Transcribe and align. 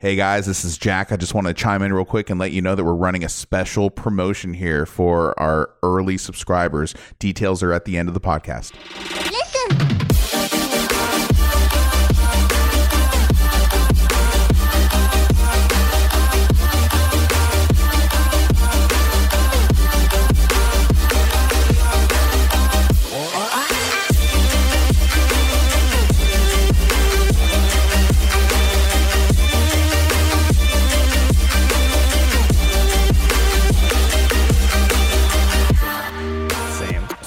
Hey 0.00 0.14
guys, 0.14 0.46
this 0.46 0.64
is 0.64 0.78
Jack. 0.78 1.10
I 1.10 1.16
just 1.16 1.34
want 1.34 1.48
to 1.48 1.52
chime 1.52 1.82
in 1.82 1.92
real 1.92 2.04
quick 2.04 2.30
and 2.30 2.38
let 2.38 2.52
you 2.52 2.62
know 2.62 2.76
that 2.76 2.84
we're 2.84 2.94
running 2.94 3.24
a 3.24 3.28
special 3.28 3.90
promotion 3.90 4.54
here 4.54 4.86
for 4.86 5.36
our 5.40 5.70
early 5.82 6.16
subscribers. 6.16 6.94
Details 7.18 7.64
are 7.64 7.72
at 7.72 7.84
the 7.84 7.98
end 7.98 8.06
of 8.06 8.14
the 8.14 8.20
podcast. 8.20 8.74
Same. 9.18 10.17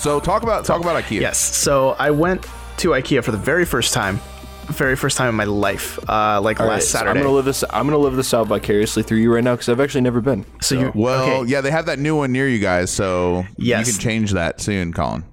So 0.02 0.20
talk 0.20 0.42
about 0.42 0.66
talk 0.66 0.82
about 0.82 1.02
IKEA. 1.04 1.22
Yes. 1.22 1.38
So 1.38 1.96
I 2.00 2.10
went 2.10 2.48
to 2.78 2.90
IKEA 2.90 3.24
for 3.24 3.30
the 3.32 3.38
very 3.38 3.66
first 3.66 3.94
time, 3.94 4.20
very 4.68 4.96
first 4.96 5.16
time 5.16 5.30
in 5.30 5.36
my 5.36 5.44
life, 5.44 6.00
uh, 6.10 6.42
like 6.42 6.60
All 6.60 6.66
last 6.66 6.74
right, 6.76 6.84
so 6.84 6.98
Saturday. 6.98 7.12
I'm 7.20 7.24
gonna 7.24 7.36
live 7.36 7.46
this. 7.46 7.64
I'm 7.70 7.86
gonna 7.86 8.00
live 8.00 8.16
this 8.16 8.34
out 8.34 8.48
vicariously 8.48 9.04
through 9.04 9.20
you 9.20 9.32
right 9.32 9.44
now 9.44 9.54
because 9.54 9.70
I've 9.70 9.80
actually 9.80 10.02
never 10.02 10.20
been. 10.20 10.44
so 10.60 10.74
you 10.80 10.92
Well, 10.96 11.42
okay. 11.42 11.52
yeah, 11.52 11.62
they 11.62 11.70
have 11.70 11.86
that 11.86 12.00
new 12.00 12.16
one 12.16 12.32
near 12.32 12.48
you 12.48 12.58
guys, 12.58 12.90
so 12.90 13.46
Yes. 13.58 13.86
you 13.88 13.94
can 13.94 14.02
change 14.02 14.32
that 14.32 14.60
soon, 14.60 14.92
Colin. 14.92 15.24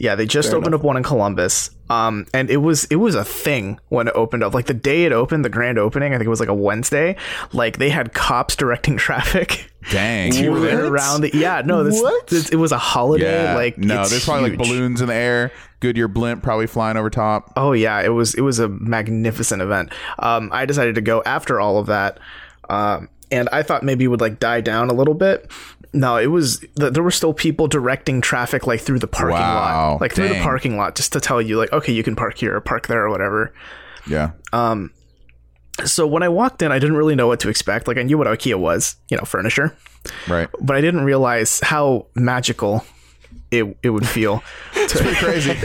Yeah, 0.00 0.14
they 0.14 0.24
just 0.24 0.54
opened 0.54 0.74
up 0.74 0.82
one 0.82 0.96
in 0.96 1.02
Columbus. 1.02 1.68
Um, 1.90 2.24
and 2.32 2.48
it 2.48 2.56
was 2.56 2.84
it 2.86 2.96
was 2.96 3.14
a 3.14 3.22
thing 3.22 3.78
when 3.90 4.08
it 4.08 4.14
opened 4.16 4.42
up. 4.42 4.54
Like 4.54 4.64
the 4.64 4.72
day 4.72 5.04
it 5.04 5.12
opened, 5.12 5.44
the 5.44 5.50
grand 5.50 5.78
opening, 5.78 6.14
I 6.14 6.16
think 6.16 6.24
it 6.24 6.30
was 6.30 6.40
like 6.40 6.48
a 6.48 6.54
Wednesday. 6.54 7.16
Like 7.52 7.76
they 7.76 7.90
had 7.90 8.14
cops 8.14 8.56
directing 8.56 8.96
traffic 8.96 9.70
Dang, 9.90 10.32
to 10.32 10.42
you 10.42 10.52
were 10.52 10.90
around. 10.90 11.20
The, 11.20 11.30
yeah, 11.36 11.60
no, 11.62 11.84
this, 11.84 12.02
this- 12.28 12.48
it 12.48 12.56
was 12.56 12.72
a 12.72 12.78
holiday. 12.78 13.44
Yeah, 13.44 13.54
Like 13.54 13.76
no, 13.76 14.00
it's 14.00 14.10
there's 14.10 14.24
probably 14.24 14.48
like 14.50 14.58
balloons 14.58 15.02
in 15.02 15.08
the 15.08 15.14
air. 15.14 15.52
Goodyear 15.80 16.08
blimp 16.08 16.42
probably 16.42 16.66
flying 16.66 16.96
over 16.96 17.10
top. 17.10 17.52
Oh 17.56 17.72
yeah, 17.72 18.00
it 18.00 18.08
was 18.08 18.34
it 18.34 18.40
was 18.40 18.58
a 18.58 18.68
magnificent 18.68 19.60
event. 19.60 19.92
Um, 20.18 20.48
I 20.50 20.64
decided 20.64 20.94
to 20.94 21.02
go 21.02 21.22
after 21.26 21.60
all 21.60 21.76
of 21.76 21.88
that, 21.88 22.20
um, 22.70 23.10
and 23.30 23.50
I 23.52 23.62
thought 23.62 23.82
maybe 23.82 24.04
it 24.04 24.08
would 24.08 24.22
like 24.22 24.40
die 24.40 24.62
down 24.62 24.88
a 24.88 24.94
little 24.94 25.14
bit. 25.14 25.50
No, 25.92 26.16
it 26.16 26.28
was 26.28 26.60
th- 26.78 26.92
there 26.92 27.02
were 27.02 27.10
still 27.10 27.34
people 27.34 27.66
directing 27.66 28.20
traffic 28.20 28.66
like 28.66 28.80
through 28.80 29.00
the 29.00 29.08
parking 29.08 29.38
Wow, 29.38 29.92
lot, 29.92 30.00
like 30.00 30.14
through 30.14 30.28
the 30.28 30.40
parking 30.40 30.76
lot, 30.76 30.94
just 30.94 31.12
to 31.14 31.20
tell 31.20 31.42
you 31.42 31.58
like, 31.58 31.72
okay, 31.72 31.92
you 31.92 32.02
can 32.02 32.14
park 32.14 32.38
here 32.38 32.54
or 32.54 32.60
park 32.60 32.86
there 32.86 33.04
or 33.04 33.10
whatever. 33.10 33.52
Yeah, 34.06 34.32
Um. 34.52 34.92
So 35.84 36.06
when 36.06 36.22
I 36.22 36.28
walked 36.28 36.60
in, 36.60 36.72
I 36.72 36.78
didn't 36.78 36.96
really 36.96 37.14
know 37.14 37.26
what 37.26 37.40
to 37.40 37.48
expect. 37.48 37.88
Like 37.88 37.96
I 37.96 38.02
knew 38.02 38.18
what 38.18 38.26
IKEA 38.26 38.58
was, 38.58 38.96
you 39.08 39.16
know, 39.16 39.24
furniture, 39.24 39.74
right. 40.28 40.48
but 40.60 40.76
I 40.76 40.80
didn't 40.82 41.04
realize 41.04 41.60
how 41.60 42.06
magical 42.14 42.84
it 43.50 43.76
it 43.82 43.90
would 43.90 44.06
feel. 44.06 44.42
to, 44.74 45.14
Crazy. 45.18 45.52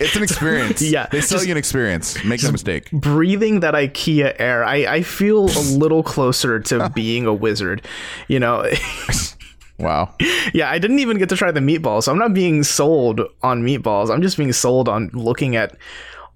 it's 0.00 0.16
an 0.16 0.22
experience. 0.22 0.82
Yeah, 0.82 1.06
they 1.10 1.20
sell 1.20 1.42
you 1.44 1.52
an 1.52 1.56
experience. 1.56 2.22
Make 2.24 2.42
no 2.42 2.52
mistake. 2.52 2.90
breathing 2.90 3.60
that 3.60 3.74
IKEA 3.74 4.34
air, 4.38 4.64
I, 4.64 4.76
I 4.96 5.02
feel 5.02 5.44
a 5.48 5.62
little 5.78 6.02
closer 6.02 6.58
to 6.60 6.90
being 6.90 7.26
a 7.26 7.34
wizard. 7.34 7.86
You 8.28 8.40
know, 8.40 8.66
Wow. 9.78 10.12
yeah, 10.52 10.68
I 10.70 10.78
didn't 10.78 10.98
even 10.98 11.18
get 11.18 11.28
to 11.28 11.36
try 11.36 11.52
the 11.52 11.60
meatballs. 11.60 12.04
So 12.04 12.12
I'm 12.12 12.18
not 12.18 12.34
being 12.34 12.64
sold 12.64 13.20
on 13.42 13.62
meatballs. 13.62 14.10
I'm 14.12 14.22
just 14.22 14.36
being 14.36 14.52
sold 14.52 14.88
on 14.88 15.08
looking 15.12 15.54
at 15.54 15.76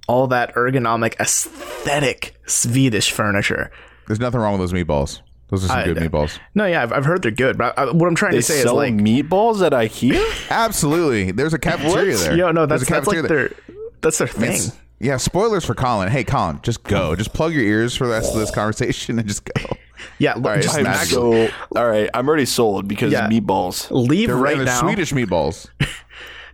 all 0.06 0.28
that 0.28 0.54
ergonomic, 0.54 1.18
aesthetic 1.18 2.36
Swedish 2.46 3.10
furniture. 3.10 3.72
There's 4.06 4.20
nothing 4.20 4.40
wrong 4.40 4.58
with 4.58 4.70
those 4.70 4.72
meatballs. 4.84 5.20
Those 5.52 5.64
are 5.66 5.68
some 5.68 5.78
I- 5.78 5.84
good 5.84 5.98
meatballs. 5.98 6.38
No, 6.56 6.64
yeah, 6.64 6.82
I've, 6.82 6.92
I've 6.92 7.04
heard 7.04 7.22
they're 7.22 7.30
good, 7.30 7.56
but 7.58 7.78
I, 7.78 7.84
what 7.92 8.08
I'm 8.08 8.14
trying 8.16 8.32
They 8.32 8.38
to 8.38 8.42
say 8.42 8.56
is 8.56 8.62
sell 8.62 8.74
like, 8.74 8.94
meatballs 8.94 9.64
at 9.64 9.72
IKEA. 9.72 10.24
Absolutely. 10.50 11.30
There's 11.30 11.52
a 11.52 11.58
cafeteria 11.58 12.16
there. 12.16 12.34
yo, 12.36 12.50
no, 12.52 12.64
that's 12.66 12.82
a 12.82 12.86
that's 12.86 13.06
like 13.06 13.18
cafeteria 13.18 13.48
their 13.50 13.76
that's 14.00 14.16
their 14.18 14.26
thing. 14.26 14.44
It's- 14.50 14.76
Yeah, 14.98 15.18
spoilers 15.18 15.64
for 15.64 15.74
Colin. 15.74 16.08
Hey, 16.10 16.24
Colin, 16.24 16.58
just 16.62 16.82
go. 16.84 17.10
Oh. 17.10 17.14
Just 17.16 17.34
plug 17.34 17.52
your 17.52 17.64
ears 17.64 17.94
for 17.94 18.06
the 18.06 18.12
rest 18.14 18.32
of 18.32 18.40
this 18.40 18.50
conversation 18.50 19.18
and 19.18 19.28
just 19.28 19.44
go. 19.44 19.52
Yeah, 20.18 20.34
look, 20.34 20.46
right, 20.46 20.62
just 20.62 20.74
I'm 20.76 20.80
I'm 20.86 20.92
actually- 20.94 21.46
so 21.48 21.54
all 21.76 21.88
right. 21.88 22.10
I'm 22.12 22.26
already 22.26 22.44
sold 22.46 22.88
because 22.88 23.12
Yeah. 23.12 23.28
meatballs. 23.28 23.86
leave 23.90 24.28
They're 24.28 24.36
right 24.36 24.56
they're 24.56 24.64
now. 24.66 24.80
Swedish 24.80 25.12
meatballs. 25.12 25.68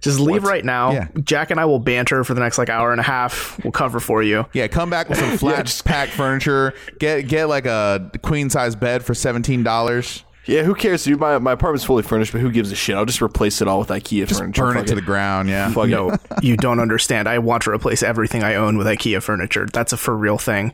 Just 0.01 0.21
leave 0.21 0.45
right 0.45 0.65
now. 0.65 0.93
Yeah. 0.93 1.09
Jack 1.25 1.51
and 1.51 1.59
I 1.59 1.65
will 1.65 1.79
banter 1.81 2.25
for 2.25 2.35
the 2.35 2.41
next 2.41 2.59
like 2.59 2.69
hour 2.69 2.93
and 2.93 3.01
a 3.01 3.05
half. 3.05 3.63
We'll 3.65 3.73
cover 3.73 4.01
for 4.01 4.23
you. 4.23 4.47
Yeah, 4.53 4.69
come 4.69 4.91
back 4.91 5.09
with 5.09 5.19
some 5.19 5.37
flat 5.39 5.83
pack 5.85 6.09
furniture. 6.09 6.75
Get 6.99 7.29
get 7.29 7.47
like 7.47 7.67
a 7.67 8.11
queen 8.23 8.51
size 8.51 8.77
bed 8.77 9.05
for 9.05 9.15
seventeen 9.15 9.63
dollars. 9.63 10.25
Yeah, 10.47 10.63
who 10.63 10.75
cares, 10.75 11.05
dude? 11.05 11.21
My 11.21 11.39
my 11.39 11.53
apartment's 11.53 11.85
fully 11.85 12.03
furnished, 12.03 12.33
but 12.33 12.41
who 12.41 12.51
gives 12.51 12.73
a 12.73 12.75
shit? 12.75 12.97
I'll 12.97 13.05
just 13.05 13.21
replace 13.21 13.61
it 13.61 13.69
all 13.69 13.81
with 13.81 13.89
IKEA 13.89 14.27
Just 14.27 14.41
furniture. 14.41 14.63
burn 14.63 14.75
Fuck 14.75 14.85
it 14.85 14.89
to 14.89 14.95
the 14.95 15.03
ground. 15.03 15.49
Yeah. 15.51 15.71
Fuck 15.71 15.89
No, 15.89 16.17
you 16.41 16.57
don't 16.57 16.81
understand. 16.81 17.29
I 17.29 17.39
want 17.39 17.65
to 17.65 17.71
replace 17.71 18.03
everything 18.03 18.43
I 18.43 18.55
own 18.55 18.79
with 18.79 18.87
IKEA 18.87 19.23
furniture. 19.23 19.67
That's 19.71 19.93
a 19.93 19.97
for 19.99 20.17
real 20.17 20.39
thing. 20.39 20.73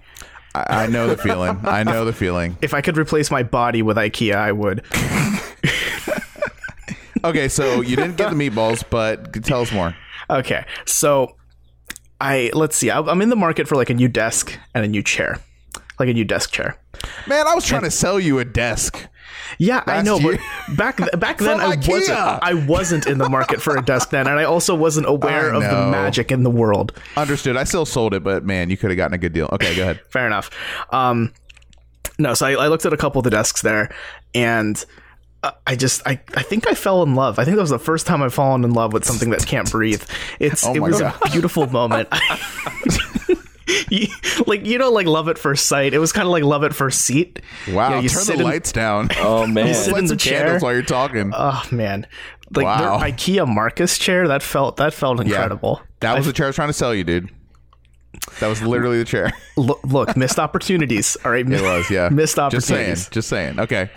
I, 0.54 0.84
I 0.84 0.86
know 0.86 1.08
the 1.08 1.16
feeling. 1.16 1.58
I 1.64 1.82
know 1.82 2.04
the 2.04 2.12
feeling. 2.12 2.56
If 2.62 2.72
I 2.74 2.82
could 2.82 2.96
replace 2.96 3.32
my 3.32 3.42
body 3.42 3.82
with 3.82 3.96
IKEA, 3.96 4.36
I 4.36 4.52
would. 4.52 4.84
Okay, 7.24 7.48
so 7.48 7.80
you 7.80 7.96
didn't 7.96 8.16
get 8.16 8.30
the 8.30 8.36
meatballs, 8.50 8.84
but 8.88 9.32
tell 9.44 9.62
us 9.62 9.72
more. 9.72 9.96
Okay, 10.30 10.64
so 10.84 11.36
I 12.20 12.50
let's 12.54 12.76
see. 12.76 12.90
I'm 12.90 13.20
in 13.22 13.30
the 13.30 13.36
market 13.36 13.66
for 13.66 13.76
like 13.76 13.90
a 13.90 13.94
new 13.94 14.08
desk 14.08 14.58
and 14.74 14.84
a 14.84 14.88
new 14.88 15.02
chair, 15.02 15.38
like 15.98 16.08
a 16.08 16.14
new 16.14 16.24
desk 16.24 16.52
chair. 16.52 16.78
Man, 17.26 17.46
I 17.46 17.54
was 17.54 17.64
trying 17.64 17.82
to 17.82 17.90
sell 17.90 18.20
you 18.20 18.38
a 18.38 18.44
desk. 18.44 19.08
Yeah, 19.58 19.82
I 19.86 20.02
know, 20.02 20.18
year. 20.18 20.38
but 20.66 20.76
back 20.76 20.96
th- 20.96 21.10
back 21.18 21.38
then 21.38 21.60
I 21.60 21.76
From 21.76 21.92
wasn't. 21.92 22.18
I 22.18 22.54
wasn't 22.54 23.06
in 23.06 23.18
the 23.18 23.28
market 23.28 23.60
for 23.60 23.76
a 23.76 23.82
desk 23.84 24.10
then, 24.10 24.26
and 24.26 24.38
I 24.38 24.44
also 24.44 24.74
wasn't 24.74 25.06
aware 25.08 25.52
of 25.52 25.62
the 25.62 25.86
magic 25.90 26.30
in 26.30 26.42
the 26.42 26.50
world. 26.50 26.92
Understood. 27.16 27.56
I 27.56 27.64
still 27.64 27.86
sold 27.86 28.14
it, 28.14 28.22
but 28.22 28.44
man, 28.44 28.70
you 28.70 28.76
could 28.76 28.90
have 28.90 28.96
gotten 28.96 29.14
a 29.14 29.18
good 29.18 29.32
deal. 29.32 29.48
Okay, 29.52 29.74
go 29.76 29.82
ahead. 29.82 30.00
Fair 30.10 30.26
enough. 30.26 30.50
Um, 30.90 31.32
no, 32.18 32.34
so 32.34 32.46
I, 32.46 32.52
I 32.52 32.68
looked 32.68 32.86
at 32.86 32.92
a 32.92 32.96
couple 32.96 33.18
of 33.18 33.24
the 33.24 33.30
desks 33.30 33.62
there, 33.62 33.94
and 34.34 34.82
I 35.66 35.76
just 35.76 36.02
I, 36.06 36.20
I 36.34 36.42
think 36.42 36.66
I 36.68 36.74
fell 36.74 37.02
in 37.02 37.14
love. 37.14 37.38
I 37.38 37.44
think 37.44 37.56
that 37.56 37.60
was 37.62 37.70
the 37.70 37.78
first 37.78 38.06
time 38.06 38.22
I've 38.22 38.34
fallen 38.34 38.64
in 38.64 38.72
love 38.72 38.92
with 38.92 39.04
something 39.04 39.30
that 39.30 39.46
can't 39.46 39.70
breathe. 39.70 40.02
It's 40.40 40.64
Oh 40.66 40.74
it 40.74 40.80
was 40.80 41.00
God. 41.00 41.14
a 41.24 41.30
beautiful 41.32 41.66
moment. 41.68 42.08
You- 43.90 44.08
like 44.46 44.66
you 44.66 44.76
know, 44.78 44.90
like 44.90 45.06
love 45.06 45.28
at 45.28 45.38
first 45.38 45.66
sight. 45.66 45.94
It 45.94 45.98
was 45.98 46.12
kind 46.12 46.26
of 46.26 46.32
like 46.32 46.44
love 46.44 46.64
at 46.64 46.74
first 46.74 47.00
seat. 47.00 47.40
Wow, 47.68 47.88
You 47.88 47.94
know, 47.96 48.00
you 48.02 48.08
turn 48.10 48.22
sit 48.22 48.34
the 48.36 48.40
in- 48.40 48.46
lights 48.46 48.72
down. 48.72 49.08
Oh 49.18 49.46
man, 49.46 49.68
you 49.68 49.74
sit 49.74 49.92
Light 49.92 50.02
in 50.02 50.08
some 50.08 50.16
the 50.18 50.22
chair. 50.22 50.40
candles 50.42 50.62
while 50.62 50.72
you're 50.74 50.82
talking. 50.82 51.32
Oh 51.34 51.62
man, 51.72 52.06
like 52.54 52.64
Wow. 52.66 52.98
their 52.98 53.10
IKEA 53.10 53.48
Markus 53.48 53.96
chair 53.98 54.28
that 54.28 54.42
felt 54.42 54.76
that 54.76 54.92
felt 54.92 55.18
incredible. 55.20 55.80
that 56.00 56.14
was 56.16 56.26
the 56.26 56.32
chair 56.34 56.46
I 56.46 56.48
was 56.50 56.56
trying 56.56 56.68
to 56.68 56.74
sell 56.74 56.94
you, 56.94 57.04
dude. 57.04 57.30
That 58.40 58.48
was 58.48 58.60
literally 58.62 58.98
the 58.98 59.04
chair. 59.06 59.32
Look, 59.56 59.80
look, 59.84 60.14
missed 60.16 60.38
opportunities. 60.38 61.16
All 61.24 61.30
right, 61.30 61.48
It 61.50 61.62
was, 61.62 61.90
yeah. 61.90 62.10
missed 62.10 62.38
opportunities. 62.38 62.58
Just 62.60 62.68
saying. 62.68 62.80
opportunities. 62.90 63.08
Just 63.10 63.28
saying. 63.28 63.60
Okay. 63.60 63.90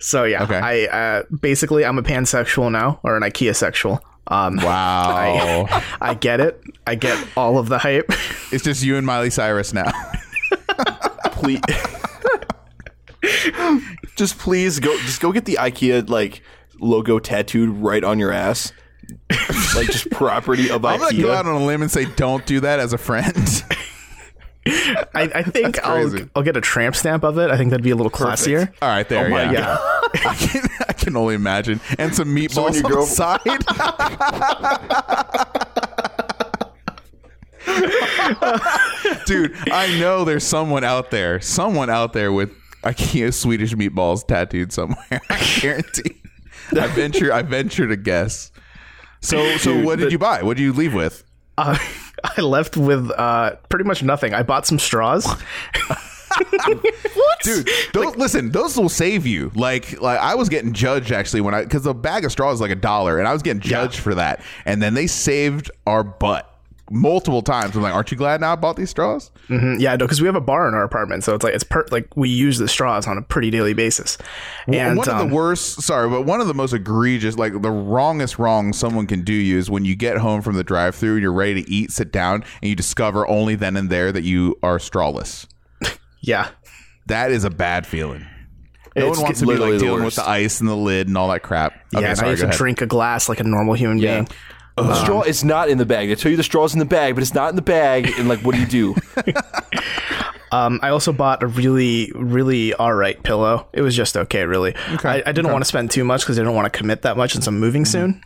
So 0.00 0.24
yeah, 0.24 0.44
Okay. 0.44 0.56
I 0.58 0.84
uh, 0.86 1.22
basically 1.40 1.84
I'm 1.84 1.98
a 1.98 2.02
pansexual 2.02 2.70
now, 2.70 3.00
or 3.02 3.16
an 3.16 3.22
IKEA 3.22 3.54
sexual. 3.54 4.00
Um, 4.28 4.56
Wow. 4.56 5.66
I 6.00 6.14
get 6.14 6.40
it. 6.40 6.62
I 6.86 6.94
get 6.94 7.18
all 7.36 7.58
of 7.58 7.68
the 7.68 7.78
hype. 7.78 8.06
it's 8.52 8.62
just 8.64 8.82
you 8.84 8.96
and 8.96 9.06
Miley 9.06 9.30
Cyrus 9.30 9.72
now. 9.72 9.90
please. 11.32 11.60
just 14.16 14.38
please 14.38 14.78
go. 14.80 14.96
Just 14.98 15.20
go 15.20 15.32
get 15.32 15.44
the 15.44 15.56
IKEA 15.60 16.08
like 16.08 16.42
logo 16.80 17.18
tattooed 17.18 17.70
right 17.70 18.04
on 18.04 18.18
your 18.18 18.32
ass. 18.32 18.72
like 19.74 19.86
just 19.86 20.10
property 20.10 20.70
of 20.70 20.84
I'm 20.84 21.00
gonna 21.00 21.16
go 21.20 21.32
out 21.32 21.46
on 21.46 21.54
a 21.60 21.64
limb 21.64 21.80
and 21.82 21.90
say, 21.90 22.04
don't 22.16 22.44
do 22.46 22.60
that 22.60 22.78
as 22.80 22.92
a 22.92 22.98
friend. 22.98 23.34
I, 25.14 25.22
I 25.34 25.42
think 25.42 25.82
I'll. 25.84 26.14
I'll 26.36 26.42
get 26.42 26.56
a 26.56 26.60
tramp 26.60 26.94
stamp 26.96 27.24
of 27.24 27.38
it. 27.38 27.50
I 27.50 27.56
think 27.56 27.70
that'd 27.70 27.82
be 27.84 27.90
a 27.90 27.96
little 27.96 28.10
classier. 28.12 28.72
All 28.82 28.88
right, 28.88 29.08
there. 29.08 29.26
Oh 29.26 29.30
my 29.30 29.50
yeah. 29.52 29.78
Yeah. 30.14 30.30
I 30.30 30.34
can, 30.36 30.62
I 30.88 30.92
can 30.94 31.16
only 31.16 31.34
imagine. 31.34 31.80
And 31.98 32.14
some 32.14 32.32
when 32.34 32.44
meatballs 32.44 32.76
your 32.76 32.86
on 32.86 32.92
girl- 32.92 33.04
the 33.04 33.12
side. 33.12 33.40
Dude, 39.26 39.54
I 39.70 39.98
know 39.98 40.24
there's 40.24 40.44
someone 40.44 40.84
out 40.84 41.10
there, 41.10 41.40
someone 41.40 41.90
out 41.90 42.12
there 42.12 42.32
with 42.32 42.50
IKEA 42.82 43.32
Swedish 43.34 43.74
meatballs 43.74 44.26
tattooed 44.26 44.72
somewhere. 44.72 44.98
I 45.30 45.58
guarantee. 45.60 46.16
I 46.72 46.86
venture, 46.88 47.32
I 47.32 47.42
venture 47.42 47.86
to 47.86 47.96
guess. 47.96 48.50
So, 49.20 49.56
so 49.58 49.74
Dude, 49.74 49.84
what 49.84 49.98
did 49.98 50.08
the- 50.08 50.12
you 50.12 50.18
buy? 50.18 50.42
What 50.42 50.56
did 50.56 50.62
you 50.62 50.72
leave 50.72 50.94
with? 50.94 51.24
Uh, 51.56 51.78
I 52.36 52.40
left 52.40 52.76
with 52.76 53.10
uh, 53.10 53.56
pretty 53.68 53.84
much 53.84 54.02
nothing. 54.02 54.34
I 54.34 54.42
bought 54.42 54.66
some 54.66 54.78
straws. 54.78 55.26
What? 55.26 55.38
Dude 57.42 57.68
those, 57.92 58.16
listen 58.16 58.50
those 58.50 58.76
will 58.76 58.88
save 58.88 59.26
you 59.26 59.50
like 59.54 60.00
like 60.00 60.18
i 60.18 60.34
was 60.34 60.48
getting 60.48 60.72
judged 60.72 61.10
actually 61.10 61.40
when 61.40 61.54
i 61.54 61.62
because 61.62 61.86
a 61.86 61.94
bag 61.94 62.24
of 62.24 62.30
straws 62.30 62.56
is 62.56 62.60
like 62.60 62.70
a 62.70 62.76
dollar 62.76 63.18
and 63.18 63.26
i 63.26 63.32
was 63.32 63.42
getting 63.42 63.60
judged 63.60 63.98
for 63.98 64.14
that 64.14 64.42
and 64.66 64.82
then 64.82 64.94
they 64.94 65.06
saved 65.06 65.70
our 65.86 66.04
butt 66.04 66.57
multiple 66.90 67.42
times. 67.42 67.76
I'm 67.76 67.82
like, 67.82 67.94
aren't 67.94 68.10
you 68.10 68.16
glad 68.16 68.40
now 68.40 68.52
I 68.52 68.56
bought 68.56 68.76
these 68.76 68.90
straws? 68.90 69.30
Mm, 69.48 69.80
yeah, 69.80 69.92
no, 69.96 70.04
because 70.06 70.20
we 70.20 70.26
have 70.26 70.34
a 70.36 70.40
bar 70.40 70.68
in 70.68 70.74
our 70.74 70.84
apartment, 70.84 71.24
so 71.24 71.34
it's 71.34 71.44
like 71.44 71.54
it's 71.54 71.64
per- 71.64 71.86
like 71.90 72.16
we 72.16 72.28
use 72.28 72.58
the 72.58 72.68
straws 72.68 73.06
on 73.06 73.18
a 73.18 73.22
pretty 73.22 73.50
daily 73.50 73.74
basis. 73.74 74.18
And 74.66 74.96
one 74.98 75.08
of 75.08 75.14
um, 75.20 75.28
the 75.28 75.34
worst, 75.34 75.82
sorry, 75.82 76.08
but 76.08 76.22
one 76.22 76.40
of 76.40 76.46
the 76.46 76.54
most 76.54 76.72
egregious, 76.72 77.36
like 77.36 77.60
the 77.62 77.70
wrongest 77.70 78.38
wrong 78.38 78.72
someone 78.72 79.06
can 79.06 79.22
do 79.22 79.32
you 79.32 79.58
is 79.58 79.70
when 79.70 79.84
you 79.84 79.94
get 79.96 80.16
home 80.18 80.42
from 80.42 80.54
the 80.56 80.64
drive-through 80.64 81.14
and 81.14 81.22
you're 81.22 81.32
ready 81.32 81.62
to 81.62 81.70
eat, 81.70 81.90
sit 81.90 82.12
down, 82.12 82.42
and 82.62 82.68
you 82.68 82.74
discover 82.74 83.26
only 83.28 83.54
then 83.54 83.76
and 83.76 83.90
there 83.90 84.12
that 84.12 84.22
you 84.22 84.56
are 84.62 84.78
strawless. 84.78 85.46
yeah, 86.20 86.48
That 87.06 87.30
is 87.30 87.44
a 87.44 87.50
bad 87.50 87.86
feeling. 87.86 88.26
No 88.96 89.08
It's 89.08 89.18
one 89.18 89.24
wants 89.26 89.40
to 89.40 89.46
be 89.46 89.56
like 89.56 89.78
dealing 89.78 90.02
with 90.04 90.16
the 90.16 90.28
ice 90.28 90.58
and 90.60 90.68
the 90.68 90.74
lid 90.74 91.06
and 91.06 91.16
all 91.16 91.28
that 91.28 91.42
crap. 91.42 91.72
yeah. 91.92 91.98
Okay, 92.00 92.06
and 92.06 92.10
I 92.10 92.14
sorry, 92.14 92.30
used 92.30 92.40
to 92.40 92.46
ahead. 92.48 92.58
drink 92.58 92.80
a 92.82 92.86
glass 92.86 93.28
like 93.28 93.38
a 93.38 93.44
normal 93.44 93.74
human 93.74 94.00
being. 94.00 94.26
The 94.82 94.92
um, 94.92 95.04
straw 95.04 95.22
is 95.22 95.44
not 95.44 95.68
in 95.68 95.78
the 95.78 95.86
bag. 95.86 96.08
They 96.08 96.14
tell 96.14 96.30
you 96.30 96.36
the 96.36 96.42
straw's 96.42 96.72
in 96.72 96.78
the 96.78 96.84
bag, 96.84 97.14
but 97.14 97.22
it's 97.22 97.34
not 97.34 97.50
in 97.50 97.56
the 97.56 97.62
bag. 97.62 98.12
And 98.18 98.28
like, 98.28 98.40
what 98.40 98.54
do 98.54 98.60
you 98.60 98.66
do? 98.66 98.96
Um, 100.50 100.80
I 100.82 100.90
also 100.90 101.12
bought 101.12 101.42
a 101.42 101.46
really, 101.46 102.10
really 102.14 102.72
all 102.74 102.94
right 102.94 103.22
pillow. 103.22 103.68
It 103.72 103.82
was 103.82 103.94
just 103.94 104.16
okay, 104.16 104.44
really. 104.44 104.74
I, 105.04 105.22
I 105.26 105.32
didn't 105.32 105.52
want 105.52 105.62
to 105.62 105.68
spend 105.68 105.90
too 105.90 106.04
much 106.04 106.22
because 106.22 106.38
I 106.38 106.42
didn't 106.42 106.54
want 106.54 106.72
to 106.72 106.76
commit 106.76 107.02
that 107.02 107.16
much 107.16 107.32
since 107.32 107.46
I'm 107.46 107.60
moving 107.60 107.84
mm-hmm. 107.84 107.90
soon. 107.90 108.22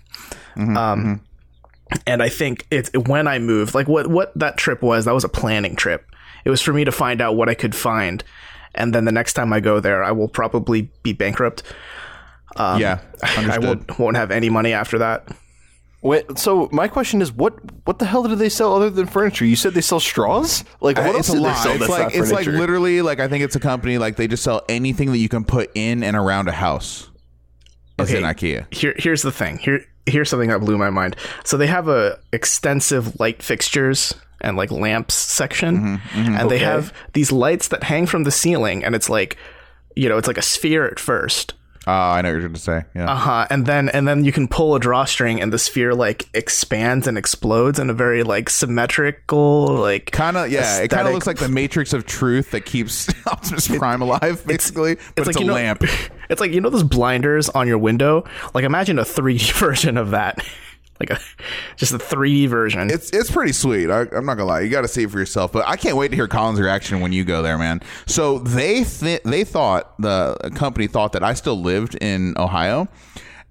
Mm-hmm, 0.56 0.76
um, 0.76 1.04
mm-hmm. 1.04 1.96
and 2.06 2.22
I 2.22 2.28
think 2.28 2.66
it's 2.70 2.90
when 2.92 3.26
I 3.26 3.38
moved, 3.38 3.74
like 3.74 3.88
what 3.88 4.06
what 4.06 4.32
that 4.38 4.56
trip 4.56 4.82
was. 4.82 5.06
That 5.06 5.14
was 5.14 5.24
a 5.24 5.28
planning 5.28 5.76
trip. 5.76 6.06
It 6.44 6.50
was 6.50 6.60
for 6.60 6.72
me 6.72 6.84
to 6.84 6.92
find 6.92 7.20
out 7.20 7.36
what 7.36 7.48
I 7.48 7.54
could 7.54 7.74
find, 7.74 8.22
and 8.74 8.94
then 8.94 9.04
the 9.04 9.12
next 9.12 9.32
time 9.32 9.52
I 9.52 9.60
go 9.60 9.80
there, 9.80 10.04
I 10.04 10.12
will 10.12 10.28
probably 10.28 10.90
be 11.02 11.12
bankrupt. 11.12 11.62
Um, 12.56 12.80
yeah, 12.80 13.00
I 13.22 13.58
won't 13.58 13.98
won't 13.98 14.16
have 14.16 14.30
any 14.30 14.50
money 14.50 14.72
after 14.72 14.98
that. 14.98 15.26
Wait, 16.02 16.36
so 16.36 16.68
my 16.72 16.88
question 16.88 17.22
is, 17.22 17.32
what 17.32 17.54
what 17.86 17.98
the 18.00 18.04
hell 18.04 18.24
do 18.24 18.34
they 18.34 18.48
sell 18.48 18.74
other 18.74 18.90
than 18.90 19.06
furniture? 19.06 19.44
You 19.44 19.54
said 19.56 19.72
they 19.74 19.80
sell 19.80 20.00
straws. 20.00 20.64
Like, 20.80 20.96
what 20.96 21.06
Uh, 21.06 21.10
else 21.10 21.18
it's 21.18 21.28
a 21.28 21.32
do 21.34 21.42
they 21.44 21.54
sell 21.54 21.70
It's 21.72 21.78
that's 21.80 21.90
like 21.90 22.02
not 22.02 22.14
it's 22.14 22.32
like 22.32 22.44
furniture? 22.44 22.58
literally 22.58 23.02
like 23.02 23.20
I 23.20 23.28
think 23.28 23.44
it's 23.44 23.54
a 23.54 23.60
company 23.60 23.98
like 23.98 24.16
they 24.16 24.26
just 24.26 24.42
sell 24.42 24.62
anything 24.68 25.12
that 25.12 25.18
you 25.18 25.28
can 25.28 25.44
put 25.44 25.70
in 25.76 26.02
and 26.02 26.16
around 26.16 26.48
a 26.48 26.52
house. 26.52 27.08
It's 27.98 28.10
Okay. 28.10 28.18
in 28.18 28.24
IKEA. 28.24 28.74
Here, 28.74 28.94
here's 28.98 29.22
the 29.22 29.30
thing. 29.30 29.58
Here, 29.58 29.84
here's 30.06 30.28
something 30.28 30.48
that 30.48 30.58
blew 30.60 30.76
my 30.76 30.90
mind. 30.90 31.14
So 31.44 31.56
they 31.56 31.68
have 31.68 31.86
a 31.86 32.18
extensive 32.32 33.20
light 33.20 33.40
fixtures 33.42 34.12
and 34.40 34.56
like 34.56 34.72
lamps 34.72 35.14
section, 35.14 36.00
and 36.16 36.50
they 36.50 36.58
have 36.58 36.92
these 37.12 37.30
lights 37.30 37.68
that 37.68 37.84
hang 37.84 38.06
from 38.06 38.24
the 38.24 38.32
ceiling, 38.32 38.82
and 38.82 38.96
it's 38.96 39.08
like, 39.08 39.36
you 39.94 40.08
know, 40.08 40.18
it's 40.18 40.26
like 40.26 40.38
a 40.38 40.42
sphere 40.42 40.84
at 40.84 40.98
first. 40.98 41.54
Uh, 41.86 41.90
I 41.90 42.22
know 42.22 42.28
what 42.28 42.32
you're 42.32 42.40
going 42.42 42.54
to 42.54 42.60
say. 42.60 42.84
Yeah. 42.94 43.10
Uh 43.10 43.16
huh. 43.16 43.46
And 43.50 43.66
then 43.66 43.88
and 43.88 44.06
then 44.06 44.24
you 44.24 44.30
can 44.32 44.46
pull 44.46 44.74
a 44.74 44.80
drawstring, 44.80 45.40
and 45.40 45.52
the 45.52 45.58
sphere 45.58 45.94
like 45.94 46.28
expands 46.32 47.06
and 47.06 47.18
explodes 47.18 47.78
in 47.78 47.90
a 47.90 47.94
very 47.94 48.22
like 48.22 48.48
symmetrical 48.50 49.66
like 49.66 50.10
Kind 50.12 50.36
of, 50.36 50.50
yeah. 50.50 50.78
It 50.80 50.88
kind 50.88 51.06
of 51.08 51.14
looks 51.14 51.26
like 51.26 51.38
the 51.38 51.48
Matrix 51.48 51.92
of 51.92 52.06
Truth 52.06 52.52
that 52.52 52.64
keeps 52.64 53.08
Optimus 53.26 53.68
Prime 53.68 54.00
alive, 54.02 54.46
basically. 54.46 54.96
but 55.16 55.26
it's, 55.26 55.36
a 55.36 55.40
you 55.40 55.46
know, 55.46 55.54
lamp. 55.54 55.82
It's 56.30 56.40
like 56.40 56.52
you 56.52 56.62
know 56.62 56.70
those 56.70 56.84
blinders 56.84 57.50
on 57.50 57.68
your 57.68 57.76
window. 57.76 58.24
Like 58.54 58.64
imagine 58.64 58.98
a 58.98 59.02
3D 59.02 59.52
version 59.58 59.98
of 59.98 60.12
that, 60.12 60.42
like 61.00 61.10
a 61.10 61.20
just 61.76 61.92
a 61.92 61.98
3D 61.98 62.48
version. 62.48 62.90
It's 62.90 63.10
it's 63.10 63.30
pretty 63.30 63.52
sweet. 63.52 63.90
I, 63.90 64.02
I'm 64.12 64.24
not 64.26 64.34
gonna 64.34 64.46
lie. 64.46 64.60
You 64.60 64.68
got 64.70 64.82
to 64.82 64.88
see 64.88 65.04
it 65.04 65.10
for 65.10 65.18
yourself. 65.18 65.52
But 65.52 65.66
I 65.66 65.76
can't 65.76 65.96
wait 65.96 66.08
to 66.08 66.16
hear 66.16 66.28
Colin's 66.28 66.60
reaction 66.60 67.00
when 67.00 67.12
you 67.12 67.24
go 67.24 67.42
there, 67.42 67.58
man. 67.58 67.80
So 68.06 68.38
they 68.38 68.84
th- 68.84 69.22
they 69.24 69.44
thought 69.44 69.94
the 70.00 70.36
company 70.54 70.86
thought 70.86 71.12
that 71.12 71.22
I 71.22 71.34
still 71.34 71.60
lived 71.60 71.96
in 71.96 72.34
Ohio, 72.38 72.88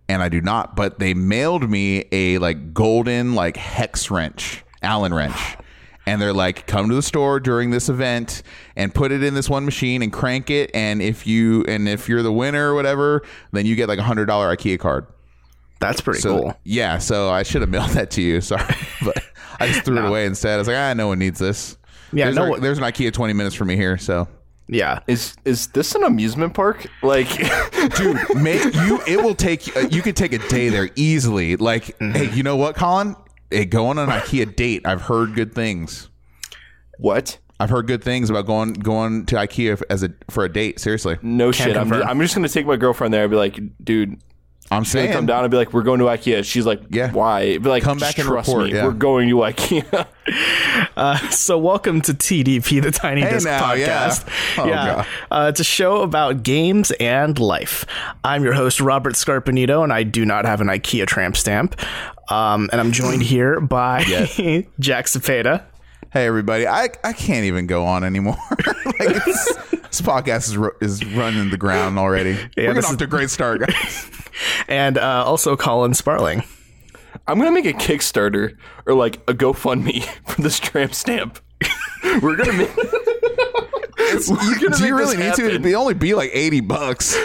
and 0.08 0.22
I 0.22 0.30
do 0.30 0.42
not. 0.42 0.76
But 0.76 1.00
they 1.00 1.14
mailed 1.14 1.70
me 1.70 2.06
a 2.12 2.38
like 2.38 2.74
golden 2.74 3.36
like 3.36 3.58
hex 3.58 4.10
wrench, 4.12 4.64
Allen 4.82 5.14
wrench. 5.14 5.58
And 6.08 6.20
they're 6.20 6.34
like, 6.34 6.66
come 6.66 6.90
to 6.90 6.96
the 6.96 7.04
store 7.04 7.40
during 7.40 7.70
this 7.70 7.88
event 7.88 8.42
and 8.76 8.92
put 8.94 9.12
it 9.12 9.22
in 9.22 9.36
this 9.36 9.48
one 9.48 9.66
machine 9.66 10.02
and 10.02 10.12
crank 10.12 10.50
it. 10.50 10.72
And 10.74 11.00
if 11.00 11.28
you 11.28 11.64
and 11.68 11.88
if 11.88 12.10
you're 12.10 12.24
the 12.24 12.34
winner 12.34 12.72
or 12.72 12.76
whatever, 12.76 13.22
then 13.52 13.68
you 13.68 13.76
get 13.76 13.88
like 13.88 14.00
a 14.00 14.04
hundred 14.04 14.26
dollar 14.26 14.54
IKEA 14.54 14.80
card. 14.80 15.06
That's 15.82 16.00
pretty 16.00 16.22
So 16.22 16.38
cool. 16.40 16.58
yeah, 16.64 16.98
so 17.00 17.30
I 17.30 17.44
should 17.44 17.60
have 17.62 17.70
mailed 17.78 17.90
that 17.92 18.10
to 18.12 18.22
you. 18.22 18.40
Sorry, 18.40 18.64
but 19.04 19.22
I 19.60 19.68
just 19.68 19.84
threw 19.84 19.98
it 19.98 20.06
away 20.08 20.26
instead. 20.26 20.54
I 20.56 20.58
was 20.58 20.68
like, 20.70 20.78
ah, 20.78 20.94
no 20.94 21.08
one 21.08 21.20
needs 21.20 21.40
this. 21.40 21.78
Yeah, 22.14 22.26
there's, 22.26 22.36
no 22.38 22.46
a- 22.46 22.50
one- 22.52 22.62
there's 22.62 22.78
an 22.78 22.84
IKEA 22.86 23.12
20 23.12 23.34
minutes 23.34 23.56
from 23.56 23.68
me 23.68 23.76
here. 23.76 23.98
So, 23.98 24.28
Yeah. 24.68 25.00
is 25.08 25.36
is 25.44 25.68
this 25.68 25.94
an 25.96 26.04
amusement 26.04 26.54
park? 26.54 26.86
Like, 27.04 27.28
dude, 27.98 28.18
make 28.36 28.64
you. 28.76 29.02
It 29.08 29.22
will 29.24 29.36
take 29.36 29.76
uh, 29.76 29.88
you 29.92 30.02
could 30.02 30.16
take 30.16 30.34
a 30.34 30.38
day 30.50 30.70
there 30.70 30.90
easily. 30.96 31.56
Like, 31.58 31.98
Mm-hmm. 32.00 32.12
hey, 32.12 32.32
you 32.36 32.44
know 32.44 32.56
what, 32.56 32.76
Colin? 32.76 33.16
Hey, 33.50 33.66
go 33.66 33.88
on 33.88 33.98
an 33.98 34.08
IKEA 34.10 34.56
date. 34.56 34.84
I've 34.86 35.02
heard 35.02 35.36
good 35.36 35.54
things. 35.54 36.10
what? 36.98 37.38
I've 37.60 37.70
heard 37.70 37.86
good 37.86 38.04
things 38.04 38.30
about 38.32 38.48
going 38.48 38.74
going 38.74 39.26
to 39.28 39.36
IKEA 39.36 39.82
as 39.90 40.02
a 40.04 40.12
for 40.30 40.44
a 40.44 40.52
date. 40.52 40.80
Seriously, 40.80 41.18
No 41.22 41.52
shit. 41.52 41.78
I'm 41.78 41.90
just, 41.90 42.08
I'm 42.08 42.20
just 42.20 42.34
gonna 42.36 42.50
take 42.50 42.66
my 42.66 42.76
girlfriend 42.76 43.14
there 43.14 43.24
and 43.24 43.30
be 43.32 43.38
like, 43.38 43.60
dude. 43.84 44.20
I'm 44.72 44.84
She's 44.86 44.94
gonna 44.94 45.06
saying. 45.08 45.14
come 45.14 45.26
down 45.26 45.44
and 45.44 45.52
be 45.52 45.58
like, 45.58 45.74
"We're 45.74 45.84
going 45.84 46.00
to 46.00 46.06
IKEA." 46.06 46.46
She's 46.46 46.66
like, 46.66 46.82
Yeah. 46.90 47.12
why?" 47.12 47.58
Be 47.58 47.70
like, 47.70 47.84
Come 47.84 47.98
back 47.98 48.18
and 48.18 48.26
trust 48.28 48.48
report, 48.48 48.68
me. 48.68 48.74
yeah. 48.76 48.86
We're 48.86 48.92
going 48.94 49.28
to 49.30 49.36
IKEA." 49.36 50.08
So 51.32 51.58
welcome 51.58 52.00
to 52.02 52.14
TDP, 52.14 52.82
the 52.82 52.92
Tiny 52.92 53.22
Hey 53.22 53.32
Disc 53.32 53.46
now, 53.46 53.74
yeah. 53.74 54.08
Podcast. 54.10 54.58
Oh, 54.60 54.68
God. 54.70 55.08
Uh, 55.32 55.48
it's 55.50 55.60
a 55.60 55.64
show 55.64 56.02
about 56.04 56.44
games 56.44 56.92
and 57.00 57.38
life. 57.40 57.86
I'm 58.24 58.44
your 58.44 58.54
host, 58.54 58.80
Robert 58.80 59.16
Scarpanito, 59.16 59.84
and 59.84 59.92
I 59.92 60.04
do 60.04 60.26
not 60.26 60.46
have 60.46 60.62
an 60.62 60.68
IKEA 60.68 61.08
tramp 61.08 61.36
stamp. 61.38 61.76
Um, 62.32 62.70
and 62.72 62.80
I'm 62.80 62.92
joined 62.92 63.24
here 63.24 63.60
by 63.60 64.04
Jack 64.80 65.06
Cepeda. 65.08 65.64
Hey 66.14 66.26
everybody, 66.28 66.68
I 66.68 66.90
I 67.04 67.14
can't 67.14 67.46
even 67.46 67.68
go 67.68 67.86
on 67.86 68.04
anymore. 68.04 68.38
like 68.50 68.96
it's, 69.28 69.71
this 69.92 70.02
podcast 70.02 70.48
is 70.48 70.58
ru- 70.58 70.76
is 70.82 71.06
running 71.06 71.50
the 71.52 71.58
ground 71.58 72.00
already. 72.00 72.34
We're 72.34 72.48
getting 72.56 72.76
this 72.76 72.86
off 72.86 72.92
is- 72.94 72.98
to 72.98 73.04
a 73.04 73.08
great 73.08 73.30
start, 73.30 73.62
guys. 73.68 74.10
and 74.68 74.98
uh, 74.98 75.24
also 75.26 75.56
Colin 75.56 75.94
Sparling. 75.94 76.44
I'm 77.28 77.38
gonna 77.38 77.52
make 77.52 77.66
a 77.66 77.74
Kickstarter 77.74 78.56
or 78.86 78.94
like 78.96 79.18
a 79.28 79.34
GoFundMe 79.34 80.04
for 80.28 80.42
this 80.42 80.60
tramp 80.60 80.94
stamp. 80.96 81.40
We're 82.22 82.36
gonna 82.36 82.54
make. 82.54 82.76
We're 82.76 84.60
gonna 84.60 84.76
Do 84.78 84.86
you 84.86 84.94
make 84.96 85.00
really 85.00 85.16
this 85.18 85.38
need 85.38 85.44
to? 85.44 85.48
It'd 85.50 85.62
be 85.62 85.76
only 85.76 85.94
be 85.94 86.14
like 86.16 86.32
eighty 86.34 86.60
bucks. 86.62 87.16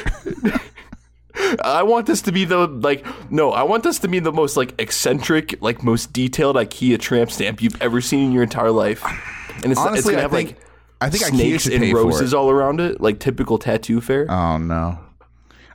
I 1.63 1.83
want 1.83 2.07
this 2.07 2.23
to 2.23 2.33
be 2.33 2.45
the 2.45 2.67
like 2.67 3.05
no, 3.31 3.53
I 3.53 3.63
want 3.63 3.83
this 3.85 3.99
to 4.01 4.09
be 4.09 4.19
the 4.21 4.33
most 4.33 4.57
like 4.57 4.75
eccentric, 4.81 5.61
like 5.63 5.83
most 5.83 6.13
detailed 6.13 6.57
IKEA 6.57 6.99
tramp 6.99 7.31
stamp 7.31 7.61
you've 7.63 7.81
ever 7.83 8.01
seen 8.01 8.27
in 8.27 8.33
your 8.33 8.43
entire 8.43 8.71
life. 8.71 9.05
And 9.63 9.67
it's, 9.67 9.73
it's 9.73 9.81
Honestly, 9.81 10.13
gonna 10.15 10.19
I 10.19 10.23
have 10.23 10.31
think- 10.31 10.51
like 10.59 10.66
I 11.01 11.11
think 11.11 11.25
IKEA 11.25 11.29
snakes 11.37 11.63
should 11.65 11.73
and 11.75 11.83
pay 11.83 11.91
for 11.93 12.05
roses 12.05 12.33
it. 12.33 12.37
all 12.37 12.51
around 12.51 12.81
it, 12.81 13.01
like 13.01 13.19
typical 13.19 13.59
tattoo 13.59 14.01
fair. 14.01 14.31
Oh 14.31 14.57
no, 14.59 14.99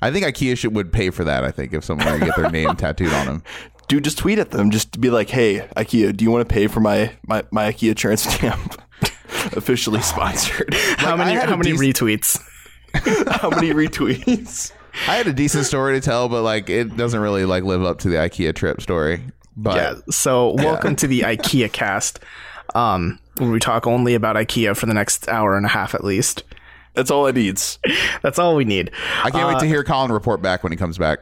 I 0.01 0.11
think 0.11 0.25
IKEA 0.25 0.57
should 0.57 0.75
would 0.75 0.91
pay 0.91 1.09
for 1.09 1.23
that. 1.23 1.43
I 1.43 1.51
think 1.51 1.73
if 1.73 1.83
someone 1.83 2.07
were 2.11 2.19
to 2.19 2.25
get 2.25 2.35
their 2.35 2.49
name 2.49 2.75
tattooed 2.75 3.13
on 3.13 3.25
them. 3.27 3.43
Dude, 3.87 4.03
just 4.05 4.17
tweet 4.17 4.39
at 4.39 4.51
them, 4.51 4.71
just 4.71 4.93
to 4.93 4.99
be 4.99 5.09
like, 5.09 5.29
"Hey, 5.29 5.67
IKEA, 5.75 6.15
do 6.15 6.23
you 6.23 6.31
want 6.31 6.47
to 6.47 6.53
pay 6.53 6.67
for 6.67 6.79
my 6.79 7.11
my, 7.27 7.43
my 7.51 7.71
IKEA 7.71 7.95
tramp 7.95 8.19
stamp?" 8.19 8.81
Officially 9.57 10.01
sponsored. 10.01 10.73
How 10.97 11.15
many? 11.17 11.33
How 11.39 11.55
many 11.57 11.71
decent- 11.73 11.97
retweets? 11.97 12.41
How 13.41 13.49
many 13.49 13.71
retweets? 13.71 14.71
I 15.07 15.15
had 15.15 15.27
a 15.27 15.33
decent 15.33 15.65
story 15.65 15.99
to 15.99 16.01
tell, 16.05 16.29
but 16.29 16.41
like 16.43 16.69
it 16.69 16.95
doesn't 16.97 17.19
really 17.19 17.45
like 17.45 17.63
live 17.63 17.83
up 17.83 17.99
to 17.99 18.09
the 18.09 18.15
IKEA 18.17 18.53
trip 18.55 18.81
story. 18.81 19.23
But 19.57 19.75
Yeah. 19.75 19.93
So 20.09 20.53
welcome 20.57 20.95
to 20.97 21.07
the 21.07 21.21
IKEA 21.21 21.71
cast, 21.71 22.19
um, 22.75 23.19
where 23.41 23.51
we 23.51 23.59
talk 23.59 23.87
only 23.87 24.13
about 24.13 24.35
IKEA 24.35 24.75
for 24.75 24.85
the 24.85 24.93
next 24.93 25.27
hour 25.27 25.57
and 25.57 25.65
a 25.65 25.69
half 25.69 25.93
at 25.93 26.03
least. 26.03 26.43
That's 26.93 27.11
all 27.11 27.25
it 27.27 27.35
needs. 27.35 27.79
That's 28.21 28.39
all 28.39 28.55
we 28.55 28.65
need. 28.65 28.91
I 29.23 29.31
can't 29.31 29.47
wait 29.47 29.59
to 29.59 29.65
hear 29.65 29.83
Colin 29.83 30.11
report 30.11 30.41
back 30.41 30.63
when 30.63 30.71
he 30.71 30.77
comes 30.77 30.97
back. 30.97 31.19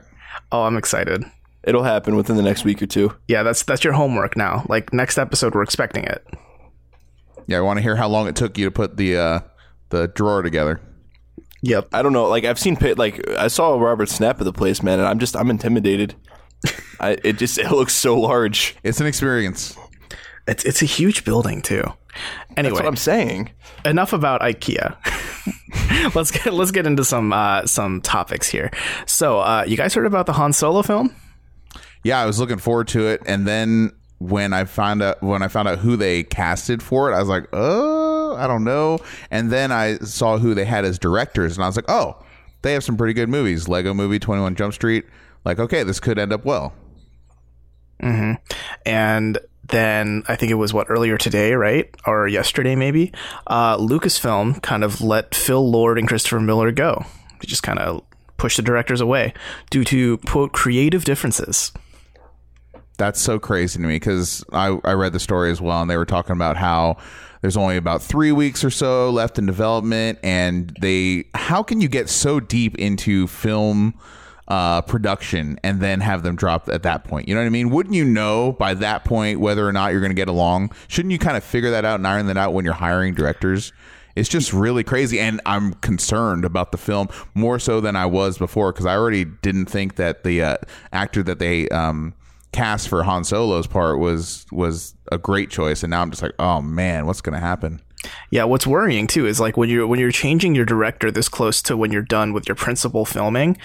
Oh, 0.52 0.64
I'm 0.64 0.78
excited. 0.78 1.26
It'll 1.64 1.84
happen 1.84 2.16
within 2.16 2.38
the 2.38 2.42
next 2.42 2.64
week 2.64 2.82
or 2.82 2.88
two. 2.88 3.16
Yeah, 3.28 3.44
that's 3.44 3.64
that's 3.64 3.84
your 3.84 3.94
homework 3.94 4.38
now. 4.38 4.66
Like 4.70 4.94
next 4.94 5.18
episode, 5.18 5.54
we're 5.54 5.62
expecting 5.62 6.06
it. 6.06 6.26
Yeah, 7.48 7.58
I 7.58 7.62
want 7.62 7.78
to 7.78 7.84
hear 7.84 7.96
how 7.98 8.08
long 8.08 8.28
it 8.28 8.36
took 8.36 8.58
you 8.58 8.66
to 8.66 8.72
put 8.72 8.96
the 8.96 9.18
uh, 9.18 9.40
the 9.90 10.08
drawer 10.08 10.42
together. 10.42 10.80
Yep. 11.62 11.90
I 11.94 12.02
don't 12.02 12.14
know. 12.14 12.28
Like 12.28 12.46
I've 12.46 12.60
seen 12.60 12.76
pi- 12.78 12.94
like 12.94 13.28
I 13.32 13.50
saw 13.50 13.78
Robert 13.78 14.10
snap 14.10 14.40
at 14.40 14.46
the 14.46 14.54
place, 14.54 14.82
man, 14.82 15.00
and 15.00 15.08
I'm 15.08 15.20
just 15.20 15.36
I'm 15.36 15.50
intimidated. 15.50 16.16
I, 17.00 17.18
it 17.24 17.38
just 17.38 17.58
it 17.58 17.72
looks 17.72 17.94
so 17.94 18.20
large. 18.20 18.76
It's 18.84 19.02
an 19.02 19.08
experience. 19.08 19.78
It's 20.48 20.64
it's 20.64 20.82
a 20.82 20.86
huge 20.86 21.26
building 21.26 21.62
too. 21.62 21.84
Anyway, 22.58 22.72
That's 22.74 22.84
what 22.84 22.88
I'm 22.88 22.96
saying. 22.96 23.52
enough 23.86 24.14
about 24.14 24.42
IKEA. 24.42 24.96
let's 26.16 26.32
get 26.32 26.54
let's 26.54 26.72
get 26.72 26.86
into 26.86 27.04
some 27.06 27.32
uh, 27.34 27.66
some 27.66 28.02
topics 28.02 28.48
here. 28.50 28.72
So, 29.06 29.40
uh, 29.40 29.64
you 29.68 29.78
guys 29.78 29.94
heard 29.94 30.06
about 30.06 30.26
the 30.26 30.34
Han 30.34 30.54
Solo 30.54 30.82
film? 30.82 31.16
Yeah, 32.04 32.20
I 32.20 32.26
was 32.26 32.40
looking 32.40 32.58
forward 32.58 32.88
to 32.90 33.08
it, 33.08 33.22
and 33.26 33.48
then 33.48 33.92
when 34.20 34.52
I 34.54 34.66
found 34.66 35.02
out 35.02 35.22
when 35.22 35.42
I 35.42 35.48
found 35.48 35.68
out 35.68 35.80
who 35.80 35.96
they 35.96 36.24
casted 36.24 36.82
for 36.84 37.12
it, 37.12 37.16
I 37.16 37.20
was 37.20 37.30
like, 37.30 37.48
oh, 37.54 38.36
I 38.38 38.48
don't 38.48 38.64
know. 38.64 39.00
And 39.32 39.52
then 39.52 39.72
I 39.72 39.98
saw 40.00 40.38
who 40.38 40.54
they 40.54 40.66
had 40.66 40.86
as 40.86 41.00
directors, 41.00 41.58
and 41.58 41.64
I 41.64 41.68
was 41.68 41.76
like, 41.76 41.90
oh, 41.90 42.22
they 42.62 42.74
have 42.74 42.84
some 42.84 42.98
pretty 42.98 43.14
good 43.14 43.30
movies. 43.30 43.68
Lego 43.68 43.94
Movie, 43.94 44.20
Twenty 44.20 44.42
One 44.42 44.56
Jump 44.56 44.74
Street. 44.74 45.06
Like, 45.46 45.60
okay, 45.60 45.84
this 45.84 46.00
could 46.00 46.20
end 46.20 46.34
up 46.34 46.44
well. 46.46 46.74
And 48.86 49.38
then 49.70 50.24
I 50.28 50.36
think 50.36 50.52
it 50.52 50.56
was 50.56 50.74
what 50.74 50.88
earlier 50.90 51.18
today, 51.18 51.54
right, 51.54 51.94
or 52.06 52.28
yesterday 52.28 52.76
maybe. 52.76 53.12
Uh, 53.48 53.78
Lucasfilm 53.78 54.62
kind 54.62 54.84
of 54.84 55.02
let 55.02 55.36
Phil 55.36 55.70
Lord 55.70 55.98
and 55.98 56.08
Christopher 56.08 56.40
Miller 56.40 56.72
go. 56.72 57.06
They 57.40 57.48
just 57.48 57.64
kind 57.64 57.80
of 57.80 58.04
pushed 58.38 58.58
the 58.58 58.64
directors 58.64 59.02
away 59.02 59.34
due 59.70 59.84
to 59.86 60.18
quote 60.20 60.54
creative 60.54 61.04
differences. 61.04 61.72
That's 62.98 63.22
so 63.22 63.40
crazy 63.40 63.80
to 63.80 63.86
me 63.86 63.96
because 63.96 64.44
I, 64.52 64.78
I 64.84 64.94
read 64.94 65.14
the 65.14 65.20
story 65.20 65.52
as 65.52 65.62
well, 65.62 65.82
and 65.82 65.90
they 65.90 65.98
were 65.98 66.06
talking 66.06 66.34
about 66.34 66.58
how 66.58 66.98
there's 67.42 67.56
only 67.56 67.78
about 67.78 68.02
three 68.02 68.32
weeks 68.32 68.64
or 68.64 68.70
so 68.70 69.10
left 69.10 69.40
in 69.40 69.46
development, 69.46 70.20
and 70.24 70.76
they 70.82 71.26
how 71.34 71.64
can 71.64 71.80
you 71.80 71.88
get 71.88 72.10
so 72.10 72.40
deep 72.40 72.78
into 72.78 73.28
film 73.28 73.94
uh, 74.50 74.82
production 74.82 75.60
and 75.64 75.80
then 75.80 76.02
have 76.02 76.24
them 76.24 76.36
drop 76.36 76.70
at 76.70 76.84
that 76.84 77.04
point? 77.04 77.28
You 77.28 77.36
know 77.36 77.42
what 77.42 77.48
I 77.48 77.52
mean? 77.52 77.70
Wouldn't 77.70 77.96
you 77.96 78.06
know 78.06 78.54
by 78.54 78.74
that 78.76 79.06
point 79.06 79.40
whether 79.40 79.68
or 79.68 79.72
not 79.72 79.92
you're 79.92 80.02
going 80.02 80.12
to 80.12 80.16
get 80.16 80.28
along? 80.28 80.74
Shouldn't 80.88 81.12
you 81.12 81.20
kind 81.20 81.38
of 81.38 81.44
figure 81.44 81.72
that 81.72 81.86
out 81.86 81.96
and 81.96 82.08
iron 82.08 82.28
that 82.28 82.38
out 82.38 82.54
when 82.54 82.66
you're 82.66 82.74
hiring 82.74 83.14
directors? 83.14 83.72
It's 84.16 84.28
just 84.28 84.52
really 84.52 84.84
crazy, 84.84 85.20
and 85.20 85.40
I'm 85.46 85.74
concerned 85.76 86.44
about 86.44 86.72
the 86.72 86.78
film 86.78 87.08
more 87.36 87.58
so 87.58 87.80
than 87.80 87.96
I 87.96 88.06
was 88.06 88.38
before 88.38 88.74
because 88.74 88.86
I 88.86 88.98
already 88.98 89.24
didn't 89.24 89.68
think 89.68 89.96
that 89.96 90.24
the 90.24 90.42
uh, 90.44 90.58
actor 90.92 91.24
that 91.24 91.40
they 91.40 91.70
um, 91.70 92.14
cast 92.52 92.90
for 92.90 93.04
Han 93.04 93.24
Solo's 93.24 93.68
part 93.68 94.00
was 94.00 94.46
was 94.52 94.96
a 95.12 95.18
great 95.18 95.50
choice, 95.50 95.84
and 95.84 95.92
now 95.92 96.02
I'm 96.02 96.10
just 96.10 96.22
like, 96.22 96.34
oh 96.40 96.62
man, 96.62 97.06
what's 97.06 97.22
gonna 97.22 97.40
happen? 97.40 97.82
Yeah, 98.32 98.44
what's 98.44 98.68
worrying 98.68 99.08
too 99.08 99.26
is 99.26 99.40
like 99.40 99.58
when 99.58 99.70
you're 99.70 99.88
when 99.88 100.00
you're 100.00 100.12
changing 100.12 100.54
your 100.54 100.66
director 100.66 101.10
this 101.10 101.30
close 101.30 101.62
to 101.64 101.76
when 101.76 101.92
you're 101.92 102.02
done 102.02 102.32
with 102.34 102.48
your 102.48 102.56
principal 102.56 103.06
filming, 103.06 103.58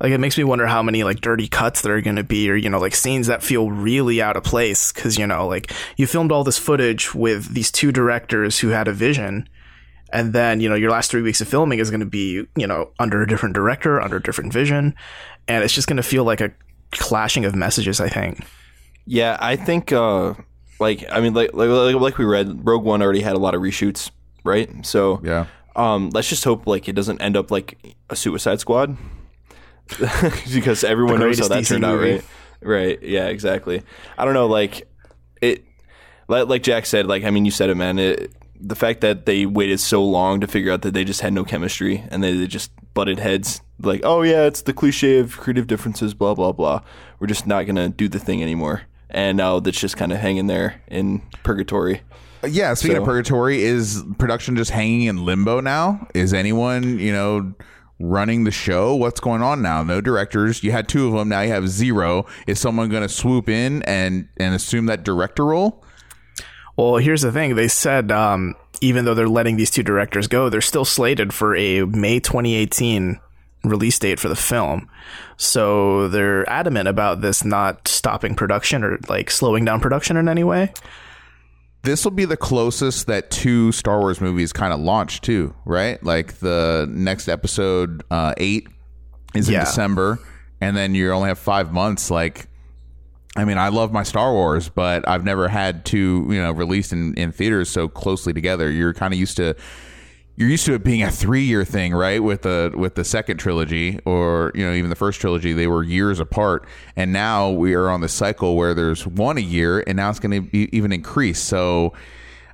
like 0.00 0.12
it 0.12 0.18
makes 0.18 0.38
me 0.38 0.44
wonder 0.44 0.66
how 0.66 0.82
many 0.82 1.04
like 1.04 1.20
dirty 1.20 1.48
cuts 1.48 1.82
there 1.82 1.96
are 1.96 2.00
going 2.00 2.16
to 2.16 2.24
be, 2.24 2.50
or 2.50 2.56
you 2.56 2.70
know, 2.70 2.78
like 2.78 2.94
scenes 2.94 3.26
that 3.26 3.42
feel 3.42 3.70
really 3.70 4.22
out 4.22 4.36
of 4.36 4.44
place 4.44 4.92
because 4.92 5.18
you 5.18 5.26
know, 5.26 5.46
like 5.46 5.72
you 5.96 6.06
filmed 6.06 6.32
all 6.32 6.44
this 6.44 6.58
footage 6.58 7.14
with 7.14 7.52
these 7.54 7.70
two 7.70 7.92
directors 7.92 8.58
who 8.60 8.68
had 8.68 8.88
a 8.88 8.92
vision, 8.92 9.48
and 10.12 10.32
then 10.32 10.60
you 10.60 10.68
know 10.68 10.74
your 10.74 10.90
last 10.90 11.10
three 11.10 11.22
weeks 11.22 11.40
of 11.40 11.48
filming 11.48 11.78
is 11.78 11.90
going 11.90 12.00
to 12.00 12.06
be 12.06 12.46
you 12.56 12.66
know 12.66 12.90
under 12.98 13.22
a 13.22 13.26
different 13.26 13.54
director, 13.54 14.00
under 14.00 14.16
a 14.16 14.22
different 14.22 14.52
vision, 14.52 14.94
and 15.46 15.62
it's 15.62 15.74
just 15.74 15.88
going 15.88 15.98
to 15.98 16.02
feel 16.02 16.24
like 16.24 16.40
a 16.40 16.52
clashing 16.92 17.44
of 17.44 17.54
messages. 17.54 18.00
I 18.00 18.08
think. 18.08 18.44
Yeah, 19.04 19.36
I 19.40 19.56
think 19.56 19.92
uh 19.92 20.34
like 20.78 21.04
I 21.10 21.20
mean 21.20 21.34
like 21.34 21.52
like 21.54 21.68
like 21.68 22.18
we 22.18 22.24
read 22.24 22.66
Rogue 22.66 22.84
One 22.84 23.02
already 23.02 23.20
had 23.20 23.34
a 23.34 23.38
lot 23.38 23.54
of 23.54 23.62
reshoots, 23.62 24.10
right? 24.44 24.68
So 24.86 25.20
Yeah. 25.22 25.46
um 25.74 26.10
let's 26.10 26.28
just 26.28 26.44
hope 26.44 26.66
like 26.66 26.88
it 26.88 26.94
doesn't 26.94 27.20
end 27.20 27.36
up 27.36 27.50
like 27.50 27.96
a 28.10 28.16
Suicide 28.16 28.60
Squad. 28.60 28.96
because 30.52 30.82
everyone 30.84 31.20
knows 31.20 31.38
how 31.38 31.48
that 31.48 31.62
DC 31.62 31.68
turned 31.68 31.84
out, 31.84 32.00
right? 32.00 32.24
Right. 32.60 33.00
Yeah, 33.02 33.26
exactly. 33.26 33.82
I 34.18 34.24
don't 34.24 34.34
know 34.34 34.46
like 34.46 34.88
it 35.40 35.64
like, 36.28 36.48
like 36.48 36.62
Jack 36.62 36.86
said 36.86 37.06
like 37.06 37.24
I 37.24 37.30
mean 37.30 37.44
you 37.44 37.50
said 37.50 37.70
it 37.70 37.76
man, 37.76 37.98
it 37.98 38.32
the 38.58 38.74
fact 38.74 39.02
that 39.02 39.26
they 39.26 39.44
waited 39.46 39.78
so 39.78 40.02
long 40.04 40.40
to 40.40 40.46
figure 40.46 40.72
out 40.72 40.82
that 40.82 40.94
they 40.94 41.04
just 41.04 41.20
had 41.20 41.32
no 41.32 41.44
chemistry 41.44 42.02
and 42.10 42.24
they, 42.24 42.34
they 42.36 42.46
just 42.46 42.70
butted 42.94 43.18
heads 43.18 43.60
like 43.82 44.00
oh 44.02 44.22
yeah 44.22 44.44
it's 44.44 44.62
the 44.62 44.72
cliche 44.72 45.18
of 45.18 45.36
creative 45.36 45.66
differences 45.66 46.14
blah 46.14 46.32
blah 46.34 46.52
blah 46.52 46.80
we're 47.18 47.26
just 47.26 47.46
not 47.46 47.66
gonna 47.66 47.90
do 47.90 48.08
the 48.08 48.18
thing 48.18 48.42
anymore 48.42 48.80
and 49.10 49.36
now 49.36 49.60
that's 49.60 49.78
just 49.80 49.96
kind 49.96 50.12
of 50.12 50.18
hanging 50.18 50.46
there 50.46 50.82
in 50.88 51.22
purgatory 51.42 52.02
Yeah. 52.44 52.74
Speaking 52.74 52.98
of 52.98 53.04
purgatory, 53.04 53.62
is 53.62 54.04
production 54.18 54.56
just 54.56 54.70
hanging 54.70 55.02
in 55.02 55.24
limbo 55.24 55.60
now? 55.60 56.06
Is 56.14 56.32
anyone 56.34 56.98
you 56.98 57.12
know? 57.12 57.54
Running 57.98 58.44
the 58.44 58.50
show, 58.50 58.94
what's 58.94 59.20
going 59.20 59.40
on 59.40 59.62
now? 59.62 59.82
No 59.82 60.02
directors. 60.02 60.62
You 60.62 60.70
had 60.70 60.86
two 60.86 61.06
of 61.06 61.14
them. 61.14 61.30
Now 61.30 61.40
you 61.40 61.48
have 61.48 61.66
zero. 61.66 62.26
Is 62.46 62.60
someone 62.60 62.90
going 62.90 63.02
to 63.02 63.08
swoop 63.08 63.48
in 63.48 63.82
and 63.84 64.28
and 64.36 64.54
assume 64.54 64.84
that 64.84 65.02
director 65.02 65.46
role? 65.46 65.82
Well, 66.76 66.96
here's 66.96 67.22
the 67.22 67.32
thing. 67.32 67.54
They 67.54 67.68
said 67.68 68.12
um, 68.12 68.54
even 68.82 69.06
though 69.06 69.14
they're 69.14 69.28
letting 69.28 69.56
these 69.56 69.70
two 69.70 69.82
directors 69.82 70.28
go, 70.28 70.50
they're 70.50 70.60
still 70.60 70.84
slated 70.84 71.32
for 71.32 71.56
a 71.56 71.84
May 71.86 72.20
2018 72.20 73.18
release 73.64 73.98
date 73.98 74.20
for 74.20 74.28
the 74.28 74.36
film. 74.36 74.90
So 75.36 76.08
they're 76.08 76.48
adamant 76.48 76.88
about 76.88 77.20
this 77.20 77.44
not 77.44 77.86
stopping 77.88 78.34
production 78.34 78.82
or 78.84 78.98
like 79.08 79.30
slowing 79.30 79.64
down 79.64 79.80
production 79.80 80.16
in 80.16 80.28
any 80.28 80.44
way. 80.44 80.72
this 81.82 82.04
will 82.04 82.10
be 82.10 82.24
the 82.24 82.36
closest 82.36 83.06
that 83.06 83.30
two 83.30 83.70
Star 83.70 84.00
Wars 84.00 84.20
movies 84.20 84.52
kind 84.52 84.72
of 84.72 84.80
launch 84.80 85.20
too, 85.20 85.54
right? 85.64 86.02
Like 86.02 86.34
the 86.40 86.86
next 86.90 87.28
episode 87.28 88.02
uh, 88.10 88.34
eight 88.38 88.66
is 89.34 89.48
in 89.48 89.54
Yeah. 89.54 89.64
December, 89.64 90.18
and 90.60 90.76
then 90.76 90.94
you 90.94 91.12
only 91.12 91.28
have 91.28 91.38
five 91.38 91.72
months. 91.72 92.10
Like, 92.10 92.48
I 93.36 93.44
mean, 93.44 93.58
I 93.58 93.68
love 93.68 93.92
my 93.92 94.02
Star 94.02 94.32
Wars, 94.32 94.68
but 94.70 95.06
I've 95.06 95.22
never 95.24 95.46
had 95.48 95.84
two, 95.84 96.26
you 96.30 96.40
know, 96.42 96.50
released 96.52 96.92
in, 96.92 97.14
in 97.14 97.30
theaters 97.30 97.68
so 97.70 97.86
closely 97.88 98.32
together. 98.32 98.68
You're 98.70 98.94
kind 98.94 99.12
of 99.14 99.20
used 99.20 99.36
to. 99.36 99.54
You're 100.38 100.50
used 100.50 100.66
to 100.66 100.74
it 100.74 100.84
being 100.84 101.02
a 101.02 101.10
three-year 101.10 101.64
thing, 101.64 101.94
right? 101.94 102.22
With 102.22 102.42
the 102.42 102.70
with 102.76 102.94
the 102.94 103.04
second 103.04 103.38
trilogy, 103.38 103.98
or 104.04 104.52
you 104.54 104.66
know, 104.66 104.74
even 104.74 104.90
the 104.90 104.96
first 104.96 105.18
trilogy, 105.18 105.54
they 105.54 105.66
were 105.66 105.82
years 105.82 106.20
apart, 106.20 106.66
and 106.94 107.10
now 107.10 107.50
we 107.50 107.72
are 107.74 107.88
on 107.88 108.02
the 108.02 108.08
cycle 108.08 108.54
where 108.54 108.74
there's 108.74 109.06
one 109.06 109.38
a 109.38 109.42
year, 109.42 109.82
and 109.86 109.96
now 109.96 110.10
it's 110.10 110.20
going 110.20 110.50
to 110.50 110.58
even 110.76 110.92
increase. 110.92 111.38
So, 111.38 111.94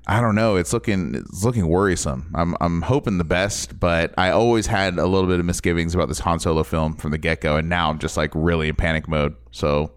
I 0.06 0.20
don't 0.20 0.36
know. 0.36 0.54
It's 0.56 0.72
looking 0.72 1.16
it's 1.16 1.44
looking 1.44 1.66
worrisome. 1.66 2.30
I'm 2.34 2.54
I'm 2.60 2.82
hoping 2.82 3.18
the 3.18 3.24
best, 3.24 3.80
but 3.80 4.14
I 4.16 4.30
always 4.30 4.66
had 4.66 4.98
a 4.98 5.06
little 5.06 5.28
bit 5.28 5.40
of 5.40 5.46
misgivings 5.46 5.94
about 5.94 6.06
this 6.06 6.20
Han 6.20 6.38
Solo 6.38 6.62
film 6.62 6.94
from 6.94 7.10
the 7.10 7.18
get 7.18 7.40
go, 7.40 7.56
and 7.56 7.68
now 7.68 7.90
I'm 7.90 7.98
just 7.98 8.16
like 8.16 8.30
really 8.34 8.68
in 8.68 8.76
panic 8.76 9.08
mode. 9.08 9.34
So 9.54 9.92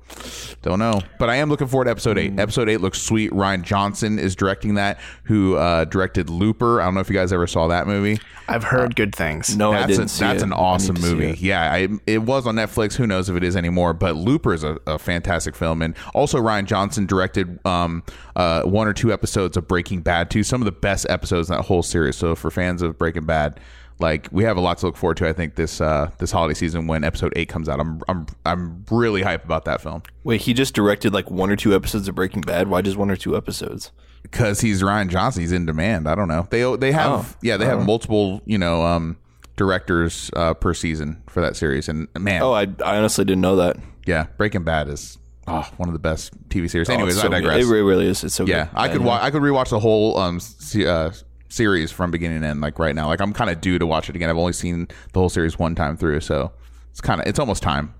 don't 0.62 0.80
know, 0.80 1.02
but 1.18 1.30
I 1.30 1.38
am 1.38 1.50
looking 1.50 1.68
forward 1.68 1.86
to 1.86 1.92
episode 1.92 2.18
eight. 2.18 2.38
Episode 2.38 2.68
eight 2.70 2.82
looks 2.82 3.02
sweet. 3.02 3.32
Rian 3.32 3.62
Johnson 3.64 4.20
is 4.20 4.36
directing 4.36 4.76
that, 4.76 5.00
who 5.24 5.56
uh, 5.56 5.86
directed 5.86 6.30
Looper. 6.30 6.82
I 6.82 6.86
don't 6.86 6.94
know 6.96 7.00
if 7.00 7.10
you 7.10 7.16
guys 7.16 7.32
ever 7.32 7.48
saw 7.48 7.70
that 7.70 7.88
movie. 7.88 8.20
I've 8.50 8.66
heard 8.66 8.96
good 8.98 9.16
things. 9.16 9.56
no 9.58 9.72
i 9.72 9.78
That's, 9.80 9.88
didn't 9.88 10.06
a, 10.06 10.10
see 10.10 10.26
that's 10.26 10.42
it. 10.44 10.46
an 10.46 10.54
I 10.54 10.58
awesome 10.58 10.96
need 10.96 11.02
to 11.02 11.08
see 11.08 11.14
movie. 11.14 11.30
it. 11.30 11.40
Yeah, 11.40 11.72
I, 11.74 11.88
it 12.06 12.24
was 12.24 12.46
on 12.46 12.56
Netflix. 12.56 12.96
Who 12.96 13.08
knows 13.08 13.30
if 13.30 13.38
it 13.38 13.44
is 13.44 13.56
anymore? 13.56 13.94
But 13.94 14.18
Looper 14.18 14.54
is 14.54 14.64
a, 14.66 14.78
a 14.86 15.00
fantastic 15.00 15.56
film, 15.56 15.82
and 15.82 15.96
also 16.14 16.38
Rian 16.40 16.66
Johnson 16.66 17.06
directed 17.06 17.66
um, 17.66 18.04
uh, 18.36 18.64
one 18.64 18.88
or 18.90 18.94
two 18.94 19.14
episodes 19.14 19.56
of 19.56 19.70
Breaking 19.70 20.02
Bad 20.02 20.30
too. 20.30 20.44
Some 20.44 20.62
of 20.62 20.66
the 20.66 20.74
best 20.74 21.06
episodes 21.10 21.50
in 21.50 21.56
that 21.56 21.64
whole 21.64 21.82
series. 21.82 22.18
So 22.18 22.36
for 22.36 22.52
fans 22.52 22.82
of 22.82 22.98
Breaking 22.98 23.26
Bad, 23.26 23.60
like 24.00 24.28
we 24.32 24.44
have 24.44 24.58
a 24.58 24.62
lot 24.62 24.78
to 24.80 24.86
look 24.88 24.98
forward 24.98 25.18
to. 25.18 25.28
I 25.28 25.34
think 25.34 25.56
this 25.56 25.80
uh, 25.80 26.12
this 26.20 26.32
holiday 26.32 26.54
season 26.54 26.88
when 26.88 27.04
episode 27.04 27.34
eight 27.36 27.48
comes 27.50 27.70
out, 27.70 27.80
I'm 27.80 28.02
I'm 28.08 28.26
I'm 28.46 28.86
really 28.92 29.22
hyped 29.22 29.46
about 29.46 29.66
that 29.66 29.82
film 29.82 30.04
wait 30.24 30.42
he 30.42 30.54
just 30.54 30.74
directed 30.74 31.14
like 31.14 31.30
one 31.32 31.50
or 31.52 31.56
two 31.56 31.74
episodes 31.76 32.08
of 32.08 32.16
breaking 32.16 32.42
bad 32.42 32.68
why 32.68 32.82
just 32.82 32.98
one 32.98 33.10
or 33.12 33.16
two 33.16 33.38
episodes 33.38 33.92
because 34.24 34.60
he's 34.62 34.82
Rian 34.82 35.08
Johnson. 35.10 35.42
He's 35.42 35.52
in 35.52 35.66
demand. 35.66 36.10
I 36.10 36.16
don't 36.16 36.28
know. 36.28 36.48
They 36.50 36.76
they 36.78 36.92
have 36.92 37.10
Oh. 37.36 37.38
yeah 37.42 37.58
they 37.58 37.66
have 37.66 37.86
multiple 37.86 38.42
you 38.46 38.58
know 38.58 38.84
um, 38.84 39.18
directors 39.56 40.30
uh, 40.36 40.54
per 40.54 40.74
season 40.74 41.22
for 41.28 41.42
that 41.42 41.56
series, 41.56 41.88
and 41.88 42.08
man, 42.20 42.42
oh 42.42 42.52
i, 42.54 42.64
I 42.84 42.98
honestly 42.98 43.24
didn't 43.26 43.42
know 43.42 43.56
that 43.58 43.78
Yeah, 44.06 44.28
Breaking 44.38 44.64
Bad 44.64 44.90
is 44.90 45.18
oh, 45.48 45.70
one 45.78 45.88
of 45.88 45.94
the 45.94 46.00
best 46.00 46.34
TV 46.50 46.70
series. 46.70 46.90
Oh, 46.90 46.94
Anyways, 46.94 47.14
it's 47.16 47.22
so 47.22 47.28
I 47.28 47.40
good. 47.40 47.48
digress. 47.48 47.66
it 47.66 47.70
really, 47.72 48.08
is 48.08 48.24
it's 48.24 48.36
so 48.36 48.46
yeah, 48.46 48.66
good 48.66 48.72
I 48.76 48.90
could 48.90 49.02
wa- 49.02 49.20
I 49.22 49.32
could 49.32 49.42
rewatch 49.42 49.70
the 49.70 49.80
whole 49.80 50.18
um 50.18 50.40
uh, 50.86 51.12
series 51.50 51.92
from 51.92 52.12
beginning 52.12 52.42
to 52.42 52.48
end 52.48 52.62
like 52.62 52.80
right 52.80 52.96
now. 52.96 53.08
Like 53.08 53.22
I'm 53.22 53.34
kind 53.34 53.50
of 53.50 53.62
due 53.62 53.78
to 53.80 53.86
watch 53.86 54.10
it 54.10 54.16
again. 54.16 54.30
I've 54.30 54.38
only 54.38 54.54
seen 54.54 54.88
the 55.14 55.20
whole 55.20 55.30
series 55.30 55.58
one 55.60 55.76
time 55.76 55.98
through, 55.98 56.22
so 56.22 56.52
it's 56.92 57.02
kind 57.02 57.22
of 57.22 57.28
it's 57.28 57.40
almost 57.40 57.64
time. 57.64 57.94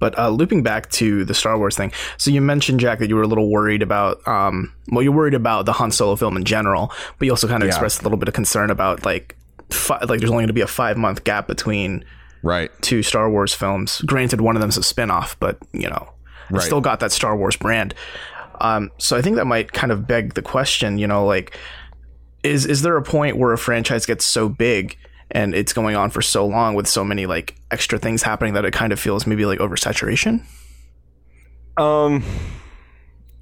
But 0.00 0.16
uh, 0.16 0.28
looping 0.30 0.62
back 0.62 0.88
to 0.90 1.24
the 1.24 1.34
Star 1.34 1.58
Wars 1.58 1.76
thing, 1.76 1.92
so 2.18 2.30
you 2.30 2.40
mentioned 2.40 2.78
Jack 2.78 3.00
that 3.00 3.08
you 3.08 3.16
were 3.16 3.22
a 3.22 3.26
little 3.26 3.50
worried 3.50 3.82
about, 3.82 4.26
um, 4.28 4.72
well, 4.92 5.02
you're 5.02 5.12
worried 5.12 5.34
about 5.34 5.66
the 5.66 5.72
Han 5.72 5.90
Solo 5.90 6.14
film 6.14 6.36
in 6.36 6.44
general, 6.44 6.92
but 7.18 7.26
you 7.26 7.32
also 7.32 7.48
kind 7.48 7.64
of 7.64 7.66
Yeah. 7.66 7.70
expressed 7.72 8.00
a 8.00 8.02
little 8.04 8.16
bit 8.18 8.28
of 8.28 8.34
concern 8.34 8.70
about 8.70 9.04
like, 9.04 9.36
fi- 9.70 9.98
like 10.04 10.20
there's 10.20 10.30
only 10.30 10.42
going 10.42 10.46
to 10.46 10.52
be 10.52 10.60
a 10.60 10.68
five 10.68 10.96
month 10.96 11.24
gap 11.24 11.48
between 11.48 12.04
Right. 12.44 12.70
two 12.80 13.02
Star 13.02 13.28
Wars 13.28 13.52
films. 13.52 14.00
Granted, 14.02 14.40
one 14.40 14.54
of 14.54 14.60
them's 14.62 14.76
a 14.76 14.82
spinoff, 14.82 15.34
but 15.40 15.58
you 15.72 15.88
know, 15.90 16.08
Right. 16.48 16.62
still 16.62 16.80
got 16.80 17.00
that 17.00 17.10
Star 17.10 17.36
Wars 17.36 17.56
brand. 17.56 17.92
Um, 18.60 18.92
so 18.98 19.16
I 19.16 19.22
think 19.22 19.34
that 19.34 19.46
might 19.46 19.72
kind 19.72 19.90
of 19.90 20.06
beg 20.06 20.34
the 20.34 20.42
question, 20.42 20.98
you 20.98 21.08
know, 21.08 21.26
like, 21.26 21.56
is 22.42 22.66
is 22.66 22.82
there 22.82 22.96
a 22.96 23.02
point 23.02 23.36
where 23.36 23.52
a 23.52 23.58
franchise 23.58 24.06
gets 24.06 24.24
so 24.24 24.48
big 24.48 24.96
and 25.30 25.54
it's 25.54 25.72
going 25.72 25.96
on 25.96 26.10
for 26.10 26.22
so 26.22 26.46
long 26.46 26.74
with 26.74 26.86
so 26.86 27.04
many 27.04 27.26
like 27.26 27.56
extra 27.70 27.98
things 27.98 28.22
happening 28.22 28.54
that 28.54 28.64
it 28.64 28.72
kind 28.72 28.92
of 28.92 29.00
feels 29.00 29.26
maybe 29.26 29.44
like 29.44 29.58
oversaturation? 29.58 30.44
Um, 31.78 32.24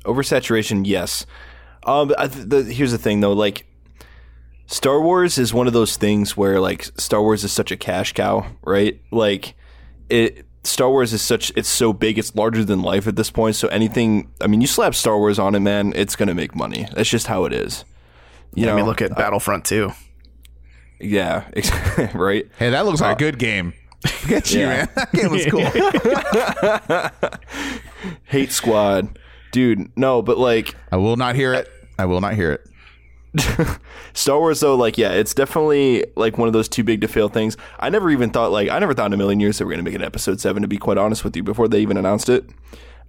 oversaturation, 0.04 0.86
yes. 0.86 1.26
Um, 1.84 2.08
the, 2.08 2.62
here's 2.62 2.92
the 2.92 2.98
thing, 2.98 3.20
though. 3.20 3.32
Like, 3.32 3.66
Star 4.66 5.00
Wars 5.00 5.38
is 5.38 5.54
one 5.54 5.66
of 5.66 5.72
those 5.72 5.96
things 5.96 6.36
where, 6.36 6.60
like, 6.60 6.84
Star 6.98 7.22
Wars 7.22 7.44
is 7.44 7.52
such 7.52 7.70
a 7.70 7.76
cash 7.76 8.12
cow, 8.12 8.46
right? 8.62 9.00
Like, 9.10 9.54
it. 10.08 10.44
Star 10.64 10.90
Wars 10.90 11.12
is 11.12 11.22
such 11.22 11.52
it's 11.54 11.68
so 11.68 11.92
big 11.92 12.18
it's 12.18 12.34
larger 12.34 12.64
than 12.64 12.82
life 12.82 13.06
at 13.06 13.14
this 13.14 13.30
point 13.30 13.54
so 13.54 13.68
anything 13.68 14.32
I 14.40 14.48
mean 14.48 14.60
you 14.60 14.66
slap 14.66 14.96
Star 14.96 15.16
Wars 15.16 15.38
on 15.38 15.54
it 15.54 15.60
man 15.60 15.92
it's 15.94 16.16
to 16.16 16.34
make 16.34 16.56
money 16.56 16.88
that's 16.92 17.08
just 17.08 17.28
how 17.28 17.44
it 17.44 17.52
is 17.52 17.84
you 18.56 18.64
I 18.64 18.70
know 18.70 18.76
mean, 18.76 18.86
look 18.86 19.00
at 19.02 19.14
Battlefront 19.16 19.64
2. 19.66 19.92
yeah 21.00 21.44
right 22.14 22.46
Hey, 22.58 22.70
that 22.70 22.84
looks 22.86 23.00
like 23.00 23.16
a 23.16 23.18
good 23.18 23.38
game. 23.38 23.72
Look 24.22 24.32
at 24.32 24.50
you, 24.52 24.60
yeah. 24.60 24.68
man. 24.68 24.88
That 24.94 25.12
game 25.12 25.30
was 25.32 25.46
cool. 25.46 25.64
Hate 28.24 28.52
Squad, 28.52 29.18
dude. 29.52 29.90
No, 29.96 30.22
but 30.22 30.38
like 30.38 30.74
I 30.92 30.96
will 30.96 31.16
not 31.16 31.34
hear 31.34 31.54
it. 31.54 31.68
I 31.98 32.04
will 32.04 32.20
not 32.20 32.34
hear 32.34 32.52
it. 32.52 32.60
Star 34.14 34.38
Wars 34.38 34.60
though, 34.60 34.76
like 34.76 34.96
yeah, 34.96 35.12
it's 35.12 35.34
definitely 35.34 36.04
like 36.14 36.38
one 36.38 36.46
of 36.46 36.52
those 36.52 36.68
too 36.68 36.84
big 36.84 37.00
to 37.00 37.08
fail 37.08 37.28
things. 37.28 37.56
I 37.80 37.90
never 37.90 38.10
even 38.10 38.30
thought 38.30 38.52
like 38.52 38.68
I 38.68 38.78
never 38.78 38.94
thought 38.94 39.06
in 39.06 39.12
a 39.14 39.16
million 39.16 39.40
years 39.40 39.58
they 39.58 39.64
were 39.64 39.70
going 39.72 39.84
to 39.84 39.90
make 39.90 39.94
an 39.98 40.04
episode 40.04 40.40
seven. 40.40 40.62
To 40.62 40.68
be 40.68 40.78
quite 40.78 40.98
honest 40.98 41.24
with 41.24 41.34
you, 41.36 41.42
before 41.42 41.66
they 41.66 41.80
even 41.80 41.96
announced 41.96 42.28
it. 42.28 42.44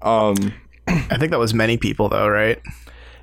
Um, 0.02 0.54
I 0.88 1.18
think 1.18 1.32
that 1.32 1.40
was 1.40 1.54
many 1.54 1.78
people 1.78 2.10
though, 2.10 2.28
right? 2.28 2.60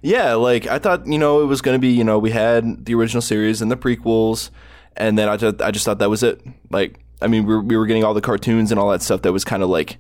Yeah, 0.05 0.35
like 0.35 0.67
I 0.67 0.79
thought, 0.79 1.07
you 1.07 1.19
know, 1.19 1.41
it 1.41 1.47
was 1.47 1.63
going 1.63 1.75
to 1.75 1.79
be, 1.79 1.89
you 1.89 2.05
know, 2.05 2.19
we 2.19 2.31
had 2.31 2.85
the 2.85 2.95
original 2.95 3.23
series 3.23 3.63
and 3.63 3.73
the 3.73 3.77
prequels, 3.77 4.51
and 4.99 5.19
then 5.19 5.31
I 5.31 5.39
just 5.39 5.63
I 5.63 5.71
just 5.71 5.87
thought 5.87 5.99
that 5.99 6.11
was 6.11 6.23
it. 6.23 6.43
Like, 6.71 7.01
I 7.23 7.27
mean, 7.27 7.47
we 7.47 7.55
were, 7.55 7.63
we 7.63 7.77
were 7.79 7.87
getting 7.87 8.05
all 8.05 8.13
the 8.13 8.21
cartoons 8.21 8.71
and 8.71 8.79
all 8.79 8.91
that 8.91 9.01
stuff 9.01 9.23
that 9.23 9.33
was 9.33 9.45
kind 9.45 9.63
of 9.63 9.71
like 9.71 9.97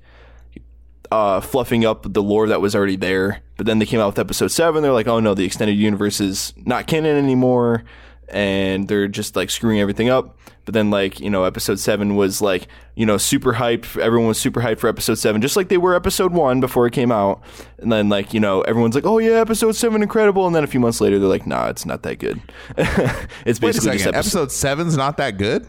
uh, 1.10 1.40
fluffing 1.40 1.86
up 1.86 2.12
the 2.12 2.22
lore 2.22 2.48
that 2.48 2.60
was 2.60 2.76
already 2.76 2.96
there. 2.96 3.40
But 3.56 3.64
then 3.64 3.78
they 3.78 3.86
came 3.86 3.98
out 3.98 4.08
with 4.08 4.18
episode 4.18 4.48
seven. 4.48 4.82
They're 4.82 4.92
like, 4.92 5.08
oh 5.08 5.20
no, 5.20 5.32
the 5.32 5.46
extended 5.46 5.78
universe 5.78 6.20
is 6.20 6.52
not 6.58 6.86
canon 6.86 7.16
anymore. 7.16 7.82
And 8.28 8.88
they're 8.88 9.08
just 9.08 9.36
like 9.36 9.50
screwing 9.50 9.80
everything 9.80 10.08
up. 10.08 10.38
But 10.64 10.72
then, 10.72 10.90
like, 10.90 11.20
you 11.20 11.28
know, 11.28 11.44
episode 11.44 11.78
seven 11.78 12.16
was 12.16 12.40
like, 12.40 12.68
you 12.94 13.04
know, 13.04 13.18
super 13.18 13.52
hype, 13.52 13.84
Everyone 13.98 14.28
was 14.28 14.38
super 14.38 14.62
hyped 14.62 14.78
for 14.78 14.88
episode 14.88 15.16
seven, 15.16 15.42
just 15.42 15.56
like 15.56 15.68
they 15.68 15.76
were 15.76 15.94
episode 15.94 16.32
one 16.32 16.60
before 16.60 16.86
it 16.86 16.92
came 16.94 17.12
out. 17.12 17.42
And 17.78 17.92
then, 17.92 18.08
like, 18.08 18.32
you 18.32 18.40
know, 18.40 18.62
everyone's 18.62 18.94
like, 18.94 19.04
oh 19.04 19.18
yeah, 19.18 19.32
episode 19.34 19.76
seven, 19.76 20.00
incredible. 20.02 20.46
And 20.46 20.56
then 20.56 20.64
a 20.64 20.66
few 20.66 20.80
months 20.80 21.02
later, 21.02 21.18
they're 21.18 21.28
like, 21.28 21.46
nah, 21.46 21.68
it's 21.68 21.84
not 21.84 22.02
that 22.04 22.18
good. 22.18 22.40
it's 22.78 23.58
basically 23.58 23.98
just 23.98 24.06
episode. 24.06 24.14
Episode 24.14 24.52
seven's 24.52 24.96
not 24.96 25.18
that 25.18 25.36
good. 25.36 25.66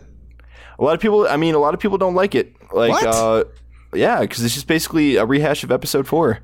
A 0.79 0.83
lot 0.83 0.95
of 0.95 1.01
people, 1.01 1.27
I 1.27 1.35
mean, 1.35 1.55
a 1.55 1.59
lot 1.59 1.73
of 1.73 1.81
people 1.81 1.97
don't 1.97 2.15
like 2.15 2.33
it. 2.33 2.55
Like, 2.73 2.91
What? 2.91 3.05
uh, 3.07 3.43
yeah, 3.93 4.21
because 4.21 4.43
it's 4.45 4.53
just 4.53 4.67
basically 4.67 5.17
a 5.17 5.25
rehash 5.25 5.63
of 5.65 5.71
episode 5.71 6.07
four. 6.07 6.39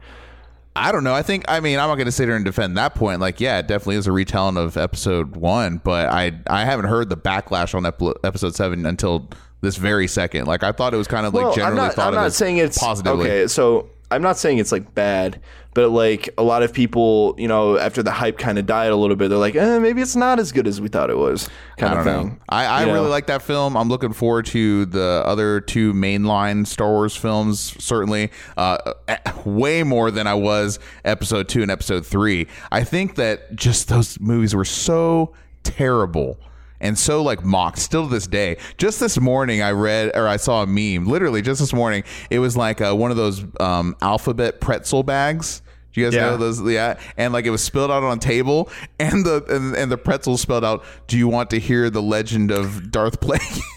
I 0.76 0.92
don't 0.92 1.04
know. 1.04 1.14
I 1.14 1.22
think. 1.22 1.46
I 1.48 1.60
mean, 1.60 1.80
I'm 1.80 1.90
not 1.90 1.96
going 1.96 2.06
to 2.06 2.12
sit 2.12 2.28
here 2.28 2.36
and 2.36 2.46
defend 2.46 2.78
that 2.78 2.96
point. 2.96 3.20
Like, 3.20 3.42
yeah, 3.42 3.60
it 3.60 3.68
definitely 3.68 3.98
is 3.98 4.08
a 4.08 4.12
retelling 4.12 4.58
of 4.58 4.78
episode 4.78 5.36
one, 5.36 5.82
but 5.84 6.08
I 6.08 6.32
I 6.48 6.64
haven't 6.66 6.86
heard 6.86 7.10
the 7.10 7.18
backlash 7.18 7.76
on 7.76 7.86
ep- 7.86 8.02
episode 8.24 8.56
seven 8.56 8.86
until 8.86 9.30
this 9.60 9.76
very 9.76 10.08
second. 10.08 10.48
Like, 10.48 10.64
I 10.64 10.72
thought 10.72 10.94
it 10.94 10.98
was 10.98 11.08
kind 11.08 11.26
of 11.26 11.34
like 11.34 11.44
Well, 11.44 11.56
generally 11.56 11.80
I'm 11.82 11.88
not, 11.88 11.94
thought 11.96 12.08
I'm 12.08 12.14
of 12.14 12.22
not 12.22 12.34
saying 12.34 12.58
it's 12.58 12.78
positively. 12.78 13.30
Okay, 13.30 13.48
so 13.48 13.90
I'm 14.12 14.22
not 14.22 14.38
saying 14.38 14.58
it's 14.60 14.72
like 14.72 14.94
bad, 14.94 15.42
but 15.74 15.90
like 15.90 16.30
a 16.38 16.44
lot 16.44 16.64
of 16.64 16.74
people, 16.74 17.34
you 17.38 17.48
know, 17.48 17.78
after 17.78 18.04
the 18.04 18.12
hype 18.12 18.38
kind 18.38 18.60
of 18.60 18.66
died 18.66 18.92
a 18.92 18.96
little 18.96 19.16
bit, 19.16 19.30
they're 19.30 19.38
like, 19.38 19.56
eh, 19.56 19.80
maybe 19.80 20.02
it's 20.02 20.16
not 20.16 20.38
as 20.40 20.52
good 20.52 20.68
as 20.68 20.82
we 20.82 20.88
thought 20.90 21.10
it 21.10 21.18
was. 21.18 21.50
Kind 21.78 21.94
I 21.96 22.00
of 22.00 22.06
don't 22.06 22.20
thing. 22.20 22.30
know. 22.34 22.38
I, 22.50 22.66
I 22.66 22.80
You 22.82 22.88
know? 22.88 22.94
really 22.94 23.10
like 23.10 23.28
that 23.28 23.42
film. 23.42 23.78
I'm 23.78 23.88
looking 23.90 24.14
forward 24.14 24.46
to 24.48 24.86
the 24.86 25.24
other 25.26 25.62
two 25.62 25.94
mainline 25.94 26.68
Star 26.68 26.90
Wars 26.90 27.16
films. 27.16 27.76
Certainly, 27.84 28.32
uh, 28.58 28.78
eh, 29.08 29.18
way 29.46 29.84
more 29.84 30.12
than 30.12 30.28
I 30.28 30.34
was 30.34 30.78
Episode 31.06 31.48
Two 31.50 31.62
and 31.62 31.72
Episode 31.72 32.06
Three. 32.06 32.48
I 32.72 32.84
think 32.84 33.16
that 33.16 33.56
just 33.56 33.88
those 33.88 34.20
movies 34.20 34.54
were 34.54 34.66
so 34.66 35.34
terrible 35.64 36.38
and 36.82 37.00
so 37.00 37.24
like 37.24 37.46
mocked 37.46 37.80
still 37.80 38.04
to 38.04 38.10
this 38.10 38.28
day. 38.28 38.58
Just 38.78 39.00
this 39.00 39.18
morning, 39.20 39.62
I 39.62 39.72
read 39.72 40.12
or 40.16 40.28
I 40.28 40.36
saw 40.38 40.64
a 40.64 40.68
meme. 40.68 41.06
Literally, 41.08 41.42
just 41.42 41.62
this 41.62 41.72
morning, 41.74 42.04
it 42.30 42.40
was 42.40 42.58
like 42.58 42.82
uh, 42.82 42.94
one 42.94 43.12
of 43.12 43.18
those 43.18 43.46
um, 43.62 43.96
alphabet 44.02 44.60
pretzel 44.60 45.04
bags. 45.04 45.62
Do 45.94 46.02
you 46.02 46.08
guys 46.08 46.16
Yeah. 46.16 46.22
know 46.32 46.38
those? 46.38 46.62
Yeah, 46.62 46.98
and 47.18 47.34
like 47.34 47.46
it 47.46 47.50
was 47.50 47.62
spilled 47.64 47.92
out 47.92 48.04
on 48.04 48.18
a 48.18 48.20
table, 48.20 48.70
and 49.00 49.26
the 49.26 49.44
and, 49.50 49.76
and 49.76 49.92
the 49.92 49.98
pretzel 49.98 50.38
spelled 50.38 50.64
out. 50.66 50.84
Do 51.08 51.18
you 51.18 51.28
want 51.28 51.50
to 51.52 51.60
hear 51.60 51.90
the 51.90 52.02
legend 52.02 52.52
of 52.52 52.92
Darth 52.92 53.20
Plagueis? 53.22 53.62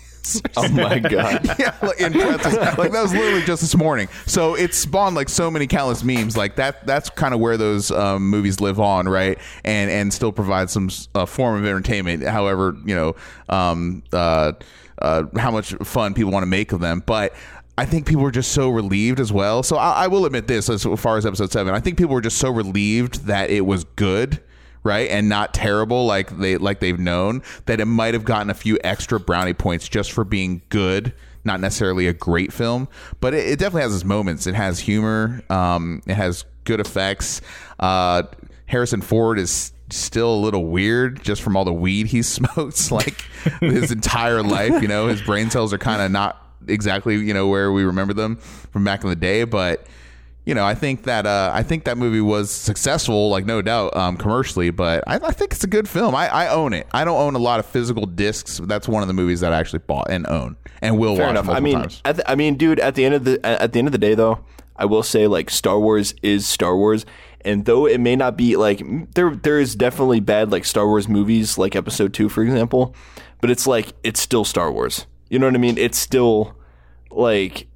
Oh 0.57 0.69
my 0.69 0.99
god. 1.00 1.45
yeah, 1.59 1.76
like 1.83 2.00
in 2.00 2.12
pretzels. 2.12 2.54
like 2.54 2.93
that 2.93 3.02
was 3.02 3.12
literally 3.12 3.43
just 3.43 3.62
this 3.62 3.76
morning. 3.76 4.09
So 4.26 4.54
it 4.54 4.75
spawned 4.75 5.14
like 5.16 5.28
so 5.28 5.50
many 5.50 5.66
countless 5.66 6.02
memes. 6.02 6.37
Like 6.37 6.57
that. 6.57 6.87
That's 6.87 7.11
kind 7.11 7.35
of 7.35 7.40
where 7.40 7.57
those 7.57 7.90
um, 7.90 8.28
movies 8.28 8.61
live 8.61 8.81
on, 8.81 9.09
right? 9.09 9.38
And 9.64 9.90
and 9.90 10.12
still 10.12 10.33
provide 10.33 10.71
some 10.71 10.90
uh, 11.14 11.26
form 11.26 11.59
of 11.59 11.64
entertainment. 11.64 12.23
However, 12.23 12.76
you 12.85 12.95
know, 12.95 13.16
um, 13.49 14.02
uh, 14.12 14.52
uh, 15.00 15.25
how 15.37 15.50
much 15.50 15.75
fun 15.83 16.14
people 16.14 16.33
want 16.33 16.43
to 16.43 16.49
make 16.49 16.73
of 16.73 16.81
them, 16.81 17.02
but. 17.04 17.35
I 17.76 17.87
think 17.87 18.07
people 18.07 18.23
were 18.23 18.31
just 18.31 18.52
so 18.52 18.70
relieved 18.70 19.18
as 19.18 19.33
well. 19.33 19.64
So 19.64 19.75
I, 19.75 20.05
I 20.05 20.07
will 20.07 20.27
admit 20.27 20.46
this 20.46 20.70
as 20.70 20.85
far 20.85 21.16
as 21.16 21.27
episode 21.27 21.51
seven. 21.51 21.75
I 21.75 21.81
think 21.81 21.98
people 21.98 22.14
were 22.14 22.20
just 22.20 22.38
so 22.38 22.48
relieved 22.48 23.25
that 23.27 23.51
it 23.51 23.62
was 23.62 23.83
good 23.83 24.40
right? 24.85 25.11
And 25.11 25.29
not 25.29 25.55
terrible 25.55 26.07
like 26.07 26.37
they 26.38 26.59
like 26.59 26.79
they've 26.79 26.99
known 26.99 27.42
that 27.64 27.81
it 27.81 27.87
might 27.87 28.14
have 28.14 28.25
gotten 28.25 28.51
a 28.51 28.55
few 28.55 28.79
extra 28.85 29.18
brownie 29.18 29.55
points 29.55 29.88
just 29.88 30.12
for 30.12 30.23
being 30.23 30.62
good 30.68 31.12
not 31.47 31.61
necessarily 31.61 32.07
a 32.07 32.12
great 32.12 32.53
film 32.53 32.88
but 33.20 33.35
it, 33.35 33.47
it 33.49 33.59
definitely 33.59 33.83
has 33.83 33.94
its 33.94 34.05
moments. 34.05 34.47
It 34.47 34.55
has 34.55 34.79
humor 34.79 35.42
um, 35.51 36.03
it 36.07 36.14
has 36.14 36.44
good 36.64 36.81
effects. 36.81 37.40
Uh, 37.81 38.23
harrison 38.66 39.01
ford 39.01 39.38
is 39.38 39.73
still 39.90 40.35
a 40.35 40.40
little 40.40 40.66
weird 40.66 41.23
just 41.23 41.42
from 41.42 41.57
all 41.57 41.64
the 41.64 41.73
weed 41.73 42.07
he 42.07 42.23
smokes 42.23 42.90
like 42.90 43.23
his 43.61 43.90
entire 43.90 44.42
life 44.42 44.81
you 44.83 44.88
know? 44.88 45.09
His 45.09 45.23
brain 45.23 45.51
cells 45.51 45.73
are 45.73 45.79
kind 45.79 46.03
of 46.03 46.11
not 46.11 46.40
exactly 46.66 47.16
you 47.16 47.35
know 47.35 47.47
where 47.47 47.73
we 47.73 47.85
remember 47.85 48.14
them 48.14 48.37
from 48.37 48.85
back 48.85 49.03
in 49.03 49.11
the 49.11 49.16
day 49.16 49.44
but 49.44 49.87
you 50.46 50.54
know, 50.54 50.64
I 50.64 50.74
think 50.74 51.04
that 51.04 51.26
uh, 51.26 51.50
I 51.54 51.62
think 51.62 51.85
that 51.85 51.96
movie 51.96 52.20
was 52.20 52.50
successful, 52.50 53.30
like 53.30 53.46
no 53.46 53.62
doubt, 53.62 53.96
um, 53.96 54.16
commercially. 54.16 54.70
But 54.70 55.02
I, 55.07 55.14
I 55.16 55.33
think 55.33 55.52
it's 55.52 55.64
a 55.64 55.68
good 55.68 55.88
film. 55.88 56.14
I, 56.14 56.28
I 56.28 56.48
own 56.48 56.74
it. 56.74 56.87
I 56.92 57.04
don't 57.04 57.18
own 57.18 57.35
a 57.35 57.38
lot 57.38 57.61
of 57.61 57.66
physical 57.66 58.04
discs. 58.04 58.61
But 58.61 58.68
that's 58.68 58.87
one 58.87 59.02
of 59.02 59.09
the 59.09 59.14
movies 59.14 59.40
that 59.40 59.52
I 59.54 59.59
actually 59.59 59.78
bought 59.80 60.11
and 60.11 60.26
own 60.26 60.57
and 60.83 60.98
will 60.98 61.16
Fair 61.16 61.26
watch 61.26 61.30
enough. 61.33 61.48
I 61.48 61.61
mean, 61.61 61.78
times. 61.78 62.02
at 62.04 62.16
the, 62.16 62.30
I 62.30 62.35
mean, 62.35 62.57
dude, 62.57 62.78
at 62.78 62.94
the 62.94 63.07
end 63.07 63.14
of 63.14 63.24
the 63.24 63.44
at 63.44 63.72
the 63.72 63.78
end 63.78 63.88
of 63.88 63.92
the 63.92 63.98
day, 63.98 64.14
though, 64.14 64.44
I 64.76 64.85
will 64.85 65.02
say 65.02 65.26
like 65.26 65.48
Star 65.48 65.80
Wars 65.80 66.14
is 66.22 66.46
Star 66.46 66.76
Wars, 66.76 67.07
and 67.40 67.64
though 67.64 67.87
it 67.87 68.00
may 68.00 68.14
not 68.14 68.37
be 68.37 68.57
like 68.57 68.83
there, 69.14 69.35
there 69.35 69.59
is 69.59 69.74
definitely 69.74 70.20
bad 70.20 70.52
like 70.52 70.66
Star 70.66 70.87
Wars 70.87 71.09
movies, 71.09 71.57
like 71.57 71.74
Episode 71.74 72.12
Two, 72.12 72.28
for 72.28 72.42
example, 72.42 72.94
but 73.40 73.48
it's 73.48 73.66
like 73.66 73.94
it's 74.02 74.20
still 74.20 74.44
Star 74.44 74.70
Wars. 74.70 75.07
You 75.30 75.38
know 75.38 75.46
what 75.46 75.54
I 75.54 75.59
mean? 75.59 75.78
It's 75.78 75.98
still 75.98 76.54
like. 77.11 77.66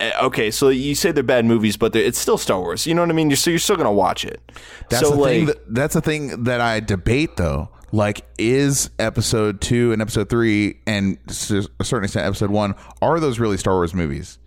Eh, 0.00 0.12
Okay, 0.22 0.50
so 0.50 0.68
you 0.68 0.94
say 0.94 1.12
they're 1.12 1.22
bad 1.22 1.44
movies, 1.44 1.76
but 1.76 1.94
it's 1.94 2.18
still 2.18 2.38
Star 2.38 2.60
Wars. 2.60 2.86
You 2.86 2.94
know 2.94 3.02
what 3.02 3.10
I 3.10 3.14
mean? 3.14 3.30
You're, 3.30 3.36
so 3.36 3.50
you're 3.50 3.58
still 3.58 3.76
gonna 3.76 3.92
watch 3.92 4.24
it. 4.24 4.40
That's 4.88 5.06
so 5.06 5.14
the 5.14 5.20
like, 5.20 5.30
thing. 5.30 5.46
That, 5.46 5.74
that's 5.74 5.94
the 5.94 6.00
thing 6.00 6.44
that 6.44 6.60
I 6.60 6.80
debate 6.80 7.36
though. 7.36 7.70
Like, 7.92 8.26
is 8.36 8.90
episode 8.98 9.60
two 9.60 9.92
and 9.92 10.02
episode 10.02 10.28
three, 10.28 10.80
and 10.86 11.18
to 11.28 11.68
a 11.78 11.84
certain 11.84 12.04
extent, 12.04 12.26
episode 12.26 12.50
one, 12.50 12.74
are 13.00 13.20
those 13.20 13.38
really 13.38 13.56
Star 13.56 13.74
Wars 13.74 13.94
movies? 13.94 14.38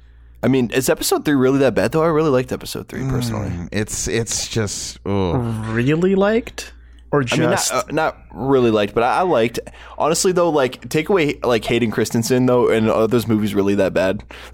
I 0.41 0.47
mean, 0.47 0.69
is 0.71 0.89
Episode 0.89 1.25
Three 1.25 1.35
really 1.35 1.59
that 1.59 1.75
bad? 1.75 1.91
Though 1.91 2.03
I 2.03 2.07
really 2.07 2.29
liked 2.29 2.51
Episode 2.51 2.87
Three 2.87 3.01
personally. 3.01 3.51
It's 3.71 4.07
it's 4.07 4.47
just 4.47 4.99
oh. 5.05 5.37
Really 5.71 6.15
liked, 6.15 6.71
or 7.11 7.19
I 7.19 7.37
mean, 7.37 7.49
just 7.49 7.73
not, 7.73 7.89
uh, 7.89 7.91
not 7.91 8.17
really 8.31 8.71
liked, 8.71 8.93
but 8.93 9.03
I, 9.03 9.19
I 9.19 9.21
liked. 9.23 9.59
Honestly, 9.97 10.31
though, 10.31 10.49
like 10.49 10.87
take 10.87 11.09
away 11.09 11.39
like 11.43 11.65
Hayden 11.65 11.91
Christensen 11.91 12.45
though, 12.45 12.69
and 12.69 12.89
are 12.89 13.07
those 13.07 13.27
movies 13.27 13.53
really 13.53 13.75
that 13.75 13.93
bad? 13.93 14.23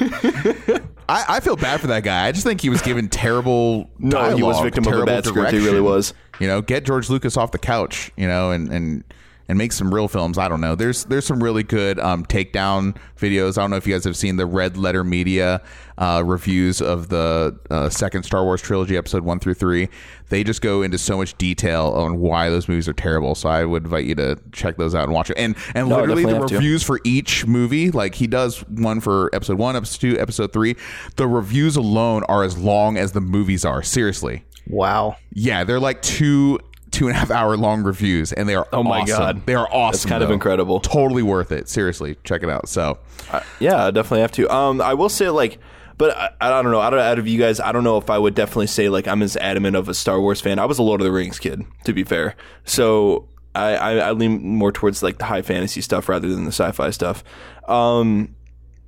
I, 1.08 1.24
I 1.28 1.40
feel 1.40 1.56
bad 1.56 1.80
for 1.80 1.88
that 1.88 2.04
guy. 2.04 2.26
I 2.26 2.32
just 2.32 2.46
think 2.46 2.60
he 2.60 2.70
was 2.70 2.80
given 2.82 3.08
terrible. 3.08 3.90
No, 3.98 4.34
he 4.34 4.42
was 4.42 4.60
victim 4.60 4.86
of 4.86 4.98
a 4.98 5.04
bad 5.04 5.24
script. 5.24 5.52
He 5.52 5.58
really 5.58 5.80
was. 5.80 6.14
You 6.38 6.46
know, 6.46 6.62
get 6.62 6.84
George 6.84 7.10
Lucas 7.10 7.36
off 7.36 7.52
the 7.52 7.58
couch. 7.58 8.10
You 8.16 8.26
know, 8.26 8.50
and 8.50 8.68
and 8.72 9.04
and 9.50 9.58
make 9.58 9.72
some 9.72 9.92
real 9.92 10.06
films. 10.06 10.38
I 10.38 10.48
don't 10.48 10.60
know. 10.60 10.76
There's 10.76 11.04
there's 11.06 11.26
some 11.26 11.42
really 11.42 11.64
good 11.64 11.98
um, 11.98 12.24
takedown 12.24 12.96
videos. 13.18 13.58
I 13.58 13.62
don't 13.62 13.70
know 13.70 13.76
if 13.76 13.86
you 13.86 13.92
guys 13.94 14.04
have 14.04 14.16
seen 14.16 14.36
the 14.36 14.46
Red 14.46 14.76
Letter 14.76 15.02
Media 15.02 15.60
uh, 15.98 16.22
reviews 16.24 16.80
of 16.80 17.08
the 17.08 17.58
uh, 17.68 17.88
second 17.90 18.22
Star 18.22 18.44
Wars 18.44 18.62
trilogy, 18.62 18.96
episode 18.96 19.24
one 19.24 19.40
through 19.40 19.54
three. 19.54 19.88
They 20.28 20.44
just 20.44 20.62
go 20.62 20.82
into 20.82 20.96
so 20.98 21.16
much 21.16 21.36
detail 21.36 21.88
on 21.96 22.20
why 22.20 22.48
those 22.48 22.68
movies 22.68 22.88
are 22.88 22.92
terrible. 22.92 23.34
So 23.34 23.48
I 23.48 23.64
would 23.64 23.82
invite 23.84 24.04
you 24.04 24.14
to 24.14 24.38
check 24.52 24.76
those 24.76 24.94
out 24.94 25.02
and 25.04 25.12
watch 25.12 25.30
it. 25.30 25.36
And 25.36 25.56
and 25.74 25.88
No, 25.88 25.96
literally 26.00 26.24
the 26.24 26.34
have 26.36 26.46
to. 26.46 26.54
reviews 26.54 26.84
for 26.84 27.00
each 27.04 27.44
movie, 27.46 27.90
like 27.90 28.14
he 28.14 28.28
does 28.28 28.60
one 28.68 29.00
for 29.00 29.28
episode 29.34 29.58
one, 29.58 29.74
episode 29.74 30.00
two, 30.00 30.18
episode 30.20 30.52
three. 30.52 30.76
The 31.16 31.26
reviews 31.26 31.74
alone 31.76 32.22
are 32.28 32.44
as 32.44 32.56
long 32.56 32.96
as 32.96 33.10
the 33.12 33.20
movies 33.20 33.64
are. 33.64 33.82
Seriously. 33.82 34.44
wow. 34.68 35.16
Yeah, 35.32 35.64
they're 35.64 35.80
like 35.80 36.02
two 36.02 36.60
two 36.90 37.06
and 37.08 37.16
a 37.16 37.18
half 37.18 37.30
hour 37.30 37.56
long 37.56 37.82
reviews, 37.82 38.32
and 38.32 38.48
they 38.48 38.54
are 38.54 38.66
Oh 38.72 38.82
my 38.82 39.00
awesome. 39.00 39.18
God. 39.18 39.46
they 39.46 39.54
are 39.54 39.68
awesome. 39.72 39.92
That's 39.92 40.04
kind 40.06 40.22
of 40.24 40.30
incredible. 40.30 40.80
Totally 40.80 41.22
worth 41.22 41.52
it. 41.52 41.68
Seriously, 41.68 42.16
check 42.24 42.42
it 42.42 42.48
out. 42.50 42.68
So 42.68 42.98
Uh, 43.30 43.40
yeah, 43.60 43.86
I 43.86 43.90
definitely 43.90 44.20
have 44.20 44.32
to. 44.32 44.48
Um, 44.54 44.80
I 44.80 44.94
will 44.94 45.08
say 45.08 45.30
like, 45.30 45.58
but 45.98 46.16
I, 46.16 46.30
I 46.40 46.48
don't 46.62 46.72
know. 46.72 46.80
Out 46.80 46.94
of, 46.94 47.00
out 47.00 47.18
of 47.18 47.28
you 47.28 47.38
guys, 47.38 47.60
I 47.60 47.72
don't 47.72 47.84
know 47.84 47.98
if 47.98 48.08
I 48.10 48.18
would 48.18 48.34
definitely 48.34 48.66
say 48.68 48.88
like 48.88 49.06
I'm 49.06 49.22
as 49.22 49.36
adamant 49.36 49.76
of 49.76 49.88
a 49.88 49.94
Star 49.94 50.20
Wars 50.20 50.40
fan. 50.40 50.58
I 50.58 50.64
was 50.64 50.78
a 50.78 50.82
Lord 50.82 51.00
of 51.00 51.04
the 51.04 51.12
Rings 51.12 51.38
kid, 51.38 51.62
to 51.84 51.92
be 51.92 52.04
fair. 52.04 52.34
So 52.64 53.28
I, 53.54 53.76
I, 53.76 53.92
I 53.96 54.10
lean 54.12 54.42
more 54.56 54.72
towards 54.72 55.02
like 55.02 55.18
the 55.18 55.26
high 55.26 55.42
fantasy 55.42 55.80
stuff 55.80 56.08
rather 56.08 56.28
than 56.28 56.44
the 56.44 56.52
sci-fi 56.52 56.90
stuff. 56.90 57.22
Um, 57.68 58.34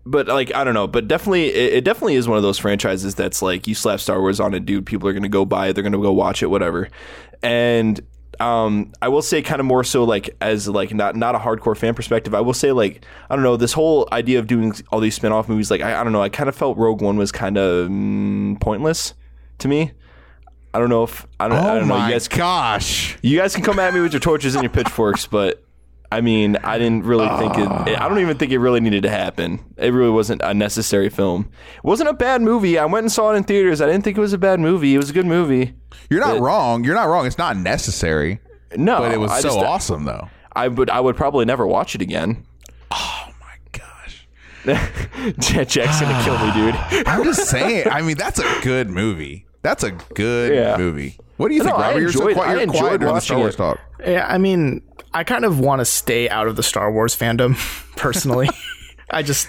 but 0.04 0.26
like 0.28 0.54
I 0.54 0.64
don't 0.64 0.74
know, 0.74 0.86
but 0.86 1.08
definitely 1.08 1.48
it, 1.48 1.74
it 1.74 1.84
definitely 1.84 2.16
is 2.16 2.26
one 2.28 2.36
of 2.36 2.42
those 2.42 2.58
franchises 2.58 3.14
that's 3.14 3.42
like 3.42 3.66
you 3.66 3.74
slap 3.74 4.00
Star 4.00 4.20
Wars 4.20 4.40
on 4.40 4.54
it, 4.54 4.64
dude. 4.66 4.86
People 4.86 5.08
are 5.08 5.12
gonna 5.12 5.28
go 5.28 5.44
buy 5.44 5.68
it, 5.68 5.72
they're 5.74 5.84
gonna 5.84 5.98
go 5.98 6.12
watch 6.12 6.42
it, 6.42 6.46
whatever. 6.46 6.88
And 7.42 8.00
Um, 8.40 8.92
I 9.00 9.08
will 9.08 9.22
say 9.22 9.42
kind 9.42 9.60
of 9.60 9.66
more 9.66 9.84
so 9.84 10.04
like 10.04 10.34
as 10.40 10.66
like 10.66 10.92
not 10.94 11.14
not 11.14 11.34
a 11.34 11.38
hardcore 11.38 11.76
fan 11.76 11.94
perspective. 11.94 12.34
I 12.34 12.40
will 12.40 12.54
say 12.54 12.72
like 12.72 13.04
I 13.30 13.36
don't 13.36 13.44
know 13.44 13.56
this 13.56 13.74
whole 13.74 14.08
idea 14.10 14.38
of 14.38 14.46
doing 14.46 14.72
all 14.90 15.00
these 15.00 15.14
spin-off 15.14 15.48
movies. 15.48 15.70
Like 15.70 15.82
I, 15.82 16.00
I 16.00 16.02
don't 16.02 16.12
know. 16.12 16.22
I 16.22 16.30
kind 16.30 16.48
of 16.48 16.56
felt 16.56 16.76
Rogue 16.78 17.02
One 17.02 17.16
was 17.16 17.30
kind 17.30 17.56
of 17.58 17.88
mm, 17.88 18.58
pointless 18.60 19.14
to 19.58 19.68
me. 19.68 19.92
I 20.74 20.78
don't 20.78 20.88
know 20.88 21.04
if 21.04 21.26
I 21.38 21.48
don't, 21.48 21.58
I 21.58 21.70
Oh 21.76 21.78
don't 21.80 21.88
know. 21.88 22.06
You 22.06 22.12
guys, 22.12 22.26
gosh! 22.28 23.18
you 23.22 23.38
guys 23.38 23.54
can 23.54 23.62
come 23.62 23.78
at 23.78 23.92
me 23.92 24.00
with 24.00 24.12
your 24.14 24.20
torches 24.20 24.54
and 24.54 24.64
your 24.64 24.72
pitchforks, 24.72 25.26
but 25.26 25.61
I 26.12 26.20
mean, 26.20 26.56
I 26.62 26.78
didn't 26.78 27.04
really 27.04 27.28
think 27.38 27.56
it. 27.58 27.98
I 28.00 28.08
don't 28.08 28.18
even 28.18 28.36
think 28.38 28.52
it 28.52 28.58
really 28.58 28.80
needed 28.80 29.02
to 29.04 29.10
happen. 29.10 29.60
It 29.76 29.92
really 29.92 30.10
wasn't 30.10 30.42
a 30.42 30.52
necessary 30.54 31.08
film. 31.08 31.50
It 31.76 31.84
wasn't 31.84 32.10
a 32.10 32.12
bad 32.14 32.42
movie. 32.42 32.78
I 32.78 32.84
went 32.84 33.04
and 33.04 33.12
saw 33.12 33.32
it 33.32 33.36
in 33.36 33.44
theaters. 33.44 33.80
I 33.80 33.86
didn't 33.86 34.02
think 34.04 34.16
it 34.18 34.20
was 34.20 34.32
a 34.32 34.38
bad 34.38 34.60
movie. 34.60 34.94
It 34.94 34.98
was 34.98 35.10
a 35.10 35.12
good 35.14 35.26
movie. 35.26 35.74
You're 36.10 36.20
not 36.20 36.38
wrong. 36.40 36.84
You're 36.84 36.94
not 36.94 37.08
wrong. 37.08 37.26
It's 37.26 37.38
not 37.38 37.56
necessary, 37.56 38.40
No, 38.76 38.98
but 38.98 39.12
it 39.12 39.18
was 39.18 39.30
I 39.30 39.40
so 39.40 39.48
just- 39.48 39.58
uh, 39.58 39.62
awesome 39.62 40.04
though. 40.04 40.28
I 40.54 40.68
would. 40.68 40.90
I 40.90 41.00
would 41.00 41.16
probably 41.16 41.44
never 41.46 41.66
watch 41.66 41.94
it 41.94 42.02
again. 42.02 42.44
Oh 42.90 43.24
my 43.40 43.56
gosh, 43.72 44.26
Jack's 45.38 46.00
gonna 46.00 46.22
kill 46.24 46.38
me, 46.38 46.52
dude. 46.52 46.74
I'm 47.06 47.24
just 47.24 47.48
saying. 47.48 47.88
I 47.90 48.02
mean, 48.02 48.16
that's 48.18 48.38
a 48.38 48.60
good 48.62 48.90
movie. 48.90 49.46
That's 49.62 49.82
a 49.82 49.92
good 49.92 50.52
Yeah. 50.54 50.76
movie. 50.76 51.16
What 51.38 51.48
do 51.48 51.54
you 51.54 51.60
No, 51.60 51.70
think, 51.70 51.78
I 51.78 51.88
Robert? 51.88 52.00
You're 52.00 52.12
so 52.12 52.20
enjoyed- 52.20 52.34
quiet. 52.36 52.48
I 52.48 52.52
You're 52.52 52.62
enjoyed 52.64 52.78
quiet 52.80 53.00
during 53.00 53.14
the 53.14 53.20
Star 53.20 53.38
Wars 53.38 53.54
it. 53.54 53.56
talk. 53.58 53.78
Yeah, 54.06 54.26
I 54.28 54.36
mean, 54.38 54.82
I 55.14 55.24
kind 55.24 55.44
of 55.44 55.58
want 55.60 55.80
to 55.80 55.84
stay 55.84 56.28
out 56.28 56.46
of 56.46 56.56
the 56.56 56.62
Star 56.62 56.90
Wars 56.92 57.14
fandom 57.16 57.54
personally. 57.96 58.48
I 59.10 59.22
just 59.22 59.48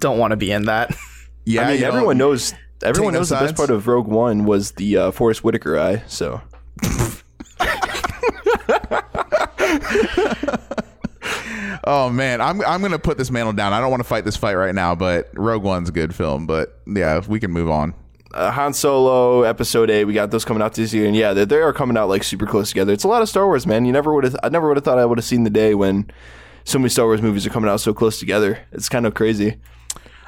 don't 0.00 0.18
want 0.18 0.32
to 0.32 0.36
be 0.36 0.50
in 0.50 0.64
that. 0.64 0.96
Yeah, 1.44 1.62
I 1.62 1.66
mean, 1.68 1.74
you 1.76 1.80
don't- 1.82 1.94
everyone 1.94 2.18
knows. 2.18 2.54
Everyone 2.82 3.12
knows 3.12 3.28
the 3.30 3.36
best 3.36 3.56
part 3.56 3.70
of 3.70 3.86
Rogue 3.88 4.06
One 4.06 4.44
was 4.44 4.72
the 4.72 4.96
uh, 4.96 5.10
Forest 5.10 5.42
Whitaker 5.42 5.76
eye. 5.78 6.02
So 6.06 6.40
Oh 11.84 12.10
man, 12.10 12.40
I'm 12.40 12.60
I'm 12.62 12.82
gonna 12.82 12.98
put 12.98 13.16
this 13.18 13.30
mantle 13.30 13.52
down. 13.52 13.72
I 13.72 13.80
don't 13.80 13.90
want 13.90 14.00
to 14.02 14.08
fight 14.08 14.24
this 14.24 14.36
fight 14.36 14.54
right 14.54 14.74
now, 14.74 14.94
but 14.94 15.30
Rogue 15.34 15.62
One's 15.62 15.88
a 15.88 15.92
good 15.92 16.14
film. 16.14 16.46
But 16.46 16.78
yeah, 16.86 17.20
we 17.26 17.40
can 17.40 17.50
move 17.50 17.70
on. 17.70 17.94
Uh, 18.34 18.50
Han 18.50 18.72
Solo 18.74 19.42
Episode 19.42 19.90
Eight, 19.90 20.04
we 20.04 20.12
got 20.12 20.30
those 20.30 20.44
coming 20.44 20.62
out 20.62 20.74
this 20.74 20.92
year, 20.92 21.06
and 21.06 21.16
yeah, 21.16 21.32
they, 21.32 21.44
they 21.44 21.56
are 21.56 21.72
coming 21.72 21.96
out 21.96 22.08
like 22.08 22.22
super 22.22 22.46
close 22.46 22.68
together. 22.68 22.92
It's 22.92 23.04
a 23.04 23.08
lot 23.08 23.22
of 23.22 23.28
Star 23.28 23.46
Wars, 23.46 23.66
man. 23.66 23.84
You 23.84 23.92
never 23.92 24.12
would 24.14 24.24
have. 24.24 24.36
I 24.42 24.48
never 24.48 24.68
would 24.68 24.76
have 24.76 24.84
thought 24.84 24.98
I 24.98 25.04
would 25.04 25.18
have 25.18 25.24
seen 25.24 25.44
the 25.44 25.50
day 25.50 25.74
when 25.74 26.10
so 26.64 26.78
many 26.78 26.88
Star 26.90 27.06
Wars 27.06 27.22
movies 27.22 27.46
are 27.46 27.50
coming 27.50 27.70
out 27.70 27.80
so 27.80 27.94
close 27.94 28.18
together. 28.18 28.60
It's 28.72 28.88
kind 28.88 29.06
of 29.06 29.14
crazy. 29.14 29.56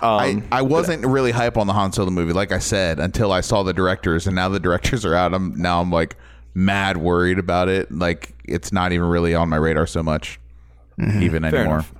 I, 0.03 0.31
Um, 0.31 0.49
I 0.51 0.63
wasn't 0.63 1.05
really 1.05 1.31
hype 1.31 1.59
on 1.59 1.67
the 1.67 1.75
Han 1.75 1.93
Solo 1.93 2.11
movie, 2.11 2.33
like 2.33 2.53
I 2.53 2.59
said, 2.59 2.99
until 2.99 3.33
I 3.33 3.43
saw 3.43 3.63
the 3.63 3.75
directors, 3.75 4.27
and 4.27 4.35
now 4.35 4.49
the 4.49 4.61
directors 4.61 5.05
are 5.05 5.15
out. 5.15 5.35
I'm 5.35 5.55
now 5.61 5.81
I'm 5.81 5.91
like 5.91 6.17
mad 6.55 6.97
worried 6.97 7.39
about 7.39 7.69
it. 7.69 7.93
Like 7.93 8.35
it's 8.45 8.73
not 8.73 8.93
even 8.93 9.07
really 9.07 9.35
on 9.35 9.49
my 9.51 9.57
radar 9.57 9.87
so 9.87 10.03
much, 10.03 10.41
even 10.99 11.45
anymore. 11.45 11.75
enough. 11.77 11.93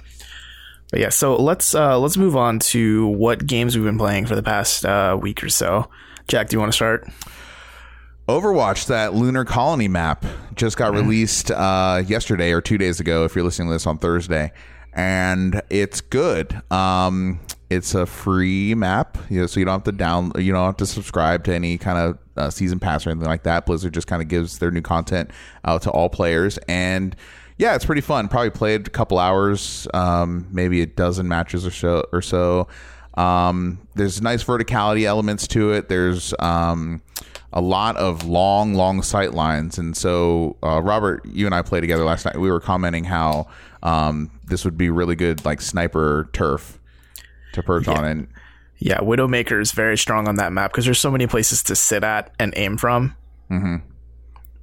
But 0.91 1.01
yeah, 1.01 1.09
so 1.11 1.37
let's 1.37 1.75
uh, 1.75 1.99
let's 1.99 2.17
move 2.17 2.37
on 2.37 2.59
to 2.61 3.07
what 3.07 3.47
games 3.47 3.77
we've 3.77 3.85
been 3.85 3.99
playing 3.99 4.27
for 4.27 4.35
the 4.35 4.43
past 4.43 4.85
uh, 4.85 5.17
week 5.21 5.43
or 5.43 5.49
so. 5.49 5.89
Jack, 6.27 6.49
do 6.49 6.57
you 6.57 6.61
want 6.61 6.73
to 6.73 6.77
start? 6.77 7.09
Overwatch, 8.29 8.87
that 8.87 9.15
lunar 9.15 9.45
colony 9.45 9.89
map, 9.89 10.25
just 10.55 10.77
got 10.77 10.93
released 10.93 11.51
uh, 11.51 12.03
yesterday 12.07 12.53
or 12.53 12.61
two 12.61 12.79
days 12.79 13.01
ago. 13.01 13.25
If 13.25 13.35
you're 13.35 13.45
listening 13.45 13.69
to 13.69 13.73
this 13.73 13.87
on 13.87 13.99
Thursday, 13.99 14.53
and 14.93 15.61
it's 15.71 16.01
good. 16.01 16.61
Um, 16.73 17.41
it's 17.71 17.95
a 17.95 18.07
free 18.07 18.75
map, 18.75 19.19
you 19.29 19.41
know, 19.41 19.47
so 19.47 19.61
you 19.61 19.67
don't 19.67 19.75
have 19.75 19.85
to 19.85 19.93
down, 19.93 20.33
you 20.37 20.53
don't 20.53 20.65
have 20.65 20.77
to 20.79 20.87
subscribe 20.87 21.45
to 21.45 21.55
any 21.55 21.79
kind 21.79 21.99
of 21.99 22.19
uh, 22.37 22.51
season 22.51 22.81
pass 22.81 23.07
or 23.07 23.11
anything 23.11 23.29
like 23.29 23.45
that. 23.45 23.67
Blizzard 23.67 23.95
just 23.95 24.07
kind 24.07 24.23
of 24.23 24.29
gives 24.29 24.59
their 24.59 24.71
new 24.71 24.83
content 24.83 25.31
out 25.65 25.83
to 25.83 25.91
all 25.91 26.09
players, 26.09 26.59
and 26.69 27.17
yeah, 27.61 27.75
it's 27.75 27.85
pretty 27.85 28.01
fun. 28.01 28.29
Probably 28.29 28.49
played 28.49 28.87
a 28.87 28.91
couple 28.91 29.19
hours, 29.19 29.87
um, 29.93 30.49
maybe 30.51 30.81
a 30.81 30.87
dozen 30.87 31.29
matches 31.29 31.67
or 31.67 31.71
so. 31.71 32.07
Or 32.11 32.23
so. 32.23 32.69
Um, 33.15 33.87
there's 33.95 34.23
nice 34.23 34.43
verticality 34.43 35.05
elements 35.05 35.47
to 35.49 35.73
it. 35.73 35.91
There's 35.91 36.33
um, 36.39 37.03
a 37.53 37.61
lot 37.61 37.99
of 37.99 38.25
long, 38.25 38.73
long 38.73 39.03
sight 39.03 39.35
lines. 39.35 39.77
And 39.77 39.95
so, 39.95 40.57
uh, 40.63 40.81
Robert, 40.81 41.23
you 41.27 41.45
and 41.45 41.55
I 41.55 41.61
played 41.61 41.83
together 41.83 42.03
last 42.03 42.25
night. 42.25 42.39
We 42.39 42.51
were 42.51 42.61
commenting 42.61 43.05
how 43.05 43.47
um, 43.83 44.31
this 44.47 44.65
would 44.65 44.79
be 44.79 44.89
really 44.89 45.15
good, 45.15 45.45
like 45.45 45.61
sniper 45.61 46.31
turf 46.33 46.81
to 47.53 47.63
perch 47.63 47.89
on. 47.89 48.07
And 48.07 48.29
Yeah, 48.79 49.01
Widowmaker 49.01 49.61
is 49.61 49.73
very 49.73 49.99
strong 49.99 50.29
on 50.29 50.37
that 50.37 50.51
map 50.51 50.73
because 50.73 50.87
there's 50.87 50.99
so 50.99 51.11
many 51.11 51.27
places 51.27 51.63
to 51.65 51.77
sit 51.77 52.05
at 52.05 52.33
and 52.39 52.55
aim 52.57 52.79
from. 52.79 53.15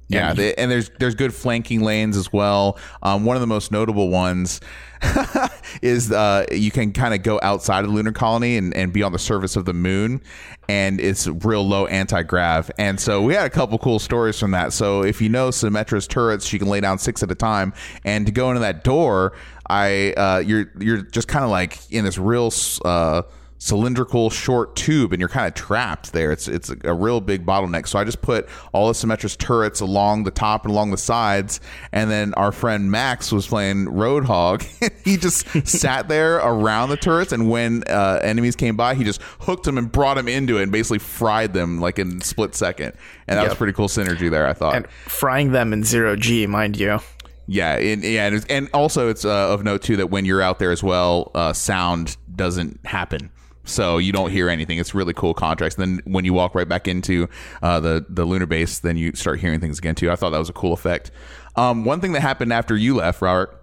Yeah, 0.08 0.32
they, 0.32 0.54
and 0.54 0.70
there's 0.70 0.90
there's 0.98 1.14
good 1.14 1.34
flanking 1.34 1.82
lanes 1.82 2.16
as 2.16 2.32
well. 2.32 2.78
Um, 3.02 3.26
one 3.26 3.36
of 3.36 3.40
the 3.40 3.46
most 3.46 3.70
notable 3.70 4.08
ones 4.08 4.58
is 5.82 6.10
uh, 6.10 6.46
you 6.50 6.70
can 6.70 6.92
kind 6.92 7.12
of 7.12 7.22
go 7.22 7.38
outside 7.42 7.80
of 7.80 7.90
the 7.90 7.94
lunar 7.94 8.12
colony 8.12 8.56
and, 8.56 8.74
and 8.74 8.90
be 8.90 9.02
on 9.02 9.12
the 9.12 9.18
surface 9.18 9.54
of 9.54 9.66
the 9.66 9.74
moon, 9.74 10.22
and 10.66 10.98
it's 10.98 11.26
real 11.26 11.66
low 11.66 11.86
anti 11.86 12.22
grav. 12.22 12.70
And 12.78 12.98
so 12.98 13.20
we 13.20 13.34
had 13.34 13.44
a 13.44 13.50
couple 13.50 13.76
cool 13.78 13.98
stories 13.98 14.38
from 14.38 14.52
that. 14.52 14.72
So 14.72 15.04
if 15.04 15.20
you 15.20 15.28
know 15.28 15.50
Symmetra's 15.50 16.06
turrets, 16.06 16.46
she 16.46 16.58
can 16.58 16.68
lay 16.68 16.80
down 16.80 16.98
six 16.98 17.22
at 17.22 17.30
a 17.30 17.34
time, 17.34 17.74
and 18.02 18.24
to 18.24 18.32
go 18.32 18.48
into 18.48 18.60
that 18.60 18.84
door, 18.84 19.34
I 19.68 20.14
uh, 20.16 20.38
you're 20.38 20.72
you're 20.78 21.02
just 21.02 21.28
kind 21.28 21.44
of 21.44 21.50
like 21.50 21.78
in 21.92 22.04
this 22.04 22.16
real. 22.16 22.50
Uh, 22.82 23.22
cylindrical 23.58 24.30
short 24.30 24.76
tube 24.76 25.12
and 25.12 25.20
you're 25.20 25.28
kind 25.28 25.46
of 25.46 25.54
trapped 25.54 26.12
there. 26.12 26.30
It's 26.32 26.48
it's 26.48 26.70
a, 26.84 26.94
real 26.94 27.20
big 27.20 27.44
bottleneck. 27.44 27.86
So 27.86 27.98
i 27.98 28.04
just 28.04 28.22
put 28.22 28.48
all 28.72 28.88
the 28.88 28.94
symmetra's 28.94 29.36
turrets 29.36 29.80
along 29.80 30.24
the 30.24 30.30
top 30.30 30.64
and 30.64 30.72
along 30.72 30.90
the 30.90 30.96
sides. 30.96 31.60
And 31.92 32.10
then 32.10 32.34
our 32.34 32.52
friend 32.52 32.90
max 32.90 33.30
was 33.32 33.46
playing 33.46 33.86
roadhog. 33.86 34.66
He 35.04 35.16
just 35.16 35.48
sat 35.66 36.08
there 36.08 36.36
around 36.36 36.90
the 36.90 36.96
turrets 36.96 37.32
and 37.32 37.50
when 37.50 37.82
uh, 37.88 38.20
enemies 38.22 38.56
came 38.56 38.76
by 38.76 38.94
he 38.94 39.04
just 39.04 39.22
hooked 39.40 39.64
them 39.64 39.78
and 39.78 39.90
brought 39.90 40.14
them 40.14 40.28
into 40.28 40.58
it 40.58 40.64
and 40.64 40.72
basically 40.72 40.98
fried 40.98 41.52
them 41.52 41.80
like 41.80 41.98
in 41.98 42.20
split 42.20 42.54
second. 42.54 42.92
And 43.26 43.38
that 43.38 43.48
was 43.48 43.56
pretty 43.56 43.72
cool 43.72 43.88
synergy 43.88 44.30
there 44.30 44.46
i 44.46 44.52
thought. 44.52 44.74
And 44.74 44.90
frying 45.06 45.52
them 45.52 45.72
in 45.72 45.84
zero 45.84 46.16
G, 46.16 46.46
mind 46.46 46.78
you. 46.78 46.98
yeah, 47.46 47.76
and, 47.76 48.02
yeah, 48.02 48.26
and, 48.26 48.46
and 48.50 48.68
also 48.74 49.08
it's 49.08 49.24
uh, 49.24 49.52
of 49.52 49.64
note 49.64 49.82
too 49.82 49.96
that 49.96 50.08
when 50.08 50.24
you're 50.24 50.42
out 50.42 50.58
there 50.58 50.70
as 50.70 50.82
well, 50.82 51.30
uh, 51.34 51.52
sound 51.52 52.16
doesn't 52.34 52.80
happen, 52.86 53.30
so 53.68 53.98
you 53.98 54.12
don't 54.12 54.30
hear 54.30 54.48
anything. 54.48 54.78
It's 54.78 54.94
really 54.94 55.12
cool 55.12 55.34
contrast. 55.34 55.76
then 55.76 56.00
when 56.04 56.24
you 56.24 56.32
walk 56.32 56.54
right 56.54 56.68
back 56.68 56.88
into 56.88 57.28
uh, 57.62 57.80
the 57.80 58.04
the 58.08 58.24
lunar 58.24 58.46
base, 58.46 58.80
then 58.80 58.96
you 58.96 59.12
start 59.14 59.40
hearing 59.40 59.60
things 59.60 59.78
again 59.78 59.94
too. 59.94 60.10
I 60.10 60.16
thought 60.16 60.30
that 60.30 60.38
was 60.38 60.48
a 60.48 60.54
cool 60.54 60.72
effect. 60.72 61.10
Um, 61.56 61.84
one 61.84 62.00
thing 62.00 62.12
that 62.12 62.20
happened 62.20 62.52
after 62.52 62.76
you 62.76 62.94
left, 62.94 63.20
Robert, 63.20 63.60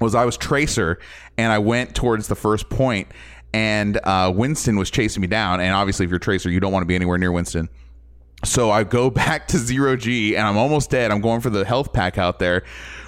was 0.00 0.14
I 0.14 0.24
was 0.24 0.36
Tracer 0.36 0.98
and 1.38 1.52
I 1.52 1.58
went 1.58 1.94
towards 1.94 2.28
the 2.28 2.34
first 2.34 2.68
point, 2.68 3.08
and 3.52 3.98
uh, 4.04 4.32
Winston 4.34 4.76
was 4.76 4.90
chasing 4.90 5.20
me 5.20 5.26
down. 5.26 5.60
And 5.60 5.74
obviously, 5.74 6.04
if 6.04 6.10
you're 6.10 6.18
Tracer, 6.18 6.50
you 6.50 6.60
don't 6.60 6.72
want 6.72 6.82
to 6.82 6.86
be 6.86 6.94
anywhere 6.94 7.18
near 7.18 7.32
Winston. 7.32 7.68
So 8.44 8.70
I 8.70 8.84
go 8.84 9.10
back 9.10 9.48
to 9.48 9.58
zero 9.58 9.96
G 9.96 10.36
and 10.36 10.46
I'm 10.46 10.56
almost 10.56 10.90
dead. 10.90 11.10
I'm 11.10 11.20
going 11.20 11.40
for 11.40 11.50
the 11.50 11.64
health 11.64 11.92
pack 11.92 12.18
out 12.18 12.38
there. 12.38 12.64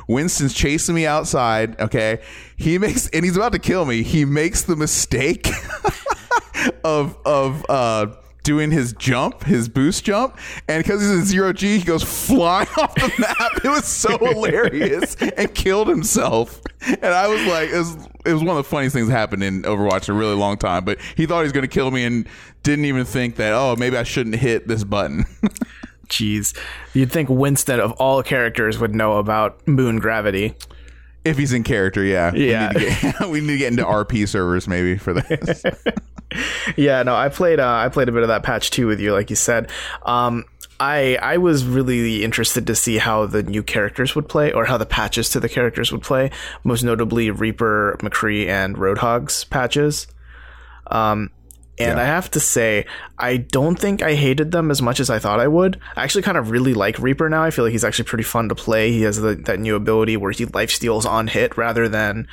Winston's 0.08 0.52
chasing 0.54 0.94
me 0.94 1.06
outside. 1.06 1.80
Okay. 1.80 2.20
He 2.56 2.78
makes, 2.78 3.08
and 3.10 3.24
he's 3.24 3.36
about 3.36 3.52
to 3.52 3.58
kill 3.58 3.84
me. 3.84 4.02
He 4.02 4.24
makes 4.24 4.62
the 4.62 4.76
mistake 4.76 5.48
of, 6.84 7.16
of, 7.24 7.64
uh, 7.68 8.06
doing 8.42 8.70
his 8.70 8.92
jump, 8.94 9.44
his 9.44 9.68
boost 9.68 10.04
jump, 10.04 10.36
and 10.68 10.82
because 10.82 11.00
he's 11.00 11.10
in 11.10 11.24
zero 11.24 11.52
G, 11.52 11.78
he 11.78 11.84
goes 11.84 12.02
flying 12.02 12.68
off 12.76 12.94
the 12.94 13.12
map. 13.18 13.64
It 13.64 13.68
was 13.68 13.84
so 13.84 14.18
hilarious 14.18 15.16
and 15.16 15.54
killed 15.54 15.88
himself. 15.88 16.60
And 16.86 17.04
I 17.04 17.28
was 17.28 17.44
like, 17.46 17.70
it 17.70 17.78
was, 17.78 17.96
it 18.24 18.32
was 18.32 18.42
one 18.42 18.56
of 18.56 18.56
the 18.56 18.64
funniest 18.64 18.94
things 18.94 19.08
that 19.08 19.14
happened 19.14 19.44
in 19.44 19.62
Overwatch 19.62 20.08
in 20.08 20.14
a 20.14 20.18
really 20.18 20.34
long 20.34 20.56
time. 20.56 20.84
But 20.84 20.98
he 21.16 21.26
thought 21.26 21.40
he 21.40 21.44
was 21.44 21.52
going 21.52 21.62
to 21.62 21.68
kill 21.68 21.90
me 21.90 22.04
and 22.04 22.28
didn't 22.62 22.84
even 22.84 23.04
think 23.04 23.36
that, 23.36 23.52
oh, 23.52 23.76
maybe 23.76 23.96
I 23.96 24.02
shouldn't 24.02 24.36
hit 24.36 24.66
this 24.68 24.84
button. 24.84 25.24
Jeez. 26.08 26.56
You'd 26.92 27.10
think 27.10 27.28
Winston, 27.30 27.80
of 27.80 27.92
all 27.92 28.22
characters, 28.22 28.78
would 28.78 28.94
know 28.94 29.18
about 29.18 29.66
moon 29.66 29.98
gravity. 29.98 30.54
If 31.24 31.38
he's 31.38 31.52
in 31.52 31.62
character, 31.62 32.02
yeah. 32.02 32.32
Yeah. 32.34 32.72
We 32.72 32.80
need, 32.80 32.90
to 32.90 33.12
get, 33.12 33.28
we 33.30 33.40
need 33.40 33.46
to 33.46 33.58
get 33.58 33.70
into 33.72 33.84
RP 33.84 34.28
servers 34.28 34.66
maybe 34.68 34.96
for 34.98 35.14
this. 35.14 35.62
Yeah, 36.76 37.02
no, 37.02 37.14
I 37.14 37.28
played. 37.28 37.60
Uh, 37.60 37.68
I 37.68 37.90
played 37.90 38.08
a 38.08 38.12
bit 38.12 38.22
of 38.22 38.28
that 38.28 38.42
patch 38.42 38.70
too 38.70 38.86
with 38.86 39.00
you, 39.00 39.12
like 39.12 39.28
you 39.28 39.36
said. 39.36 39.70
Um, 40.06 40.44
I 40.80 41.18
I 41.20 41.36
was 41.36 41.64
really 41.64 42.24
interested 42.24 42.66
to 42.66 42.74
see 42.74 42.98
how 42.98 43.26
the 43.26 43.42
new 43.42 43.62
characters 43.62 44.14
would 44.14 44.28
play, 44.30 44.50
or 44.50 44.64
how 44.64 44.78
the 44.78 44.86
patches 44.86 45.28
to 45.30 45.40
the 45.40 45.48
characters 45.48 45.92
would 45.92 46.02
play. 46.02 46.30
Most 46.64 46.82
notably, 46.82 47.30
Reaper, 47.30 47.98
McCree, 48.00 48.46
and 48.46 48.76
Roadhog's 48.76 49.44
patches. 49.44 50.06
Um, 50.86 51.28
and 51.78 51.98
I 51.98 52.04
have 52.04 52.30
to 52.32 52.40
say, 52.40 52.86
I 53.18 53.38
don't 53.38 53.76
think 53.76 54.02
I 54.02 54.14
hated 54.14 54.52
them 54.52 54.70
as 54.70 54.80
much 54.82 55.00
as 55.00 55.10
I 55.10 55.18
thought 55.18 55.40
I 55.40 55.48
would. 55.48 55.80
I 55.96 56.04
actually 56.04 56.22
kind 56.22 56.36
of 56.36 56.50
really 56.50 56.74
like 56.74 56.98
Reaper 56.98 57.28
now. 57.28 57.42
I 57.42 57.50
feel 57.50 57.64
like 57.64 57.72
he's 57.72 57.84
actually 57.84 58.04
pretty 58.04 58.24
fun 58.24 58.48
to 58.50 58.54
play. 58.54 58.92
He 58.92 59.02
has 59.02 59.20
the, 59.20 59.34
that 59.34 59.58
new 59.58 59.74
ability 59.74 60.16
where 60.16 60.32
he 60.32 60.44
life 60.46 60.70
steals 60.70 61.06
on 61.06 61.28
hit 61.28 61.56
rather 61.56 61.88
than 61.88 62.28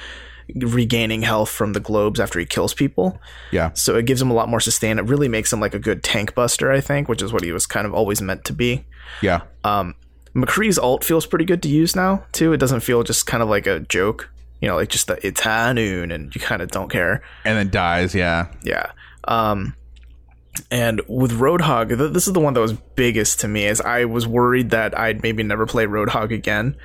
regaining 0.56 1.22
health 1.22 1.50
from 1.50 1.74
the 1.74 1.80
globes 1.80 2.20
after 2.20 2.40
he 2.40 2.46
kills 2.46 2.74
people. 2.74 3.20
yeah. 3.52 3.72
So 3.74 3.96
it 3.96 4.06
gives 4.06 4.22
him 4.22 4.32
a 4.32 4.34
lot 4.34 4.50
more 4.50 4.60
sustain. 4.60 5.00
It 5.00 5.06
really 5.06 5.28
makes 5.28 5.54
him 5.54 5.60
like 5.60 5.74
a 5.74 5.80
good 5.80 6.04
tank 6.04 6.34
buster, 6.36 6.72
I 6.72 6.82
think, 6.82 7.08
which 7.08 7.22
is 7.22 7.32
what 7.32 7.44
he 7.44 7.52
was 7.52 7.66
kind 7.66 7.86
of 7.86 7.94
always 7.94 8.22
meant 8.22 8.46
to 8.46 8.54
be. 8.54 8.86
Yeah. 9.22 9.42
Um, 9.64 9.96
McCree's 10.36 10.78
alt 10.78 11.04
feels 11.04 11.26
pretty 11.26 11.46
good 11.46 11.62
to 11.64 11.70
use 11.70 11.96
now 11.96 12.24
too. 12.32 12.54
It 12.54 12.58
doesn't 12.58 12.82
feel 12.82 13.04
just 13.04 13.26
kind 13.26 13.42
of 13.44 13.50
like 13.50 13.68
a 13.68 13.80
joke, 13.82 14.30
you 14.62 14.68
know, 14.68 14.76
like 14.76 14.90
just 14.90 15.08
the 15.08 15.26
it's 15.26 15.42
high 15.42 15.74
noon 15.74 16.12
and 16.12 16.34
you 16.36 16.42
kind 16.42 16.62
of 16.62 16.70
don't 16.70 16.90
care. 16.90 17.22
And 17.46 17.58
then 17.58 17.70
dies. 17.70 18.14
Yeah. 18.16 18.48
Yeah. 18.64 18.92
Um, 19.30 19.76
and 20.72 21.00
with 21.08 21.32
Roadhog, 21.40 21.90
th- 21.98 22.12
this 22.12 22.28
is 22.28 22.34
the 22.34 22.40
one 22.40 22.54
that 22.56 22.60
was 22.60 22.74
biggest 22.74 23.40
to 23.42 23.48
me, 23.48 23.66
as 23.68 23.80
I 23.80 24.06
was 24.06 24.28
worried 24.28 24.72
that 24.72 24.98
I'd 24.98 25.24
maybe 25.24 25.44
never 25.44 25.66
play 25.66 25.86
Roadhog 25.86 26.34
again. 26.34 26.76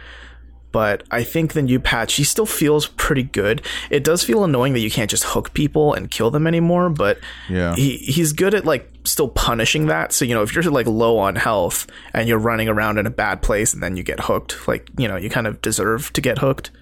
But 0.71 1.05
I 1.11 1.23
think 1.23 1.53
the 1.53 1.63
new 1.63 1.79
patch, 1.79 2.15
he 2.15 2.25
still 2.25 2.47
feels 2.47 2.89
pretty 2.89 3.23
good. 3.23 3.63
It 3.91 4.03
does 4.03 4.25
feel 4.25 4.43
annoying 4.43 4.73
that 4.73 4.81
you 4.81 4.91
can't 4.91 5.09
just 5.09 5.23
hook 5.23 5.55
people 5.55 5.95
and 5.95 6.11
kill 6.11 6.33
them 6.33 6.47
anymore, 6.49 6.91
but 6.91 7.19
Yeah. 7.49 7.75
he 7.77 7.97
he's 7.99 8.33
good 8.33 8.55
at 8.55 8.65
like 8.65 8.93
still 9.05 9.29
punishing 9.29 9.87
that. 9.87 10.13
So 10.13 10.25
you 10.25 10.35
know, 10.35 10.43
if 10.43 10.53
you're 10.53 10.65
like 10.65 10.87
low 10.89 11.17
on 11.19 11.37
health 11.37 11.87
and 12.13 12.29
you're 12.29 12.41
running 12.41 12.69
around 12.69 12.99
in 12.99 13.07
a 13.07 13.11
bad 13.11 13.41
place 13.41 13.73
and 13.73 13.81
then 13.83 13.97
you 13.97 14.03
get 14.03 14.19
hooked, 14.21 14.67
like 14.67 14.91
you 14.99 15.07
know, 15.07 15.15
you 15.17 15.31
kind 15.31 15.47
of 15.47 15.63
deserve 15.63 16.13
to 16.15 16.21
get 16.21 16.39
hooked. 16.39 16.73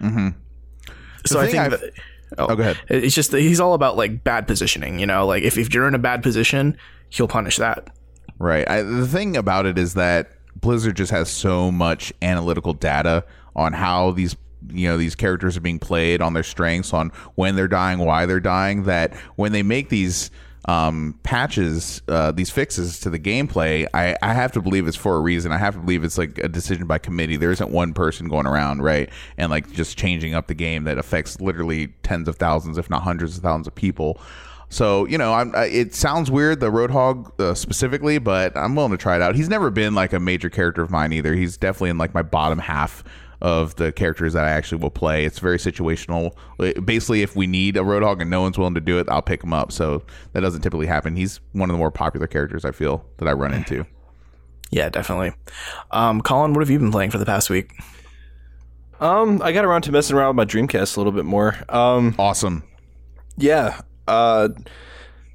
Mm-hmm. 0.00 0.28
So 1.26 1.38
I 1.38 1.46
think 1.46 1.58
I've- 1.58 1.76
that. 1.76 1.92
Oh, 2.38 2.46
oh, 2.48 2.56
go 2.56 2.62
ahead. 2.62 2.80
It's 2.88 3.14
just 3.14 3.32
he's 3.32 3.60
all 3.60 3.74
about 3.74 3.96
like 3.96 4.24
bad 4.24 4.46
positioning, 4.46 4.98
you 4.98 5.06
know. 5.06 5.26
Like 5.26 5.42
if, 5.42 5.58
if 5.58 5.72
you're 5.72 5.88
in 5.88 5.94
a 5.94 5.98
bad 5.98 6.22
position, 6.22 6.76
he'll 7.10 7.28
punish 7.28 7.56
that. 7.56 7.90
Right. 8.38 8.68
I, 8.68 8.82
the 8.82 9.06
thing 9.06 9.36
about 9.36 9.66
it 9.66 9.78
is 9.78 9.94
that 9.94 10.32
Blizzard 10.56 10.96
just 10.96 11.10
has 11.10 11.30
so 11.30 11.70
much 11.70 12.12
analytical 12.22 12.72
data 12.72 13.24
on 13.54 13.72
how 13.72 14.12
these 14.12 14.36
you 14.70 14.88
know 14.88 14.96
these 14.96 15.14
characters 15.14 15.56
are 15.56 15.60
being 15.60 15.78
played 15.78 16.22
on 16.22 16.34
their 16.34 16.42
strengths 16.42 16.92
on 16.92 17.10
when 17.34 17.56
they're 17.56 17.66
dying 17.66 17.98
why 17.98 18.26
they're 18.26 18.38
dying 18.38 18.84
that 18.84 19.12
when 19.34 19.50
they 19.50 19.62
make 19.62 19.88
these 19.88 20.30
um, 20.66 21.18
patches 21.24 22.02
uh, 22.08 22.30
these 22.32 22.50
fixes 22.50 23.00
to 23.00 23.10
the 23.10 23.18
gameplay 23.18 23.86
I, 23.92 24.16
I 24.22 24.32
have 24.32 24.52
to 24.52 24.60
believe 24.62 24.86
it's 24.86 24.96
for 24.96 25.16
a 25.16 25.20
reason 25.20 25.50
i 25.50 25.58
have 25.58 25.74
to 25.74 25.80
believe 25.80 26.04
it's 26.04 26.16
like 26.18 26.38
a 26.38 26.48
decision 26.48 26.86
by 26.86 26.98
committee 26.98 27.36
there 27.36 27.50
isn't 27.50 27.70
one 27.70 27.94
person 27.94 28.28
going 28.28 28.46
around 28.46 28.80
right 28.82 29.10
and 29.36 29.50
like 29.50 29.72
just 29.72 29.98
changing 29.98 30.34
up 30.34 30.46
the 30.46 30.54
game 30.54 30.84
that 30.84 30.98
affects 30.98 31.40
literally 31.40 31.88
tens 32.04 32.28
of 32.28 32.36
thousands 32.36 32.78
if 32.78 32.88
not 32.88 33.02
hundreds 33.02 33.36
of 33.36 33.42
thousands 33.42 33.66
of 33.66 33.74
people 33.74 34.20
so 34.68 35.04
you 35.06 35.18
know. 35.18 35.34
I- 35.34 35.66
It 35.66 35.94
sounds 35.94 36.30
weird, 36.30 36.60
the 36.60 36.70
Roadhog 36.70 37.38
uh, 37.38 37.52
specifically, 37.52 38.16
but 38.18 38.56
I'm 38.56 38.74
willing 38.74 38.92
to 38.92 38.96
try 38.96 39.16
it 39.16 39.20
out. 39.20 39.34
He's 39.34 39.50
never 39.50 39.68
been 39.68 39.94
like 39.94 40.14
a 40.14 40.18
major 40.18 40.48
character 40.48 40.80
of 40.80 40.90
mine 40.90 41.12
either. 41.12 41.34
He's 41.34 41.58
definitely 41.58 41.90
in 41.90 41.98
like 41.98 42.14
my 42.14 42.22
bottom 42.22 42.58
half 42.58 43.04
of 43.42 43.74
the 43.76 43.92
characters 43.92 44.32
that 44.32 44.44
I 44.44 44.50
actually 44.50 44.80
will 44.80 44.90
play. 44.90 45.24
It's 45.26 45.38
very 45.40 45.58
situational. 45.58 46.32
Basically, 46.84 47.20
if 47.22 47.36
we 47.36 47.46
need 47.46 47.76
a 47.76 47.80
Roadhog 47.80 48.20
and 48.22 48.30
no 48.30 48.40
one's 48.40 48.56
willing 48.56 48.74
to 48.74 48.80
do 48.80 48.98
it, 48.98 49.08
I'll 49.10 49.20
pick 49.20 49.42
him 49.44 49.52
up. 49.52 49.70
So 49.72 50.02
that 50.32 50.40
doesn't 50.40 50.62
typically 50.62 50.86
happen. 50.86 51.16
He's 51.16 51.40
one 51.52 51.68
of 51.68 51.74
the 51.74 51.78
more 51.78 51.90
popular 51.90 52.26
characters 52.26 52.64
I 52.64 52.70
feel 52.70 53.04
that 53.18 53.28
I 53.28 53.32
run 53.32 53.52
into. 53.52 53.84
Yeah, 54.70 54.88
definitely. 54.88 55.32
Um, 55.90 56.22
Colin, 56.22 56.54
what 56.54 56.60
have 56.60 56.70
you 56.70 56.78
been 56.78 56.90
playing 56.92 57.10
for 57.10 57.18
the 57.18 57.26
past 57.26 57.50
week? 57.50 57.72
Um, 59.00 59.42
I 59.42 59.52
got 59.52 59.64
around 59.64 59.82
to 59.82 59.92
messing 59.92 60.16
around 60.16 60.36
with 60.36 60.36
my 60.36 60.44
Dreamcast 60.44 60.96
a 60.96 61.00
little 61.00 61.12
bit 61.12 61.24
more. 61.24 61.56
Um, 61.68 62.14
Awesome. 62.18 62.62
yeah. 63.36 63.80
Uh, 64.06 64.50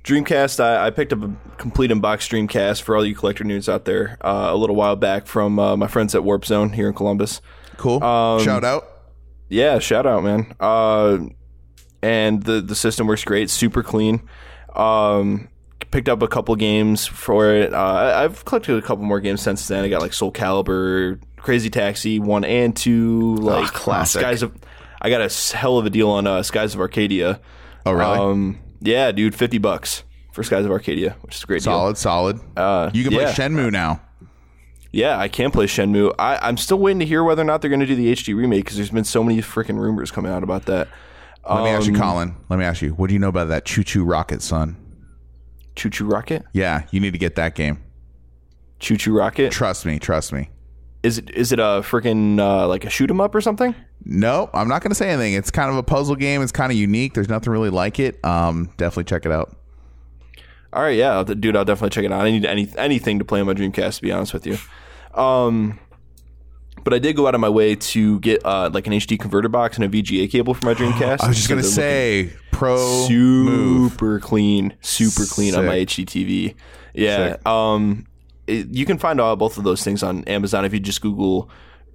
Dreamcast. 0.03 0.61
I, 0.61 0.87
I 0.87 0.89
picked 0.89 1.11
up 1.11 1.21
a 1.23 1.31
complete 1.57 1.91
unboxed 1.91 2.31
Dreamcast 2.31 2.81
for 2.81 2.95
all 2.95 3.05
you 3.05 3.13
collector 3.13 3.43
nerds 3.43 3.67
out 3.67 3.83
there 3.85 4.17
uh, 4.21 4.47
a 4.51 4.55
little 4.55 4.75
while 4.75 4.95
back 4.95 5.27
from 5.27 5.59
uh, 5.59 5.75
my 5.75 5.87
friends 5.87 6.15
at 6.15 6.23
Warp 6.23 6.45
Zone 6.45 6.71
here 6.71 6.87
in 6.87 6.93
Columbus. 6.93 7.41
Cool. 7.77 7.99
Shout 7.99 8.63
out. 8.63 8.87
Yeah, 9.49 9.79
shout 9.79 10.05
out, 10.05 10.23
man. 10.23 10.53
Uh, 10.59 11.19
and 12.01 12.43
the 12.43 12.61
the 12.61 12.75
system 12.75 13.07
works 13.07 13.23
great, 13.23 13.49
super 13.49 13.83
clean. 13.83 14.21
Um, 14.75 15.49
picked 15.91 16.09
up 16.09 16.21
a 16.21 16.27
couple 16.27 16.55
games 16.55 17.05
for 17.05 17.53
it. 17.53 17.73
Uh, 17.73 18.13
I've 18.15 18.45
collected 18.45 18.77
a 18.77 18.81
couple 18.81 19.05
more 19.05 19.19
games 19.19 19.41
since 19.41 19.67
then. 19.67 19.83
I 19.83 19.89
got 19.89 20.01
like 20.01 20.13
Soul 20.13 20.31
Calibur, 20.31 21.21
Crazy 21.37 21.69
Taxi 21.69 22.19
one 22.19 22.43
and 22.43 22.75
two, 22.75 23.35
like 23.35 23.71
classic. 23.73 24.21
Skies 24.21 24.43
of. 24.43 24.55
I 25.01 25.09
got 25.09 25.21
a 25.21 25.55
hell 25.55 25.77
of 25.77 25.85
a 25.85 25.89
deal 25.89 26.09
on 26.09 26.27
uh, 26.27 26.43
Skies 26.43 26.73
of 26.73 26.81
Arcadia. 26.81 27.39
Oh, 27.85 27.91
really? 27.91 28.17
Um, 28.17 28.59
yeah, 28.81 29.11
dude, 29.11 29.35
fifty 29.35 29.59
bucks 29.59 30.03
for 30.33 30.43
Skies 30.43 30.65
of 30.65 30.71
Arcadia, 30.71 31.15
which 31.21 31.35
is 31.35 31.43
a 31.43 31.47
great 31.47 31.63
deal. 31.63 31.73
solid, 31.73 31.97
solid. 31.97 32.39
Uh, 32.57 32.91
you 32.93 33.03
can 33.03 33.13
yeah. 33.13 33.31
play 33.31 33.33
Shenmue 33.33 33.71
now. 33.71 34.01
Yeah, 34.91 35.17
I 35.17 35.28
can 35.28 35.52
play 35.52 35.65
Shenmue. 35.65 36.13
I, 36.17 36.38
I'm 36.38 36.58
still 36.58 36.80
waiting 36.80 37.00
to 37.00 37.06
hear 37.06 37.23
whether 37.23 37.41
or 37.41 37.45
not 37.45 37.62
they're 37.62 37.69
going 37.69 37.82
to 37.82 37.86
do 37.86 37.95
the 37.95 38.12
HD 38.13 38.36
remake 38.36 38.63
because 38.65 38.78
there's 38.78 38.89
been 38.89 39.04
so 39.04 39.23
many 39.23 39.41
freaking 39.41 39.78
rumors 39.80 40.12
coming 40.12 40.32
out 40.32 40.43
about 40.43 40.65
that. 40.65 40.88
Let 41.50 41.63
me 41.63 41.69
ask 41.69 41.88
you, 41.88 41.93
Um, 41.93 42.00
Colin. 42.02 42.36
Let 42.50 42.60
me 42.60 42.65
ask 42.65 42.82
you. 42.82 42.89
What 42.91 43.08
do 43.08 43.13
you 43.13 43.19
know 43.19 43.30
about 43.30 43.47
that 43.50 43.65
ChuChu 43.65 44.10
Rocket, 44.10 44.41
son? 44.41 44.76
ChuChu 45.76 46.12
Rocket, 46.12 46.43
Yeah, 46.54 46.84
you 46.91 47.00
need 47.00 47.12
to 47.12 47.19
get 47.19 47.36
that 47.36 47.54
game. 47.56 47.84
ChuChu 48.80 49.17
Rocket. 49.17 49.52
Trust 49.52 49.86
me. 49.86 50.00
Trust 50.00 50.34
me. 50.34 50.50
Is 51.04 51.17
it 51.17 51.30
is 51.30 51.52
it 51.52 51.60
a 51.60 51.82
freaking 51.84 52.39
uh, 52.39 52.67
like 52.67 52.84
a 52.84 52.89
shoot 52.89 53.10
'em 53.10 53.21
up 53.21 53.34
or 53.36 53.41
something? 53.41 53.76
No, 54.04 54.50
I'm 54.54 54.67
not 54.67 54.82
going 54.82 54.91
to 54.91 54.95
say 54.95 55.10
anything. 55.10 55.34
It's 55.34 55.52
kind 55.52 55.69
of 55.69 55.78
a 55.78 55.84
puzzle 55.84 56.15
game. 56.15 56.41
It's 56.41 56.52
kind 56.52 56.71
of 56.71 56.78
unique. 56.78 57.13
There's 57.13 57.30
nothing 57.30 57.52
really 57.52 57.69
like 57.69 58.00
it. 58.00 58.23
Um, 58.26 58.71
definitely 58.78 59.04
check 59.06 59.26
it 59.26 59.32
out. 59.32 59.56
All 60.73 60.82
right, 60.82 60.97
yeah, 60.97 61.23
dude, 61.23 61.56
I'll 61.56 61.65
definitely 61.65 61.91
check 61.91 62.06
it 62.06 62.12
out. 62.12 62.25
I 62.25 62.32
need 62.32 62.45
any 62.45 62.69
anything 62.77 63.19
to 63.19 63.25
play 63.25 63.39
on 63.39 63.47
my 63.47 63.53
Dreamcast, 63.53 63.97
to 63.97 64.01
be 64.01 64.12
honest 64.12 64.34
with 64.34 64.45
you. 64.45 64.58
Um, 65.13 65.80
but 66.84 66.93
I 66.93 66.99
did 66.99 67.15
go 67.15 67.27
out 67.27 67.36
of 67.36 67.41
my 67.41 67.49
way 67.49 67.75
to 67.75 68.19
get 68.19 68.45
uh, 68.45 68.69
like 68.73 68.88
an 68.88 68.93
HD 68.93 69.19
converter 69.19 69.49
box 69.49 69.77
and 69.77 69.86
a 69.86 69.89
VGA 69.89 70.30
cable 70.30 70.53
for 70.53 70.65
my 70.65 70.73
Dreamcast. 70.73 71.21
I 71.23 71.27
was 71.27 71.38
just 71.38 71.49
going 71.49 71.62
to 71.62 71.67
because 71.67 71.75
they're 71.75 72.23
looking 72.23 72.32
say 72.32 72.39
pro 72.51 73.10
move. 73.10 73.91
super 73.91 74.19
clean, 74.19 74.73
super 74.82 75.25
clean 75.25 75.56
on 75.56 75.65
my 75.65 75.77
HD 75.77 76.06
TV. 76.06 76.56
Yeah. 76.93 77.38
Um, 77.45 78.08
it, 78.47 78.67
you 78.69 78.86
can 78.86 78.97
find 78.97 79.19
all 79.19 79.36
both 79.36 79.58
of 79.58 79.63
those 79.63 79.84
things 79.84 80.03
on 80.03 80.23
Amazon 80.25 80.65
if 80.65 80.73
you 80.73 80.80
just 80.80 81.01
Google 81.01 81.49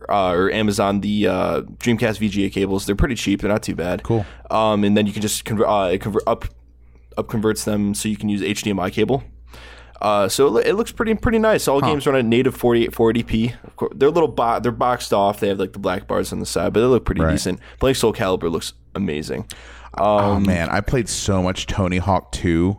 uh, 0.09 0.31
or 0.33 0.51
Amazon 0.51 1.01
the 1.01 1.27
uh, 1.27 1.61
Dreamcast 1.63 2.19
VGA 2.19 2.53
cables. 2.53 2.87
They're 2.87 2.97
pretty 2.97 3.15
cheap. 3.15 3.41
They're 3.41 3.51
not 3.51 3.63
too 3.63 3.75
bad. 3.75 4.03
Cool. 4.03 4.27
Um, 4.51 4.85
and 4.85 4.97
then 4.97 5.07
you 5.07 5.13
can 5.13 5.23
just 5.23 5.45
convert, 5.45 5.69
uh, 5.69 5.97
convert 5.99 6.23
up 6.27 6.45
up 7.17 7.29
converts 7.29 7.65
them 7.65 7.95
so 7.95 8.09
you 8.09 8.17
can 8.17 8.29
use 8.29 8.41
HDMI 8.41 8.93
cable. 8.93 9.23
Uh, 10.01 10.29
so 10.29 10.57
it, 10.59 10.67
it 10.67 10.75
looks 10.75 10.91
pretty 10.91 11.15
pretty 11.15 11.39
nice. 11.39 11.69
All 11.69 11.81
games 11.81 12.07
run 12.07 12.17
at 12.17 12.25
native 12.25 12.57
48 12.57 12.91
480p. 12.91 13.65
Of 13.65 13.77
course, 13.77 13.93
they're 13.95 14.09
a 14.09 14.13
little 14.13 14.29
bo- 14.29 14.59
they're 14.59 14.73
boxed 14.73 15.13
off. 15.13 15.39
They 15.41 15.49
have 15.49 15.61
like 15.61 15.73
the 15.73 15.79
black 15.79 16.09
bars 16.09 16.33
on 16.33 16.41
the 16.41 16.47
side, 16.47 16.73
but 16.73 16.81
they 16.81 16.87
look 16.87 17.05
pretty 17.05 17.21
Right. 17.21 17.31
decent. 17.33 17.61
Playing 17.79 17.95
Soul 17.95 18.13
Calibur 18.13 18.51
looks 18.51 18.73
amazing. 18.97 19.47
oh 19.99 20.41
man, 20.41 20.71
I 20.71 20.81
played 20.81 21.09
so 21.09 21.43
much 21.43 21.67
Tony 21.67 21.99
Hawk 21.99 22.33
2. 22.33 22.77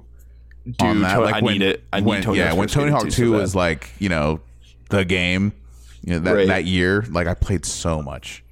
Dude, 0.66 0.78
Tony- 0.80 1.06
I 1.06 1.40
need 1.42 1.62
it. 1.62 1.84
I 1.94 2.00
need 2.00 2.06
when, 2.08 2.24
Tony 2.24 2.40
yeah, 2.40 2.46
Hawk's 2.48 2.58
when 2.58 2.68
Tony 2.70 2.92
Hawk 2.92 3.04
too, 3.04 3.10
2 3.12 3.32
so 3.32 3.32
was 3.40 3.56
like, 3.56 3.92
you 4.00 4.10
know, 4.10 4.40
the 4.90 5.06
game, 5.06 5.54
you 6.04 6.14
know, 6.14 6.20
that, 6.20 6.34
Right. 6.34 6.48
that 6.48 6.66
year, 6.66 7.06
like 7.10 7.28
I 7.28 7.34
played 7.36 7.66
so 7.66 8.02
much. 8.02 8.44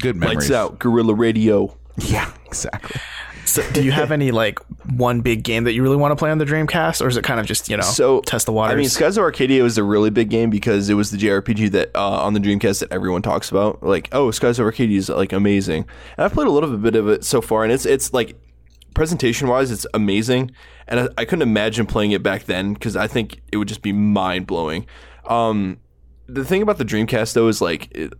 Good 0.00 0.16
memories. 0.16 0.36
Lights 0.38 0.50
out, 0.50 0.78
Guerrilla 0.78 1.14
Radio. 1.14 1.74
Yeah, 2.00 2.30
exactly. 2.46 3.00
So, 3.48 3.68
do 3.72 3.82
you 3.82 3.92
have 3.92 4.12
any 4.18 4.30
like 4.30 4.58
one 4.90 5.22
big 5.22 5.42
game 5.42 5.64
that 5.64 5.72
you 5.72 5.82
really 5.82 5.96
want 5.96 6.12
to 6.12 6.16
play 6.16 6.30
on 6.30 6.38
the 6.38 6.44
Dreamcast, 6.44 7.02
or 7.02 7.08
is 7.08 7.16
it 7.16 7.24
kind 7.24 7.40
of 7.40 7.46
just 7.46 7.68
you 7.70 7.76
know 7.76 7.82
So 7.82 8.20
test 8.20 8.46
the 8.46 8.52
waters? 8.52 8.74
I 8.74 8.76
mean, 8.76 8.88
Skies 8.88 9.16
of 9.16 9.22
Arcadia 9.22 9.62
was 9.62 9.78
a 9.78 9.84
really 9.84 10.10
big 10.10 10.28
game 10.28 10.50
because 10.50 10.90
it 10.90 10.94
was 10.94 11.10
the 11.10 11.16
JRPG 11.16 11.70
that 11.70 11.90
uh, 11.94 12.22
on 12.22 12.34
the 12.34 12.40
Dreamcast 12.40 12.80
that 12.80 12.92
everyone 12.92 13.22
talks 13.22 13.50
about. 13.50 13.82
Like, 13.82 14.08
oh, 14.12 14.30
Skies 14.30 14.58
of 14.58 14.66
Arcadia 14.66 14.98
is 14.98 15.08
like 15.08 15.32
amazing, 15.32 15.86
and 16.16 16.24
I've 16.24 16.32
played 16.32 16.46
a 16.46 16.50
little 16.50 16.76
bit 16.76 16.94
of 16.94 17.08
it 17.08 17.24
so 17.24 17.40
far, 17.40 17.64
and 17.64 17.72
it's 17.72 17.86
it's 17.86 18.12
like 18.12 18.36
presentation 18.94 19.48
wise, 19.48 19.70
it's 19.70 19.86
amazing, 19.94 20.50
and 20.86 21.00
I, 21.00 21.08
I 21.18 21.24
couldn't 21.24 21.42
imagine 21.42 21.86
playing 21.86 22.12
it 22.12 22.22
back 22.22 22.44
then 22.44 22.74
because 22.74 22.96
I 22.96 23.06
think 23.06 23.40
it 23.50 23.56
would 23.56 23.68
just 23.68 23.82
be 23.82 23.92
mind 23.92 24.46
blowing. 24.46 24.86
Um, 25.26 25.78
the 26.26 26.44
thing 26.44 26.60
about 26.60 26.76
the 26.76 26.84
Dreamcast 26.84 27.32
though 27.32 27.48
is 27.48 27.62
like 27.62 27.88
it, 27.92 28.12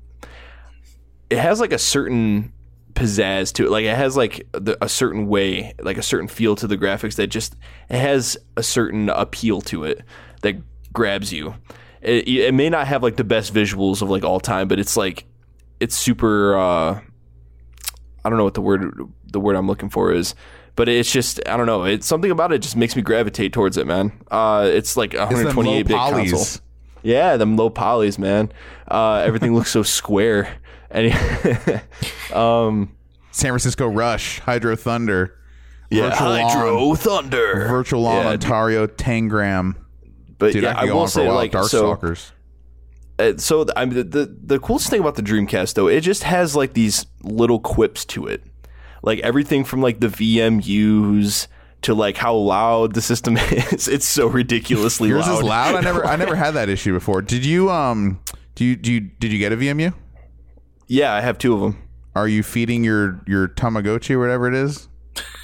it 1.28 1.38
has 1.38 1.60
like 1.60 1.72
a 1.72 1.78
certain 1.78 2.54
pizzazz 2.98 3.52
to 3.54 3.66
it. 3.66 3.70
Like 3.70 3.84
it 3.84 3.96
has 3.96 4.16
like 4.16 4.46
the, 4.52 4.76
a 4.82 4.88
certain 4.88 5.28
way, 5.28 5.74
like 5.80 5.96
a 5.96 6.02
certain 6.02 6.28
feel 6.28 6.56
to 6.56 6.66
the 6.66 6.76
graphics 6.76 7.14
that 7.16 7.28
just 7.28 7.54
it 7.88 7.98
has 7.98 8.36
a 8.56 8.62
certain 8.62 9.08
appeal 9.08 9.60
to 9.62 9.84
it 9.84 10.02
that 10.42 10.56
grabs 10.92 11.32
you. 11.32 11.54
It, 12.02 12.28
it 12.28 12.54
may 12.54 12.68
not 12.68 12.86
have 12.86 13.02
like 13.02 13.16
the 13.16 13.24
best 13.24 13.54
visuals 13.54 14.02
of 14.02 14.10
like 14.10 14.24
all 14.24 14.40
time, 14.40 14.68
but 14.68 14.78
it's 14.78 14.96
like 14.96 15.24
it's 15.80 15.96
super. 15.96 16.56
Uh, 16.56 17.00
I 18.24 18.28
don't 18.28 18.36
know 18.36 18.44
what 18.44 18.54
the 18.54 18.62
word 18.62 18.94
the 19.32 19.40
word 19.40 19.56
I'm 19.56 19.66
looking 19.66 19.90
for 19.90 20.12
is, 20.12 20.34
but 20.74 20.88
it's 20.88 21.10
just 21.10 21.40
I 21.46 21.56
don't 21.56 21.66
know. 21.66 21.84
It's 21.84 22.06
something 22.06 22.30
about 22.30 22.52
it 22.52 22.58
just 22.58 22.76
makes 22.76 22.96
me 22.96 23.02
gravitate 23.02 23.52
towards 23.52 23.76
it, 23.76 23.86
man. 23.86 24.12
Uh, 24.30 24.68
it's 24.72 24.96
like 24.96 25.14
a 25.14 25.22
It's 25.22 25.34
128 25.34 25.86
bit 25.86 25.96
console. 25.96 26.62
Yeah, 27.02 27.36
them 27.36 27.56
low 27.56 27.70
polys, 27.70 28.18
man. 28.18 28.50
Uh, 28.88 29.22
everything 29.24 29.54
looks 29.54 29.70
so 29.70 29.84
square. 29.84 30.58
And 30.90 31.12
um, 32.32 32.96
San 33.30 33.50
Francisco 33.50 33.86
Rush, 33.88 34.38
Hydro 34.40 34.76
Thunder, 34.76 35.34
yeah, 35.90 36.10
Virtual 36.10 36.36
Hydro 36.48 36.84
Lawn. 36.84 36.96
Thunder, 36.96 37.66
Virtual 37.68 38.02
Yeah, 38.04 38.22
dude. 38.22 38.44
Ontario, 38.44 38.86
Tangram. 38.86 39.74
But 40.38 40.52
Dude, 40.52 40.62
yeah, 40.62 40.78
I 40.78 40.86
I, 40.86 40.92
will 40.92 41.06
say 41.08 41.30
like 41.30 41.52
so. 41.52 41.96
Darkstalkers. 41.96 42.30
Uh, 43.18 43.32
so 43.38 43.66
I 43.76 43.84
mean, 43.84 43.94
the, 43.96 44.04
the 44.04 44.36
the 44.44 44.58
coolest 44.60 44.88
thing 44.88 45.00
about 45.00 45.16
the 45.16 45.22
Dreamcast 45.22 45.74
though, 45.74 45.88
it 45.88 46.00
just 46.02 46.22
has 46.22 46.54
like 46.54 46.74
these 46.74 47.06
little 47.22 47.58
quips 47.58 48.04
to 48.06 48.26
it, 48.28 48.44
like 49.02 49.18
everything 49.20 49.64
from 49.64 49.82
like 49.82 49.98
the 49.98 50.06
VMUs 50.06 51.48
to 51.82 51.94
like 51.94 52.16
how 52.16 52.34
loud 52.34 52.94
the 52.94 53.02
system 53.02 53.36
is. 53.50 53.88
It's 53.88 54.06
so 54.06 54.28
ridiculously 54.28 55.08
Yours 55.08 55.26
loud. 55.26 55.38
is 55.38 55.42
loud. 55.42 55.74
I 55.74 55.80
never, 55.80 56.06
I 56.06 56.16
never 56.16 56.34
had 56.44 56.52
that 56.52 56.68
issue 56.68 56.92
before. 56.92 57.20
Did 57.22 57.44
you, 57.44 57.70
um, 57.70 58.20
Do 58.54 58.64
you 58.64 58.76
do 58.76 58.92
you 58.92 59.00
did 59.00 59.32
you 59.32 59.38
get 59.38 59.52
a 59.52 59.56
VMU? 59.56 59.92
Yeah, 60.88 61.12
I 61.14 61.20
have 61.20 61.38
two 61.38 61.54
of 61.54 61.60
them. 61.60 61.82
Are 62.14 62.26
you 62.26 62.42
feeding 62.42 62.82
your 62.82 63.20
your 63.26 63.48
Tamagotchi 63.48 64.10
or 64.12 64.18
whatever 64.18 64.48
it 64.48 64.54
is? 64.54 64.88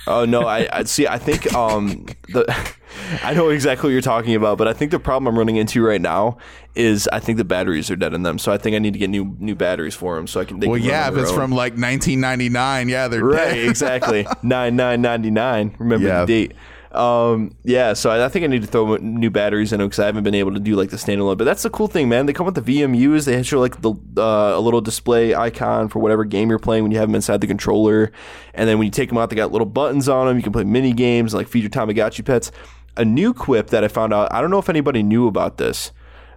Oh 0.06 0.24
no, 0.24 0.42
I, 0.46 0.68
I 0.72 0.84
see. 0.84 1.06
I 1.06 1.18
think 1.18 1.52
um 1.54 2.06
the 2.28 2.44
I 3.22 3.34
know 3.34 3.48
exactly 3.50 3.88
what 3.88 3.92
you're 3.92 4.00
talking 4.02 4.34
about, 4.34 4.56
but 4.58 4.68
I 4.68 4.72
think 4.72 4.90
the 4.90 4.98
problem 4.98 5.26
I'm 5.28 5.38
running 5.38 5.56
into 5.56 5.82
right 5.84 6.00
now 6.00 6.38
is 6.74 7.08
I 7.12 7.20
think 7.20 7.38
the 7.38 7.44
batteries 7.44 7.90
are 7.90 7.96
dead 7.96 8.14
in 8.14 8.22
them. 8.22 8.38
So 8.38 8.52
I 8.52 8.58
think 8.58 8.74
I 8.76 8.78
need 8.78 8.92
to 8.92 8.98
get 8.98 9.10
new 9.10 9.36
new 9.38 9.54
batteries 9.54 9.94
for 9.94 10.16
them 10.16 10.26
so 10.26 10.40
I 10.40 10.44
can. 10.44 10.60
They 10.60 10.66
Well, 10.68 10.78
can 10.78 10.88
yeah, 10.88 11.08
if 11.08 11.16
it's 11.16 11.30
own. 11.30 11.36
from 11.36 11.50
like 11.52 11.72
1999, 11.72 12.88
yeah, 12.88 13.08
they're 13.08 13.24
right, 13.24 13.54
dead. 13.54 13.68
exactly 13.68 14.26
nine 14.42 14.76
nine 14.76 15.00
ninety 15.02 15.30
nine. 15.30 15.74
Remember 15.78 16.06
Yeah. 16.06 16.24
the 16.24 16.46
date. 16.48 16.56
Um, 16.94 17.56
yeah, 17.64 17.92
so 17.92 18.10
I, 18.10 18.24
I 18.24 18.28
think 18.28 18.44
I 18.44 18.46
need 18.46 18.62
to 18.62 18.68
throw 18.68 18.96
new 18.96 19.30
batteries 19.30 19.72
in 19.72 19.80
them 19.80 19.88
because 19.88 19.98
I 19.98 20.06
haven't 20.06 20.22
been 20.22 20.34
able 20.34 20.52
to 20.54 20.60
do 20.60 20.76
like 20.76 20.90
the 20.90 20.96
standalone. 20.96 21.36
But 21.36 21.44
that's 21.44 21.64
the 21.64 21.70
cool 21.70 21.88
thing, 21.88 22.08
man. 22.08 22.26
They 22.26 22.32
come 22.32 22.46
with 22.46 22.54
the 22.54 22.62
VMUs. 22.62 23.24
They 23.24 23.42
show 23.42 23.58
like 23.58 23.80
the 23.80 23.94
uh, 24.16 24.56
a 24.56 24.60
little 24.60 24.80
display 24.80 25.34
icon 25.34 25.88
for 25.88 25.98
whatever 25.98 26.24
game 26.24 26.50
you're 26.50 26.58
playing 26.60 26.84
when 26.84 26.92
you 26.92 26.98
have 26.98 27.08
them 27.08 27.16
inside 27.16 27.40
the 27.40 27.46
controller, 27.48 28.12
and 28.54 28.68
then 28.68 28.78
when 28.78 28.86
you 28.86 28.92
take 28.92 29.08
them 29.08 29.18
out, 29.18 29.30
they 29.30 29.36
got 29.36 29.50
little 29.50 29.66
buttons 29.66 30.08
on 30.08 30.28
them. 30.28 30.36
You 30.36 30.42
can 30.42 30.52
play 30.52 30.64
mini 30.64 30.92
games 30.92 31.34
like 31.34 31.48
feed 31.48 31.62
your 31.62 31.70
Tamagotchi 31.70 32.24
pets. 32.24 32.52
A 32.96 33.04
new 33.04 33.34
quip 33.34 33.70
that 33.70 33.82
I 33.82 33.88
found 33.88 34.14
out. 34.14 34.32
I 34.32 34.40
don't 34.40 34.50
know 34.50 34.58
if 34.58 34.68
anybody 34.68 35.02
knew 35.02 35.26
about 35.26 35.58
this, 35.58 35.90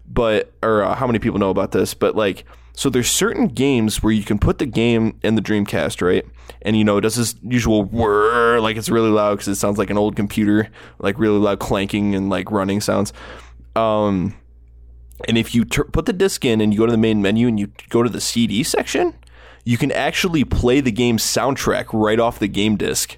but 0.07 0.51
or 0.63 0.81
uh, 0.81 0.95
how 0.95 1.05
many 1.05 1.19
people 1.19 1.39
know 1.39 1.51
about 1.51 1.71
this, 1.71 1.93
but 1.93 2.15
like 2.15 2.45
so 2.77 2.91
there's 2.91 3.09
certain 3.09 3.47
games 3.47 4.03
where 4.03 4.13
you 4.13 4.23
can 4.23 4.37
put 4.37 4.59
the 4.59 4.67
game 4.67 5.19
in 5.23 5.33
the 5.33 5.41
Dreamcast, 5.41 5.99
right? 5.99 6.23
And 6.61 6.77
you 6.77 6.83
know, 6.83 6.97
it 6.97 7.01
does 7.01 7.15
this 7.15 7.33
usual 7.41 7.83
whir, 7.83 8.59
like 8.59 8.77
it's 8.77 8.87
really 8.87 9.09
loud 9.09 9.33
because 9.33 9.47
it 9.47 9.55
sounds 9.55 9.79
like 9.79 9.89
an 9.89 9.97
old 9.97 10.15
computer, 10.15 10.69
like 10.99 11.17
really 11.17 11.39
loud 11.39 11.57
clanking 11.57 12.13
and 12.13 12.29
like 12.29 12.51
running 12.51 12.79
sounds. 12.79 13.13
Um, 13.75 14.35
and 15.27 15.39
if 15.39 15.55
you 15.55 15.65
tur 15.65 15.85
put 15.85 16.05
the 16.05 16.13
disc 16.13 16.45
in 16.45 16.61
and 16.61 16.71
you 16.71 16.77
go 16.77 16.85
to 16.85 16.91
the 16.91 16.99
main 16.99 17.19
menu 17.19 17.47
and 17.47 17.59
you 17.59 17.71
go 17.89 18.03
to 18.03 18.09
the 18.09 18.21
CD 18.21 18.61
section, 18.61 19.15
you 19.65 19.79
can 19.79 19.91
actually 19.91 20.43
play 20.43 20.79
the 20.79 20.91
game's 20.91 21.23
soundtrack 21.23 21.87
right 21.93 22.19
off 22.19 22.37
the 22.37 22.47
game 22.47 22.77
disc 22.77 23.17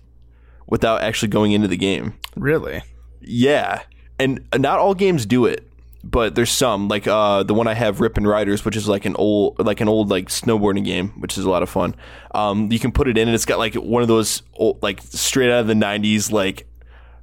without 0.68 1.02
actually 1.02 1.28
going 1.28 1.52
into 1.52 1.68
the 1.68 1.76
game. 1.76 2.14
Really? 2.38 2.82
Yeah, 3.20 3.82
and 4.18 4.40
not 4.58 4.80
all 4.80 4.94
games 4.94 5.26
do 5.26 5.46
it, 5.46 5.69
but 6.04 6.36
there's 6.36 6.52
some 6.52 6.88
like 6.88 7.08
uh, 7.08 7.44
the 7.44 7.54
one 7.54 7.68
I 7.68 7.74
have, 7.74 8.00
Rippin' 8.00 8.26
Riders, 8.26 8.64
which 8.64 8.76
is 8.76 8.88
like 8.88 9.06
an 9.06 9.16
old 9.16 9.60
like 9.60 9.82
an 9.82 9.88
old 9.88 10.10
like 10.10 10.30
snowboarding 10.30 10.86
game, 10.86 11.10
which 11.20 11.38
is 11.38 11.46
a 11.46 11.50
lot 11.50 11.64
of 11.64 11.70
fun. 11.70 11.96
Um, 12.34 12.72
you 12.72 12.80
can 12.80 12.92
put 12.92 13.08
it 13.08 13.18
in, 13.18 13.28
and 13.28 13.36
it's 13.36 13.46
got 13.46 13.58
like 13.58 13.76
one 13.76 14.02
of 14.02 14.08
those 14.08 14.42
old, 14.56 14.82
like 14.82 15.02
straight 15.02 15.52
out 15.52 15.62
of 15.62 15.68
the 15.68 15.74
'90s 15.74 16.32
like 16.32 16.68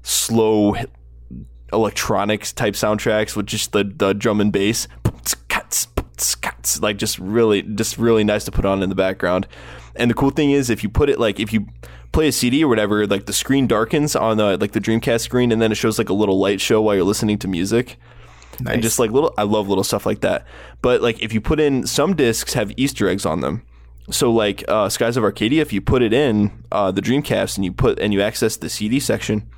slow 0.03 0.77
electronics 1.73 2.53
type 2.53 2.75
soundtracks 2.75 3.35
with 3.35 3.47
just 3.47 3.73
the 3.73 3.85
the 3.85 4.13
drum 4.13 4.41
and 4.41 4.53
bass, 4.53 4.89
like 6.81 6.97
just 6.99 7.19
really 7.19 7.63
just 7.63 7.99
really 7.99 8.25
nice 8.25 8.45
to 8.45 8.51
put 8.51 8.65
on 8.65 8.83
in 8.83 8.89
the 8.89 8.95
background. 8.95 9.47
And 9.95 10.11
the 10.11 10.15
cool 10.15 10.31
thing 10.31 10.51
is, 10.51 10.69
if 10.69 10.83
you 10.83 10.91
put 10.91 11.09
it 11.09 11.19
like 11.19 11.41
if 11.41 11.53
you 11.53 11.67
play 12.13 12.29
a 12.29 12.33
CD 12.33 12.63
or 12.63 12.69
whatever, 12.69 13.07
like 13.07 13.27
the 13.27 13.33
screen 13.33 13.67
darkens 13.67 14.15
on 14.15 14.37
the 14.37 14.59
like 14.59 14.73
the 14.73 14.81
Dreamcast 14.81 15.21
screen, 15.21 15.51
and 15.51 15.61
then 15.63 15.73
it 15.73 15.77
shows 15.77 15.99
like 15.99 16.09
a 16.09 16.15
little 16.15 16.39
light 16.39 16.61
show 16.61 16.83
while 16.83 16.95
you're 16.95 17.05
listening 17.05 17.39
to 17.39 17.49
music. 17.49 17.97
Nice. 18.61 18.75
And 18.75 18.83
just 18.83 18.99
like 18.99 19.11
little, 19.11 19.35
I 19.37 19.43
love 19.43 19.69
little 19.69 19.85
stuff 19.85 20.07
like 20.07 20.21
that. 20.21 20.47
But 20.83 21.03
like 21.03 21.23
if 21.23 21.33
you 21.33 21.41
put 21.41 21.61
in 21.61 21.87
some 21.87 22.15
discs 22.15 22.55
have 22.55 22.73
Easter 22.77 23.09
eggs 23.09 23.27
on 23.27 23.41
them. 23.41 23.63
So 24.11 24.31
like 24.31 24.65
uh, 24.69 24.89
Skies 24.89 25.17
of 25.17 25.25
Arcadia, 25.25 25.63
if 25.63 25.73
you 25.73 25.81
put 25.81 26.03
it 26.03 26.13
in 26.13 26.65
uh, 26.71 26.93
the 26.93 27.03
Dreamcast 27.03 27.57
and 27.57 27.65
you 27.65 27.73
put 27.73 27.99
and 27.99 28.13
you 28.13 28.23
access 28.23 28.57
the 28.57 28.69
CD 28.69 29.01
section, 29.01 29.49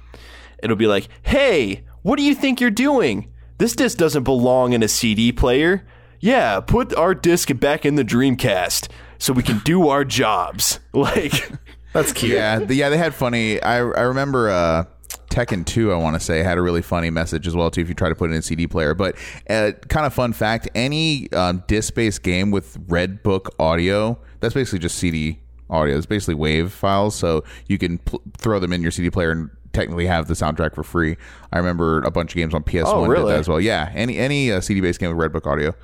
it'll 0.62 0.76
be 0.76 0.86
like, 0.86 1.08
"Hey, 1.22 1.84
what 2.02 2.16
do 2.16 2.22
you 2.22 2.34
think 2.34 2.60
you're 2.60 2.70
doing? 2.70 3.30
This 3.58 3.74
disc 3.74 3.98
doesn't 3.98 4.22
belong 4.22 4.72
in 4.72 4.82
a 4.82 4.88
CD 4.88 5.32
player. 5.32 5.86
Yeah, 6.20 6.60
put 6.60 6.94
our 6.94 7.14
disc 7.14 7.50
back 7.60 7.84
in 7.84 7.96
the 7.96 8.04
Dreamcast 8.04 8.88
so 9.18 9.32
we 9.34 9.42
can 9.42 9.58
do 9.64 9.88
our 9.88 10.04
jobs." 10.04 10.80
Like, 10.94 11.52
That's 11.92 12.12
cute. 12.12 12.32
Yeah, 12.32 12.60
yeah, 12.68 12.88
they 12.88 12.96
had 12.96 13.14
funny. 13.14 13.62
I 13.62 13.76
I 13.76 14.02
remember 14.02 14.48
uh, 14.48 14.84
Tekken 15.30 15.64
Two. 15.64 15.92
I 15.92 15.96
want 15.96 16.14
to 16.14 16.20
say 16.20 16.42
had 16.42 16.58
a 16.58 16.62
really 16.62 16.82
funny 16.82 17.10
message 17.10 17.46
as 17.46 17.54
well 17.54 17.70
too. 17.70 17.80
If 17.80 17.88
you 17.88 17.94
try 17.94 18.08
to 18.08 18.14
put 18.14 18.30
it 18.30 18.34
in 18.34 18.38
a 18.38 18.42
CD 18.42 18.66
player, 18.66 18.94
but 18.94 19.16
uh, 19.48 19.72
kind 19.88 20.06
of 20.06 20.14
fun 20.14 20.32
fact: 20.32 20.68
any 20.74 21.30
um, 21.32 21.62
disc-based 21.66 22.22
game 22.22 22.50
with 22.50 22.78
Red 22.88 23.22
Book 23.22 23.54
audio, 23.58 24.18
that's 24.40 24.54
basically 24.54 24.78
just 24.80 24.96
CD 24.96 25.40
audio. 25.70 25.96
It's 25.96 26.06
basically 26.06 26.34
wave 26.34 26.72
files, 26.72 27.14
so 27.14 27.44
you 27.66 27.78
can 27.78 27.98
pl- 27.98 28.22
throw 28.38 28.58
them 28.58 28.72
in 28.72 28.82
your 28.82 28.90
CD 28.90 29.10
player 29.10 29.30
and 29.30 29.50
technically 29.72 30.06
have 30.06 30.28
the 30.28 30.34
soundtrack 30.34 30.74
for 30.74 30.82
free. 30.82 31.16
I 31.52 31.58
remember 31.58 32.02
a 32.02 32.10
bunch 32.10 32.32
of 32.32 32.36
games 32.36 32.54
on 32.54 32.62
PS1 32.62 33.04
did 33.04 33.10
really? 33.10 33.32
that 33.32 33.38
as 33.38 33.48
well. 33.48 33.60
Yeah, 33.60 33.92
any 33.94 34.18
any 34.18 34.50
uh, 34.50 34.60
CD-based 34.60 35.00
game 35.00 35.10
with 35.10 35.18
Red 35.18 35.32
Book 35.32 35.46
audio, 35.46 35.74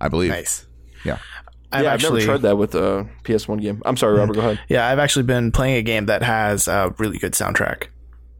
I 0.00 0.08
believe. 0.08 0.30
Nice. 0.30 0.66
Yeah. 1.04 1.18
I've 1.72 1.84
yeah, 1.84 1.92
actually 1.92 2.22
I've 2.22 2.26
never 2.28 2.38
tried 2.38 2.48
that 2.48 2.56
with 2.56 2.74
a 2.74 3.08
PS1 3.24 3.60
game. 3.60 3.82
I'm 3.84 3.96
sorry, 3.96 4.18
Robert. 4.18 4.34
Go 4.34 4.40
ahead. 4.40 4.60
Yeah, 4.68 4.88
I've 4.88 4.98
actually 4.98 5.24
been 5.24 5.50
playing 5.50 5.76
a 5.76 5.82
game 5.82 6.06
that 6.06 6.22
has 6.22 6.68
a 6.68 6.94
really 6.98 7.18
good 7.18 7.32
soundtrack. 7.32 7.88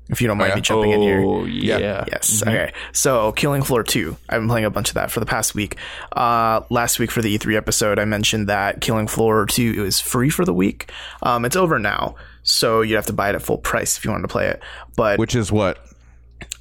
If 0.08 0.20
you 0.20 0.28
don't 0.28 0.38
mind 0.38 0.50
yeah? 0.50 0.54
me 0.56 0.60
jumping 0.60 0.92
in 0.92 1.02
here. 1.02 1.20
Oh 1.20 1.44
yeah. 1.44 2.04
Yes. 2.06 2.42
Okay. 2.42 2.72
So, 2.92 3.32
Killing 3.32 3.62
Floor 3.62 3.82
2. 3.82 4.16
I've 4.28 4.40
been 4.40 4.48
playing 4.48 4.64
a 4.64 4.70
bunch 4.70 4.88
of 4.88 4.94
that 4.94 5.10
for 5.10 5.18
the 5.20 5.26
past 5.26 5.54
week. 5.54 5.76
Uh, 6.12 6.60
last 6.70 6.98
week 6.98 7.10
for 7.10 7.22
the 7.22 7.36
E3 7.36 7.56
episode, 7.56 7.98
I 7.98 8.04
mentioned 8.04 8.48
that 8.48 8.80
Killing 8.80 9.08
Floor 9.08 9.46
2 9.46 9.84
is 9.84 10.00
free 10.00 10.30
for 10.30 10.44
the 10.44 10.54
week. 10.54 10.92
Um, 11.22 11.44
it's 11.44 11.56
over 11.56 11.78
now, 11.78 12.14
so 12.44 12.82
you'd 12.82 12.96
have 12.96 13.06
to 13.06 13.12
buy 13.12 13.30
it 13.30 13.34
at 13.34 13.42
full 13.42 13.58
price 13.58 13.98
if 13.98 14.04
you 14.04 14.12
wanted 14.12 14.22
to 14.22 14.28
play 14.28 14.46
it. 14.46 14.62
But 14.96 15.18
Which 15.18 15.34
is 15.34 15.50
what? 15.50 15.84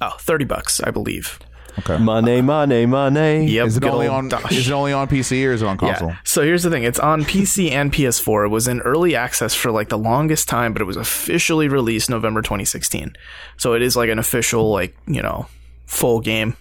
oh, 0.00 0.16
30 0.18 0.44
bucks, 0.44 0.80
I 0.80 0.90
believe. 0.90 1.38
Okay. 1.78 1.98
Money, 1.98 2.40
money, 2.40 2.86
money. 2.86 3.46
Yep. 3.46 3.66
Is 3.66 3.76
it 3.76 3.80
good 3.80 3.92
only 3.92 4.08
old 4.08 4.32
on? 4.32 4.52
Is 4.52 4.68
it 4.68 4.72
only 4.72 4.92
on 4.92 5.08
PC 5.08 5.46
or 5.46 5.52
is 5.52 5.62
it 5.62 5.66
on 5.66 5.76
console? 5.76 6.08
Yeah. 6.08 6.16
So 6.24 6.42
here's 6.42 6.62
the 6.62 6.70
thing: 6.70 6.84
it's 6.84 6.98
on 6.98 7.24
PC 7.24 7.70
and 7.70 7.92
PS4. 7.92 8.46
It 8.46 8.48
was 8.48 8.66
in 8.66 8.80
early 8.80 9.14
access 9.14 9.54
for 9.54 9.70
like 9.70 9.88
the 9.88 9.98
longest 9.98 10.48
time, 10.48 10.72
but 10.72 10.80
it 10.80 10.86
was 10.86 10.96
officially 10.96 11.68
released 11.68 12.08
November 12.08 12.40
2016. 12.40 13.14
So 13.58 13.74
it 13.74 13.82
is 13.82 13.96
like 13.96 14.08
an 14.08 14.18
official, 14.18 14.70
like 14.70 14.96
you 15.06 15.22
know, 15.22 15.46
full 15.86 16.20
game. 16.20 16.56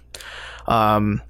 Um, 0.68 1.22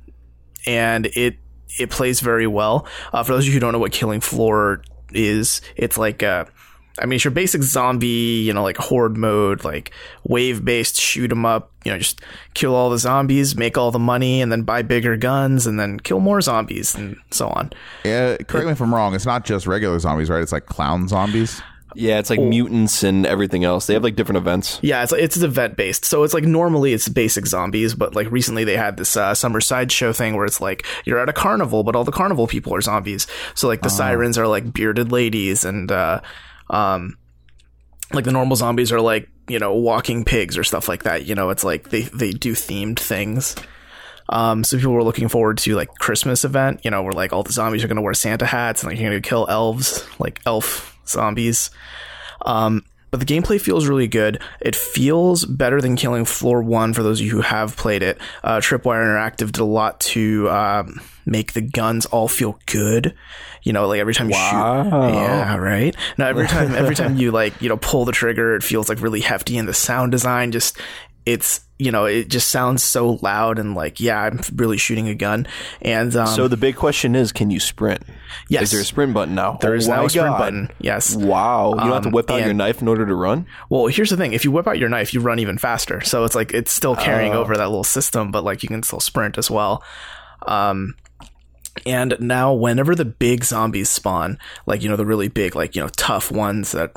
and 0.65 1.05
it 1.07 1.37
it 1.79 1.89
plays 1.89 2.21
very 2.21 2.47
well. 2.47 2.87
Uh, 3.13 3.23
for 3.23 3.33
those 3.33 3.43
of 3.43 3.47
you 3.47 3.53
who 3.53 3.59
don't 3.59 3.73
know 3.73 3.79
what 3.79 3.91
Killing 3.91 4.21
Floor 4.21 4.81
is, 5.11 5.61
it's 5.75 5.97
like 5.97 6.23
uh 6.23 6.45
I 6.99 7.05
mean, 7.05 7.15
it's 7.17 7.25
your 7.25 7.31
basic 7.31 7.61
zombie, 7.63 8.43
you 8.45 8.53
know, 8.53 8.63
like 8.63 8.77
horde 8.77 9.17
mode, 9.17 9.63
like 9.63 9.91
wave 10.23 10.63
based 10.63 10.99
shoot 10.99 11.31
'em 11.31 11.45
up, 11.45 11.71
you 11.83 11.91
know, 11.91 11.97
just 11.97 12.21
kill 12.53 12.73
all 12.73 12.89
the 12.89 12.97
zombies, 12.97 13.57
make 13.57 13.77
all 13.77 13.91
the 13.91 13.99
money, 13.99 14.41
and 14.41 14.51
then 14.51 14.61
buy 14.61 14.81
bigger 14.81 15.17
guns, 15.17 15.67
and 15.67 15.79
then 15.79 15.99
kill 15.99 16.19
more 16.19 16.39
zombies, 16.39 16.95
and 16.95 17.17
so 17.31 17.49
on. 17.49 17.71
Yeah, 18.05 18.37
correct 18.37 18.65
me 18.65 18.71
if 18.71 18.81
I'm 18.81 18.93
wrong. 18.95 19.13
It's 19.13 19.25
not 19.25 19.43
just 19.45 19.67
regular 19.67 19.99
zombies, 19.99 20.29
right? 20.29 20.41
It's 20.41 20.53
like 20.53 20.67
clown 20.67 21.07
zombies. 21.07 21.61
Yeah, 21.97 22.19
it's 22.19 22.29
like 22.29 22.41
mutants 22.41 23.03
and 23.03 23.25
everything 23.25 23.63
else. 23.63 23.87
They 23.87 23.93
have 23.93 24.03
like 24.03 24.17
different 24.17 24.37
events. 24.37 24.79
Yeah, 24.81 25.03
it's 25.03 25.13
it's 25.13 25.37
event 25.37 25.77
based, 25.77 26.03
so 26.03 26.23
it's 26.23 26.33
like 26.33 26.43
normally 26.43 26.91
it's 26.91 27.07
basic 27.07 27.45
zombies, 27.45 27.95
but 27.95 28.15
like 28.15 28.29
recently 28.31 28.65
they 28.65 28.75
had 28.75 28.97
this 28.97 29.15
uh, 29.15 29.33
summer 29.33 29.61
sideshow 29.61 30.11
thing 30.11 30.35
where 30.35 30.45
it's 30.45 30.59
like 30.59 30.85
you're 31.05 31.19
at 31.19 31.29
a 31.29 31.33
carnival, 31.33 31.83
but 31.83 31.95
all 31.95 32.03
the 32.03 32.11
carnival 32.11 32.47
people 32.47 32.75
are 32.75 32.81
zombies. 32.81 33.27
So 33.53 33.69
like 33.69 33.81
the 33.81 33.89
sirens 33.89 34.37
are 34.37 34.47
like 34.47 34.73
bearded 34.73 35.11
ladies, 35.13 35.63
and 35.63 35.89
uh, 35.89 36.19
um, 36.69 37.17
like 38.13 38.25
the 38.25 38.31
normal 38.31 38.55
zombies 38.55 38.91
are 38.91 39.01
like 39.01 39.29
you 39.47 39.59
know 39.59 39.75
walking 39.75 40.23
pigs 40.23 40.57
or 40.57 40.63
stuff 40.63 40.87
like 40.87 41.03
that. 41.03 41.25
You 41.25 41.35
know, 41.35 41.49
it's 41.49 41.63
like 41.63 41.89
they 41.89 42.01
they 42.03 42.31
do 42.31 42.53
themed 42.53 42.99
things. 42.99 43.55
Um, 44.27 44.63
so 44.63 44.77
people 44.77 44.93
were 44.93 45.03
looking 45.03 45.27
forward 45.27 45.59
to 45.59 45.75
like 45.75 45.89
Christmas 45.99 46.43
event, 46.43 46.81
you 46.83 46.89
know, 46.89 47.03
where 47.03 47.13
like 47.13 47.31
all 47.31 47.43
the 47.43 47.53
zombies 47.53 47.83
are 47.83 47.87
gonna 47.87 48.01
wear 48.01 48.13
Santa 48.13 48.45
hats 48.45 48.81
and 48.81 48.91
like 48.91 48.99
you're 48.99 49.09
gonna 49.09 49.21
kill 49.21 49.45
elves, 49.49 50.07
like 50.19 50.41
elf 50.45 50.97
zombies. 51.07 51.69
Um, 52.43 52.83
but 53.11 53.25
the 53.25 53.33
gameplay 53.33 53.61
feels 53.61 53.87
really 53.87 54.07
good. 54.07 54.41
It 54.59 54.75
feels 54.75 55.45
better 55.45 55.79
than 55.79 55.95
Killing 55.95 56.25
Floor 56.25 56.61
1 56.61 56.93
for 56.93 57.01
those 57.01 57.21
of 57.21 57.25
you 57.25 57.31
who 57.31 57.41
have 57.41 57.77
played 57.77 58.03
it. 58.03 58.19
Uh, 58.43 58.57
Tripwire 58.57 59.05
Interactive 59.05 59.53
did 59.53 59.59
a 59.59 59.63
lot 59.63 60.01
to 60.01 60.49
um, 60.49 60.99
make 61.25 61.53
the 61.53 61.61
guns 61.61 62.05
all 62.07 62.27
feel 62.27 62.59
good. 62.65 63.15
You 63.65 63.73
know, 63.73 63.87
like 63.87 63.99
every 63.99 64.13
time 64.13 64.29
you 64.29 64.35
shoot. 64.35 64.41
Yeah, 64.41 65.55
right? 65.57 65.93
Now, 66.17 66.27
every 66.27 66.47
time, 66.47 66.73
every 66.75 66.95
time 66.95 67.17
you 67.17 67.31
like, 67.31 67.61
you 67.61 67.67
know, 67.67 67.77
pull 67.77 68.05
the 68.05 68.11
trigger, 68.13 68.55
it 68.55 68.63
feels 68.63 68.87
like 68.87 69.01
really 69.01 69.19
hefty 69.21 69.57
and 69.57 69.67
the 69.67 69.73
sound 69.73 70.11
design 70.13 70.51
just, 70.53 70.77
it's, 71.25 71.61
you 71.79 71.91
know, 71.91 72.05
it 72.05 72.27
just 72.29 72.51
sounds 72.51 72.83
so 72.83 73.13
loud 73.23 73.57
and 73.57 73.73
like, 73.73 73.99
yeah, 73.99 74.21
I'm 74.21 74.39
really 74.55 74.77
shooting 74.77 75.09
a 75.09 75.15
gun. 75.15 75.47
And, 75.81 76.15
um, 76.15 76.27
So 76.27 76.47
the 76.47 76.55
big 76.57 76.75
question 76.75 77.15
is, 77.15 77.31
can 77.31 77.49
you 77.49 77.59
sprint? 77.59 78.03
yes, 78.49 78.61
Is 78.65 78.71
there 78.71 78.81
a 78.81 78.85
sprint 78.85 79.15
button 79.15 79.33
now? 79.33 79.57
there 79.59 79.73
is 79.73 79.89
Oh 79.89 79.95
now 79.95 80.05
a 80.05 80.09
sprint 80.11 80.27
God. 80.29 80.37
button. 80.37 80.69
Yes. 80.79 81.15
Wow, 81.15 81.71
you 81.71 81.79
don't 81.79 81.91
have 81.91 82.01
to 82.03 82.09
Um, 82.09 82.13
whip 82.13 82.29
out 82.29 82.45
your 82.45 82.53
knife 82.53 82.83
in 82.83 82.87
order 82.87 83.05
to 83.07 83.15
run. 83.15 83.47
Well, 83.71 83.87
here's 83.87 84.11
the 84.11 84.17
thing: 84.17 84.33
if 84.33 84.45
you 84.45 84.51
whip 84.51 84.67
out 84.67 84.77
your 84.77 84.89
knife, 84.89 85.11
you 85.13 85.21
run 85.21 85.39
even 85.39 85.57
faster. 85.57 86.01
So 86.01 86.23
it's 86.23 86.35
like 86.35 86.53
it's 86.53 86.71
still 86.71 86.95
carrying 86.95 87.33
over 87.33 87.57
that 87.57 87.67
little 87.69 87.83
system, 87.83 88.29
but 88.31 88.43
like 88.43 88.61
you 88.61 88.69
can 88.69 88.83
still 88.83 88.99
sprint 88.99 89.39
as 89.39 89.49
well. 89.49 89.83
Um, 90.47 90.93
and 91.85 92.15
now 92.19 92.53
whenever 92.53 92.95
the 92.95 93.05
big 93.05 93.43
zombies 93.43 93.89
spawn, 93.89 94.37
like 94.65 94.81
you 94.81 94.89
know 94.89 94.95
the 94.95 95.05
really 95.05 95.27
big, 95.27 95.55
like 95.55 95.75
you 95.75 95.81
know 95.81 95.89
tough 95.89 96.31
ones 96.31 96.71
that 96.71 96.93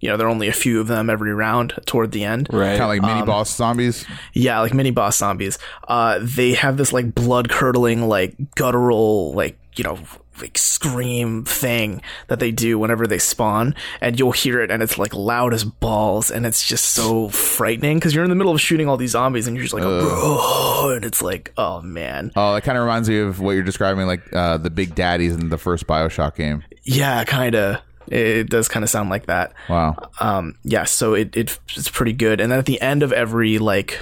you 0.00 0.08
know 0.08 0.16
there 0.16 0.26
are 0.26 0.30
only 0.30 0.48
a 0.48 0.52
few 0.52 0.80
of 0.80 0.88
them 0.88 1.08
every 1.10 1.32
round 1.32 1.74
toward 1.86 2.12
the 2.12 2.24
end. 2.24 2.48
Right. 2.52 2.78
Kind 2.78 2.82
of 2.82 2.88
like 2.88 3.02
mini 3.02 3.20
Um, 3.20 3.26
boss 3.26 3.54
zombies. 3.54 4.04
Yeah, 4.32 4.60
like 4.60 4.74
mini 4.74 4.90
boss 4.90 5.16
zombies. 5.16 5.58
Uh, 5.86 6.18
they 6.20 6.54
have 6.54 6.76
this 6.76 6.92
like 6.92 7.14
blood 7.14 7.48
curdling, 7.48 8.08
like 8.08 8.34
guttural, 8.54 9.32
like 9.34 9.58
you 9.76 9.84
know, 9.84 9.98
like 10.40 10.56
scream 10.58 11.44
thing 11.44 12.02
that 12.28 12.40
they 12.40 12.50
do 12.50 12.78
whenever 12.78 13.06
they 13.06 13.18
spawn, 13.18 13.74
and 14.00 14.18
you'll 14.18 14.32
hear 14.32 14.60
it, 14.60 14.70
and 14.70 14.82
it's 14.82 14.98
like 14.98 15.14
loud 15.14 15.52
as 15.54 15.64
balls, 15.64 16.30
and 16.30 16.46
it's 16.46 16.66
just 16.66 16.86
so 16.86 17.28
frightening 17.28 17.98
because 17.98 18.14
you're 18.14 18.24
in 18.24 18.30
the 18.30 18.36
middle 18.36 18.52
of 18.52 18.60
shooting 18.60 18.88
all 18.88 18.96
these 18.96 19.12
zombies, 19.12 19.46
and 19.46 19.56
you're 19.56 19.62
just 19.64 19.74
like, 19.74 19.84
oh, 19.84 20.92
and 20.94 21.04
it's 21.04 21.22
like, 21.22 21.52
oh 21.56 21.80
man, 21.82 22.30
Oh, 22.36 22.54
that 22.54 22.62
kind 22.62 22.76
of 22.78 22.82
reminds 22.84 23.08
me 23.08 23.18
of 23.18 23.40
what 23.40 23.52
you're 23.52 23.62
describing, 23.62 24.06
like 24.06 24.32
uh, 24.32 24.58
the 24.58 24.70
big 24.70 24.94
daddies 24.94 25.34
in 25.34 25.48
the 25.48 25.58
first 25.58 25.86
Bioshock 25.86 26.34
game. 26.36 26.64
yeah, 26.82 27.24
kind 27.24 27.54
of. 27.54 27.80
It 28.08 28.50
does 28.50 28.66
kind 28.68 28.82
of 28.82 28.90
sound 28.90 29.10
like 29.10 29.26
that. 29.26 29.52
Wow. 29.68 29.94
um 30.20 30.56
yeah 30.64 30.84
so 30.84 31.14
it, 31.14 31.36
it 31.36 31.56
it's 31.76 31.88
pretty 31.88 32.12
good 32.12 32.40
and 32.40 32.50
then 32.50 32.58
at 32.58 32.66
the 32.66 32.80
end 32.80 33.04
of 33.04 33.12
every 33.12 33.58
like 33.58 34.00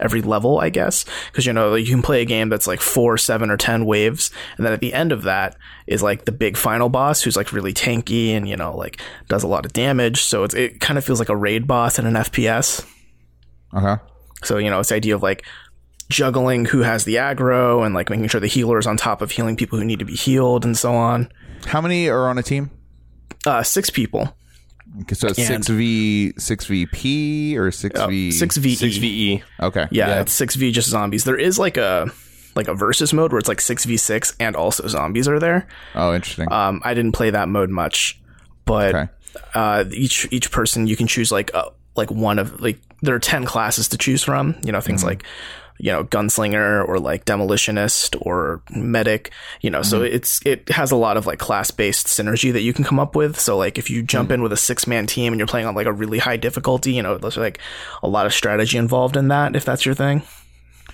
every 0.00 0.20
level 0.22 0.58
i 0.60 0.68
guess. 0.68 1.04
Because 1.30 1.46
you 1.46 1.52
know 1.52 1.74
you 1.74 1.86
can 1.90 2.02
play 2.02 2.20
a 2.22 2.24
game 2.24 2.48
that's 2.48 2.66
like 2.66 2.80
four 2.80 3.16
seven 3.18 3.50
or 3.50 3.56
ten 3.56 3.86
waves 3.86 4.30
and 4.56 4.66
then 4.66 4.72
at 4.72 4.80
the 4.80 4.92
end 4.92 5.12
of 5.12 5.22
that 5.22 5.56
is 5.86 6.02
like 6.02 6.24
the 6.24 6.32
big 6.32 6.56
final 6.56 6.88
boss 6.88 7.22
who's 7.22 7.36
like 7.36 7.52
really 7.52 7.72
tanky 7.72 8.28
and 8.30 8.48
you 8.48 8.56
know 8.56 8.76
like 8.76 9.00
does 9.28 9.42
a 9.42 9.48
lot 9.48 9.64
of 9.64 9.72
damage. 9.72 10.22
So 10.22 10.44
it's, 10.44 10.54
it 10.54 10.80
kind 10.80 10.98
of 10.98 11.04
feels 11.04 11.18
like 11.18 11.28
a 11.28 11.36
raid 11.36 11.66
boss 11.66 11.98
in 11.98 12.06
an 12.06 12.14
fps 12.14 12.84
Okay. 13.74 14.02
so 14.42 14.58
you 14.58 14.70
know 14.70 14.80
it's 14.80 14.88
the 14.90 14.94
idea 14.96 15.14
of 15.14 15.22
like 15.22 15.44
juggling 16.08 16.64
who 16.66 16.80
has 16.82 17.04
the 17.04 17.16
aggro 17.16 17.84
and 17.84 17.94
like 17.94 18.10
making 18.10 18.28
sure 18.28 18.40
the 18.40 18.46
healer 18.46 18.78
is 18.78 18.86
on 18.86 18.96
top 18.96 19.20
of 19.22 19.30
healing 19.32 19.56
people 19.56 19.78
who 19.78 19.84
need 19.84 19.98
to 19.98 20.04
be 20.04 20.14
healed 20.14 20.64
and 20.64 20.76
so 20.76 20.94
on. 20.94 21.30
How 21.66 21.80
many 21.80 22.08
are 22.08 22.28
on 22.28 22.38
a 22.38 22.42
team? 22.42 22.70
uh 23.44 23.62
six 23.62 23.90
people 23.90 24.36
So 25.12 25.28
it's 25.28 25.46
six 25.46 25.68
v 25.68 26.32
six 26.38 26.66
VP 26.66 27.58
or 27.58 27.70
six 27.70 28.00
v 28.04 28.30
six 28.30 28.56
v 28.56 28.74
Six 28.74 28.96
VE. 28.96 29.42
Okay. 29.60 29.86
Yeah, 29.90 30.08
Yeah. 30.08 30.20
it's 30.22 30.32
six 30.32 30.54
v 30.54 30.72
just 30.72 30.88
zombies. 30.88 31.24
There 31.24 31.36
is 31.36 31.58
like 31.58 31.76
a 31.76 32.10
like 32.54 32.68
a 32.68 32.74
versus 32.74 33.12
mode 33.12 33.32
where 33.32 33.38
it's 33.38 33.48
like 33.48 33.60
six 33.60 33.84
v 33.84 33.96
six 33.98 34.34
and 34.40 34.56
also 34.56 34.86
zombies 34.86 35.28
are 35.28 35.38
there. 35.38 35.66
Oh, 35.94 36.14
interesting. 36.14 36.50
Um, 36.50 36.80
I 36.84 36.94
didn't 36.94 37.12
play 37.12 37.30
that 37.30 37.48
mode 37.48 37.68
much, 37.68 38.18
but 38.64 38.94
Okay. 38.94 39.08
uh, 39.54 39.84
each 39.92 40.26
each 40.30 40.50
person 40.50 40.86
you 40.86 40.96
can 40.96 41.06
choose 41.06 41.30
like 41.30 41.54
uh, 41.54 41.68
like 41.96 42.10
one 42.10 42.38
of 42.38 42.60
like 42.62 42.78
there 43.02 43.14
are 43.14 43.18
ten 43.20 43.44
classes 43.44 43.88
to 43.88 43.98
choose 43.98 44.22
from. 44.22 44.54
You 44.62 44.72
know 44.72 44.80
things 44.80 45.04
like 45.04 45.24
you 45.78 45.92
know 45.92 46.04
gunslinger 46.04 46.86
or 46.88 46.98
like 46.98 47.24
demolitionist 47.24 48.16
or 48.20 48.62
medic. 48.70 49.30
You 49.60 49.70
know, 49.70 49.82
so 49.82 50.02
it's 50.02 50.40
it 50.46 50.68
has 50.70 50.90
a 50.90 50.96
lot 50.96 51.16
of 51.16 51.26
like 51.26 51.38
class 51.38 51.70
based 51.70 52.06
synergy 52.06 52.52
that 52.52 52.62
you 52.62 52.72
can 52.72 52.84
come 52.84 52.98
up 53.00 53.14
with. 53.16 53.38
So 53.38 53.56
like 53.56 53.78
if 53.78 53.90
you 53.90 54.02
jump 54.02 54.30
in 54.30 54.42
with 54.42 54.52
a 54.52 54.56
six 54.56 54.86
man 54.86 55.06
team 55.06 55.32
and 55.32 55.38
you're 55.40 55.46
playing 55.46 55.66
on 55.66 55.74
like 55.74 55.86
a 55.86 55.92
really 55.92 56.18
high 56.18 56.36
difficulty, 56.36 56.92
you 56.92 57.02
know, 57.02 57.18
there's 57.18 57.36
like 57.36 57.58
a 58.02 58.08
lot 58.08 58.26
of 58.26 58.32
strategy 58.34 58.78
involved 58.78 59.16
in 59.16 59.28
that. 59.28 59.56
If 59.56 59.64
that's 59.64 59.84
your 59.86 59.94
thing. 59.94 60.22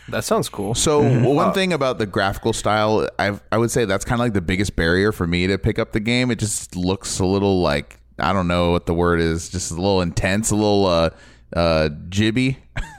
That 0.08 0.24
sounds 0.24 0.48
cool. 0.48 0.74
So 0.74 1.02
Mm-hmm. 1.02 1.24
one 1.24 1.48
Uh, 1.48 1.52
thing 1.52 1.72
about 1.72 1.98
the 1.98 2.06
graphical 2.06 2.52
style, 2.52 3.08
I 3.20 3.38
I 3.52 3.58
would 3.58 3.70
say 3.70 3.84
that's 3.84 4.04
kind 4.04 4.20
of 4.20 4.24
like 4.26 4.32
the 4.32 4.40
biggest 4.40 4.74
barrier 4.74 5.12
for 5.12 5.26
me 5.28 5.46
to 5.46 5.58
pick 5.58 5.78
up 5.78 5.92
the 5.92 6.00
game. 6.00 6.30
It 6.32 6.38
just 6.40 6.74
looks 6.74 7.18
a 7.20 7.24
little 7.24 7.60
like 7.62 7.98
I 8.18 8.32
don't 8.32 8.48
know 8.48 8.72
what 8.72 8.86
the 8.86 8.94
word 8.94 9.20
is, 9.20 9.48
just 9.48 9.70
a 9.70 9.74
little 9.74 10.00
intense, 10.02 10.50
a 10.50 10.56
little 10.56 10.86
uh 10.86 11.10
uh 11.54 11.88
gibby. 12.08 12.58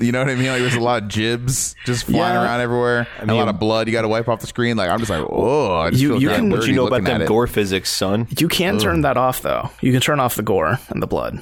you 0.00 0.12
know 0.12 0.20
what 0.20 0.30
I 0.30 0.34
mean? 0.34 0.48
Like 0.48 0.60
there's 0.60 0.74
a 0.74 0.80
lot 0.80 1.02
of 1.02 1.08
gibs 1.08 1.74
just 1.84 2.04
flying 2.04 2.34
Yeah. 2.34 2.42
around 2.44 2.60
everywhere, 2.60 3.06
and 3.20 3.30
a 3.30 3.34
lot 3.34 3.48
of 3.48 3.58
blood. 3.58 3.86
You 3.88 3.92
got 3.92 4.02
to 4.02 4.08
wipe 4.08 4.28
off 4.28 4.40
the 4.40 4.46
screen. 4.46 4.76
Like 4.76 4.90
I'm 4.90 4.98
just 4.98 5.10
like, 5.10 5.24
oh, 5.28 5.74
I 5.76 5.90
just 5.90 6.02
You- 6.02 6.10
feel 6.10 6.22
you 6.22 6.28
can- 6.30 6.50
what 6.50 6.66
you 6.66 6.74
know 6.74 6.86
about 6.86 7.00
looking 7.02 7.14
at 7.14 7.18
them 7.18 7.28
gore 7.28 7.46
physics, 7.46 7.90
son? 7.90 8.26
You 8.38 8.48
can 8.48 8.78
turn 8.78 9.02
that 9.02 9.16
off 9.16 9.42
though. 9.42 9.70
You 9.80 9.92
can 9.92 10.00
turn 10.00 10.20
off 10.20 10.36
the 10.36 10.42
gore 10.42 10.78
and 10.88 11.02
the 11.02 11.06
blood. 11.06 11.40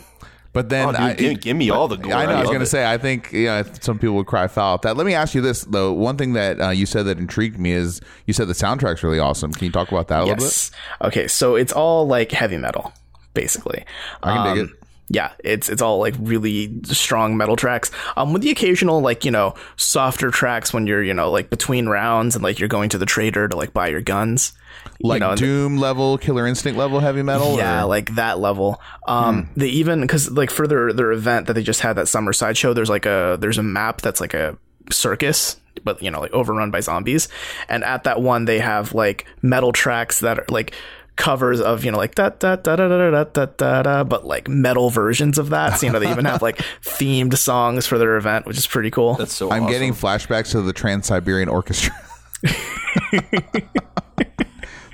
But 0.53 0.69
then 0.69 0.89
Oh, 0.89 0.91
dude, 0.91 1.01
I, 1.01 1.13
give, 1.15 1.31
it- 1.33 1.41
give 1.43 1.57
me 1.57 1.71
all 1.71 1.87
the 1.87 1.97
gore. 1.97 2.13
I 2.13 2.27
know. 2.27 2.33
I 2.33 2.41
was 2.41 2.49
going 2.49 2.59
to 2.59 2.65
it. 2.65 2.67
say. 2.67 2.85
I 2.91 2.99
think 2.99 3.31
yeah, 3.33 3.63
some 3.81 4.01
people 4.01 4.17
would 4.17 4.27
cry 4.27 4.49
foul 4.49 4.75
at 4.75 4.83
that. 4.83 4.97
Let 4.97 5.07
me 5.07 5.15
ask 5.15 5.33
you 5.33 5.41
this 5.41 5.63
though. 5.63 5.93
One 5.93 6.17
thing 6.17 6.33
that 6.33 6.61
uh, 6.61 6.71
you 6.71 6.87
said 6.87 7.05
that 7.07 7.19
intrigued 7.19 7.59
me 7.61 7.71
is 7.71 8.01
you 8.27 8.33
said 8.35 8.49
the 8.49 8.53
soundtrack's 8.55 9.05
really 9.05 9.21
awesome. 9.21 9.53
Can 9.53 9.67
you 9.67 9.71
talk 9.73 9.93
about 9.93 10.09
that 10.09 10.23
a 10.23 10.25
little 10.25 10.37
bit? 10.45 10.71
Okay, 11.03 11.29
so 11.29 11.55
it's 11.55 11.73
all 11.73 12.05
like 12.09 12.33
heavy 12.33 12.57
metal, 12.57 12.93
basically. 13.33 13.85
I 14.25 14.33
can 14.35 14.57
dig 14.57 14.65
Um, 14.65 14.71
it. 14.71 14.77
Yeah, 15.13 15.33
it's 15.43 15.69
it's 15.69 15.83
all 15.83 15.99
like 15.99 16.15
really 16.21 16.73
strong 16.85 17.37
metal 17.37 17.57
tracks. 17.57 17.91
Um, 18.17 18.33
with 18.33 18.43
the 18.43 18.51
occasional 18.51 19.01
like 19.01 19.25
you 19.25 19.33
know 19.33 19.55
softer 19.77 20.31
tracks 20.31 20.73
when 20.73 20.87
you're 20.87 21.03
you 21.03 21.13
know 21.15 21.33
like 21.33 21.51
between 21.51 21.89
rounds 21.89 22.37
and 22.37 22.45
like 22.45 22.61
you're 22.61 22.69
going 22.69 22.91
to 22.91 22.99
the 22.99 23.07
trader 23.07 23.49
to 23.49 23.57
like 23.57 23.73
buy 23.73 23.89
your 23.89 24.01
guns. 24.03 24.53
Like 25.01 25.21
you 25.21 25.27
know, 25.29 25.35
Doom 25.35 25.79
level, 25.79 26.17
Killer 26.17 26.47
Instinct 26.47 26.79
level 26.79 27.01
heavy 27.01 27.23
metal. 27.23 27.57
Yeah, 27.57 27.83
or- 27.83 27.87
like 27.89 28.15
that 28.15 28.39
level. 28.39 28.81
Um, 29.09 29.51
they 29.57 29.69
even 29.69 30.01
because 30.01 30.31
like 30.31 30.51
for 30.51 30.69
their 30.69 30.93
their 30.93 31.11
event 31.11 31.49
that 31.49 31.55
they 31.55 31.63
just 31.65 31.81
had 31.81 31.95
that 31.95 32.07
summer 32.07 32.33
sideshow, 32.33 32.73
there's 32.73 32.89
like 32.91 33.05
a 33.05 33.37
there's 33.41 33.59
a 33.59 33.65
map 33.65 34.01
that's 34.03 34.21
like 34.21 34.33
a 34.33 34.57
circus, 34.93 35.57
but 35.85 36.01
you 36.03 36.11
know 36.11 36.21
like 36.21 36.33
overrun 36.33 36.71
by 36.71 36.81
zombies. 36.81 37.29
And 37.69 37.83
at 37.83 38.05
that 38.05 38.23
one, 38.23 38.45
they 38.45 38.61
have 38.61 38.95
like 38.95 39.27
metal 39.43 39.73
tracks 39.73 40.21
that 40.21 40.39
are 40.39 40.47
like 40.49 40.73
covers 41.21 41.61
of 41.61 41.85
you 41.85 41.93
know 41.93 41.99
like 41.99 42.15
da 42.15 42.31
da 42.31 42.57
da 42.57 42.75
da 42.75 42.89
da 42.89 43.11
da 43.11 43.25
da 43.25 43.45
da 43.45 43.83
da, 43.83 44.05
but 44.05 44.25
like 44.25 44.49
metal 44.49 44.89
versions 44.91 45.39
of 45.39 45.51
that. 45.51 45.79
So 45.79 45.87
you 45.87 45.93
know 45.93 46.01
they 46.01 46.11
even 46.11 46.25
have 46.25 46.43
like 46.43 46.57
themed 46.83 47.37
songs 47.37 47.87
for 47.87 47.99
their 47.99 48.17
event, 48.17 48.47
which 48.47 48.59
is 48.59 48.67
pretty 48.67 48.91
cool. 48.91 49.15
That's 49.15 49.35
so. 49.35 49.51
I'm 49.51 49.65
awesome. 49.65 49.73
getting 49.73 49.93
flashbacks 49.93 50.53
to 50.53 50.63
the 50.63 50.73
Trans 50.73 51.07
Siberian 51.07 51.49
Orchestra. 51.49 51.95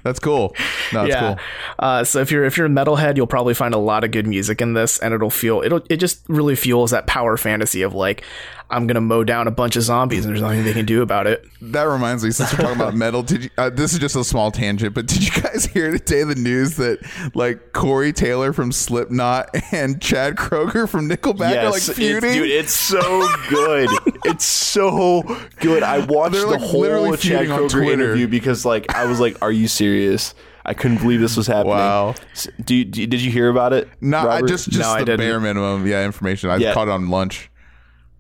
That's 0.06 0.20
cool. 0.20 0.54
No, 0.92 1.02
that's 1.02 1.08
yeah. 1.08 1.20
cool. 1.20 1.44
Uh, 1.80 2.04
so 2.04 2.20
if 2.20 2.30
you're 2.30 2.44
if 2.44 2.56
you're 2.56 2.68
a 2.68 2.70
metalhead, 2.70 3.16
you'll 3.16 3.26
probably 3.26 3.54
find 3.54 3.74
a 3.74 3.78
lot 3.78 4.04
of 4.04 4.12
good 4.12 4.24
music 4.24 4.60
in 4.60 4.72
this, 4.72 4.98
and 4.98 5.12
it'll 5.12 5.30
feel 5.30 5.62
it'll 5.62 5.82
it 5.90 5.96
just 5.96 6.24
really 6.28 6.54
fuels 6.54 6.92
that 6.92 7.08
power 7.08 7.36
fantasy 7.36 7.82
of 7.82 7.92
like 7.92 8.22
I'm 8.68 8.86
gonna 8.88 9.00
mow 9.00 9.22
down 9.22 9.46
a 9.46 9.52
bunch 9.52 9.76
of 9.76 9.82
zombies 9.84 10.24
and 10.24 10.34
there's 10.34 10.42
nothing 10.42 10.64
they 10.64 10.72
can 10.72 10.86
do 10.86 11.00
about 11.02 11.26
it. 11.28 11.44
That 11.62 11.84
reminds 11.84 12.24
me, 12.24 12.32
since 12.32 12.52
we're 12.52 12.58
talking 12.64 12.80
about 12.80 12.94
metal, 12.96 13.22
did 13.22 13.44
you? 13.44 13.50
Uh, 13.56 13.70
this 13.70 13.92
is 13.92 13.98
just 14.00 14.16
a 14.16 14.24
small 14.24 14.50
tangent, 14.50 14.92
but 14.94 15.06
did 15.06 15.22
you 15.24 15.40
guys 15.42 15.66
hear 15.66 15.92
today 15.92 16.24
the 16.24 16.34
news 16.34 16.76
that 16.76 16.98
like 17.34 17.72
Corey 17.72 18.12
Taylor 18.12 18.52
from 18.52 18.72
Slipknot 18.72 19.50
and 19.72 20.00
Chad 20.02 20.34
Kroeger 20.36 20.88
from 20.88 21.08
Nickelback 21.08 21.56
are 21.62 21.70
like 21.70 21.74
Yes, 21.74 21.88
it's, 21.90 21.98
feuding? 21.98 22.32
dude, 22.32 22.50
it's 22.50 22.72
so 22.72 23.00
good. 23.48 23.88
it's 24.24 24.44
so 24.44 25.22
good. 25.60 25.82
I 25.84 25.98
watched 26.06 26.32
They're, 26.34 26.42
the 26.42 26.58
like, 26.58 26.72
literally 26.72 27.08
whole 27.10 27.16
Chad 27.16 27.46
Kroeger 27.46 27.68
Twitter. 27.70 27.92
interview 27.92 28.26
because, 28.26 28.64
like, 28.64 28.92
I 28.94 29.04
was 29.06 29.20
like, 29.20 29.36
"Are 29.42 29.52
you 29.52 29.68
serious?" 29.68 30.34
I 30.64 30.74
couldn't 30.74 30.98
believe 30.98 31.20
this 31.20 31.36
was 31.36 31.46
happening. 31.46 31.76
Wow. 31.76 32.14
Do 32.64 32.74
you, 32.74 32.84
do 32.84 33.00
you- 33.02 33.06
did 33.06 33.20
you 33.22 33.30
hear 33.30 33.48
about 33.48 33.72
it? 33.72 33.88
no, 34.00 34.28
I 34.28 34.42
just 34.42 34.68
just 34.68 34.80
No, 34.80 35.04
the 35.04 35.16
bare 35.16 35.38
minimum, 35.38 35.86
yeah, 35.86 36.04
information. 36.04 36.50
I 36.50 36.56
Yeah. 36.56 36.74
caught 36.74 36.88
it 36.88 36.90
on 36.90 37.08
lunch. 37.10 37.48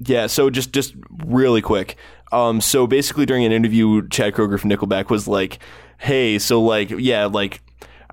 Yeah, 0.00 0.26
so 0.26 0.50
just 0.50 0.72
just 0.72 0.94
really 1.24 1.62
quick. 1.62 1.96
Um, 2.32 2.60
so 2.60 2.86
basically, 2.86 3.26
during 3.26 3.44
an 3.44 3.52
interview, 3.52 4.06
Chad 4.08 4.34
Kroeger 4.34 4.58
from 4.58 4.70
Nickelback 4.70 5.10
was 5.10 5.26
like, 5.28 5.58
"Hey, 5.98 6.38
so 6.38 6.62
like, 6.62 6.90
yeah, 6.90 7.26
like." 7.26 7.62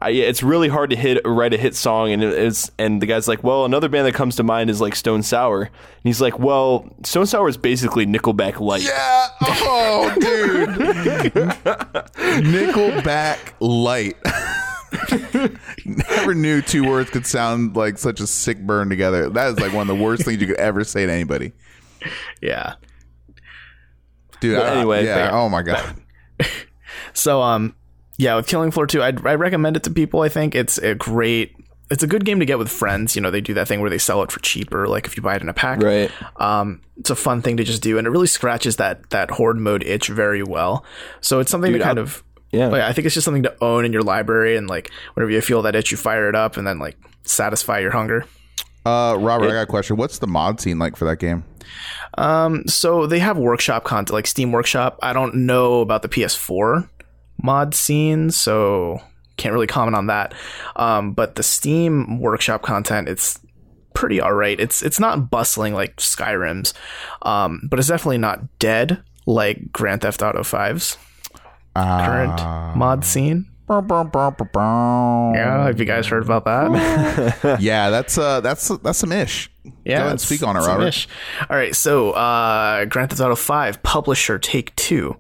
I, 0.02 0.10
it's 0.10 0.44
really 0.44 0.68
hard 0.68 0.90
to 0.90 0.98
hit 0.98 1.22
write 1.24 1.54
a 1.54 1.58
hit 1.58 1.76
song, 1.76 2.12
and 2.12 2.22
it's 2.22 2.70
and 2.78 3.02
the 3.02 3.06
guy's 3.06 3.30
like, 3.30 3.42
well, 3.42 3.64
another 3.64 3.88
band 3.88 4.06
that 4.06 4.14
comes 4.14 4.36
to 4.36 4.44
mind 4.44 4.70
is 4.70 4.82
like 4.82 4.98
Stone 4.98 5.24
Sour, 5.24 5.62
and 5.62 5.72
he's 6.04 6.20
like, 6.20 6.38
well, 6.38 6.94
Stone 7.06 7.28
Sour 7.28 7.48
is 7.48 7.56
basically 7.56 8.06
Nickelback 8.06 8.60
light. 8.60 8.84
Yeah. 8.84 9.28
Oh, 9.42 10.14
dude. 10.20 10.68
Nickelback 12.44 13.54
light. 13.62 14.18
Never 15.86 16.34
knew 16.36 16.62
two 16.62 16.86
words 16.86 17.10
could 17.10 17.26
sound 17.26 17.76
like 17.78 17.98
such 17.98 18.20
a 18.20 18.28
sick 18.28 18.60
burn 18.60 18.90
together. 18.90 19.30
That 19.30 19.52
is 19.54 19.60
like 19.60 19.72
one 19.74 19.90
of 19.90 19.98
the 19.98 20.04
worst 20.04 20.26
things 20.26 20.42
you 20.42 20.48
could 20.48 20.58
ever 20.58 20.84
say 20.84 21.06
to 21.06 21.12
anybody. 21.12 21.54
Yeah. 22.42 22.76
Dude, 24.40 24.60
I- 24.60 24.76
anyway, 24.76 25.06
yeah. 25.06 25.30
oh 25.32 25.50
my 25.50 25.62
god. 25.62 25.96
So 27.14 27.42
um 27.42 27.76
yeah, 28.18 28.36
with 28.36 28.46
Killing 28.48 28.70
Floor 28.70 28.86
2, 28.86 29.02
I'd, 29.02 29.26
I 29.26 29.34
recommend 29.36 29.76
it 29.76 29.84
to 29.84 29.90
people. 29.90 30.22
I 30.22 30.30
think 30.30 30.54
it's 30.56 30.78
a 30.78 30.94
great 30.96 31.56
it's 31.90 32.04
a 32.04 32.08
good 32.08 32.26
game 32.26 32.40
to 32.40 32.46
get 32.46 32.58
with 32.60 32.70
friends. 32.70 33.16
You 33.16 33.22
know, 33.22 33.30
they 33.32 33.42
do 33.42 33.54
that 33.56 33.68
thing 33.68 33.82
where 33.82 33.90
they 33.90 33.98
sell 33.98 34.22
it 34.24 34.32
for 34.32 34.40
cheaper, 34.40 34.88
like 34.88 35.06
if 35.06 35.16
you 35.18 35.24
buy 35.24 35.36
it 35.36 35.42
in 35.42 35.50
a 35.50 35.54
pack. 35.54 35.82
Right. 35.82 36.12
Um, 36.38 36.82
it's 36.98 37.10
a 37.10 37.16
fun 37.16 37.42
thing 37.42 37.58
to 37.58 37.64
just 37.64 37.82
do, 37.84 37.98
and 37.98 38.06
it 38.08 38.10
really 38.10 38.28
scratches 38.28 38.78
that 38.78 39.10
that 39.12 39.32
horde 39.32 39.58
mode 39.60 39.84
itch 39.84 40.08
very 40.10 40.44
well. 40.44 40.86
So 41.22 41.40
it's 41.40 41.52
something 41.52 41.72
Dude, 41.72 41.82
to 41.82 41.86
kind 41.88 42.00
I- 42.00 42.02
of 42.04 42.24
yeah. 42.52 42.68
like, 42.68 42.82
I 42.84 42.94
think 42.94 43.06
it's 43.06 43.14
just 43.16 43.26
something 43.26 43.44
to 43.44 43.56
own 43.64 43.86
in 43.86 43.94
your 43.94 44.04
library, 44.04 44.56
and 44.58 44.68
like 44.68 44.92
whenever 45.14 45.32
you 45.32 45.42
feel 45.42 45.62
that 45.64 45.76
itch, 45.76 45.92
you 45.92 45.98
fire 45.98 46.30
it 46.30 46.36
up, 46.36 46.58
and 46.58 46.66
then 46.66 46.80
like 46.80 46.98
satisfy 47.24 47.80
your 47.80 47.92
hunger. 47.92 48.26
Uh, 48.86 49.16
Robert, 49.20 49.50
I 49.50 49.54
got 49.54 49.62
a 49.62 49.66
question. 49.68 49.96
What's 49.98 50.20
the 50.20 50.28
mod 50.28 50.60
scene 50.60 50.78
like 50.80 50.96
for 50.96 51.06
that 51.06 51.18
game? 51.18 51.44
Um, 52.18 52.68
so 52.68 53.08
they 53.08 53.20
have 53.20 53.38
workshop 53.38 53.84
content, 53.86 54.14
like 54.14 54.28
Steam 54.28 54.52
Workshop. 54.52 55.00
I 55.02 55.14
don't 55.14 55.34
know 55.36 55.82
about 55.82 56.02
the 56.02 56.10
PS4 56.10 56.88
mod 57.42 57.74
scene, 57.74 58.30
so 58.30 59.00
can't 59.38 59.54
really 59.54 59.68
comment 59.68 59.96
on 59.96 60.08
that. 60.08 60.34
Um, 60.76 61.14
but 61.14 61.36
the 61.36 61.44
Steam 61.44 62.20
Workshop 62.20 62.62
content, 62.62 63.08
it's 63.08 63.40
pretty 63.94 64.22
alright. 64.22 64.60
It's 64.60 64.82
it's 64.84 65.00
not 65.00 65.30
bustling 65.32 65.74
like 65.74 65.96
Skyrim's, 65.98 66.74
um, 67.22 67.62
but 67.70 67.80
it's 67.80 67.88
definitely 67.88 68.18
not 68.18 68.60
dead 68.60 69.02
like 69.26 69.72
Grand 69.72 70.02
Theft 70.02 70.22
Auto 70.22 70.42
5's 70.42 70.98
current 71.76 72.40
Ah. 72.40 72.74
mod 72.76 73.06
scene. 73.06 73.46
Yeah, 75.36 75.66
have 75.66 75.80
you 75.80 75.86
guys 75.86 76.08
heard 76.08 76.24
about 76.24 76.46
that? 76.46 77.58
yeah, 77.62 77.90
that's 77.90 78.18
uh, 78.18 78.42
that's 78.42 78.68
that's 78.80 79.00
some 79.00 79.12
ish. 79.12 79.50
Yeah, 79.86 79.98
Go 79.98 80.02
ahead 80.02 80.12
and 80.12 80.22
speak 80.22 80.44
on 80.44 80.58
it, 80.58 80.60
Robert. 80.60 80.82
some-ish. 80.82 81.08
All 81.50 81.56
right, 81.56 81.76
so 81.76 82.12
uh, 82.12 82.86
Grand 82.86 83.10
Theft 83.10 83.22
Auto 83.22 83.36
Five 83.36 83.82
publisher 83.84 84.38
Take 84.38 84.76
Two. 84.76 85.18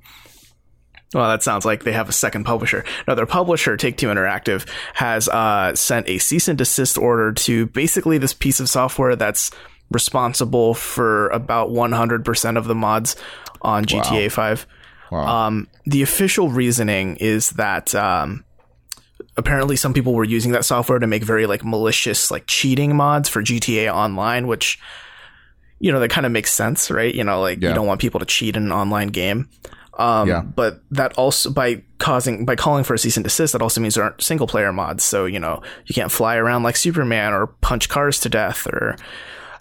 Well, 1.13 1.29
that 1.29 1.43
sounds 1.43 1.63
like 1.63 1.83
they 1.83 1.91
have 1.93 2.09
a 2.09 2.13
second 2.13 2.43
publisher. 2.43 2.83
No, 3.07 3.15
their 3.15 3.25
publisher, 3.25 3.77
Take 3.77 3.97
Two 3.97 4.07
Interactive, 4.07 4.67
has 4.95 5.29
uh, 5.29 5.75
sent 5.75 6.09
a 6.09 6.17
cease 6.17 6.47
and 6.47 6.57
desist 6.57 6.97
order 6.97 7.31
to 7.31 7.67
basically 7.67 8.17
this 8.17 8.33
piece 8.33 8.59
of 8.59 8.67
software 8.67 9.15
that's 9.15 9.51
responsible 9.91 10.73
for 10.73 11.29
about 11.29 11.69
100% 11.69 12.57
of 12.57 12.65
the 12.65 12.75
mods 12.75 13.15
on 13.61 13.85
GTA 13.85 14.31
5. 14.31 14.67
Um, 15.21 15.67
the 15.85 16.01
official 16.01 16.49
reasoning 16.49 17.15
is 17.17 17.51
that 17.51 17.93
um, 17.95 18.43
apparently 19.37 19.75
some 19.75 19.93
people 19.93 20.13
were 20.13 20.23
using 20.23 20.51
that 20.53 20.65
software 20.65 20.99
to 20.99 21.07
make 21.07 21.23
very 21.23 21.45
like 21.45 21.63
malicious 21.63 22.31
like 22.31 22.45
cheating 22.47 22.95
mods 22.95 23.29
for 23.29 23.41
GTA 23.41 23.93
Online, 23.93 24.47
which 24.47 24.79
you 25.79 25.91
know 25.91 25.99
that 25.99 26.09
kind 26.09 26.25
of 26.25 26.31
makes 26.31 26.51
sense, 26.51 26.89
right? 26.91 27.13
You 27.13 27.23
know, 27.23 27.41
like 27.41 27.61
Yeah. 27.61 27.69
you 27.69 27.75
don't 27.75 27.87
want 27.87 27.99
people 28.01 28.19
to 28.19 28.25
cheat 28.25 28.55
in 28.55 28.63
an 28.63 28.71
online 28.71 29.09
game. 29.09 29.49
Um, 29.99 30.27
Yeah. 30.27 30.41
but 30.41 30.81
that 30.91 31.13
also 31.17 31.51
by 31.51 31.83
causing 31.99 32.45
by 32.45 32.55
calling 32.55 32.83
for 32.83 32.93
a 32.93 32.97
cease 32.97 33.17
and 33.17 33.23
desist, 33.23 33.53
that 33.53 33.61
also 33.61 33.79
means 33.81 33.95
there 33.95 34.03
aren't 34.03 34.21
single 34.21 34.47
player 34.47 34.71
mods. 34.73 35.03
So 35.03 35.25
you 35.25 35.39
know 35.39 35.61
you 35.85 35.93
can't 35.93 36.11
fly 36.11 36.35
around 36.37 36.63
like 36.63 36.75
Superman 36.75 37.33
or 37.33 37.47
punch 37.47 37.89
cars 37.89 38.19
to 38.21 38.29
death 38.29 38.65
or. 38.67 38.95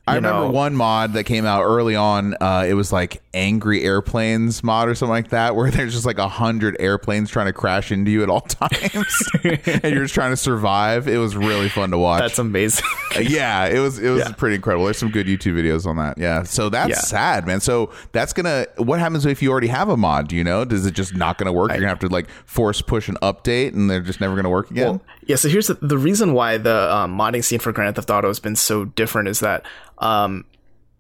I 0.04 0.14
you 0.14 0.16
remember 0.16 0.48
one 0.48 0.74
mod 0.74 1.12
that 1.12 1.24
came 1.24 1.46
out 1.46 1.62
early 1.62 1.94
on. 1.94 2.34
Uh, 2.40 2.64
it 2.68 2.74
was 2.74 2.92
like 2.92 3.22
angry 3.34 3.84
airplanes 3.84 4.62
mod 4.64 4.88
or 4.88 4.96
something 4.96 5.12
like 5.12 5.28
that, 5.30 5.54
where 5.54 5.70
there's 5.70 5.92
just 5.92 6.04
like 6.04 6.18
a 6.18 6.26
hundred 6.26 6.76
airplanes 6.80 7.30
trying 7.30 7.46
to 7.46 7.52
crash 7.52 7.92
into 7.92 8.10
you 8.10 8.22
at 8.24 8.28
all 8.28 8.40
times, 8.40 9.28
and 9.44 9.84
you're 9.84 10.02
just 10.02 10.14
trying 10.14 10.32
to 10.32 10.36
survive. 10.36 11.06
It 11.06 11.18
was 11.18 11.36
really 11.36 11.68
fun 11.68 11.92
to 11.92 11.98
watch. 11.98 12.20
That's 12.20 12.40
amazing. 12.40 12.84
Uh, 13.14 13.20
yeah, 13.20 13.66
it 13.66 13.78
was 13.78 14.00
it 14.00 14.10
was 14.10 14.20
Yeah. 14.20 14.32
pretty 14.32 14.56
incredible. 14.56 14.86
There's 14.86 14.98
some 14.98 15.10
good 15.10 15.28
YouTube 15.28 15.54
videos 15.54 15.86
on 15.86 15.96
that. 15.98 16.18
Yeah, 16.18 16.42
so 16.42 16.68
that's 16.68 16.88
Yeah. 16.90 16.96
sad, 16.98 17.46
man. 17.46 17.60
So 17.60 17.90
that's 18.10 18.32
gonna. 18.32 18.66
What 18.78 18.98
happens 18.98 19.24
if 19.24 19.40
you 19.40 19.50
already 19.52 19.68
have 19.68 19.88
a 19.88 19.96
mod? 19.96 20.26
Do 20.28 20.34
you 20.36 20.42
know? 20.42 20.64
Does 20.64 20.84
it 20.84 20.94
just 20.94 21.14
not 21.14 21.38
gonna 21.38 21.52
work? 21.52 21.70
You're 21.70 21.78
gonna 21.78 21.88
have 21.90 22.00
to 22.00 22.08
like 22.08 22.28
force 22.44 22.82
push 22.82 23.08
an 23.08 23.18
update, 23.22 23.72
and 23.74 23.88
they're 23.88 24.00
just 24.00 24.20
never 24.20 24.34
gonna 24.34 24.50
work 24.50 24.68
again. 24.70 25.00
Yeah, 25.26 25.36
so 25.36 25.48
here's 25.48 25.68
the, 25.68 25.74
the 25.74 25.98
reason 25.98 26.32
why 26.32 26.58
the 26.58 26.92
um, 26.92 27.16
modding 27.16 27.44
scene 27.44 27.60
for 27.60 27.72
Grand 27.72 27.94
Theft 27.94 28.10
Auto 28.10 28.28
has 28.28 28.40
been 28.40 28.56
so 28.56 28.86
different 28.86 29.28
is 29.28 29.40
that, 29.40 29.64
um, 29.98 30.44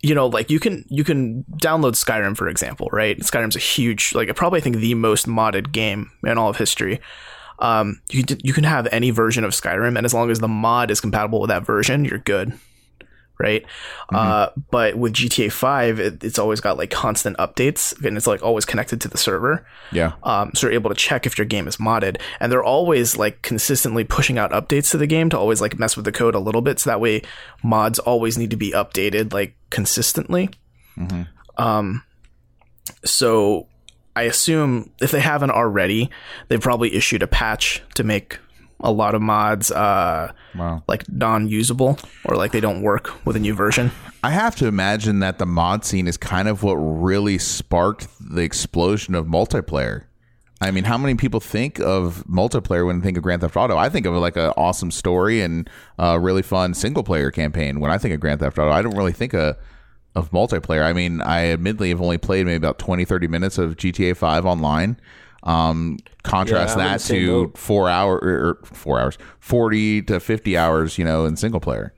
you 0.00 0.14
know, 0.14 0.26
like 0.26 0.50
you 0.50 0.60
can 0.60 0.84
you 0.88 1.04
can 1.04 1.44
download 1.58 1.92
Skyrim 1.92 2.36
for 2.36 2.48
example, 2.48 2.88
right? 2.92 3.18
Skyrim's 3.20 3.56
a 3.56 3.60
huge, 3.60 4.14
like 4.14 4.34
probably 4.34 4.58
I 4.58 4.62
think 4.62 4.76
the 4.76 4.94
most 4.94 5.26
modded 5.26 5.72
game 5.72 6.10
in 6.24 6.38
all 6.38 6.50
of 6.50 6.56
history. 6.56 7.00
Um, 7.58 8.00
you 8.10 8.24
you 8.42 8.52
can 8.52 8.64
have 8.64 8.88
any 8.90 9.10
version 9.10 9.44
of 9.44 9.52
Skyrim, 9.52 9.96
and 9.96 10.04
as 10.04 10.12
long 10.12 10.30
as 10.30 10.40
the 10.40 10.48
mod 10.48 10.90
is 10.90 11.00
compatible 11.00 11.40
with 11.40 11.48
that 11.48 11.64
version, 11.64 12.04
you're 12.04 12.18
good, 12.18 12.52
right? 13.38 13.64
Uh, 14.12 14.48
but 14.70 14.96
with 14.96 15.14
GTA 15.14 15.50
Five, 15.50 15.98
it, 15.98 16.22
it's 16.22 16.38
always 16.38 16.60
got 16.60 16.76
like 16.76 16.90
constant 16.90 17.36
updates, 17.38 17.92
and 18.04 18.16
it's 18.16 18.26
like 18.26 18.42
always 18.42 18.64
connected 18.64 19.00
to 19.02 19.08
the 19.08 19.18
server. 19.18 19.66
Yeah, 19.90 20.12
um, 20.22 20.52
so 20.54 20.66
you're 20.66 20.74
able 20.74 20.90
to 20.90 20.96
check 20.96 21.26
if 21.26 21.38
your 21.38 21.46
game 21.46 21.66
is 21.68 21.76
modded 21.76 22.20
and 22.40 22.50
they're 22.50 22.64
always 22.64 23.16
like 23.16 23.42
consistently 23.42 24.04
pushing 24.04 24.38
out 24.38 24.50
updates 24.52 24.90
to 24.90 24.98
the 24.98 25.06
game 25.06 25.28
to 25.30 25.38
always 25.38 25.60
like 25.60 25.78
mess 25.78 25.96
with 25.96 26.04
the 26.04 26.12
code 26.12 26.34
a 26.34 26.38
little 26.38 26.62
bit 26.62 26.78
so 26.78 26.90
that 26.90 27.00
way 27.00 27.22
mods 27.62 27.98
always 27.98 28.38
need 28.38 28.50
to 28.50 28.56
be 28.56 28.72
updated 28.72 29.32
like 29.32 29.54
consistently. 29.70 30.50
Um, 31.58 32.04
so 33.04 33.68
i 34.14 34.22
assume 34.22 34.90
if 35.00 35.10
they 35.10 35.20
haven't 35.20 35.50
already 35.50 36.10
they've 36.48 36.60
probably 36.60 36.94
issued 36.94 37.22
a 37.22 37.26
patch 37.26 37.82
to 37.94 38.04
make 38.04 38.38
a 38.82 38.90
lot 38.90 39.14
of 39.14 39.22
mods 39.22 39.70
uh, 39.70 40.32
wow. 40.54 40.82
like 40.88 41.08
non-usable 41.08 41.98
or 42.24 42.36
like 42.36 42.52
they 42.52 42.60
don't 42.60 42.82
work 42.82 43.24
with 43.24 43.36
a 43.36 43.40
new 43.40 43.54
version 43.54 43.90
I 44.24 44.30
have 44.30 44.54
to 44.56 44.68
imagine 44.68 45.18
that 45.18 45.38
the 45.38 45.46
mod 45.46 45.84
scene 45.84 46.06
is 46.06 46.16
kind 46.16 46.46
of 46.46 46.62
what 46.62 46.74
really 46.74 47.38
sparked 47.38 48.06
the 48.20 48.42
explosion 48.42 49.16
of 49.16 49.26
multiplayer. 49.26 50.04
I 50.60 50.70
mean, 50.70 50.84
how 50.84 50.96
many 50.96 51.16
people 51.16 51.40
think 51.40 51.80
of 51.80 52.24
multiplayer 52.30 52.86
when 52.86 53.00
they 53.00 53.04
think 53.04 53.16
of 53.16 53.24
Grand 53.24 53.40
Theft 53.40 53.56
Auto? 53.56 53.76
I 53.76 53.88
think 53.88 54.06
of 54.06 54.14
like 54.14 54.36
an 54.36 54.52
awesome 54.56 54.92
story 54.92 55.40
and 55.40 55.68
a 55.98 56.20
really 56.20 56.42
fun 56.42 56.72
single 56.74 57.02
player 57.02 57.32
campaign. 57.32 57.80
When 57.80 57.90
I 57.90 57.98
think 57.98 58.14
of 58.14 58.20
Grand 58.20 58.38
Theft 58.38 58.60
Auto, 58.60 58.70
I 58.70 58.80
don't 58.80 58.96
really 58.96 59.12
think 59.12 59.34
of 59.34 59.56
of 60.14 60.30
multiplayer. 60.30 60.84
I 60.84 60.92
mean, 60.92 61.20
I 61.22 61.46
admittedly 61.46 61.88
have 61.88 62.02
only 62.02 62.18
played 62.18 62.44
maybe 62.44 62.56
about 62.56 62.78
20, 62.78 63.04
30 63.04 63.28
minutes 63.28 63.56
of 63.56 63.76
GTA 63.76 64.14
5 64.14 64.44
online. 64.44 65.00
Um, 65.44 65.98
contrast 66.22 66.76
Yeah, 66.78 66.84
that 66.88 67.00
to 67.00 67.46
boat. 67.46 67.58
four 67.58 67.88
hour 67.88 68.16
or 68.16 68.58
four 68.64 69.00
hours, 69.00 69.18
40 69.40 70.02
to 70.02 70.20
50 70.20 70.56
hours, 70.56 70.98
you 70.98 71.04
know, 71.04 71.24
in 71.26 71.36
single 71.36 71.60
player. 71.60 71.92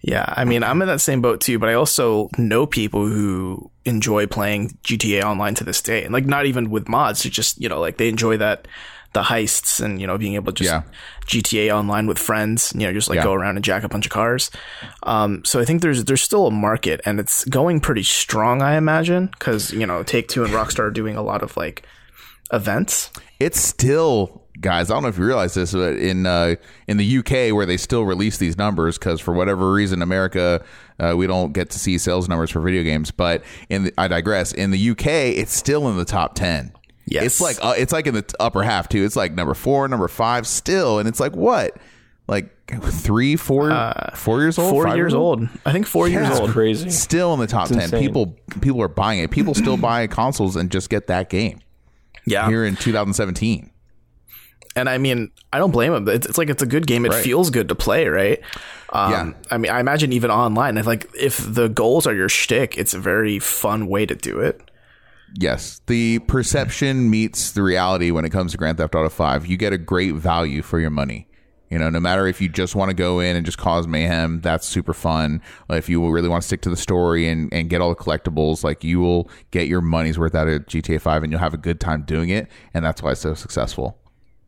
Yeah, 0.00 0.26
I 0.36 0.44
mean, 0.44 0.62
I'm 0.62 0.80
in 0.82 0.88
that 0.88 1.00
same 1.00 1.20
boat 1.22 1.40
too, 1.40 1.58
but 1.58 1.68
I 1.68 1.74
also 1.74 2.28
know 2.38 2.66
people 2.66 3.06
who 3.06 3.70
enjoy 3.84 4.26
playing 4.26 4.78
GTA 4.84 5.22
Online 5.24 5.54
to 5.56 5.64
this 5.64 5.80
day, 5.82 6.04
and 6.04 6.12
like 6.12 6.26
not 6.26 6.46
even 6.46 6.70
with 6.70 6.88
mods, 6.88 7.24
it's 7.26 7.34
just 7.34 7.60
you 7.60 7.68
know 7.68 7.80
like 7.80 7.96
they 7.96 8.08
enjoy 8.08 8.36
that 8.36 8.68
the 9.14 9.22
heists 9.22 9.80
and 9.80 10.00
you 10.00 10.06
know 10.06 10.18
being 10.18 10.34
able 10.34 10.52
to 10.52 10.62
just 10.64 10.70
Yeah. 10.70 10.82
GTA 11.26 11.74
Online 11.74 12.06
with 12.06 12.18
friends, 12.18 12.72
you 12.76 12.86
know, 12.86 12.92
just 12.92 13.08
like 13.08 13.16
Yeah. 13.16 13.24
go 13.24 13.32
around 13.32 13.56
and 13.56 13.64
jack 13.64 13.82
a 13.82 13.88
bunch 13.88 14.04
of 14.06 14.12
cars. 14.12 14.50
Um, 15.04 15.42
so 15.44 15.58
I 15.58 15.64
think 15.64 15.80
there's 15.82 16.04
there's 16.04 16.22
still 16.22 16.46
a 16.46 16.50
market, 16.50 17.00
and 17.06 17.18
it's 17.18 17.44
going 17.46 17.80
pretty 17.80 18.02
strong, 18.04 18.60
I 18.62 18.76
imagine, 18.76 19.28
because 19.28 19.72
you 19.72 19.86
know 19.86 20.02
Take 20.02 20.28
Two 20.28 20.44
and 20.44 20.52
Rockstar 20.52 20.80
are 20.84 20.90
doing 20.90 21.16
a 21.16 21.22
lot 21.22 21.42
of 21.42 21.56
like 21.56 21.84
events. 22.52 23.10
it's 23.40 23.58
still 23.60 24.42
guys 24.60 24.90
i 24.90 24.94
don't 24.94 25.02
know 25.02 25.08
if 25.08 25.18
you 25.18 25.24
realize 25.24 25.52
this 25.54 25.72
but 25.72 25.96
in 25.96 26.24
uh 26.26 26.54
in 26.86 26.96
the 26.96 27.18
uk 27.18 27.30
where 27.30 27.66
they 27.66 27.76
still 27.76 28.04
release 28.04 28.38
these 28.38 28.56
numbers 28.56 28.96
because 28.96 29.20
for 29.20 29.34
whatever 29.34 29.72
reason 29.72 30.00
america 30.00 30.64
uh, 31.00 31.12
we 31.16 31.26
don't 31.26 31.52
get 31.52 31.70
to 31.70 31.78
see 31.78 31.98
sales 31.98 32.28
numbers 32.28 32.50
for 32.52 32.60
video 32.60 32.84
games. 32.84 33.10
But 33.10 33.42
in 33.68 33.82
the, 33.84 33.92
i 33.98 34.06
digress. 34.06 34.52
In 34.52 34.70
the 34.70 34.90
uk 34.90 35.04
it's 35.06 35.52
still 35.52 35.88
in 35.88 35.96
the 35.96 36.04
top 36.04 36.36
10 36.36 36.72
Yes. 37.06 37.24
it's 37.24 37.40
like 37.40 37.56
uh, 37.60 37.74
it's 37.76 37.92
like 37.92 38.06
in 38.06 38.14
the 38.14 38.24
upper 38.38 38.62
half 38.62 38.88
too. 38.88 39.04
It's 39.04 39.16
like 39.16 39.32
number 39.34 39.54
four 39.54 39.88
number 39.88 40.06
five 40.08 40.46
still. 40.46 41.00
And 41.00 41.08
it's 41.08 41.18
like 41.20 41.34
what? 41.34 41.76
Like 42.28 42.54
three 42.70 43.34
four 43.36 43.70
four 44.14 44.40
years 44.40 44.56
old? 44.56 44.68
Uh, 44.68 44.70
Four 44.72 44.84
five 44.86 44.96
years 44.96 45.12
old, 45.14 45.48
I 45.66 45.72
think 45.72 45.86
four 45.86 46.08
years 46.08 46.30
old. 46.38 46.50
Crazy. 46.50 46.88
still 46.90 47.34
in 47.34 47.40
the 47.40 47.46
top 47.48 47.68
10 47.68 47.80
insane. 47.80 48.00
people 48.00 48.36
people 48.62 48.80
are 48.80 48.88
buying 48.88 49.18
it. 49.18 49.30
People 49.32 49.52
still 49.54 49.76
buy 49.90 50.06
consoles 50.06 50.54
and 50.56 50.70
just 50.70 50.88
get 50.90 51.08
that 51.08 51.28
game 51.28 51.60
Yeah, 52.26 52.48
here 52.48 52.64
in 52.64 52.76
2017 52.76 53.70
and 54.76 54.88
I 54.88 54.98
mean, 54.98 55.30
I 55.52 55.58
don't 55.58 55.70
blame 55.70 55.92
him. 55.92 56.08
It's, 56.08 56.26
it's 56.26 56.36
like 56.38 56.50
it's 56.50 56.62
a 56.62 56.66
good 56.66 56.86
game. 56.86 57.04
It 57.06 57.12
Right. 57.12 57.22
feels 57.22 57.50
good 57.50 57.68
to 57.68 57.74
play, 57.76 58.08
right? 58.08 58.40
Um, 58.92 59.10
Yeah. 59.12 59.32
I 59.50 59.58
mean, 59.58 59.70
I 59.70 59.78
imagine 59.80 60.12
even 60.12 60.30
online, 60.32 60.76
if 60.78 60.86
like 60.86 61.08
if 61.18 61.38
the 61.38 61.68
goals 61.68 62.06
are 62.08 62.14
your 62.14 62.28
shtick, 62.28 62.76
it's 62.76 62.92
a 62.92 62.98
very 62.98 63.38
fun 63.38 63.86
way 63.86 64.04
to 64.06 64.14
do 64.16 64.40
it. 64.40 64.60
Yes, 65.38 65.80
the 65.86 66.20
perception 66.20 67.10
meets 67.10 67.52
the 67.52 67.62
reality 67.62 68.10
when 68.10 68.24
it 68.24 68.30
comes 68.30 68.52
to 68.52 68.58
Grand 68.58 68.78
Theft 68.78 68.94
Auto 68.94 69.08
5. 69.08 69.46
You 69.46 69.56
get 69.56 69.72
a 69.72 69.78
great 69.78 70.14
value 70.14 70.62
for 70.62 70.78
your 70.80 70.90
money. 70.90 71.28
You 71.74 71.80
know, 71.80 71.90
no 71.90 71.98
matter 71.98 72.28
if 72.28 72.40
you 72.40 72.48
just 72.48 72.76
want 72.76 72.90
to 72.90 72.94
go 72.94 73.18
in 73.18 73.34
and 73.34 73.44
just 73.44 73.58
cause 73.58 73.88
mayhem, 73.88 74.40
that's 74.42 74.64
super 74.64 74.94
fun. 74.94 75.42
If 75.68 75.88
you 75.88 76.08
really 76.08 76.28
want 76.28 76.42
to 76.42 76.46
stick 76.46 76.60
to 76.60 76.70
the 76.70 76.76
story 76.76 77.28
and, 77.28 77.52
and 77.52 77.68
get 77.68 77.80
all 77.80 77.88
the 77.88 77.96
collectibles, 77.96 78.62
like 78.62 78.84
you 78.84 79.00
will 79.00 79.28
get 79.50 79.66
your 79.66 79.80
money's 79.80 80.16
worth 80.16 80.36
out 80.36 80.46
of 80.46 80.66
GTA 80.66 81.00
5 81.00 81.24
and 81.24 81.32
you'll 81.32 81.40
have 81.40 81.52
a 81.52 81.56
good 81.56 81.80
time 81.80 82.02
doing 82.02 82.28
it. 82.28 82.46
And 82.74 82.84
that's 82.84 83.02
why 83.02 83.10
it's 83.10 83.22
so 83.22 83.34
successful. 83.34 83.98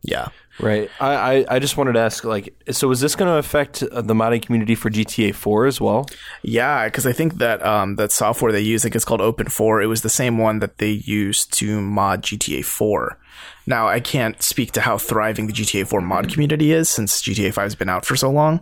Yeah. 0.02 0.28
Right. 0.60 0.88
I, 1.00 1.14
I, 1.14 1.46
I 1.56 1.58
just 1.58 1.76
wanted 1.76 1.94
to 1.94 1.98
ask, 1.98 2.22
like, 2.22 2.54
so 2.70 2.92
is 2.92 3.00
this 3.00 3.16
going 3.16 3.28
to 3.28 3.38
affect 3.38 3.82
uh, 3.82 4.02
the 4.02 4.14
modding 4.14 4.40
community 4.40 4.76
for 4.76 4.88
GTA 4.88 5.34
4 5.34 5.66
as 5.66 5.80
well? 5.80 6.06
Yeah, 6.42 6.84
because 6.84 7.08
I 7.08 7.12
think 7.12 7.38
that 7.38 7.60
um, 7.66 7.96
that 7.96 8.12
software 8.12 8.52
they 8.52 8.60
use, 8.60 8.82
I 8.82 8.84
think 8.84 8.94
it's 8.94 9.04
called 9.04 9.20
OpenIV, 9.20 9.82
it 9.82 9.88
was 9.88 10.02
the 10.02 10.08
same 10.08 10.38
one 10.38 10.60
that 10.60 10.78
they 10.78 10.90
used 10.90 11.52
to 11.54 11.80
mod 11.80 12.22
GTA 12.22 12.64
4. 12.64 13.18
Now, 13.66 13.88
I 13.88 14.00
can't 14.00 14.40
speak 14.42 14.72
to 14.72 14.80
how 14.80 14.96
thriving 14.98 15.46
the 15.48 15.52
GTA 15.52 15.86
4 15.86 16.00
mod 16.00 16.32
community 16.32 16.72
is 16.72 16.88
since 16.88 17.20
GTA 17.20 17.52
5 17.52 17.62
has 17.64 17.74
been 17.74 17.88
out 17.88 18.04
for 18.06 18.14
so 18.16 18.30
long. 18.30 18.60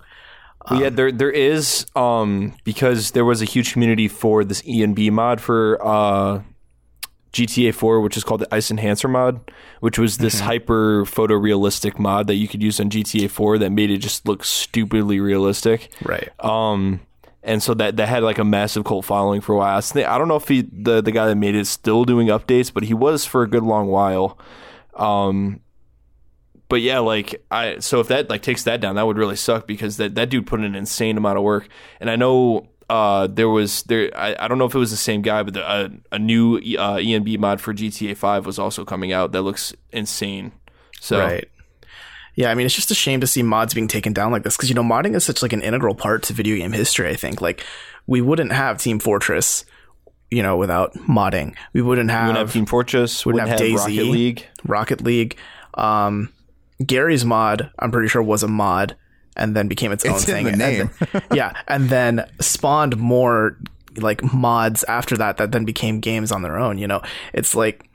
Well, 0.71 0.81
yeah, 0.81 0.89
there 0.89 1.13
there 1.13 1.31
is 1.31 1.85
um 1.95 2.55
because 2.65 3.11
there 3.11 3.25
was 3.27 3.43
a 3.43 3.45
huge 3.45 3.75
community 3.75 4.09
for 4.09 4.45
this 4.45 4.67
E 4.67 4.83
and 4.83 4.97
B 4.97 5.11
mod 5.11 5.43
for 5.43 5.79
uh 5.87 6.41
GTA 7.35 7.75
4, 7.75 8.01
which 8.01 8.17
is 8.17 8.23
called 8.25 8.41
the 8.41 8.47
iCEnhancer 8.47 9.11
mod, 9.11 9.41
which 9.81 9.99
was 9.99 10.19
this 10.19 10.39
hyper 10.41 11.05
photorealistic 11.05 11.99
mod 11.99 12.29
that 12.29 12.37
you 12.37 12.47
could 12.49 12.63
use 12.63 12.79
on 12.81 12.89
GTA 12.91 13.29
4 13.29 13.59
that 13.59 13.71
made 13.71 13.91
it 13.91 13.99
just 13.99 14.27
look 14.27 14.45
stupidly 14.45 15.19
realistic. 15.21 15.91
Right. 16.03 16.29
Um, 16.39 17.01
and 17.43 17.63
so 17.63 17.75
that 17.75 17.97
that 17.97 18.09
had 18.09 18.23
like 18.23 18.39
a 18.39 18.45
massive 18.45 18.85
cult 18.85 19.05
following 19.05 19.41
for 19.43 19.53
a 19.55 19.59
while. 19.59 19.77
I 19.77 19.81
think- 19.83 20.09
I 20.09 20.17
don't 20.17 20.29
know 20.29 20.37
if 20.37 20.49
he 20.49 20.63
the 20.63 21.03
the 21.03 21.13
guy 21.13 21.27
that 21.27 21.35
made 21.37 21.55
it 21.57 21.61
is 21.61 21.69
still 21.69 22.05
doing 22.07 22.29
updates, 22.29 22.73
but 22.73 22.85
he 22.85 22.95
was 22.95 23.27
for 23.27 23.43
a 23.43 23.49
good 23.49 23.65
long 23.65 23.89
while. 23.89 24.39
Um, 24.97 25.61
but 26.69 26.81
yeah, 26.81 26.99
like 27.01 27.45
I 27.51 27.79
so 27.79 28.01
if 28.01 28.09
that 28.09 28.31
like 28.31 28.43
takes 28.43 28.65
that 28.65 28.81
down, 28.81 28.97
that 28.97 29.07
would 29.07 29.19
really 29.19 29.37
suck 29.37 29.67
because 29.67 29.97
that 29.99 30.15
that 30.15 30.31
dude 30.31 30.47
put 30.47 30.61
in 30.61 30.67
an 30.67 30.75
insane 30.75 31.17
amount 31.17 31.39
of 31.39 31.45
work. 31.45 31.69
And 32.01 32.11
I 32.11 32.17
know 32.17 32.69
uh 32.91 33.27
there 33.29 33.49
was 33.49 33.83
there 33.85 34.11
I, 34.17 34.37
I 34.39 34.49
don't 34.49 34.59
know 34.59 34.67
if 34.67 34.75
it 34.75 34.79
was 34.79 34.91
the 34.91 34.97
same 34.97 35.23
guy, 35.23 35.43
but 35.43 35.55
the, 35.55 35.71
a 35.71 35.91
a 36.13 36.19
new 36.19 36.57
uh, 36.57 36.97
ENB 36.97 37.39
mod 37.39 37.61
for 37.61 37.75
GTA 37.75 38.17
5 38.17 38.47
was 38.47 38.59
also 38.59 38.85
coming 38.85 39.13
out 39.13 39.33
that 39.33 39.43
looks 39.43 39.75
insane. 39.93 40.53
So 41.01 41.19
Right. 41.19 41.49
Yeah, 42.37 42.51
I 42.51 42.55
mean, 42.55 42.67
it's 42.67 42.75
just 42.75 42.91
a 42.91 42.97
shame 42.97 43.21
to 43.21 43.27
see 43.29 43.45
mods 43.45 43.75
being 43.75 43.87
taken 43.87 44.13
down 44.13 44.33
like 44.33 44.43
this 44.43 44.57
because 44.57 44.69
you 44.69 44.75
know 44.75 44.83
modding 44.83 45.15
is 45.15 45.25
such 45.25 45.41
like 45.43 45.53
an 45.53 45.63
integral 45.63 45.95
part 45.95 46.25
to 46.25 46.33
video 46.33 46.57
game 46.57 46.73
history. 46.73 47.09
I 47.09 47.15
think 47.15 47.41
like 47.41 47.65
we 48.07 48.21
wouldn't 48.21 48.53
have 48.53 48.79
Team 48.79 48.99
Fortress, 48.99 49.65
you 50.35 50.43
know, 50.43 50.57
without 50.57 50.93
modding. 50.95 51.55
We 51.73 51.83
wouldn't 51.83 52.11
have, 52.11 52.27
Wouldn't 52.29 52.39
have 52.47 52.53
Team 52.53 52.67
Fortress. 52.67 53.25
We 53.25 53.33
wouldn't, 53.33 53.49
have 53.51 53.61
have, 53.61 53.69
DayZ. 53.69 53.77
Rocket 53.79 54.05
League. 54.11 54.47
Rocket 54.65 55.01
League. 55.03 55.37
Um, 55.75 56.33
Garry's 56.85 57.25
mod, 57.25 57.71
I'm 57.79 57.91
pretty 57.91 58.09
sure, 58.09 58.23
was 58.23 58.43
a 58.43 58.49
mod 58.49 58.97
and 59.37 59.55
then 59.57 59.69
became 59.69 59.93
its 59.93 60.05
own 60.05 60.15
It's 60.15 60.29
in 60.29 60.35
thing. 60.35 60.45
the 60.45 60.51
And 60.53 60.61
then- 60.61 61.23
yeah, 61.33 61.53
and 61.69 61.89
then 61.89 62.29
spawned 62.41 62.97
more 62.97 63.57
like 63.97 64.23
mods 64.33 64.85
after 64.85 65.17
that 65.19 65.37
that 65.37 65.53
then 65.53 65.65
became 65.65 66.01
games 66.01 66.33
on 66.33 66.43
their 66.43 66.59
own. 66.59 66.79
You 66.79 66.87
know, 66.89 67.01
it's 67.33 67.55
like 67.55 67.89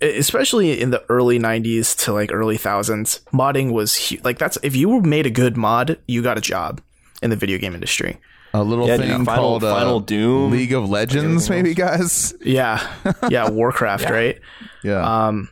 especially 0.00 0.80
in 0.80 0.90
the 0.90 1.02
early 1.08 1.38
90s 1.38 1.96
to 2.04 2.12
like 2.12 2.32
early 2.32 2.56
thousands 2.56 3.20
modding 3.32 3.72
was 3.72 4.08
hu- 4.10 4.18
like 4.24 4.38
that's 4.38 4.58
if 4.62 4.74
you 4.76 5.00
made 5.00 5.24
a 5.24 5.30
good 5.30 5.56
mod 5.56 5.98
you 6.06 6.20
got 6.20 6.36
a 6.36 6.40
job 6.40 6.80
in 7.22 7.30
the 7.30 7.36
video 7.36 7.56
game 7.58 7.74
industry 7.74 8.18
A 8.54 8.62
little 8.62 8.86
Yeah, 8.86 8.96
thing 8.98 9.08
dude, 9.18 9.26
Final- 9.26 9.42
called 9.42 9.64
uh, 9.64 9.74
Final 9.74 10.00
Doom. 10.00 10.50
League 10.52 10.72
of 10.72 10.88
Legends, 10.88 11.50
maybe 11.50 11.74
guys. 11.74 12.32
yeah 12.40 12.80
yeah 13.28 13.50
warcraft 13.50 14.08
right 14.08 14.40
Yeah, 14.82 15.26
um 15.26 15.50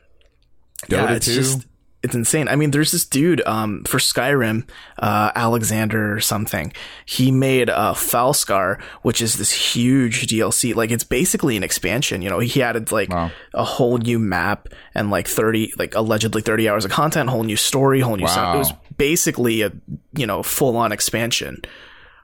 Dota 0.89 0.91
yeah, 1.11 1.13
it's 1.15 1.27
2. 1.27 1.35
just 1.35 1.67
it's 2.05 2.17
insane. 2.17 2.49
I 2.49 2.57
mean, 2.57 2.73
there's 2.73 2.91
this 2.91 3.05
dude 3.07 3.41
um, 3.47 3.85
for 3.85 3.99
Skyrim, 3.99 4.69
uh, 4.99 5.31
Alexander 5.37 6.13
or 6.13 6.19
something. 6.19 6.73
He 7.07 7.31
made 7.31 7.71
uh, 7.71 7.95
Falskaar, 7.95 8.83
which 9.03 9.23
is 9.23 9.37
this 9.39 9.53
huge 9.53 10.27
DLC. 10.27 10.75
Like 10.75 10.91
it's 10.91 11.05
basically 11.05 11.57
an 11.57 11.63
expansion. 11.63 12.21
You 12.21 12.29
know, 12.31 12.41
he 12.41 12.61
added 12.61 12.91
like 12.91 13.09
Wow. 13.11 13.31
a 13.55 13.63
whole 13.63 13.99
new 13.99 14.19
map 14.19 14.67
and 14.97 15.11
like 15.13 15.29
thirty, 15.29 15.73
like 15.79 15.95
allegedly 15.95 16.43
thirty 16.43 16.69
hours 16.69 16.85
of 16.85 16.91
content, 16.91 17.31
whole 17.31 17.45
new 17.45 17.55
story, 17.57 18.01
whole 18.01 18.17
new 18.17 18.27
sound. 18.27 18.57
It 18.57 18.59
was 18.59 18.73
basically 18.99 19.63
a 19.63 19.71
you 20.17 20.27
know 20.27 20.43
full 20.43 20.77
on 20.77 20.91
expansion, 20.91 21.63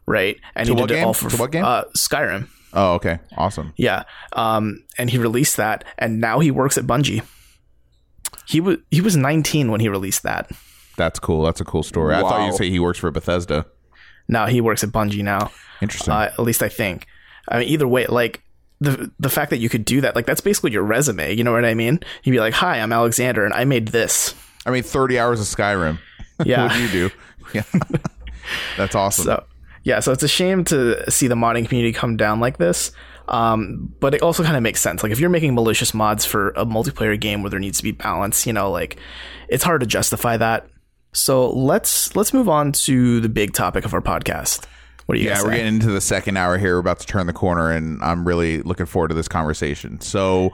right? 0.09 0.37
And 0.55 0.67
To 0.67 0.75
he 0.75 0.81
what 0.81 0.89
did 0.89 0.99
it 0.99 1.05
all 1.05 1.15
for 1.15 1.31
To 1.31 1.37
what 1.37 1.53
game? 1.53 1.65
Uh, 1.65 1.85
Skyrim. 1.97 2.49
oh, 2.73 2.95
okay, 2.95 3.19
awesome. 3.37 3.73
Yeah. 3.77 4.05
Um, 4.33 4.85
and 4.99 5.11
he 5.11 5.19
released 5.19 5.57
that, 5.57 5.85
and 5.99 6.21
now 6.21 6.41
he 6.41 6.51
works 6.51 6.77
at 6.79 6.85
Bungie. 6.85 7.23
He 8.47 8.61
was 8.61 8.79
he 8.91 9.01
was 9.01 9.17
19 9.17 9.71
when 9.71 9.81
he 9.81 9.89
released 9.89 10.23
that. 10.23 10.51
That's 10.97 11.19
cool. 11.19 11.43
That's 11.45 11.61
a 11.61 11.65
cool 11.65 11.83
story. 11.83 12.15
I 12.15 12.21
thought 12.23 12.47
you'd 12.47 12.55
say 12.57 12.71
he 12.71 12.81
works 12.81 12.99
for 12.99 13.11
Bethesda. 13.11 13.67
No, 14.27 14.47
he 14.47 14.61
works 14.61 14.83
at 14.83 14.91
Bungie 14.91 15.23
now. 15.23 15.51
Interesting. 15.81 16.13
Uh, 16.13 16.31
at 16.33 16.39
least 16.41 16.63
I 16.63 16.69
think. 16.69 17.07
I 17.49 17.61
mean, 17.61 17.69
either 17.69 17.87
way, 17.87 18.07
like 18.07 18.43
the 18.81 19.11
the 19.19 19.29
fact 19.31 19.51
that 19.51 19.59
you 19.59 19.69
could 19.69 19.85
do 19.85 20.01
that, 20.01 20.17
like 20.17 20.27
that's 20.27 20.41
basically 20.41 20.73
your 20.73 20.83
resume. 20.83 21.35
You 21.35 21.45
know 21.45 21.53
what 21.53 21.65
I 21.65 21.75
mean? 21.75 22.01
You'd 22.25 22.33
be 22.33 22.41
like, 22.41 22.55
"Hi, 22.55 22.81
I'm 22.81 22.93
Alexander, 22.93 23.45
and 23.45 23.55
I 23.55 23.65
made 23.65 23.89
this." 23.89 24.35
I 24.67 24.71
mean, 24.71 24.83
30 24.83 25.19
hours 25.19 25.41
of 25.41 25.47
Skyrim. 25.47 25.99
Yeah. 26.45 26.65
what 26.67 26.73
do 26.75 26.83
you 26.83 26.89
do? 26.89 27.11
Yeah. 27.55 27.63
That's 28.77 28.95
awesome. 28.95 29.25
So 29.25 29.45
yeah, 29.85 30.01
so 30.01 30.13
it's 30.13 30.23
a 30.23 30.29
shame 30.29 30.65
to 30.65 31.11
see 31.11 31.29
the 31.29 31.35
modding 31.35 31.67
community 31.67 31.93
come 31.93 32.17
down 32.17 32.41
like 32.41 32.59
this. 32.59 32.93
Um, 33.29 33.95
but 34.01 34.15
it 34.15 34.23
also 34.23 34.43
kind 34.43 34.57
of 34.57 34.63
makes 34.63 34.81
sense. 34.81 35.03
Like 35.03 35.13
if 35.13 35.21
you're 35.21 35.31
making 35.31 35.55
malicious 35.55 35.93
mods 35.93 36.25
for 36.25 36.51
a 36.51 36.65
multiplayer 36.65 37.21
game 37.21 37.43
where 37.43 37.51
there 37.51 37.61
needs 37.61 37.77
to 37.79 37.85
be 37.85 37.93
balance, 37.93 38.47
you 38.47 38.53
know, 38.53 38.71
like 38.71 38.97
it's 39.49 39.63
hard 39.63 39.81
to 39.83 39.87
justify 39.87 40.37
that. 40.39 40.67
So 41.13 41.51
let's 41.51 42.15
let's 42.17 42.33
move 42.33 42.49
on 42.49 42.73
to 42.73 43.21
the 43.21 43.29
big 43.29 43.53
topic 43.53 43.85
of 43.85 43.93
our 43.93 44.01
podcast. 44.01 44.67
What 45.07 45.15
do 45.15 45.23
you 45.23 45.29
yeah, 45.29 45.43
we're 45.43 45.53
getting 45.53 45.69
into 45.69 45.91
the 45.91 46.03
second 46.03 46.37
hour 46.37 46.59
here. 46.59 46.75
We're 46.75 46.81
about 46.81 47.01
to 47.01 47.07
turn 47.07 47.27
the 47.27 47.33
corner, 47.33 47.73
and 47.73 48.03
I'm 48.03 48.29
really 48.29 48.61
looking 48.61 48.85
forward 48.85 49.09
to 49.09 49.15
this 49.15 49.27
conversation. 49.27 50.03
So, 50.03 50.53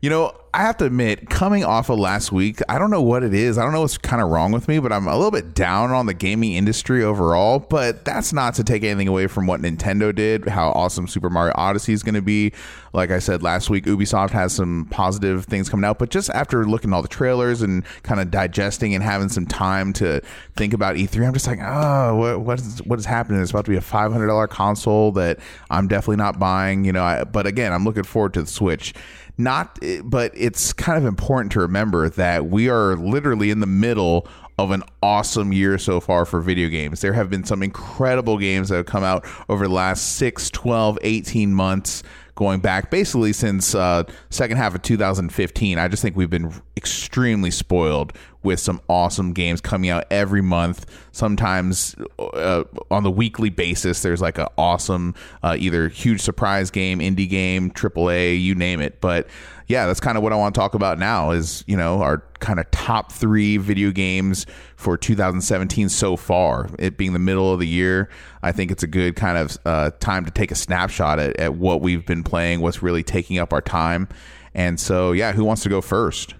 you 0.00 0.10
know, 0.10 0.32
I 0.56 0.62
have 0.62 0.78
to 0.78 0.86
admit, 0.86 1.28
coming 1.28 1.64
off 1.64 1.90
of 1.90 1.98
last 1.98 2.32
week, 2.32 2.60
I 2.66 2.78
don't 2.78 2.90
know 2.90 3.02
what 3.02 3.22
it 3.22 3.34
is. 3.34 3.58
I 3.58 3.62
don't 3.62 3.72
know 3.72 3.82
what's 3.82 3.98
kind 3.98 4.22
of 4.22 4.30
wrong 4.30 4.52
with 4.52 4.68
me, 4.68 4.78
but 4.78 4.90
I'm 4.90 5.06
a 5.06 5.14
little 5.14 5.30
bit 5.30 5.52
down 5.52 5.90
on 5.90 6.06
the 6.06 6.14
gaming 6.14 6.54
industry 6.54 7.04
overall. 7.04 7.58
But 7.58 8.06
that's 8.06 8.32
not 8.32 8.54
to 8.54 8.64
take 8.64 8.82
anything 8.82 9.06
away 9.06 9.26
from 9.26 9.46
what 9.46 9.60
Nintendo 9.60 10.14
did, 10.14 10.48
how 10.48 10.70
awesome 10.70 11.08
Super 11.08 11.28
Mario 11.28 11.52
Odyssey 11.56 11.92
is 11.92 12.02
going 12.02 12.14
to 12.14 12.22
be. 12.22 12.52
Like 12.94 13.10
I 13.10 13.18
said 13.18 13.42
last 13.42 13.68
week, 13.68 13.84
Ubisoft 13.84 14.30
has 14.30 14.54
some 14.54 14.86
positive 14.90 15.44
things 15.44 15.68
coming 15.68 15.84
out. 15.84 15.98
But 15.98 16.08
just 16.08 16.30
after 16.30 16.64
looking 16.64 16.90
at 16.90 16.96
all 16.96 17.02
the 17.02 17.08
trailers 17.08 17.60
and 17.60 17.84
kind 18.02 18.18
of 18.18 18.30
digesting 18.30 18.94
and 18.94 19.04
having 19.04 19.28
some 19.28 19.44
time 19.44 19.92
to 19.94 20.22
think 20.56 20.72
about 20.72 20.96
E3, 20.96 21.26
I'm 21.26 21.34
just 21.34 21.46
like, 21.46 21.58
oh, 21.60 22.16
what 22.16 22.40
what 22.40 22.60
is 22.60 22.82
what 22.84 22.98
is 22.98 23.04
happening? 23.04 23.42
It's 23.42 23.50
about 23.50 23.66
to 23.66 23.70
be 23.70 23.76
a 23.76 23.82
five 23.82 24.10
hundred 24.10 24.28
dollar 24.28 24.46
console 24.46 25.12
that 25.12 25.38
I'm 25.68 25.86
definitely 25.86 26.16
not 26.16 26.38
buying. 26.38 26.86
You 26.86 26.92
know, 26.92 27.04
I, 27.04 27.24
but 27.24 27.46
again, 27.46 27.74
I'm 27.74 27.84
looking 27.84 28.04
forward 28.04 28.32
to 28.34 28.40
the 28.40 28.48
Switch. 28.48 28.94
Not, 29.38 29.78
but 30.04 30.32
it's 30.34 30.72
kind 30.72 30.96
of 30.98 31.04
important 31.04 31.52
to 31.52 31.60
remember 31.60 32.08
that 32.10 32.46
we 32.46 32.68
are 32.70 32.96
literally 32.96 33.50
in 33.50 33.60
the 33.60 33.66
middle 33.66 34.26
of 34.58 34.70
an 34.70 34.82
awesome 35.02 35.52
year 35.52 35.76
so 35.76 36.00
far 36.00 36.24
for 36.24 36.40
video 36.40 36.68
games. 36.68 37.02
There 37.02 37.12
have 37.12 37.28
been 37.28 37.44
some 37.44 37.62
incredible 37.62 38.38
games 38.38 38.70
that 38.70 38.76
have 38.76 38.86
come 38.86 39.04
out 39.04 39.26
over 39.50 39.68
the 39.68 39.74
last 39.74 40.16
6, 40.16 40.50
12, 40.50 40.98
18 41.02 41.52
months 41.52 42.02
going 42.36 42.60
back 42.60 42.90
basically 42.90 43.32
since 43.32 43.74
uh, 43.74 44.04
second 44.30 44.56
half 44.56 44.74
of 44.74 44.82
2015 44.82 45.78
i 45.78 45.88
just 45.88 46.02
think 46.02 46.16
we've 46.16 46.30
been 46.30 46.52
extremely 46.76 47.50
spoiled 47.50 48.12
with 48.46 48.60
some 48.60 48.80
awesome 48.88 49.32
games 49.32 49.60
coming 49.60 49.90
out 49.90 50.04
every 50.08 50.40
month. 50.40 50.86
Sometimes 51.10 51.96
uh, 52.18 52.62
on 52.92 53.02
the 53.02 53.10
weekly 53.10 53.50
basis 53.50 54.02
there's 54.02 54.22
like 54.22 54.38
an 54.38 54.46
awesome 54.56 55.14
uh, 55.42 55.56
either 55.58 55.88
huge 55.88 56.20
surprise 56.20 56.70
game 56.70 57.00
indie 57.00 57.28
game 57.28 57.72
aaa 57.72 58.40
you 58.40 58.54
name 58.54 58.80
it. 58.80 59.00
But 59.00 59.26
yeah 59.68 59.86
that's 59.86 60.00
kind 60.00 60.16
of 60.16 60.22
what 60.22 60.32
i 60.32 60.36
want 60.36 60.54
to 60.54 60.58
talk 60.60 60.74
about 60.74 60.98
now 60.98 61.30
is 61.30 61.64
you 61.66 61.76
know 61.76 62.02
our 62.02 62.18
kind 62.38 62.58
of 62.60 62.70
top 62.70 63.10
three 63.12 63.56
video 63.56 63.90
games 63.90 64.46
for 64.76 64.96
2017 64.96 65.88
so 65.88 66.16
far 66.16 66.68
it 66.78 66.96
being 66.96 67.12
the 67.12 67.18
middle 67.18 67.52
of 67.52 67.58
the 67.60 67.66
year 67.66 68.08
i 68.42 68.52
think 68.52 68.70
it's 68.70 68.82
a 68.82 68.86
good 68.86 69.16
kind 69.16 69.38
of 69.38 69.56
uh, 69.64 69.90
time 70.00 70.24
to 70.24 70.30
take 70.30 70.50
a 70.50 70.54
snapshot 70.54 71.18
at, 71.18 71.36
at 71.38 71.54
what 71.54 71.80
we've 71.80 72.06
been 72.06 72.22
playing 72.22 72.60
what's 72.60 72.82
really 72.82 73.02
taking 73.02 73.38
up 73.38 73.52
our 73.52 73.60
time 73.62 74.08
and 74.54 74.78
so 74.78 75.12
yeah 75.12 75.32
who 75.32 75.44
wants 75.44 75.62
to 75.62 75.68
go 75.68 75.80
first 75.80 76.34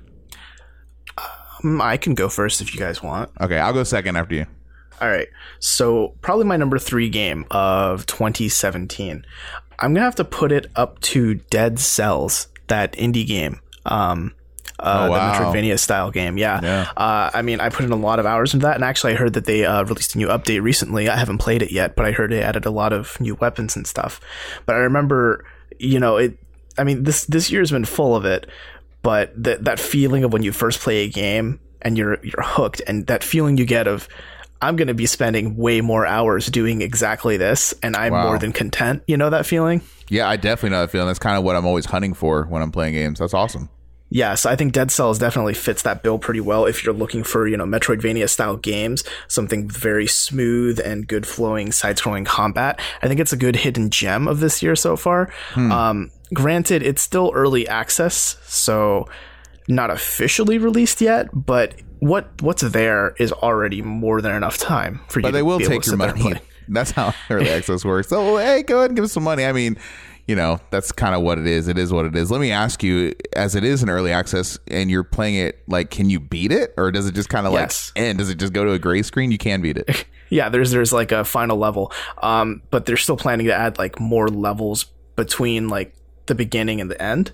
Mm, 1.63 1.81
I 1.81 1.97
can 1.97 2.15
go 2.15 2.29
first 2.29 2.61
if 2.61 2.75
you 2.75 2.79
guys 2.79 3.03
want. 3.03 3.31
okay 3.41 3.59
i'll 3.59 3.73
go 3.73 3.83
second 3.83 4.17
after 4.17 4.35
you 4.35 4.47
All 5.01 5.09
right. 5.09 5.29
So 5.59 6.15
probably 6.21 6.45
my 6.45 6.57
number 6.57 6.79
three 6.79 7.09
game 7.11 7.45
of 7.51 8.07
2017. 8.07 9.25
I'm 9.79 9.93
gonna 9.95 10.05
have 10.05 10.15
to 10.17 10.25
put 10.25 10.53
it 10.53 10.67
up 10.77 11.01
to 11.01 11.35
Dead 11.51 11.79
Cells, 11.79 12.49
that 12.69 12.93
indie 12.93 13.27
game. 13.27 13.61
Um, 13.85 14.35
uh, 14.79 15.07
Oh, 15.09 15.11
wow. 15.11 15.33
the 15.33 15.45
Metroidvania 15.59 15.79
style 15.79 16.11
game. 16.11 16.37
Yeah. 16.37 16.61
Yeah. 16.63 16.91
Uh, 16.97 17.31
I 17.33 17.41
mean, 17.43 17.61
I 17.61 17.71
put 17.71 17.85
in 17.87 17.93
a 17.93 17.97
lot 17.97 18.19
of 18.19 18.27
hours 18.27 18.53
into 18.53 18.67
that, 18.67 18.75
and 18.75 18.85
actually, 18.85 19.15
I 19.15 19.17
heard 19.17 19.33
that 19.33 19.47
they 19.47 19.65
uh, 19.65 19.85
released 19.85 20.15
a 20.15 20.19
new 20.19 20.29
update 20.29 20.61
recently. 20.63 21.09
I 21.09 21.17
haven't 21.17 21.39
played 21.39 21.63
it 21.63 21.73
yet, 21.73 21.97
but 21.97 22.05
I 22.05 22.13
heard 22.13 22.31
they 22.31 22.43
added 22.43 22.67
a 22.67 22.71
lot 22.71 22.93
of 22.93 23.19
new 23.21 23.37
weapons 23.37 23.75
and 23.77 23.87
stuff. 23.87 24.21
But 24.67 24.77
I 24.77 24.81
remember, 24.81 25.45
you 25.79 25.99
know, 25.99 26.17
it. 26.19 26.39
I 26.79 26.85
mean, 26.85 27.05
this 27.05 27.25
this 27.25 27.51
year's 27.51 27.71
been 27.71 27.87
full 27.87 28.15
of 28.15 28.27
it, 28.27 28.49
but 29.03 29.33
that 29.43 29.65
that 29.65 29.81
feeling 29.81 30.25
of 30.25 30.33
when 30.35 30.43
you 30.43 30.53
first 30.53 30.81
play 30.81 31.05
a 31.05 31.09
game 31.09 31.59
and 31.81 31.97
you're 31.97 32.19
you're 32.23 32.43
hooked, 32.43 32.83
and 32.87 33.07
that 33.07 33.25
feeling 33.25 33.57
you 33.57 33.65
get 33.65 33.87
of 33.89 34.09
I'm 34.63 34.77
going 34.77 34.89
to 34.89 34.95
be 34.95 35.07
spending 35.07 35.57
way 35.57 35.81
more 35.81 36.07
hours 36.07 36.47
doing 36.47 36.81
exactly 36.83 37.37
this, 37.37 37.75
and 37.83 37.95
I'm 37.97 38.13
Wow. 38.13 38.25
more 38.29 38.39
than 38.39 38.53
content. 38.53 39.03
You 39.07 39.17
know 39.17 39.31
that 39.31 39.47
feeling? 39.47 39.83
yeah 40.09 40.29
i 40.29 40.37
definitely 40.37 40.71
know 40.71 40.83
that 40.83 40.91
feeling 40.93 41.09
that's 41.09 41.19
kind 41.19 41.37
of 41.37 41.43
what 41.43 41.57
i'm 41.57 41.67
always 41.67 41.85
hunting 41.87 42.15
for 42.15 42.45
when 42.45 42.63
i'm 42.63 42.71
playing 42.71 42.95
games 42.95 43.19
that's 43.19 43.35
awesome 43.35 43.69
Yes, 44.09 44.47
I 44.47 44.55
think 44.55 44.73
Dead 44.73 44.93
Cells 44.93 45.19
definitely 45.19 45.55
fits 45.55 45.83
that 45.83 46.05
bill 46.05 46.17
pretty 46.21 46.41
well 46.41 46.65
if 46.65 46.85
you're 46.85 46.95
looking 46.95 47.25
for, 47.25 47.49
you 47.49 47.57
know, 47.57 47.65
Metroidvania 47.65 48.29
style 48.29 48.57
games, 48.57 49.03
something 49.27 49.69
very 49.69 50.07
smooth 50.07 50.79
and 50.79 51.09
good 51.09 51.27
flowing 51.27 51.73
side 51.73 51.97
scrolling 51.97 52.25
combat. 52.25 52.79
I 53.03 53.09
think 53.09 53.19
it's 53.19 53.33
a 53.33 53.37
good 53.37 53.57
hidden 53.57 53.91
gem 53.91 54.29
of 54.29 54.39
this 54.39 54.63
year 54.63 54.77
so 54.77 54.95
far. 54.95 55.29
Um, 55.57 56.13
granted, 56.33 56.85
it's 56.85 57.03
still 57.03 57.33
early 57.35 57.67
access, 57.67 58.37
so 58.47 59.09
not 59.67 59.91
officially 59.91 60.59
released 60.59 61.01
yet, 61.01 61.27
but 61.35 61.75
what 62.01 62.31
what's 62.43 62.63
there 62.63 63.15
is 63.19 63.33
already 63.33 63.83
more 63.83 64.21
than 64.21 64.35
enough 64.35 64.59
time 64.59 65.01
for 65.09 65.21
you 65.21 65.25
but 65.25 65.33
they 65.33 65.43
will 65.43 65.59
take 65.59 65.71
your 65.71 65.83
sit 65.83 65.99
there 65.99 66.11
and 66.11 66.23
money. 66.23 66.41
That's 66.69 66.91
how 66.91 67.15
early 67.31 67.49
access 67.49 67.85
works. 67.85 68.09
So 68.09 68.37
hey, 68.39 68.63
go 68.63 68.79
ahead 68.79 68.91
and 68.91 68.97
give 68.97 69.05
us 69.05 69.13
some 69.13 69.23
money. 69.23 69.45
I 69.45 69.53
mean, 69.53 69.79
you 70.27 70.35
know, 70.35 70.59
that's 70.71 70.91
kind 70.91 71.15
of 71.15 71.23
what 71.23 71.39
it 71.39 71.47
is. 71.47 71.69
It 71.69 71.79
is 71.79 71.93
what 71.93 72.05
it 72.05 72.17
is. 72.17 72.33
Let 72.33 72.41
me 72.41 72.51
ask 72.51 72.83
you, 72.83 73.15
as 73.37 73.55
it 73.55 73.63
is 73.63 73.85
an 73.85 73.89
early 73.89 74.11
access 74.11 74.59
and 74.67 74.91
you're 74.91 75.05
playing 75.05 75.37
it, 75.37 75.63
like, 75.69 75.91
can 75.91 76.11
you 76.11 76.19
beat 76.19 76.51
it, 76.51 76.75
or 76.77 76.91
does 76.91 77.07
it 77.07 77.15
just 77.15 77.29
kind 77.29 77.47
of 77.47 77.53
Yes. 77.53 77.93
like 77.95 78.05
end? 78.05 78.19
Does 78.19 78.29
it 78.31 78.39
just 78.39 78.53
go 78.53 78.65
to 78.65 78.73
a 78.73 78.79
gray 78.81 79.03
screen? 79.03 79.31
You 79.31 79.39
can 79.39 79.61
beat 79.63 79.77
it. 79.77 80.05
Yeah, 80.29 80.49
there's 80.49 80.73
there's 80.73 80.93
like 80.93 81.13
a 81.13 81.23
final 81.25 81.57
level, 81.57 81.93
um, 82.21 82.61
but 82.73 82.85
they're 82.85 82.97
still 82.97 83.17
planning 83.17 83.47
to 83.47 83.55
add 83.55 83.79
like 83.79 84.01
more 84.01 84.27
levels 84.27 84.87
between 85.15 85.69
like 85.69 85.95
the 86.27 86.35
beginning 86.35 86.81
and 86.81 86.91
the 86.91 87.01
end. 87.01 87.33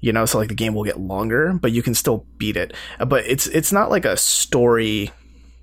You 0.00 0.12
know, 0.12 0.26
so 0.26 0.38
like 0.38 0.48
the 0.48 0.54
game 0.54 0.74
will 0.74 0.84
get 0.84 1.00
longer, 1.00 1.54
but 1.54 1.72
you 1.72 1.82
can 1.82 1.94
still 1.94 2.26
beat 2.38 2.56
it. 2.56 2.74
Uh, 3.00 3.06
But 3.06 3.24
it's 3.26 3.46
it's 3.48 3.72
not 3.72 3.90
like 3.90 4.04
a 4.04 4.16
story. 4.16 5.10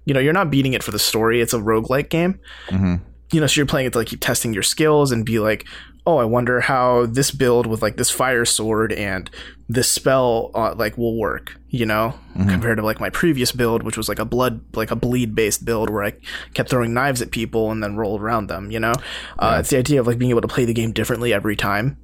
You 0.05 0.13
know, 0.13 0.19
you're 0.19 0.33
not 0.33 0.51
beating 0.51 0.73
it 0.73 0.83
for 0.83 0.91
the 0.91 0.99
story. 0.99 1.39
It's 1.39 1.53
a 1.53 1.59
roguelike 1.59 2.09
game. 2.09 2.39
Mm-hmm. 2.67 2.95
You 3.31 3.39
know, 3.41 3.47
so 3.47 3.59
you're 3.59 3.65
playing 3.65 3.87
it 3.87 3.93
to 3.93 3.99
like 3.99 4.07
keep 4.07 4.19
testing 4.21 4.53
your 4.53 4.63
skills 4.63 5.11
and 5.11 5.25
be 5.25 5.39
like, 5.39 5.65
oh, 6.05 6.17
I 6.17 6.25
wonder 6.25 6.59
how 6.59 7.05
this 7.05 7.31
build 7.31 7.65
with 7.65 7.81
like 7.81 7.95
this 7.95 8.09
fire 8.11 8.43
sword 8.45 8.91
and 8.91 9.29
this 9.69 9.87
spell 9.89 10.51
uh, 10.53 10.75
like 10.75 10.97
will 10.97 11.17
work, 11.17 11.55
you 11.69 11.85
know, 11.85 12.13
compared 12.49 12.77
to 12.77 12.83
like 12.83 12.99
my 12.99 13.09
previous 13.09 13.51
build, 13.53 13.81
which 13.83 13.95
was 13.97 14.09
like 14.09 14.19
a 14.19 14.25
blood, 14.25 14.61
like 14.75 14.91
a 14.91 14.95
bleed 14.95 15.33
based 15.35 15.63
build 15.63 15.89
where 15.89 16.03
I 16.03 16.13
kept 16.53 16.69
throwing 16.69 16.93
knives 16.93 17.21
at 17.21 17.31
people 17.31 17.71
and 17.71 17.81
then 17.81 17.95
roll 17.95 18.19
around 18.19 18.47
them, 18.47 18.69
you 18.71 18.79
know. 18.79 18.93
Uh, 19.39 19.57
It's 19.59 19.69
the 19.69 19.77
idea 19.77 19.99
of 20.01 20.05
like 20.07 20.17
being 20.19 20.31
able 20.31 20.41
to 20.41 20.47
play 20.47 20.65
the 20.65 20.73
game 20.73 20.91
differently 20.91 21.31
every 21.33 21.55
time. 21.55 21.97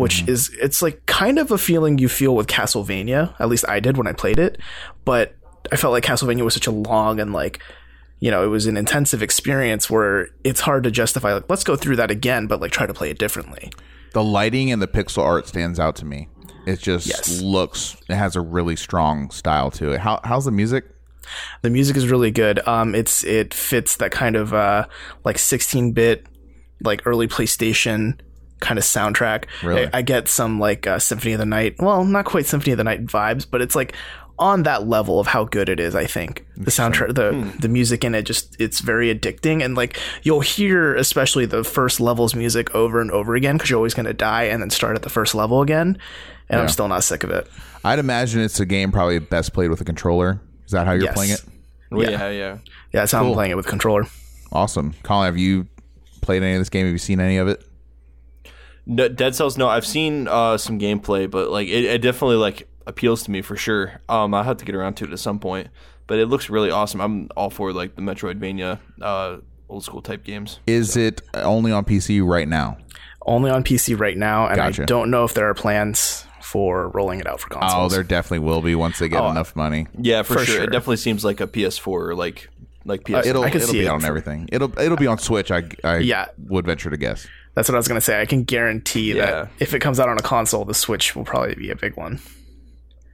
Which 0.00 0.26
is 0.28 0.50
it's 0.60 0.82
like 0.82 1.04
kind 1.06 1.38
of 1.38 1.50
a 1.50 1.58
feeling 1.58 1.98
you 1.98 2.08
feel 2.08 2.34
with 2.34 2.46
Castlevania. 2.46 3.34
At 3.38 3.48
least 3.48 3.64
I 3.68 3.80
did 3.80 3.96
when 3.96 4.06
I 4.06 4.12
played 4.12 4.38
it, 4.38 4.58
but 5.04 5.34
I 5.70 5.76
felt 5.76 5.92
like 5.92 6.04
Castlevania 6.04 6.42
was 6.42 6.54
such 6.54 6.66
a 6.66 6.70
long 6.70 7.20
and 7.20 7.32
like 7.32 7.62
you 8.22 8.30
know, 8.30 8.44
it 8.44 8.48
was 8.48 8.66
an 8.66 8.76
intensive 8.76 9.22
experience 9.22 9.88
where 9.88 10.28
it's 10.44 10.60
hard 10.60 10.84
to 10.84 10.90
justify 10.90 11.34
like 11.34 11.44
let's 11.48 11.64
go 11.64 11.76
through 11.76 11.96
that 11.96 12.10
again, 12.10 12.46
but 12.46 12.60
like 12.60 12.70
try 12.72 12.86
to 12.86 12.94
play 12.94 13.10
it 13.10 13.18
differently. 13.18 13.70
The 14.12 14.24
lighting 14.24 14.72
and 14.72 14.80
the 14.82 14.88
pixel 14.88 15.22
art 15.22 15.46
stands 15.48 15.78
out 15.78 15.96
to 15.96 16.04
me. 16.04 16.28
It 16.66 16.80
just 16.80 17.06
Yes. 17.06 17.40
looks. 17.40 17.96
It 18.08 18.16
has 18.16 18.36
a 18.36 18.40
really 18.40 18.76
strong 18.76 19.30
style 19.30 19.70
to 19.72 19.92
it. 19.92 20.00
How, 20.00 20.20
how's 20.24 20.44
the 20.44 20.50
music? 20.50 20.84
The 21.62 21.70
music 21.70 21.96
is 21.96 22.08
really 22.10 22.30
good. 22.30 22.66
Um, 22.66 22.94
it's 22.94 23.22
it 23.24 23.54
fits 23.54 23.96
that 23.96 24.10
kind 24.12 24.36
of 24.36 24.52
uh 24.52 24.86
like 25.24 25.38
16 25.38 25.92
bit, 25.92 26.26
like 26.82 27.06
early 27.06 27.28
PlayStation 27.28 28.18
kind 28.60 28.78
of 28.78 28.84
soundtrack. 28.84 29.44
Really? 29.62 29.86
I, 29.86 29.98
I 29.98 30.02
get 30.02 30.28
some 30.28 30.60
like 30.60 30.86
uh, 30.86 30.98
Symphony 30.98 31.32
of 31.34 31.38
the 31.38 31.46
Night. 31.46 31.76
Well, 31.78 32.04
not 32.04 32.24
quite 32.24 32.46
Symphony 32.46 32.72
of 32.72 32.78
the 32.78 32.84
Night 32.84 33.04
vibes, 33.06 33.46
but 33.50 33.60
it's 33.62 33.74
like 33.74 33.94
on 34.38 34.62
that 34.62 34.86
level 34.88 35.20
of 35.20 35.26
how 35.26 35.44
good 35.44 35.68
it 35.68 35.78
is. 35.78 35.94
I 35.94 36.06
think 36.06 36.46
the 36.56 36.70
soundtrack, 36.70 37.14
the 37.14 37.52
the 37.60 37.68
music 37.68 38.04
in 38.04 38.14
it, 38.14 38.22
just 38.22 38.58
it's 38.60 38.80
very 38.80 39.14
addicting, 39.14 39.62
and 39.64 39.74
like 39.74 39.98
you'll 40.22 40.40
hear 40.40 40.94
especially 40.94 41.44
the 41.46 41.62
first 41.64 42.00
level's 42.00 42.34
music 42.34 42.74
over 42.74 43.00
and 43.00 43.10
over 43.10 43.34
again 43.34 43.56
because 43.56 43.68
you're 43.70 43.76
always 43.78 43.94
gonna 43.94 44.14
die 44.14 44.44
and 44.44 44.62
then 44.62 44.70
start 44.70 44.96
at 44.96 45.02
the 45.02 45.10
first 45.10 45.34
level 45.34 45.60
again. 45.62 45.98
And 46.48 46.60
I'm 46.60 46.68
still 46.68 46.88
not 46.88 47.04
sick 47.04 47.22
of 47.22 47.30
it. 47.30 47.46
I'd 47.84 48.00
imagine 48.00 48.40
it's 48.40 48.58
a 48.58 48.66
game 48.66 48.90
probably 48.90 49.20
best 49.20 49.52
played 49.52 49.70
with 49.70 49.80
a 49.80 49.84
controller. 49.84 50.40
Is 50.66 50.72
that 50.72 50.84
how 50.86 50.92
you're 50.92 51.04
Yes. 51.04 51.14
playing 51.14 51.30
it? 51.30 51.42
yeah, 51.92 52.10
yeah. 52.10 52.30
yeah. 52.30 52.52
Yeah, 52.52 52.58
that's 52.92 53.12
how 53.12 53.24
I'm 53.24 53.32
playing 53.34 53.52
it 53.52 53.56
with 53.56 53.66
controller. 53.66 54.06
Awesome, 54.52 54.94
Colin. 55.04 55.26
Have 55.26 55.36
you 55.38 55.68
played 56.22 56.42
any 56.42 56.54
of 56.54 56.60
this 56.60 56.68
game? 56.68 56.86
Have 56.86 56.92
you 56.92 56.98
seen 56.98 57.20
any 57.20 57.36
of 57.36 57.46
it? 57.46 57.64
No, 58.90 59.08
Dead 59.08 59.34
Cells. 59.36 59.56
No, 59.56 59.68
I've 59.68 59.86
seen 59.86 60.26
uh, 60.26 60.58
some 60.58 60.78
gameplay, 60.80 61.30
but 61.30 61.48
like 61.50 61.68
it, 61.68 61.84
it 61.84 62.02
definitely 62.02 62.36
like 62.36 62.68
appeals 62.86 63.22
to 63.22 63.30
me 63.30 63.40
for 63.40 63.56
sure. 63.56 64.00
Um, 64.08 64.34
I'll 64.34 64.42
have 64.42 64.56
to 64.58 64.64
get 64.64 64.74
around 64.74 64.94
to 64.94 65.04
it 65.04 65.12
at 65.12 65.18
some 65.20 65.38
point. 65.38 65.68
But 66.08 66.18
it 66.18 66.26
looks 66.26 66.50
really 66.50 66.72
awesome. 66.72 67.00
I'm 67.00 67.28
all 67.36 67.50
for 67.50 67.72
like 67.72 67.94
the 67.94 68.02
Metroidvania, 68.02 68.80
uh, 69.00 69.36
old 69.68 69.84
school 69.84 70.02
type 70.02 70.24
games. 70.24 70.58
Is 70.66 70.96
it 70.96 71.22
only 71.34 71.70
on 71.70 71.84
PC 71.84 72.26
right 72.26 72.48
now? 72.48 72.78
Only 73.24 73.50
on 73.52 73.62
PC 73.62 73.96
right 73.98 74.16
now, 74.16 74.48
and 74.48 74.56
Gotcha. 74.56 74.82
I 74.82 74.86
don't 74.86 75.10
know 75.12 75.24
if 75.24 75.34
there 75.34 75.48
are 75.48 75.54
plans 75.54 76.24
for 76.42 76.88
rolling 76.88 77.20
it 77.20 77.28
out 77.28 77.38
for 77.38 77.48
consoles. 77.48 77.92
Oh, 77.92 77.94
there 77.94 78.02
definitely 78.02 78.40
will 78.40 78.60
be 78.60 78.74
once 78.74 78.98
they 78.98 79.08
get 79.08 79.22
enough 79.22 79.54
money. 79.54 79.86
Yeah, 79.96 80.22
for, 80.22 80.34
For 80.38 80.44
sure. 80.44 80.54
sure. 80.56 80.64
It 80.64 80.72
definitely 80.72 80.96
seems 80.96 81.24
like 81.24 81.40
a 81.40 81.46
PS4 81.46 81.86
or 81.86 82.14
like 82.16 82.48
like 82.84 83.04
PS. 83.04 83.26
It'll 83.26 83.44
I 83.44 83.50
could 83.50 83.60
it'll 83.62 83.72
see 83.72 83.80
be 83.80 83.86
it 83.86 83.88
on 83.88 84.00
for- 84.00 84.06
everything. 84.08 84.48
It'll 84.50 84.76
it'll 84.80 84.96
be 84.96 85.06
on 85.06 85.18
Switch. 85.18 85.52
I 85.52 85.62
I 85.84 85.98
Yeah. 85.98 86.26
would 86.48 86.66
venture 86.66 86.90
to 86.90 86.96
guess. 86.96 87.28
That's 87.60 87.68
what 87.68 87.74
I 87.74 87.78
was 87.78 87.88
gonna 87.88 88.00
say. 88.00 88.18
I 88.22 88.24
can 88.24 88.44
guarantee 88.44 89.12
Yeah. 89.12 89.26
that 89.26 89.50
if 89.58 89.74
it 89.74 89.80
comes 89.80 90.00
out 90.00 90.08
on 90.08 90.16
a 90.16 90.22
console, 90.22 90.64
the 90.64 90.72
Switch 90.72 91.14
will 91.14 91.24
probably 91.26 91.54
be 91.56 91.70
a 91.70 91.76
big 91.76 91.94
one. 91.94 92.18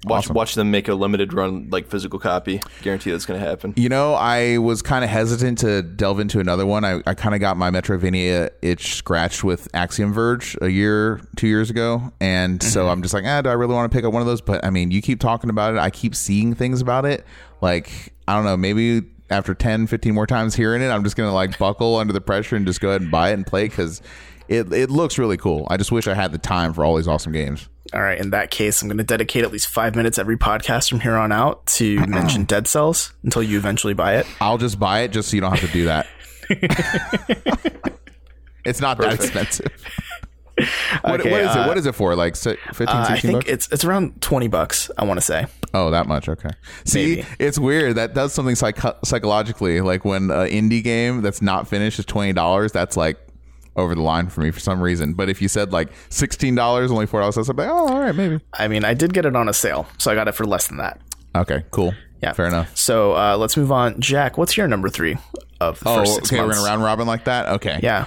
watch 0.05 0.31
watch 0.31 0.55
them 0.55 0.71
make 0.71 0.87
a 0.87 0.95
limited 0.95 1.33
run 1.33 1.67
like 1.73 1.89
physical 1.89 2.21
copy. 2.21 2.61
Guarantee 2.83 3.11
that's 3.11 3.27
going 3.27 3.41
to 3.41 3.45
happen. 3.45 3.75
You 3.77 3.89
know, 3.89 4.15
I 4.15 4.59
was 4.59 4.81
kind 4.81 5.03
of 5.03 5.11
hesitant 5.11 5.59
to 5.61 5.83
delve 5.83 6.21
into 6.21 6.39
another 6.39 6.65
one. 6.65 6.85
I, 6.85 7.01
I 7.09 7.15
kind 7.15 7.35
of 7.35 7.41
got 7.41 7.57
my 7.57 7.73
Metrovania 7.73 8.51
itch 8.63 8.95
scratched 8.95 9.43
with 9.43 9.67
Axiom 9.75 10.13
Verge 10.13 10.57
a 10.63 10.69
year, 10.69 11.21
two 11.35 11.49
years 11.49 11.71
ago. 11.71 12.13
And 12.21 12.63
so 12.63 12.89
I'm 12.89 13.03
just 13.03 13.15
like, 13.15 13.25
ah, 13.27 13.43
do 13.43 13.49
I 13.49 13.55
really 13.55 13.75
want 13.75 13.91
to 13.91 13.97
pick 13.97 14.05
up 14.05 14.13
one 14.13 14.23
of 14.23 14.27
those? 14.29 14.41
But 14.41 14.65
I 14.65 14.71
mean, 14.71 14.93
you 14.93 15.03
keep 15.03 15.19
talking 15.19 15.51
about 15.51 15.75
it. 15.75 15.79
I 15.81 15.91
keep 15.91 16.15
seeing 16.15 16.55
things 16.55 16.81
about 16.81 17.05
it. 17.05 17.27
Like, 17.61 18.13
I 18.29 18.37
don't 18.37 18.45
know, 18.45 18.57
maybe 18.57 19.03
after 19.29 19.55
10, 19.55 19.89
15 19.89 20.15
more 20.15 20.27
times 20.27 20.55
hearing 20.55 20.83
it, 20.83 20.89
I'm 20.91 21.03
just 21.03 21.17
going 21.17 21.29
to 21.29 21.35
like 21.35 21.59
buckle 21.59 21.97
under 21.97 22.13
the 22.13 22.21
pressure 22.21 22.55
and 22.55 22.65
just 22.65 22.81
go 22.81 22.91
ahead 22.91 23.01
and 23.03 23.11
buy 23.11 23.31
it 23.31 23.35
and 23.35 23.45
play 23.45 23.67
because 23.67 24.03
it, 24.49 24.73
it 24.73 24.91
looks 24.91 25.19
really 25.19 25.37
cool. 25.37 25.67
I 25.71 25.77
just 25.77 25.91
wish 25.93 26.07
I 26.07 26.15
had 26.15 26.33
the 26.33 26.39
time 26.39 26.73
for 26.73 26.85
all 26.85 26.97
these 26.97 27.09
awesome 27.09 27.33
games. 27.33 27.69
All 27.95 28.01
right, 28.03 28.19
in 28.19 28.31
that 28.31 28.51
case, 28.51 28.83
I'm 28.83 28.89
going 28.89 28.99
to 28.99 29.05
dedicate 29.05 29.45
at 29.45 29.53
least 29.53 29.69
five 29.69 29.95
minutes 29.95 30.19
every 30.19 30.37
podcast 30.37 30.89
from 30.91 31.01
here 31.01 31.15
on 31.17 31.31
out 31.33 31.65
to 31.67 32.05
mention 32.07 32.45
Dead 32.45 32.67
Cells 32.67 33.13
until 33.23 33.43
you 33.43 33.59
eventually 33.59 33.95
buy 33.95 34.17
it. 34.17 34.27
I'll 34.41 34.59
just 34.59 34.79
buy 34.81 35.01
it 35.01 35.13
just 35.13 35.31
so 35.31 35.37
you 35.37 35.41
don't 35.41 35.53
have 35.57 35.69
to 35.71 35.73
do 35.73 35.85
that. 35.85 36.07
it's 38.65 38.81
not 38.81 38.99
that 38.99 39.13
expensive. 39.15 39.69
What, 41.03 41.21
Okay, 41.21 41.31
what 41.31 41.43
is 41.43 41.49
uh, 41.55 41.61
it? 41.61 41.67
What 41.69 41.77
is 41.77 41.85
it 41.85 41.95
for? 41.95 42.17
Like 42.17 42.35
si- 42.35 42.57
15, 42.73 42.89
Uh, 42.89 43.07
I 43.11 43.19
think 43.21 43.33
bucks? 43.41 43.47
it's 43.51 43.69
it's 43.73 43.85
around 43.85 44.23
twenty 44.23 44.49
bucks. 44.49 44.91
I 44.97 45.05
want 45.05 45.19
to 45.19 45.21
say. 45.21 45.45
Oh, 45.75 45.91
that 45.91 46.07
much. 46.07 46.31
Okay. 46.31 46.49
See, 46.87 47.17
Maybe. 47.17 47.27
it's 47.39 47.59
weird. 47.59 47.97
That 47.97 48.15
does 48.15 48.33
something 48.33 48.55
psych- 48.55 48.81
psychologically. 49.05 49.83
Like 49.83 50.07
when 50.07 50.31
an 50.31 50.49
indie 50.49 50.83
game 50.83 51.21
that's 51.21 51.43
not 51.43 51.69
finished 51.69 51.99
is 51.99 52.07
twenty 52.07 52.33
dollars. 52.33 52.73
That's 52.73 52.97
like 52.97 53.19
over 53.77 53.95
the 53.95 54.03
line 54.03 54.29
for 54.29 54.41
me 54.41 54.51
for 54.51 54.61
some 54.61 54.81
reason. 54.81 55.13
But 55.15 55.29
if 55.29 55.41
you 55.43 55.49
said 55.49 55.73
like 55.73 55.89
sixteen 56.09 56.55
dollars, 56.55 56.91
only 56.91 57.07
four 57.07 57.21
dollars, 57.21 57.37
I'd 57.39 57.57
be 57.57 57.63
like, 57.63 57.71
oh, 57.71 57.89
all 57.89 58.01
right, 58.01 58.15
maybe. 58.15 58.41
I 58.55 58.69
mean, 58.69 58.85
I 58.85 58.95
did 58.95 59.13
get 59.13 59.27
it 59.27 59.37
on 59.37 59.49
a 59.49 59.53
sale, 59.53 59.87
so 59.99 60.11
I 60.11 60.15
got 60.15 60.29
it 60.29 60.33
for 60.33 60.45
less 60.45 60.67
than 60.69 60.79
that. 60.79 61.01
Okay, 61.35 61.65
cool. 61.71 61.95
Yeah, 62.23 62.33
fair 62.33 62.47
enough. 62.47 62.75
So 62.77 63.15
uh, 63.15 63.37
let's 63.37 63.57
move 63.57 63.71
on. 63.71 64.01
Jack, 64.01 64.39
what's 64.39 64.57
your 64.57 64.67
number 64.67 64.89
three 64.89 65.17
of 65.61 65.79
the 65.81 65.89
Oh, 65.91 65.97
first 65.99 66.15
six 66.15 66.29
okay. 66.33 66.41
We're 66.41 66.47
months? 66.47 66.61
gonna 66.61 66.69
round 66.71 66.83
robin 66.83 67.07
like 67.07 67.25
that. 67.25 67.49
Okay. 67.57 67.79
Yeah. 67.83 68.07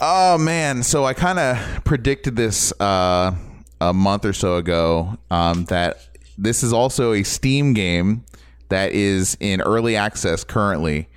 Oh 0.00 0.36
man, 0.38 0.82
so 0.82 1.04
I 1.04 1.14
kind 1.14 1.38
of 1.38 1.84
predicted 1.84 2.36
this 2.36 2.72
uh, 2.80 3.34
a 3.80 3.92
month 3.92 4.24
or 4.24 4.32
so 4.32 4.56
ago 4.56 5.16
um, 5.30 5.64
that 5.66 5.98
this 6.36 6.62
is 6.62 6.72
also 6.72 7.12
a 7.12 7.22
Steam 7.22 7.72
game 7.72 8.24
that 8.68 8.92
is 8.92 9.36
in 9.40 9.60
early 9.62 9.96
access 9.96 10.44
currently. 10.44 11.08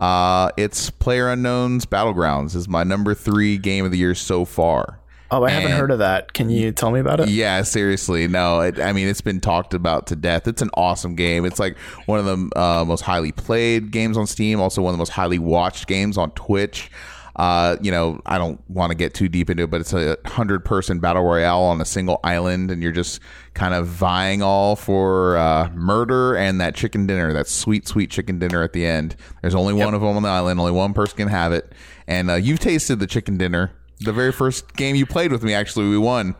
Uh, 0.00 0.50
it's 0.56 0.90
Player 0.90 1.28
Unknown's 1.28 1.86
Battlegrounds 1.86 2.54
is 2.54 2.68
my 2.68 2.84
number 2.84 3.14
three 3.14 3.58
game 3.58 3.84
of 3.84 3.90
the 3.90 3.98
year 3.98 4.14
so 4.14 4.44
far. 4.44 5.00
Oh, 5.30 5.44
I 5.44 5.50
haven't 5.50 5.72
heard 5.72 5.90
of 5.90 5.98
that. 5.98 6.32
Can 6.32 6.48
you 6.48 6.72
tell 6.72 6.90
me 6.90 7.00
about 7.00 7.20
it? 7.20 7.28
Yeah, 7.28 7.60
seriously. 7.62 8.26
No, 8.28 8.60
it, 8.60 8.80
I 8.80 8.94
mean, 8.94 9.08
it's 9.08 9.20
been 9.20 9.40
talked 9.40 9.74
about 9.74 10.06
to 10.06 10.16
death. 10.16 10.48
It's 10.48 10.62
an 10.62 10.70
awesome 10.72 11.16
game. 11.16 11.44
It's 11.44 11.58
like 11.58 11.76
one 12.06 12.18
of 12.18 12.24
the 12.24 12.58
uh, 12.58 12.84
most 12.86 13.02
highly 13.02 13.32
played 13.32 13.90
games 13.90 14.16
on 14.16 14.26
Steam, 14.26 14.58
also 14.58 14.80
one 14.80 14.90
of 14.90 14.94
the 14.94 14.98
most 14.98 15.10
highly 15.10 15.38
watched 15.38 15.86
games 15.86 16.16
on 16.16 16.30
Twitch. 16.30 16.90
Uh, 17.38 17.76
you 17.80 17.92
know, 17.92 18.20
I 18.26 18.36
don't 18.36 18.60
want 18.68 18.90
to 18.90 18.96
get 18.96 19.14
too 19.14 19.28
deep 19.28 19.48
into 19.48 19.62
it, 19.62 19.70
but 19.70 19.80
it's 19.80 19.92
a 19.92 20.18
hundred 20.26 20.64
person 20.64 20.98
battle 20.98 21.22
royale 21.22 21.62
on 21.62 21.80
a 21.80 21.84
single 21.84 22.18
island, 22.24 22.70
and 22.72 22.82
you're 22.82 22.90
just 22.90 23.20
kind 23.54 23.74
of 23.74 23.86
vying 23.86 24.42
all 24.42 24.74
for 24.74 25.36
uh, 25.36 25.68
murder 25.70 26.36
and 26.36 26.60
that 26.60 26.74
chicken 26.74 27.06
dinner, 27.06 27.32
that 27.32 27.46
sweet, 27.46 27.86
sweet 27.86 28.10
chicken 28.10 28.40
dinner 28.40 28.64
at 28.64 28.72
the 28.72 28.84
end. 28.84 29.14
There's 29.40 29.54
only 29.54 29.72
one 29.72 29.94
of 29.94 30.00
them 30.00 30.16
on 30.16 30.22
the 30.24 30.28
island, 30.28 30.58
only 30.58 30.72
one 30.72 30.94
person 30.94 31.16
can 31.16 31.28
have 31.28 31.52
it, 31.52 31.72
and 32.08 32.28
uh, 32.28 32.34
you've 32.34 32.58
tasted 32.58 32.98
the 32.98 33.06
chicken 33.06 33.38
dinner. 33.38 33.70
The 34.00 34.12
very 34.12 34.32
first 34.32 34.74
game 34.74 34.96
you 34.96 35.06
played 35.06 35.30
with 35.30 35.44
me, 35.44 35.54
actually, 35.54 35.88
we 35.88 35.98
won. 35.98 36.34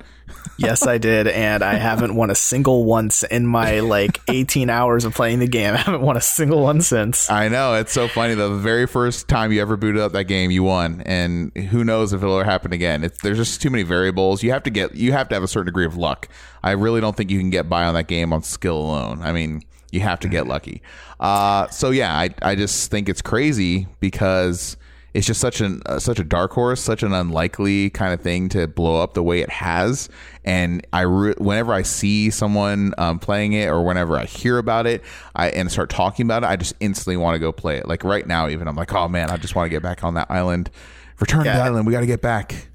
Yes, 0.59 0.87
I 0.87 0.99
did, 0.99 1.27
and 1.29 1.63
I 1.63 1.75
haven't 1.75 2.15
won 2.15 2.31
a 2.31 2.35
single 2.35 2.85
one 2.85 3.07
s- 3.07 3.23
in 3.23 3.47
my 3.47 3.81
like 3.81 4.21
18 4.29 4.69
hours 4.69 5.05
of 5.05 5.15
playing 5.15 5.39
the 5.39 5.47
game. 5.47 5.75
I 5.75 5.79
haven't 5.79 6.03
won 6.03 6.17
a 6.17 6.21
single 6.21 6.63
one 6.63 6.81
since. 6.81 7.31
I 7.31 7.49
know 7.49 7.75
it's 7.75 7.93
so 7.93 8.09
funny. 8.09 8.35
The 8.35 8.51
very 8.51 8.87
first 8.87 9.29
time 9.29 9.53
you 9.53 9.61
ever 9.63 9.77
booted 9.77 10.01
up 10.01 10.13
that 10.13 10.25
game, 10.25 10.51
you 10.51 10.63
won, 10.65 11.03
and 11.07 11.57
who 11.57 11.85
knows 11.85 12.13
if 12.13 12.23
it'll 12.23 12.39
ever 12.39 12.45
happen 12.49 12.73
again. 12.73 13.05
It's, 13.05 13.21
there's 13.23 13.39
just 13.39 13.63
too 13.63 13.71
many 13.71 13.83
variables. 13.85 14.43
You 14.43 14.51
have 14.53 14.63
to 14.65 14.71
get, 14.71 14.95
you 14.95 15.13
have 15.13 15.29
to 15.31 15.35
have 15.35 15.43
a 15.43 15.49
certain 15.49 15.67
degree 15.67 15.87
of 15.87 15.97
luck. 15.97 16.29
I 16.63 16.73
really 16.73 17.01
don't 17.01 17.17
think 17.17 17.31
you 17.31 17.39
can 17.39 17.51
get 17.51 17.69
by 17.69 17.85
on 17.85 17.95
that 17.95 18.09
game 18.09 18.33
on 18.33 18.43
skill 18.43 18.77
alone. 18.79 19.23
I 19.23 19.33
mean, 19.33 19.63
you 19.91 20.01
have 20.01 20.21
to 20.21 20.29
get 20.29 20.47
lucky. 20.47 20.83
Uh, 21.21 21.69
so 21.69 21.91
yeah, 21.91 22.13
I, 22.17 22.31
I 22.43 22.55
just 22.55 22.91
think 22.91 23.09
it's 23.09 23.23
crazy 23.23 23.87
because 24.01 24.77
it's 25.19 25.27
just 25.27 25.41
such 25.41 25.61
an 25.61 25.83
uh, 25.85 25.99
such 25.99 26.21
a 26.21 26.25
dark 26.25 26.53
horse, 26.53 26.81
such 26.81 27.03
an 27.03 27.13
unlikely 27.13 27.91
kind 27.91 28.15
of 28.15 28.21
thing 28.21 28.49
to 28.51 28.69
blow 28.69 29.03
up 29.03 29.15
the 29.15 29.23
way 29.23 29.41
it 29.41 29.51
has. 29.51 30.09
And 30.45 30.87
I 30.93 31.01
re- 31.01 31.35
whenever 31.39 31.73
I 31.73 31.83
see 31.83 32.31
someone 32.31 32.95
um, 32.99 33.19
playing 33.19 33.53
it 33.53 33.67
or 33.67 33.83
whenever 33.83 34.17
I 34.17 34.27
hear 34.27 34.59
about 34.59 34.87
it, 34.87 35.03
I 35.35 35.49
and 35.49 35.73
start 35.73 35.91
talking 35.91 36.25
about 36.25 36.45
it, 36.45 36.47
I 36.47 36.55
just 36.55 36.77
instantly 36.79 37.17
want 37.17 37.35
to 37.35 37.41
go 37.41 37.51
play 37.51 37.79
it. 37.79 37.89
Like 37.89 38.05
right 38.05 38.29
now, 38.29 38.49
even 38.49 38.69
I'm 38.69 38.77
like, 38.77 38.93
oh 38.95 39.09
man, 39.09 39.29
I 39.29 39.39
just 39.39 39.57
want 39.57 39.67
to 39.67 39.71
get 39.71 39.83
back 39.83 40.05
on 40.05 40.15
that 40.15 40.31
island. 40.31 40.71
Return 41.19 41.43
to 41.43 41.51
the 41.51 41.57
island. 41.57 41.85
We 41.85 41.93
got 41.93 42.01
to 42.01 42.07
get 42.07 42.23
back. 42.23 42.69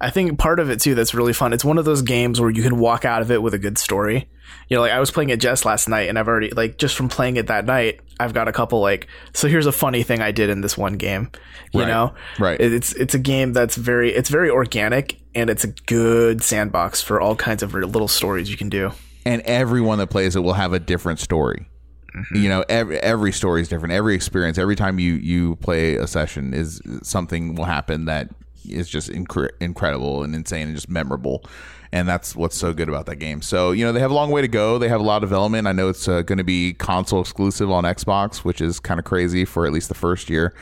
I 0.00 0.10
think 0.10 0.38
part 0.38 0.60
of 0.60 0.70
it 0.70 0.80
too 0.80 0.94
that's 0.94 1.12
really 1.14 1.32
fun. 1.32 1.52
It's 1.52 1.64
one 1.64 1.78
of 1.78 1.84
those 1.84 2.02
games 2.02 2.40
where 2.40 2.50
you 2.50 2.62
can 2.62 2.78
walk 2.78 3.04
out 3.04 3.20
of 3.22 3.30
it 3.30 3.42
with 3.42 3.54
a 3.54 3.58
good 3.58 3.78
story. 3.78 4.28
You 4.68 4.76
know, 4.76 4.80
like 4.82 4.92
I 4.92 5.00
was 5.00 5.10
playing 5.10 5.30
it 5.30 5.40
just 5.40 5.64
last 5.64 5.88
night, 5.88 6.08
and 6.08 6.18
I've 6.18 6.28
already 6.28 6.50
like 6.50 6.78
just 6.78 6.94
from 6.96 7.08
playing 7.08 7.36
it 7.36 7.48
that 7.48 7.64
night, 7.66 8.00
I've 8.20 8.32
got 8.32 8.48
a 8.48 8.52
couple 8.52 8.80
like. 8.80 9.08
So 9.34 9.48
here's 9.48 9.66
a 9.66 9.72
funny 9.72 10.02
thing 10.02 10.20
I 10.22 10.30
did 10.30 10.50
in 10.50 10.60
this 10.60 10.76
one 10.78 10.94
game. 10.96 11.30
You 11.72 11.80
Right. 11.80 11.88
know, 11.88 12.14
Right. 12.38 12.60
It's 12.60 12.92
it's 12.94 13.14
a 13.14 13.18
game 13.18 13.52
that's 13.52 13.76
very 13.76 14.12
it's 14.14 14.28
very 14.30 14.48
organic, 14.50 15.20
and 15.34 15.50
it's 15.50 15.64
a 15.64 15.68
good 15.68 16.42
sandbox 16.42 17.02
for 17.02 17.20
all 17.20 17.34
kinds 17.36 17.62
of 17.62 17.74
little 17.74 18.08
stories 18.08 18.50
you 18.50 18.56
can 18.56 18.68
do. 18.68 18.92
and 19.26 19.42
everyone 19.42 19.98
that 19.98 20.06
plays 20.08 20.34
it 20.36 20.40
will 20.40 20.54
have 20.54 20.72
a 20.72 20.78
different 20.78 21.18
story. 21.20 21.68
Mm-hmm. 22.16 22.36
You 22.36 22.48
know, 22.48 22.64
every 22.70 22.98
every 23.00 23.32
story 23.32 23.60
is 23.60 23.68
different. 23.68 23.92
Every 23.92 24.14
experience, 24.14 24.56
every 24.56 24.76
time 24.76 24.98
you 24.98 25.14
you 25.14 25.56
play 25.56 25.96
a 25.96 26.06
session, 26.06 26.54
is 26.54 26.80
something 27.02 27.54
will 27.54 27.66
happen 27.66 28.06
that 28.06 28.30
is 28.72 28.88
just 28.88 29.10
incre- 29.10 29.50
incredible 29.60 30.22
and 30.22 30.34
insane 30.34 30.66
and 30.68 30.76
just 30.76 30.88
memorable. 30.88 31.44
And 31.90 32.06
that's 32.06 32.36
what's 32.36 32.56
so 32.56 32.74
good 32.74 32.88
about 32.90 33.06
that 33.06 33.16
game. 33.16 33.40
So 33.40 33.72
you 33.72 33.84
know 33.84 33.92
they 33.92 34.00
have 34.00 34.10
a 34.10 34.14
long 34.14 34.30
way 34.30 34.42
to 34.42 34.48
go. 34.48 34.78
They 34.78 34.88
have 34.88 35.00
a 35.00 35.04
lot 35.04 35.22
of 35.22 35.28
development. 35.30 35.66
I 35.66 35.72
know 35.72 35.88
it's 35.88 36.06
uh, 36.06 36.22
going 36.22 36.38
to 36.38 36.44
be 36.44 36.74
console 36.74 37.20
exclusive 37.20 37.70
on 37.70 37.84
Xbox, 37.84 38.38
which 38.38 38.60
is 38.60 38.78
kind 38.78 39.00
of 39.00 39.04
crazy 39.06 39.44
for 39.46 39.64
at 39.66 39.72
least 39.72 39.88
the 39.88 39.94
first 39.94 40.28
year. 40.28 40.54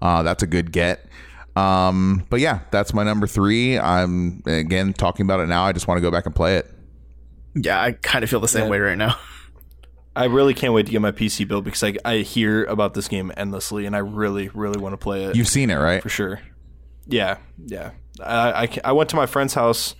Uh, 0.00 0.22
that's 0.24 0.42
a 0.42 0.46
good 0.46 0.72
get. 0.72 1.06
Um, 1.54 2.24
but 2.30 2.40
yeah, 2.40 2.60
that's 2.70 2.94
my 2.94 3.04
number 3.04 3.26
three. 3.26 3.78
I'm 3.78 4.42
again 4.46 4.92
talking 4.92 5.24
about 5.26 5.38
it 5.40 5.48
now. 5.48 5.64
I 5.64 5.72
just 5.72 5.86
want 5.86 5.98
to 5.98 6.02
go 6.02 6.10
back 6.10 6.26
and 6.26 6.34
play 6.34 6.56
it. 6.56 6.68
Yeah, 7.54 7.80
I 7.80 7.92
kind 7.92 8.24
of 8.24 8.30
feel 8.30 8.40
the 8.40 8.48
same 8.48 8.64
Yeah. 8.64 8.70
way 8.70 8.78
right 8.80 8.98
now. 8.98 9.16
I 10.16 10.24
really 10.24 10.52
can't 10.54 10.72
wait 10.74 10.86
to 10.86 10.92
get 10.92 11.00
my 11.00 11.12
PC 11.12 11.46
built 11.48 11.64
because 11.64 11.82
I, 11.82 11.94
I 12.04 12.16
hear 12.18 12.64
about 12.64 12.92
this 12.94 13.08
game 13.08 13.32
endlessly, 13.36 13.86
and 13.86 13.94
I 13.96 14.00
really, 14.00 14.48
really 14.52 14.78
want 14.80 14.92
to 14.94 14.96
play 14.98 15.24
it 15.24 15.36
You've 15.36 15.48
seen 15.48 15.70
it, 15.70 15.76
right? 15.76 16.02
for 16.02 16.08
sure. 16.10 16.40
Yeah, 17.06 17.38
yeah. 17.66 17.90
I, 18.20 18.64
I, 18.64 18.68
I 18.84 18.92
went 18.92 19.10
to 19.10 19.16
my 19.16 19.26
friend's 19.26 19.54
house 19.54 19.94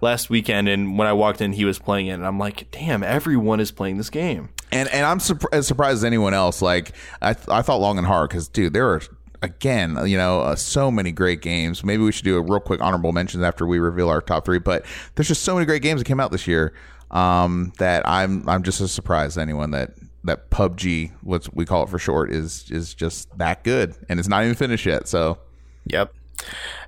last 0.00 0.30
weekend, 0.30 0.68
and 0.68 0.98
when 0.98 1.08
I 1.08 1.12
walked 1.12 1.40
in, 1.40 1.52
he 1.52 1.64
was 1.64 1.78
playing 1.78 2.06
it, 2.08 2.12
and 2.12 2.26
I'm 2.26 2.38
like, 2.38 2.70
damn, 2.70 3.02
everyone 3.02 3.60
is 3.60 3.70
playing 3.70 3.96
this 3.96 4.10
game. 4.10 4.50
And 4.72 4.88
and 4.90 5.06
I'm 5.06 5.18
surp- 5.18 5.46
as 5.52 5.66
surprised 5.66 5.98
as 5.98 6.04
anyone 6.04 6.34
else. 6.34 6.60
Like 6.60 6.92
I 7.22 7.34
th- 7.34 7.48
I 7.48 7.62
thought 7.62 7.80
long 7.80 7.98
and 7.98 8.06
hard 8.06 8.30
because 8.30 8.48
dude, 8.48 8.72
there 8.72 8.88
are 8.90 9.00
again 9.42 9.96
you 10.06 10.16
know 10.16 10.40
uh, 10.40 10.56
so 10.56 10.90
many 10.90 11.12
great 11.12 11.40
games. 11.40 11.84
Maybe 11.84 12.02
we 12.02 12.10
should 12.10 12.24
do 12.24 12.36
a 12.36 12.40
real 12.40 12.60
quick 12.60 12.80
honorable 12.80 13.12
mentions 13.12 13.44
after 13.44 13.64
we 13.66 13.78
reveal 13.78 14.08
our 14.08 14.20
top 14.20 14.44
three. 14.44 14.58
But 14.58 14.84
there's 15.14 15.28
just 15.28 15.44
so 15.44 15.54
many 15.54 15.66
great 15.66 15.82
games 15.82 16.00
that 16.00 16.04
came 16.04 16.18
out 16.18 16.32
this 16.32 16.48
year 16.48 16.74
um, 17.12 17.72
that 17.78 18.06
I'm 18.08 18.48
I'm 18.48 18.64
just 18.64 18.80
as 18.80 18.90
surprised 18.92 19.34
as 19.34 19.38
anyone 19.38 19.70
that 19.70 19.92
that 20.24 20.50
PUBG, 20.50 21.12
what 21.22 21.48
we 21.54 21.64
call 21.64 21.84
it 21.84 21.88
for 21.88 22.00
short, 22.00 22.32
is 22.32 22.68
is 22.70 22.92
just 22.92 23.36
that 23.38 23.62
good, 23.62 23.94
and 24.08 24.18
it's 24.18 24.28
not 24.28 24.42
even 24.42 24.56
finished 24.56 24.84
yet. 24.84 25.06
So 25.06 25.38
Yep. 25.86 26.12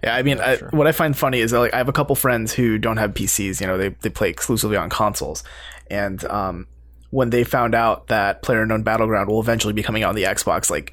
Yeah, 0.03 0.15
I 0.15 0.23
mean, 0.23 0.41
I, 0.41 0.57
what 0.71 0.87
I 0.87 0.93
find 0.93 1.17
funny 1.17 1.41
is 1.41 1.51
that, 1.51 1.59
like 1.59 1.75
I 1.75 1.79
have 1.79 1.89
a 1.89 1.93
couple 1.93 2.15
friends 2.15 2.53
who 2.53 2.79
don't 2.79 2.97
have 2.99 3.15
PCs. 3.15 3.61
You 3.61 3.67
know, 3.67 3.79
they 3.79 3.89
they 3.89 4.11
play 4.11 4.31
exclusively 4.31 4.77
on 4.77 4.89
consoles, 4.89 5.43
and 5.91 6.25
um, 6.27 6.67
when 7.11 7.31
they 7.31 7.45
found 7.45 7.75
out 7.75 8.09
that 8.09 8.43
PlayerUnknown 8.43 8.85
Battleground 8.85 9.29
will 9.29 9.41
eventually 9.41 9.73
be 9.73 9.83
coming 9.83 10.03
out 10.03 10.11
on 10.11 10.15
the 10.15 10.25
Xbox, 10.25 10.71
like 10.71 10.93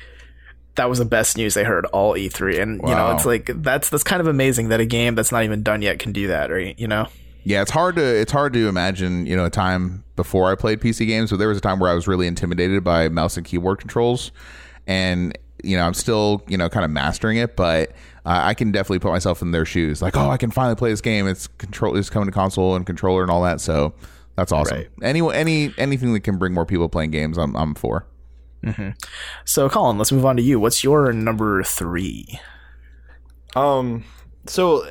that 0.75 0.89
was 0.89 0.99
the 0.99 1.05
best 1.05 1.37
news 1.37 1.53
they 1.53 1.63
heard 1.63 1.85
all 1.87 2.13
E3. 2.13 2.61
And 2.61 2.81
you 2.81 2.95
know, 2.95 3.11
it's 3.11 3.25
like 3.25 3.49
that's 3.61 3.89
that's 3.89 4.03
kind 4.03 4.21
of 4.21 4.27
amazing 4.27 4.69
that 4.69 4.79
a 4.79 4.85
game 4.85 5.15
that's 5.15 5.31
not 5.31 5.43
even 5.43 5.63
done 5.63 5.81
yet 5.81 5.99
can 5.99 6.11
do 6.11 6.27
that, 6.27 6.51
right? 6.51 6.77
You 6.79 6.87
know. 6.87 7.07
Yeah, 7.43 7.61
it's 7.61 7.71
hard 7.71 7.95
to 7.97 8.03
it's 8.03 8.31
hard 8.31 8.53
to 8.53 8.67
imagine, 8.67 9.25
you 9.27 9.35
know, 9.35 9.45
a 9.45 9.51
time 9.51 10.03
before 10.15 10.51
I 10.51 10.55
played 10.55 10.79
PC 10.79 11.05
games, 11.05 11.29
but 11.29 11.37
there 11.37 11.47
was 11.47 11.57
a 11.57 11.61
time 11.61 11.79
where 11.79 11.91
I 11.91 11.93
was 11.93 12.07
really 12.07 12.27
intimidated 12.27 12.83
by 12.83 13.07
mouse 13.09 13.37
and 13.37 13.45
keyboard 13.45 13.79
controls, 13.79 14.31
and 14.87 15.37
you 15.63 15.77
know, 15.77 15.85
I'm 15.85 15.93
still 15.93 16.43
you 16.47 16.57
know 16.57 16.69
kind 16.69 16.83
of 16.83 16.91
mastering 16.91 17.37
it, 17.37 17.55
but 17.55 17.91
uh, 18.25 18.41
I 18.43 18.53
can 18.53 18.71
definitely 18.71 18.99
put 18.99 19.11
myself 19.11 19.41
in 19.41 19.51
their 19.51 19.65
shoes. 19.65 20.01
Like, 20.01 20.17
oh, 20.17 20.29
I 20.29 20.37
can 20.37 20.51
finally 20.51 20.75
play 20.75 20.89
this 20.89 21.01
game. 21.01 21.27
It's 21.27 21.47
control, 21.47 21.95
it's 21.95 22.09
coming 22.09 22.27
to 22.27 22.31
console 22.31 22.75
and 22.75 22.85
controller 22.85 23.21
and 23.21 23.29
all 23.31 23.43
that. 23.43 23.61
So 23.61 23.93
that's 24.35 24.51
awesome. 24.51 24.77
Right. 24.77 24.89
Any 25.01 25.21
any 25.33 25.73
anything 25.77 26.13
that 26.13 26.21
can 26.21 26.37
bring 26.37 26.53
more 26.53 26.65
people 26.65 26.89
playing 26.89 27.11
games, 27.11 27.37
I'm 27.37 27.55
I'm 27.55 27.75
for. 27.75 28.07
So, 29.45 29.69
Colin, 29.69 29.99
let's 29.99 30.11
move 30.11 30.25
on 30.25 30.37
to 30.37 30.41
you. 30.41 30.59
What's 30.59 30.83
your 30.83 31.13
number 31.13 31.61
three? 31.61 32.39
Um, 33.55 34.03
so 34.47 34.87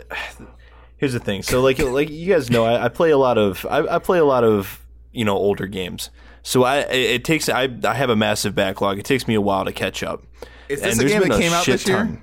here's 0.96 1.12
the 1.12 1.18
thing. 1.18 1.42
So 1.42 1.60
like 1.60 1.78
like 1.80 2.08
you 2.08 2.32
guys 2.32 2.50
know, 2.50 2.64
I, 2.64 2.84
I 2.84 2.88
play 2.88 3.10
a 3.10 3.18
lot 3.18 3.36
of 3.36 3.66
I, 3.68 3.96
I 3.96 3.98
play 3.98 4.18
a 4.18 4.24
lot 4.24 4.44
of 4.44 4.80
you 5.12 5.24
know 5.24 5.36
older 5.36 5.66
games. 5.66 6.10
So 6.42 6.62
I 6.62 6.78
it, 6.82 7.10
it 7.10 7.24
takes 7.24 7.48
I 7.48 7.68
I 7.84 7.94
have 7.94 8.10
a 8.10 8.16
massive 8.16 8.54
backlog. 8.54 8.98
It 8.98 9.04
takes 9.04 9.26
me 9.26 9.34
a 9.34 9.40
while 9.40 9.64
to 9.64 9.72
catch 9.72 10.02
up. 10.02 10.22
Is 10.68 10.80
this 10.80 10.92
And 10.92 10.94
a 10.94 10.96
there's 11.00 11.12
game 11.12 11.20
been 11.22 11.30
that 11.30 11.40
came 11.40 11.52
out 11.52 11.64
shit 11.64 11.80
this 11.80 11.88
year? 11.88 11.96
ton. 11.98 12.22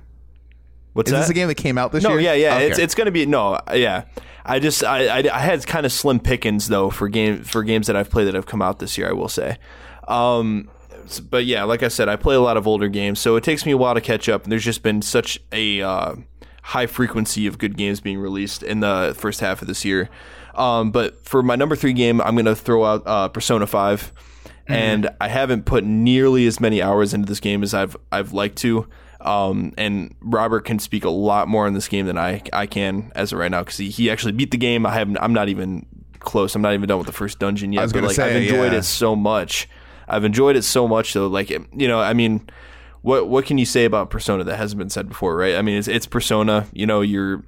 What's 0.93 1.09
Is 1.09 1.13
that? 1.13 1.19
this 1.19 1.29
a 1.29 1.33
game 1.33 1.47
that 1.47 1.55
came 1.55 1.77
out 1.77 1.91
this 1.91 2.03
year? 2.03 2.11
No, 2.11 2.17
year? 2.17 2.33
yeah, 2.33 2.49
yeah. 2.49 2.55
Okay. 2.55 2.67
It's 2.69 2.79
it's 2.79 2.95
gonna 2.95 3.11
be 3.11 3.25
no, 3.25 3.59
yeah. 3.73 4.03
I 4.45 4.59
just 4.59 4.83
I, 4.83 5.19
I 5.19 5.23
I 5.33 5.39
had 5.39 5.65
kind 5.65 5.85
of 5.85 5.91
slim 5.91 6.19
pickings 6.19 6.67
though 6.67 6.89
for 6.89 7.07
game 7.07 7.43
for 7.43 7.63
games 7.63 7.87
that 7.87 7.95
I've 7.95 8.09
played 8.09 8.25
that 8.25 8.33
have 8.33 8.45
come 8.45 8.61
out 8.61 8.79
this 8.79 8.97
year. 8.97 9.09
I 9.09 9.13
will 9.13 9.29
say, 9.29 9.57
um, 10.07 10.69
but 11.29 11.45
yeah, 11.45 11.63
like 11.63 11.83
I 11.83 11.87
said, 11.87 12.09
I 12.09 12.15
play 12.15 12.35
a 12.35 12.41
lot 12.41 12.57
of 12.57 12.67
older 12.67 12.87
games, 12.87 13.19
so 13.19 13.35
it 13.35 13.43
takes 13.43 13.65
me 13.65 13.71
a 13.71 13.77
while 13.77 13.93
to 13.93 14.01
catch 14.01 14.27
up. 14.27 14.43
And 14.43 14.51
there's 14.51 14.65
just 14.65 14.83
been 14.83 15.01
such 15.01 15.39
a 15.51 15.81
uh, 15.81 16.15
high 16.63 16.87
frequency 16.87 17.47
of 17.47 17.57
good 17.57 17.77
games 17.77 18.01
being 18.01 18.17
released 18.19 18.63
in 18.63 18.79
the 18.81 19.15
first 19.17 19.39
half 19.39 19.61
of 19.61 19.67
this 19.67 19.85
year. 19.85 20.09
Um, 20.55 20.91
but 20.91 21.23
for 21.25 21.41
my 21.41 21.55
number 21.55 21.75
three 21.75 21.93
game, 21.93 22.19
I'm 22.21 22.35
gonna 22.35 22.55
throw 22.55 22.83
out 22.83 23.03
uh, 23.05 23.27
Persona 23.29 23.65
Five, 23.67 24.11
and 24.67 25.09
I 25.21 25.27
haven't 25.29 25.65
put 25.65 25.83
nearly 25.85 26.47
as 26.47 26.59
many 26.59 26.81
hours 26.81 27.13
into 27.13 27.27
this 27.27 27.39
game 27.39 27.63
as 27.63 27.73
I've 27.73 27.95
I've 28.11 28.33
liked 28.33 28.57
to. 28.59 28.87
Um, 29.25 29.73
and 29.77 30.15
Robert 30.21 30.61
can 30.61 30.79
speak 30.79 31.05
a 31.05 31.09
lot 31.09 31.47
more 31.47 31.67
on 31.67 31.73
this 31.73 31.87
game 31.87 32.05
than 32.05 32.17
I 32.17 32.41
I 32.53 32.65
can 32.65 33.11
as 33.15 33.31
of 33.31 33.39
right 33.39 33.51
now 33.51 33.61
because 33.61 33.77
he, 33.77 33.89
he 33.89 34.09
actually 34.09 34.33
beat 34.33 34.51
the 34.51 34.57
game. 34.57 34.85
I 34.85 34.93
haven't. 34.93 35.17
I'm 35.17 35.33
not 35.33 35.49
even 35.49 35.85
close. 36.19 36.55
I'm 36.55 36.61
not 36.61 36.73
even 36.73 36.87
done 36.87 36.97
with 36.97 37.07
the 37.07 37.13
first 37.13 37.39
dungeon 37.39 37.73
yet. 37.73 37.83
was 37.83 37.93
but 37.93 38.03
like 38.03 38.15
say, 38.15 38.29
I've 38.29 38.41
enjoyed 38.41 38.71
yeah. 38.71 38.79
it 38.79 38.83
so 38.83 39.15
much. 39.15 39.67
I've 40.07 40.23
enjoyed 40.23 40.55
it 40.55 40.63
so 40.63 40.87
much 40.87 41.13
though. 41.13 41.27
Like 41.27 41.49
you 41.49 41.87
know, 41.87 41.99
I 41.99 42.13
mean, 42.13 42.47
what 43.01 43.27
what 43.29 43.45
can 43.45 43.57
you 43.57 43.65
say 43.65 43.85
about 43.85 44.09
Persona 44.09 44.43
that 44.43 44.57
hasn't 44.57 44.79
been 44.79 44.89
said 44.89 45.07
before, 45.07 45.35
right? 45.35 45.55
I 45.55 45.61
mean, 45.61 45.77
it's 45.77 45.87
it's 45.87 46.05
Persona. 46.05 46.67
You 46.73 46.85
know, 46.85 47.01
you're 47.01 47.43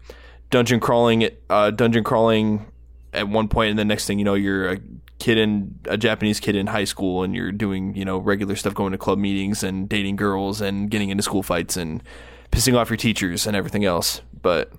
dungeon 0.49 0.79
crawling, 0.79 1.29
uh, 1.49 1.71
dungeon 1.71 2.03
crawling 2.03 2.65
at 3.13 3.27
one 3.27 3.47
point, 3.47 3.71
and 3.71 3.79
the 3.79 3.85
next 3.85 4.07
thing 4.07 4.19
you 4.19 4.25
know, 4.25 4.33
you're 4.33 4.73
a 4.73 4.79
kid 5.23 5.37
in 5.37 5.79
a 5.85 5.97
Japanese 5.97 6.41
kid 6.41 6.53
in 6.53 6.67
high 6.67 6.83
school, 6.83 7.23
and 7.23 7.33
you're 7.33 7.53
doing 7.53 7.95
you 7.95 8.03
know 8.03 8.17
regular 8.17 8.57
stuff, 8.57 8.73
going 8.73 8.91
to 8.91 8.97
club 8.97 9.17
meetings 9.17 9.63
and 9.63 9.87
dating 9.87 10.17
girls 10.17 10.59
and 10.59 10.91
getting 10.91 11.09
into 11.09 11.23
school 11.23 11.41
fights 11.41 11.77
and 11.77 12.03
pissing 12.51 12.77
off 12.77 12.89
your 12.89 12.97
teachers 12.97 13.47
and 13.47 13.55
everything 13.55 13.85
else. 13.85 14.21
But 14.41 14.73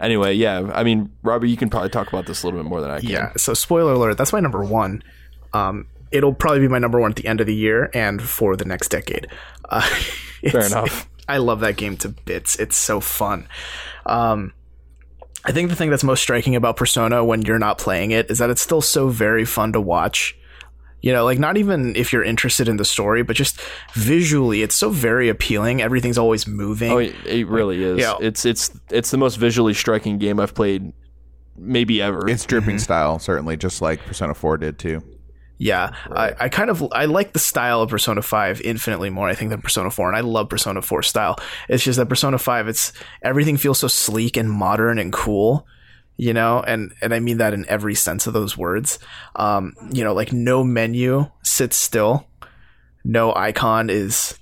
anyway, 0.00 0.32
yeah, 0.32 0.70
I 0.74 0.82
mean, 0.82 1.12
Robert, 1.22 1.46
you 1.46 1.58
can 1.58 1.68
probably 1.68 1.90
talk 1.90 2.08
about 2.08 2.26
this 2.26 2.42
a 2.42 2.46
little 2.46 2.62
bit 2.62 2.68
more 2.68 2.80
than 2.80 2.90
I 2.90 3.00
can. 3.00 3.10
Yeah. 3.10 3.32
So, 3.36 3.52
spoiler 3.52 3.92
alert. 3.92 4.16
That's 4.16 4.32
my 4.32 4.40
number 4.40 4.64
one. 4.64 5.02
Um, 5.52 5.86
it'll 6.10 6.32
probably 6.32 6.60
be 6.60 6.68
my 6.68 6.78
number 6.78 6.98
one 6.98 7.10
at 7.10 7.16
the 7.16 7.26
end 7.26 7.42
of 7.42 7.46
the 7.46 7.54
year 7.54 7.90
and 7.92 8.22
for 8.22 8.56
the 8.56 8.64
next 8.64 8.88
decade. 8.88 9.26
Uh, 9.68 9.80
Fair 10.50 10.66
enough. 10.66 11.06
I 11.28 11.36
love 11.36 11.60
that 11.60 11.76
game 11.76 11.98
to 11.98 12.08
bits. 12.08 12.56
It's 12.56 12.76
so 12.76 12.98
fun. 12.98 13.46
Um, 14.06 14.54
I 15.44 15.52
think 15.52 15.70
the 15.70 15.76
thing 15.76 15.90
that's 15.90 16.04
most 16.04 16.22
striking 16.22 16.54
about 16.54 16.76
Persona 16.76 17.24
when 17.24 17.42
you're 17.42 17.58
not 17.58 17.78
playing 17.78 18.12
it 18.12 18.30
is 18.30 18.38
that 18.38 18.50
it's 18.50 18.62
still 18.62 18.80
so 18.80 19.08
very 19.08 19.44
fun 19.44 19.72
to 19.72 19.80
watch. 19.80 20.36
You 21.00 21.12
know, 21.12 21.24
like 21.24 21.40
not 21.40 21.56
even 21.56 21.96
if 21.96 22.12
you're 22.12 22.22
interested 22.22 22.68
in 22.68 22.76
the 22.76 22.84
story, 22.84 23.24
but 23.24 23.34
just 23.34 23.60
visually, 23.94 24.62
it's 24.62 24.76
so 24.76 24.90
very 24.90 25.28
appealing. 25.28 25.82
Everything's 25.82 26.16
always 26.16 26.46
moving. 26.46 26.92
Oh, 26.92 26.98
it, 26.98 27.14
it 27.26 27.48
really 27.48 27.82
is. 27.82 27.98
Yeah. 27.98 28.14
It's 28.20 28.44
it's 28.44 28.70
it's 28.88 29.10
the 29.10 29.18
most 29.18 29.34
visually 29.34 29.74
striking 29.74 30.18
game 30.18 30.38
I've 30.38 30.54
played, 30.54 30.92
maybe 31.56 32.00
ever. 32.00 32.28
It's 32.28 32.46
dripping 32.46 32.76
mm-hmm. 32.76 32.78
style, 32.78 33.18
certainly, 33.18 33.56
just 33.56 33.82
like 33.82 34.04
Persona 34.04 34.32
4 34.32 34.58
did 34.58 34.78
too. 34.78 35.02
Yeah, 35.62 35.94
I, 36.10 36.34
I 36.40 36.48
kind 36.48 36.70
of 36.70 36.84
I 36.90 37.04
like 37.04 37.34
the 37.34 37.38
style 37.38 37.82
of 37.82 37.90
Persona 37.90 38.20
Five 38.20 38.60
infinitely 38.62 39.10
more 39.10 39.28
I 39.28 39.36
think 39.36 39.50
than 39.50 39.62
Persona 39.62 39.92
Four, 39.92 40.08
and 40.08 40.16
I 40.16 40.20
love 40.20 40.48
Persona 40.48 40.82
4 40.82 41.04
style. 41.04 41.36
It's 41.68 41.84
just 41.84 41.98
that 41.98 42.08
Persona 42.08 42.36
Five, 42.38 42.66
it's 42.66 42.92
everything 43.22 43.56
feels 43.56 43.78
so 43.78 43.86
sleek 43.86 44.36
and 44.36 44.50
modern 44.50 44.98
and 44.98 45.12
cool, 45.12 45.64
you 46.16 46.34
know, 46.34 46.64
and 46.66 46.92
and 47.00 47.14
I 47.14 47.20
mean 47.20 47.36
that 47.36 47.54
in 47.54 47.64
every 47.68 47.94
sense 47.94 48.26
of 48.26 48.32
those 48.32 48.58
words. 48.58 48.98
Um, 49.36 49.74
you 49.92 50.02
know, 50.02 50.14
like 50.14 50.32
no 50.32 50.64
menu 50.64 51.30
sits 51.44 51.76
still, 51.76 52.26
no 53.04 53.32
icon 53.32 53.88
is, 53.88 54.36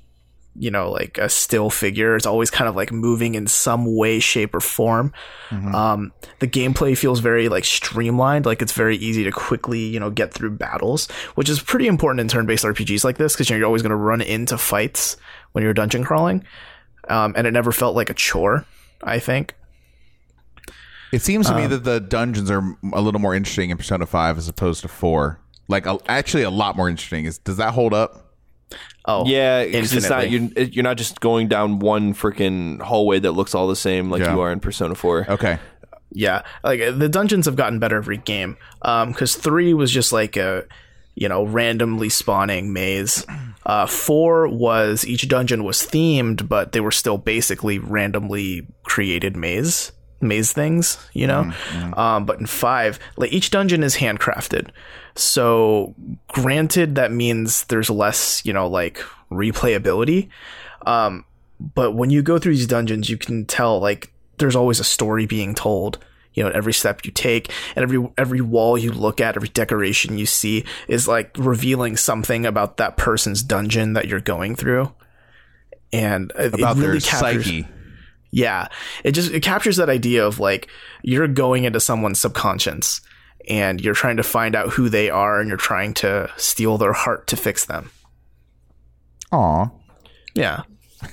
you 0.61 0.71
know, 0.71 0.91
like 0.91 1.17
a 1.19 1.29
still 1.29 1.71
figure. 1.71 2.15
It's 2.15 2.27
always 2.27 2.51
kind 2.51 2.69
of 2.69 2.77
like 2.77 2.93
moving 2.93 3.35
in 3.35 3.47
some 3.47 3.97
way, 3.97 4.21
shape, 4.21 4.55
or 4.55 4.61
form. 4.61 5.13
Um, 5.51 6.13
the 6.39 6.47
gameplay 6.47 6.97
feels 6.97 7.21
very 7.21 7.49
like 7.49 7.65
streamlined, 7.65 8.45
like 8.47 8.61
it's 8.63 8.73
very 8.73 8.97
easy 8.97 9.25
to 9.25 9.33
quickly, 9.33 9.81
you 9.81 9.99
know, 9.99 10.11
get 10.11 10.33
through 10.35 10.51
battles, 10.51 11.11
which 11.35 11.49
is 11.49 11.61
pretty 11.61 11.87
important 11.87 12.21
in 12.21 12.29
turn-based 12.29 12.65
RPGs 12.65 13.05
like 13.05 13.17
this 13.17 13.33
because 13.33 13.49
you 13.49 13.55
know, 13.57 13.59
you're 13.59 13.67
always 13.67 13.83
going 13.83 13.91
to 13.91 13.97
run 13.97 14.21
into 14.21 14.59
fights 14.59 15.17
when 15.53 15.65
you're 15.65 15.75
dungeon 15.75 16.05
crawling, 16.05 16.45
um, 17.09 17.33
and 17.37 17.47
it 17.47 17.53
never 17.53 17.73
felt 17.73 17.97
like 17.97 18.11
a 18.11 18.15
chore. 18.15 18.67
I 19.03 19.19
think. 19.19 19.55
It 21.11 21.23
seems 21.23 21.49
to 21.49 21.57
me 21.57 21.65
Um, 21.65 21.71
that 21.71 21.85
the 21.85 22.01
dungeons 22.01 22.51
are 22.51 22.63
a 22.93 23.01
little 23.01 23.21
more 23.21 23.35
interesting 23.35 23.71
in 23.71 23.77
Persona 23.79 24.07
5 24.07 24.39
as 24.39 24.47
opposed 24.47 24.83
to 24.83 24.89
4. 24.89 25.41
Like, 25.67 25.87
a, 25.87 25.99
actually, 26.07 26.43
a 26.45 26.51
lot 26.51 26.77
more 26.77 26.89
interesting. 26.89 27.25
Is 27.25 27.39
Does 27.39 27.57
that 27.57 27.73
hold 27.75 27.95
up? 27.95 28.30
Oh, 29.07 29.25
yeah, 29.27 29.65
because 29.65 29.95
it's 29.95 30.11
not 30.11 30.31
you're, 30.31 30.43
you're 30.65 30.85
not 30.85 30.97
just 30.99 31.21
going 31.21 31.49
down 31.49 31.79
one 31.79 32.13
freaking 32.15 32.81
hallway 32.83 33.19
that 33.19 33.33
looks 33.33 33.55
all 33.55 33.67
the 33.67 33.77
same 33.77 34.11
like 34.11 34.21
Yeah. 34.21 34.35
you 34.35 34.41
are 34.41 34.53
in 34.53 34.61
Persona 34.61 34.95
Four. 34.95 35.27
Okay. 35.31 35.59
Yeah, 36.13 36.43
like 36.65 36.81
the 36.99 37.09
dungeons 37.09 37.47
have 37.47 37.57
gotten 37.57 37.79
better 37.79 37.97
every 37.97 38.17
game. 38.19 38.57
Um, 38.83 39.13
because 39.13 39.37
three 39.37 39.75
was 39.75 39.91
just 39.93 40.13
like 40.13 40.37
a, 40.37 40.65
you 41.15 41.29
know, 41.29 41.45
randomly 41.45 42.09
spawning 42.09 42.73
maze. 42.73 43.25
Uh, 43.65 43.87
four 43.87 44.49
was 44.49 45.07
each 45.07 45.29
dungeon 45.29 45.63
was 45.65 45.79
themed, 45.79 46.49
but 46.49 46.73
they 46.73 46.81
were 46.81 46.91
still 46.91 47.17
basically 47.17 47.79
randomly 47.79 48.67
created 48.83 49.37
maze 49.37 49.93
maze 50.21 50.53
things, 50.53 50.99
you 51.13 51.27
know. 51.27 51.51
Um, 51.95 52.25
but 52.25 52.39
in 52.41 52.47
five, 52.47 52.99
like 53.17 53.33
each 53.33 53.51
dungeon 53.51 53.83
is 53.83 53.97
handcrafted. 53.97 54.71
So 55.15 55.95
granted, 56.29 56.95
that 56.95 57.13
means 57.13 57.65
there's 57.65 57.91
less, 57.91 58.45
you 58.45 58.53
know, 58.53 58.69
like 58.69 59.03
replayability. 59.31 60.29
Um, 60.87 61.25
but 61.59 61.93
when 61.93 62.11
you 62.11 62.23
go 62.23 62.39
through 62.39 62.55
these 62.57 62.67
dungeons, 62.67 63.11
you 63.11 63.17
can 63.17 63.45
tell 63.45 63.81
like 63.81 64.13
there's 64.39 64.57
always 64.57 64.81
a 64.81 64.85
story 64.85 65.27
being 65.27 65.55
told. 65.55 65.99
You 66.33 66.45
know, 66.45 66.51
every 66.51 66.73
step 66.73 67.05
you 67.05 67.11
take 67.11 67.51
and 67.75 67.83
every 67.83 68.09
every 68.17 68.41
wall 68.41 68.79
you 68.79 68.93
look 68.93 69.21
at, 69.21 69.35
every 69.37 69.49
decoration 69.49 70.17
you 70.17 70.27
see 70.27 70.65
is 70.87 71.09
like 71.09 71.35
revealing 71.37 71.97
something 71.97 72.47
about 72.47 72.77
that 72.77 72.97
person's 72.97 73.43
dungeon 73.43 73.95
that 73.95 74.07
you're 74.07 74.21
going 74.21 74.55
through. 74.55 74.93
And 75.93 76.31
about 76.37 76.77
really 76.77 77.01
their 77.01 77.01
captures, 77.01 77.45
psyche. 77.47 77.67
Yeah, 78.31 78.69
it 79.05 79.13
just 79.13 79.33
it 79.33 79.41
captures 79.43 79.77
that 79.77 79.89
idea 79.91 80.25
of 80.27 80.39
like 80.39 80.69
you're 81.03 81.27
going 81.29 81.65
into 81.65 81.81
someone's 81.81 82.21
subconscious 82.21 83.01
and 83.49 83.81
you're 83.81 83.95
trying 83.95 84.17
to 84.19 84.23
find 84.23 84.55
out 84.55 84.71
who 84.75 84.89
they 84.89 85.11
are 85.11 85.41
and 85.41 85.49
you're 85.49 85.57
trying 85.59 85.95
to 85.95 86.31
steal 86.37 86.79
their 86.79 86.93
heart 86.93 87.27
to 87.29 87.37
fix 87.37 87.65
them. 87.65 87.91
Aw. 89.33 89.69
Yeah. 90.35 90.63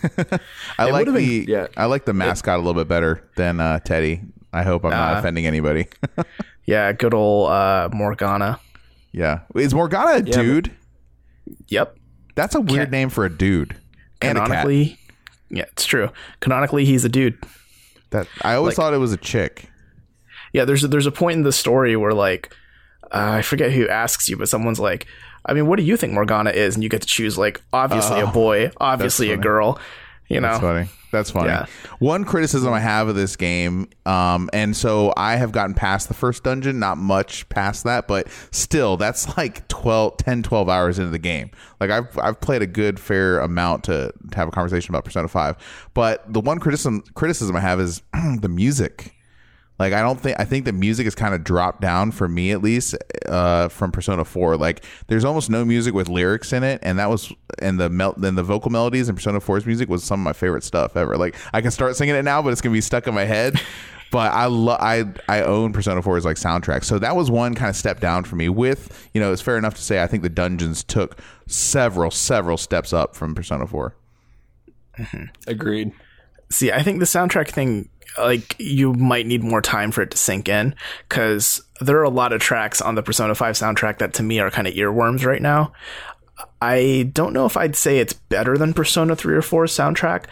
I 0.78 0.90
like 0.92 1.08
would've 1.08 1.14
been- 1.16 1.24
the 1.46 1.46
yeah. 1.48 1.68
I 1.78 1.86
like 1.86 2.06
the 2.06 2.14
mascot 2.14 2.56
a 2.56 2.62
little 2.62 2.74
bit 2.74 2.88
better 2.88 3.24
than 3.36 3.60
uh, 3.60 3.80
Teddie. 3.80 4.22
I 4.54 4.64
hope 4.64 4.84
I'm 4.86 4.92
not 4.92 5.16
Uh, 5.16 5.20
offending 5.20 5.46
anybody. 5.46 5.88
Yeah, 6.66 6.92
good 6.92 7.14
old 7.14 7.50
uh, 7.50 7.88
Morgana. 7.94 8.60
yeah, 9.14 9.40
is 9.56 9.74
Morgana 9.74 10.16
a 10.18 10.22
dude? 10.22 10.70
Yep. 11.70 11.98
That's 12.36 12.56
a 12.56 12.60
weird 12.60 12.88
Cat- 12.88 12.92
name 12.92 13.10
for 13.10 13.24
a 13.24 13.30
dude 13.30 13.78
and 14.22 14.38
a 14.38 14.42
cat. 14.42 14.50
Canonically, 14.50 15.00
yeah, 15.50 15.66
it's 15.72 15.86
true. 15.86 16.10
Canonically, 16.40 16.86
he's 16.86 17.06
a 17.06 17.10
dude. 17.10 17.38
That 18.12 18.28
I 18.42 18.56
always 18.56 18.72
like- 18.72 18.76
thought 18.78 18.94
it 18.94 18.98
was 18.98 19.14
a 19.14 19.18
chick. 19.18 19.70
Yeah, 20.54 20.66
there's 20.66 20.84
a, 20.84 20.88
there's 20.88 21.06
a 21.06 21.12
point 21.12 21.38
in 21.38 21.44
the 21.44 21.52
story 21.52 21.96
where 21.96 22.14
like 22.14 22.54
uh, 23.12 23.38
I 23.38 23.42
forget 23.42 23.72
who 23.72 23.88
asks 23.88 24.30
you, 24.30 24.38
but 24.38 24.50
someone's 24.50 24.80
like, 24.80 25.06
I 25.46 25.54
mean, 25.54 25.68
what 25.68 25.78
do 25.78 25.84
you 25.84 25.98
think 25.98 26.14
Morgana 26.14 26.52
is? 26.52 26.76
And 26.76 26.84
you 26.84 26.90
get 26.90 27.02
to 27.02 27.08
choose 27.08 27.38
like 27.38 27.62
obviously 27.74 28.20
a 28.22 28.28
boy, 28.28 28.72
obviously 28.78 29.32
a 29.32 29.38
girl. 29.38 29.80
You 30.28 30.42
know, 30.42 30.48
That's 30.50 30.62
funny. 30.62 30.90
That's 31.12 31.32
funny. 31.32 31.48
Yeah. 31.48 31.66
One 32.00 32.26
criticism 32.26 32.74
I 32.74 32.82
have 32.82 33.08
of 33.08 33.16
this 33.16 33.38
game, 33.38 33.90
um, 34.06 34.50
and 34.52 34.76
so 34.76 35.14
I 35.16 35.38
have 35.38 35.54
gotten 35.54 35.74
past 35.74 36.10
the 36.10 36.14
first 36.14 36.44
dungeon, 36.44 36.80
not 36.80 36.98
much 36.98 37.48
past 37.48 37.86
that, 37.86 38.08
but 38.08 38.28
still, 38.52 38.98
that's 38.98 39.38
like 39.38 39.68
12, 39.70 40.18
10, 40.18 40.44
12 40.44 40.68
hours 40.70 41.00
into 41.00 41.12
the 41.12 41.20
game. 41.20 41.50
Like 41.80 41.92
I've 41.92 42.18
I've 42.18 42.42
played 42.42 42.62
a 42.62 42.68
good 42.68 43.00
fair 43.00 43.40
amount 43.40 43.86
to, 43.86 44.12
to 44.32 44.38
have 44.38 44.50
a 44.50 44.52
conversation 44.52 44.94
about 44.94 45.06
Persona 45.06 45.30
Five, 45.30 45.56
but 45.94 46.32
the 46.32 46.42
one 46.42 46.60
criticism 46.60 47.04
criticism 47.14 47.56
I 47.56 47.62
have 47.62 47.80
is 47.80 48.02
the 48.40 48.50
music. 48.50 49.14
Like 49.80 49.94
I 49.94 50.02
don't 50.02 50.20
think 50.20 50.40
I 50.40 50.44
think 50.44 50.66
the 50.66 50.74
music 50.74 51.06
has 51.06 51.14
kind 51.14 51.36
of 51.36 51.44
dropped 51.44 51.82
down 51.82 52.12
for 52.12 52.28
me 52.28 52.52
at 52.52 52.62
least 52.62 52.96
uh, 53.28 53.68
from 53.68 53.92
Persona 53.92 54.26
Four. 54.26 54.58
Like 54.58 54.84
there's 55.08 55.24
almost 55.24 55.50
no 55.50 55.64
music 55.64 55.94
with 55.94 56.10
lyrics 56.10 56.52
in 56.52 56.64
it, 56.64 56.80
and 56.82 56.98
that 56.98 57.10
was 57.10 57.32
and 57.60 57.80
the 57.80 57.90
mel- 57.90 58.16
then 58.18 58.36
the 58.36 58.44
vocal 58.44 58.72
melodies 58.72 59.08
in 59.08 59.16
Persona 59.16 59.40
4's 59.40 59.66
music 59.66 59.88
was 59.88 60.04
some 60.04 60.20
of 60.20 60.24
my 60.24 60.34
favorite 60.34 60.64
stuff 60.64 60.98
ever. 60.98 61.16
Like 61.18 61.36
I 61.54 61.62
can 61.62 61.72
start 61.72 61.96
singing 61.96 62.16
it 62.16 62.24
now, 62.24 62.42
but 62.42 62.52
it's 62.52 62.62
gonna 62.62 62.74
be 62.74 62.82
stuck 62.82 63.08
in 63.08 63.14
my 63.14 63.26
head. 63.26 63.60
But 64.10 64.32
I 64.32 64.46
love 64.46 64.80
I 64.80 65.04
I 65.28 65.42
own 65.42 65.74
Persona 65.74 66.02
4's 66.02 66.24
like 66.24 66.38
soundtrack, 66.38 66.86
so 66.86 66.98
that 66.98 67.18
was 67.18 67.30
one 67.30 67.56
kind 67.56 67.70
of 67.70 67.76
step 67.76 68.00
down 68.00 68.24
for 68.24 68.38
me. 68.38 68.48
With 68.48 69.10
you 69.14 69.20
know, 69.20 69.34
it's 69.34 69.42
fair 69.42 69.58
enough 69.58 69.74
to 69.76 69.82
say 69.82 70.02
I 70.02 70.08
think 70.08 70.24
the 70.24 70.30
dungeons 70.30 70.82
took 70.82 71.20
several 71.46 72.10
several 72.10 72.56
steps 72.56 72.94
up 72.94 73.18
from 73.18 73.36
Persona 73.36 73.68
4. 73.68 73.94
Agreed. 75.46 75.92
See, 76.50 76.72
I 76.72 76.82
think 76.84 77.00
the 77.00 77.06
soundtrack 77.06 77.50
thing, 77.50 77.90
like, 78.18 78.56
you 78.60 78.94
might 78.94 79.28
need 79.28 79.44
more 79.44 79.62
time 79.62 79.92
for 79.92 80.02
it 80.02 80.12
to 80.12 80.18
sink 80.18 80.50
in 80.50 80.76
because 81.08 81.62
there 81.82 81.98
are 81.98 82.04
a 82.04 82.10
lot 82.10 82.34
of 82.34 82.42
tracks 82.42 82.82
on 82.82 82.96
the 82.96 83.04
Persona 83.04 83.36
5 83.36 83.56
soundtrack 83.56 84.00
that 84.00 84.14
to 84.16 84.24
me 84.24 84.40
are 84.40 84.52
kind 84.52 84.68
of 84.68 84.74
earworms 84.74 85.26
right 85.26 85.42
now. 85.42 85.74
I 86.62 87.10
don't 87.14 87.34
know 87.34 87.46
if 87.46 87.58
I'd 87.58 87.76
say 87.76 88.00
it's 88.00 88.14
better 88.14 88.58
than 88.58 88.74
Persona 88.74 89.16
3 89.16 89.36
or 89.36 89.42
4's 89.42 89.72
soundtrack, 89.76 90.26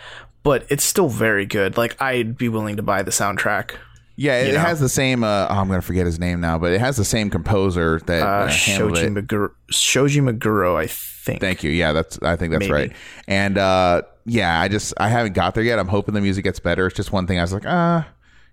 but 0.43 0.65
it's 0.69 0.83
still 0.83 1.09
very 1.09 1.45
good. 1.45 1.77
Like, 1.77 1.99
I'd 2.01 2.37
be 2.37 2.49
willing 2.49 2.77
to 2.77 2.83
buy 2.83 3.03
the 3.03 3.11
soundtrack. 3.11 3.75
Yeah, 4.17 4.39
it 4.41 4.53
know? 4.53 4.59
has 4.59 4.79
the 4.79 4.89
same. 4.89 5.23
Uh, 5.23 5.47
oh, 5.49 5.53
I'm 5.55 5.67
gonna 5.67 5.81
forget 5.81 6.05
his 6.05 6.19
name 6.19 6.39
now, 6.39 6.57
but 6.57 6.71
it 6.71 6.79
has 6.79 6.95
the 6.95 7.03
same 7.05 7.29
composer 7.29 7.99
that 8.05 8.21
Uh, 8.23 8.25
uh, 8.25 8.47
Shoji, 8.49 9.01
it. 9.01 9.13
Meguro, 9.13 9.51
Shoji 9.69 10.21
Meguro, 10.21 10.75
I 10.77 10.87
think. 10.87 11.41
Thank 11.41 11.63
you. 11.63 11.71
Yeah, 11.71 11.91
that's. 11.91 12.17
I 12.21 12.35
think 12.37 12.51
that's 12.51 12.61
Maybe. 12.61 12.71
right. 12.73 12.91
And 13.27 13.57
uh, 13.57 14.03
yeah, 14.25 14.59
I 14.59 14.67
just 14.69 14.93
I 14.97 15.09
haven't 15.09 15.33
got 15.33 15.53
there 15.53 15.63
yet. 15.63 15.79
I'm 15.79 15.89
hoping 15.89 16.13
the 16.13 16.21
music 16.21 16.43
gets 16.45 16.59
better. 16.59 16.87
It's 16.87 16.95
just 16.95 17.11
one 17.11 17.27
thing 17.27 17.39
I 17.39 17.41
was 17.41 17.51
like, 17.53 17.65
ah, 17.65 18.07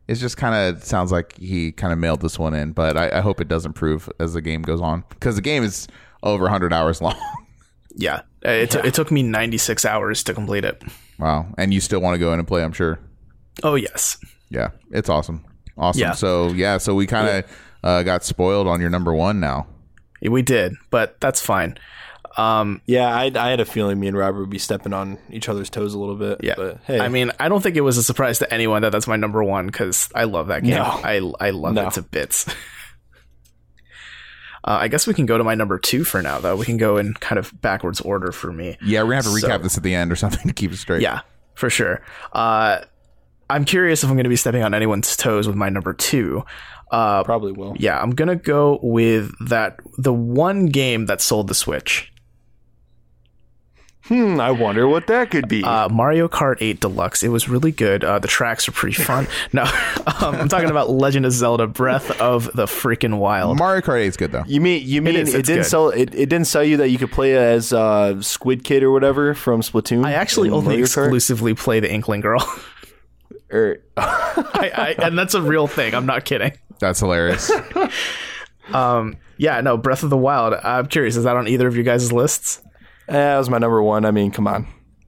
it's 0.09 0.21
just 0.21 0.37
kind 0.37 0.55
of 0.77 0.83
sounds 0.83 1.13
like 1.13 1.37
he 1.39 1.71
kind 1.71 1.93
of 1.93 1.99
mailed 1.99 2.23
this 2.23 2.39
one 2.41 2.55
in. 2.55 2.73
But 2.73 2.97
I, 2.97 3.19
I 3.19 3.21
hope 3.21 3.41
it 3.41 3.47
does 3.47 3.65
improve 3.65 4.09
as 4.19 4.35
the 4.35 4.43
game 4.43 4.63
goes 4.63 4.81
on 4.81 5.05
because 5.11 5.37
the 5.37 5.43
game 5.43 5.63
is 5.63 5.87
over 6.25 6.43
100 6.45 6.73
hours 6.73 7.01
long. 7.03 7.15
yeah. 7.95 8.23
It, 8.43 8.73
t- 8.73 8.81
it 8.81 8.95
took 8.95 9.13
me 9.13 9.23
96 9.23 9.85
hours 9.85 10.25
to 10.25 10.35
complete 10.35 10.65
it. 10.65 10.83
wow, 11.21 11.47
and 11.57 11.73
you 11.73 11.81
still 11.81 12.01
want 12.01 12.15
to 12.15 12.19
go 12.19 12.33
in 12.33 12.41
and 12.41 12.49
play? 12.49 12.65
I'm 12.65 12.73
sure. 12.73 12.99
Oh, 13.63 13.77
yes. 13.77 14.19
Yeah, 14.51 14.71
it's 14.91 15.09
awesome. 15.09 15.45
Awesome. 15.83 16.01
Yeah. 16.01 16.13
So 16.13 16.49
yeah, 16.53 16.79
so 16.79 16.95
we 16.95 17.07
kind 17.07 17.29
of 17.45 17.59
uh, 17.85 18.03
got 18.05 18.25
spoiled 18.25 18.67
on 18.69 18.81
your 18.81 18.89
number 18.91 19.13
one 19.13 19.41
now. 19.41 19.67
We 20.23 20.41
did, 20.43 20.75
but 20.91 21.21
that's 21.21 21.41
fine. 21.41 21.77
Um, 22.37 22.81
Yeah, 22.87 23.15
I, 23.15 23.31
I 23.35 23.51
had 23.51 23.61
a 23.61 23.65
feeling 23.67 23.99
me 24.01 24.07
and 24.07 24.17
Robert 24.17 24.41
would 24.41 24.49
be 24.51 24.59
stepping 24.59 24.93
on 24.95 25.19
each 25.31 25.49
other's 25.49 25.69
toes 25.69 25.93
a 25.93 25.99
little 25.99 26.15
bit. 26.17 26.39
Yeah, 26.43 26.55
but 26.57 26.79
hey, 26.85 27.01
I 27.01 27.09
mean, 27.09 27.33
I 27.41 27.49
don't 27.49 27.61
think 27.61 27.77
it 27.77 27.81
was 27.83 27.99
a 27.99 28.03
surprise 28.03 28.39
to 28.39 28.55
anyone 28.55 28.83
that 28.83 28.93
that's 28.93 29.07
my 29.09 29.17
number 29.17 29.43
one 29.45 29.67
because 29.67 30.09
I 30.15 30.25
love 30.25 30.47
that 30.47 30.63
game. 30.63 30.77
No. 30.77 30.85
I 30.85 31.17
I 31.41 31.51
love 31.51 31.75
No. 31.75 31.89
it 31.89 31.95
to 31.95 32.03
bits. 32.03 32.47
uh, 34.65 34.79
I 34.81 34.89
guess 34.89 35.07
we 35.07 35.15
can 35.15 35.27
go 35.27 35.37
to 35.37 35.45
my 35.45 35.55
number 35.57 35.79
two 35.79 36.05
for 36.05 36.23
now, 36.23 36.39
though. 36.39 36.57
We 36.57 36.65
can 36.65 36.77
go 36.77 36.97
in 36.97 37.15
kind 37.15 37.39
of 37.39 37.53
backwards 37.61 38.01
order 38.01 38.31
for 38.33 38.53
me. 38.53 38.79
Yeah, 38.83 39.03
we're 39.03 39.11
gonna 39.11 39.17
have 39.17 39.25
to 39.25 39.31
So- 39.41 39.49
recap 39.49 39.63
this 39.63 39.77
at 39.77 39.83
the 39.83 39.95
end 39.95 40.13
or 40.13 40.17
something 40.17 40.47
to 40.47 40.53
keep 40.55 40.73
it 40.73 40.77
straight. 40.79 41.03
Yeah, 41.03 41.21
for 41.55 41.69
sure. 41.69 42.01
Uh, 42.33 42.83
I'm 43.53 43.65
curious 43.65 44.03
if 44.03 44.09
I'm 44.11 44.17
going 44.17 44.25
to 44.25 44.31
be 44.31 44.37
stepping 44.37 44.63
on 44.63 44.75
anyone's 44.75 45.17
toes 45.17 45.47
with 45.47 45.57
my 45.57 45.69
number 45.69 45.93
two. 45.93 46.45
Uh, 46.91 47.25
probably 47.25 47.53
will. 47.53 47.75
yeah, 47.79 47.99
I'm 47.99 48.11
gonna 48.11 48.37
go 48.37 48.79
with 48.83 49.33
that 49.49 49.81
the 49.97 50.13
one 50.13 50.67
game 50.67 51.07
that 51.07 51.23
sold 51.23 51.49
the 51.49 51.55
Switch. 51.55 52.13
Hmm, 54.07 54.41
I 54.41 54.51
wonder 54.51 54.89
what 54.89 55.07
that 55.07 55.31
could 55.31 55.49
be. 55.49 55.63
Uh, 55.63 55.89
Mario 55.89 56.27
Kart 56.27 56.57
8 56.61 56.81
Deluxe. 56.81 57.23
It 57.23 57.29
was 57.29 57.49
really 57.49 57.71
good. 57.71 58.03
Uh, 58.03 58.19
the 58.19 58.27
tracks 58.27 58.69
are 58.69 58.73
pretty 58.73 59.01
fun. 59.01 59.29
no, 59.53 59.63
um, 60.21 60.35
I'm 60.35 60.49
talking 60.49 60.69
about 60.71 60.91
Legend 60.91 61.25
of 61.25 61.33
Zelda: 61.33 61.67
Breath 61.67 62.21
of 62.21 62.51
the 62.53 62.67
freaking 62.67 63.19
Wild. 63.19 63.59
Mario 63.59 63.81
Kart 63.81 64.01
8 64.01 64.07
is 64.07 64.17
good 64.17 64.33
though. 64.33 64.43
you 64.47 64.61
mean 64.61 64.87
you 64.87 65.01
mean 65.01 65.15
it, 65.15 65.29
is, 65.29 65.35
it's 65.35 65.47
didn't 65.47 65.63
good. 65.63 65.69
sell 65.71 65.89
it, 65.91 66.15
it 66.15 66.29
didn't 66.29 66.47
sell 66.47 66.65
you 66.65 66.77
that 66.79 66.89
you 66.89 66.99
could 66.99 67.13
play 67.13 67.35
as 67.37 67.73
uh, 67.73 68.21
Squid 68.21 68.65
Kid 68.65 68.83
or 68.83 68.91
whatever 68.91 69.35
from 69.35 69.61
Splatoon? 69.63 70.05
I 70.05 70.13
actually 70.13 70.51
only 70.51 70.65
Mario 70.65 70.85
Kart? 70.85 71.05
exclusively 71.05 71.55
play 71.55 71.81
the 71.81 71.91
Inkling 71.91 72.21
Girl, 72.23 72.41
Or- 73.53 73.79
I, 73.97 74.71
I, 74.99 75.05
and 75.07 75.19
that's 75.19 75.35
a 75.35 75.43
real 75.43 75.67
thing. 75.67 75.95
I'm 75.95 76.07
not 76.07 76.25
kidding. 76.25 76.53
That's 76.81 76.99
hilarious. 76.99 77.49
Yeah, 79.39 79.61
no, 79.61 79.77
Breath 79.77 80.03
of 80.03 80.11
the 80.11 80.17
Wild. 80.17 80.55
I'm 80.55 80.87
curious. 80.87 81.17
Is 81.17 81.25
that 81.25 81.37
on 81.37 81.49
either 81.49 81.67
of 81.67 81.77
you 81.77 81.83
guys' 81.83 82.13
lists? 82.13 82.63
Eh, 83.09 83.13
that 83.13 83.39
was 83.39 83.51
my 83.51 83.59
number 83.59 83.83
one. 83.83 84.05
I 84.05 84.11
mean, 84.13 84.31
come 84.31 84.47
on, 84.47 84.67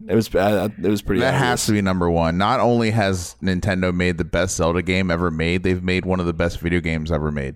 it 0.09 0.15
was 0.15 0.35
uh, 0.35 0.69
it 0.83 0.89
was 0.89 1.03
pretty. 1.03 1.21
That 1.21 1.35
obvious. 1.35 1.43
has 1.49 1.67
to 1.67 1.73
be 1.73 1.81
number 1.83 2.11
one. 2.11 2.37
Not 2.37 2.59
only 2.61 2.91
has 2.91 3.37
Nintendo 3.43 3.95
made 3.95 4.19
the 4.19 4.25
best 4.25 4.57
Zelda 4.57 4.83
game 4.83 5.11
ever 5.11 5.31
made, 5.31 5.63
they've 5.63 5.83
made 5.83 6.05
one 6.05 6.19
of 6.21 6.27
the 6.27 6.33
best 6.33 6.59
video 6.61 6.81
games 6.81 7.13
ever 7.13 7.31
made, 7.31 7.55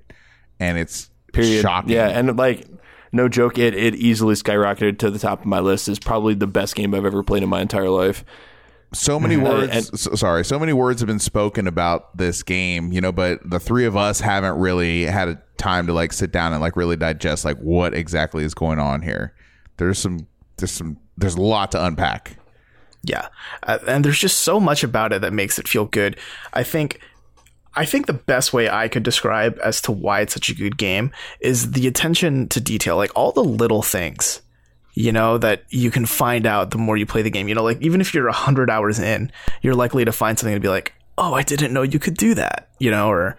and 0.60 0.78
it's 0.78 1.10
Period. 1.32 1.62
shocking. 1.62 1.90
Yeah, 1.90 2.08
and 2.08 2.36
like 2.36 2.66
no 3.12 3.28
joke, 3.28 3.58
it 3.58 3.74
it 3.74 3.94
easily 3.96 4.34
skyrocketed 4.34 4.98
to 5.00 5.10
the 5.10 5.18
top 5.18 5.40
of 5.40 5.46
my 5.46 5.58
list. 5.60 5.88
Is 5.88 5.98
probably 5.98 6.34
the 6.34 6.46
best 6.46 6.76
game 6.76 6.94
I've 6.94 7.06
ever 7.06 7.22
played 7.24 7.42
in 7.42 7.48
my 7.48 7.60
entire 7.60 7.90
life. 7.90 8.24
So 8.92 9.20
many 9.20 9.36
words. 9.36 9.72
and- 9.72 9.98
so- 9.98 10.14
sorry, 10.14 10.44
so 10.44 10.58
many 10.58 10.72
words 10.72 11.00
have 11.00 11.06
been 11.06 11.18
spoken 11.18 11.66
about 11.66 12.16
this 12.16 12.42
game, 12.42 12.92
you 12.92 13.00
know, 13.00 13.12
but 13.12 13.38
the 13.48 13.60
three 13.60 13.84
of 13.84 13.96
us 13.96 14.20
haven't 14.20 14.58
really 14.58 15.04
had 15.04 15.28
a 15.28 15.38
time 15.58 15.86
to 15.86 15.92
like 15.92 16.12
sit 16.12 16.32
down 16.32 16.52
and 16.52 16.60
like 16.60 16.76
really 16.76 16.96
digest 16.96 17.44
like 17.44 17.58
what 17.58 17.92
exactly 17.94 18.44
is 18.44 18.54
going 18.54 18.78
on 18.78 19.02
here. 19.02 19.34
There's 19.76 19.98
some. 19.98 20.26
There's 20.56 20.72
some. 20.72 20.96
There's 21.16 21.34
a 21.36 21.40
lot 21.42 21.70
to 21.72 21.84
unpack. 21.84 22.36
Yeah, 23.04 23.28
uh, 23.62 23.78
and 23.86 24.04
there's 24.04 24.18
just 24.18 24.40
so 24.40 24.58
much 24.58 24.82
about 24.82 25.12
it 25.12 25.20
that 25.20 25.32
makes 25.32 25.58
it 25.58 25.68
feel 25.68 25.84
good. 25.84 26.16
I 26.52 26.64
think, 26.64 27.00
I 27.76 27.84
think 27.84 28.06
the 28.06 28.12
best 28.12 28.52
way 28.52 28.68
I 28.68 28.88
could 28.88 29.04
describe 29.04 29.56
as 29.62 29.80
to 29.82 29.92
why 29.92 30.20
it's 30.20 30.34
such 30.34 30.48
a 30.48 30.54
good 30.54 30.76
game 30.76 31.12
is 31.40 31.70
the 31.72 31.86
attention 31.86 32.48
to 32.48 32.60
detail, 32.60 32.96
like 32.96 33.12
all 33.14 33.30
the 33.30 33.44
little 33.44 33.82
things, 33.82 34.42
you 34.98 35.12
know, 35.12 35.38
that 35.38 35.62
you 35.68 35.92
can 35.92 36.04
find 36.04 36.44
out 36.44 36.72
the 36.72 36.76
more 36.76 36.96
you 36.96 37.06
play 37.06 37.22
the 37.22 37.30
game. 37.30 37.46
You 37.46 37.54
know, 37.54 37.62
like 37.62 37.80
even 37.80 38.00
if 38.00 38.12
you're 38.12 38.26
a 38.26 38.32
hundred 38.32 38.68
hours 38.68 38.98
in, 38.98 39.30
you're 39.62 39.76
likely 39.76 40.04
to 40.04 40.10
find 40.10 40.36
something 40.36 40.56
to 40.56 40.60
be 40.60 40.68
like, 40.68 40.92
oh, 41.16 41.34
I 41.34 41.44
didn't 41.44 41.72
know 41.72 41.82
you 41.82 42.00
could 42.00 42.16
do 42.16 42.34
that, 42.34 42.68
you 42.80 42.90
know, 42.90 43.08
or 43.08 43.38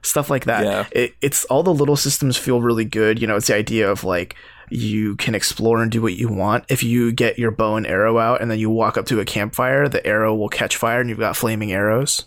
stuff 0.00 0.30
like 0.30 0.46
that. 0.46 0.64
Yeah. 0.64 0.86
It, 0.92 1.14
it's 1.20 1.44
all 1.44 1.62
the 1.62 1.74
little 1.74 1.96
systems 1.96 2.38
feel 2.38 2.62
really 2.62 2.86
good. 2.86 3.20
You 3.20 3.26
know, 3.26 3.36
it's 3.36 3.48
the 3.48 3.54
idea 3.54 3.90
of 3.90 4.02
like 4.02 4.34
you 4.70 5.14
can 5.16 5.34
explore 5.34 5.82
and 5.82 5.92
do 5.92 6.00
what 6.00 6.14
you 6.14 6.28
want. 6.28 6.64
If 6.70 6.82
you 6.82 7.12
get 7.12 7.38
your 7.38 7.50
bow 7.50 7.76
and 7.76 7.86
arrow 7.86 8.16
out 8.16 8.40
and 8.40 8.50
then 8.50 8.58
you 8.58 8.70
walk 8.70 8.96
up 8.96 9.04
to 9.06 9.20
a 9.20 9.26
campfire, 9.26 9.90
the 9.90 10.04
arrow 10.06 10.34
will 10.34 10.48
catch 10.48 10.78
fire 10.78 11.00
and 11.00 11.10
you've 11.10 11.18
got 11.18 11.36
flaming 11.36 11.70
arrows. 11.70 12.24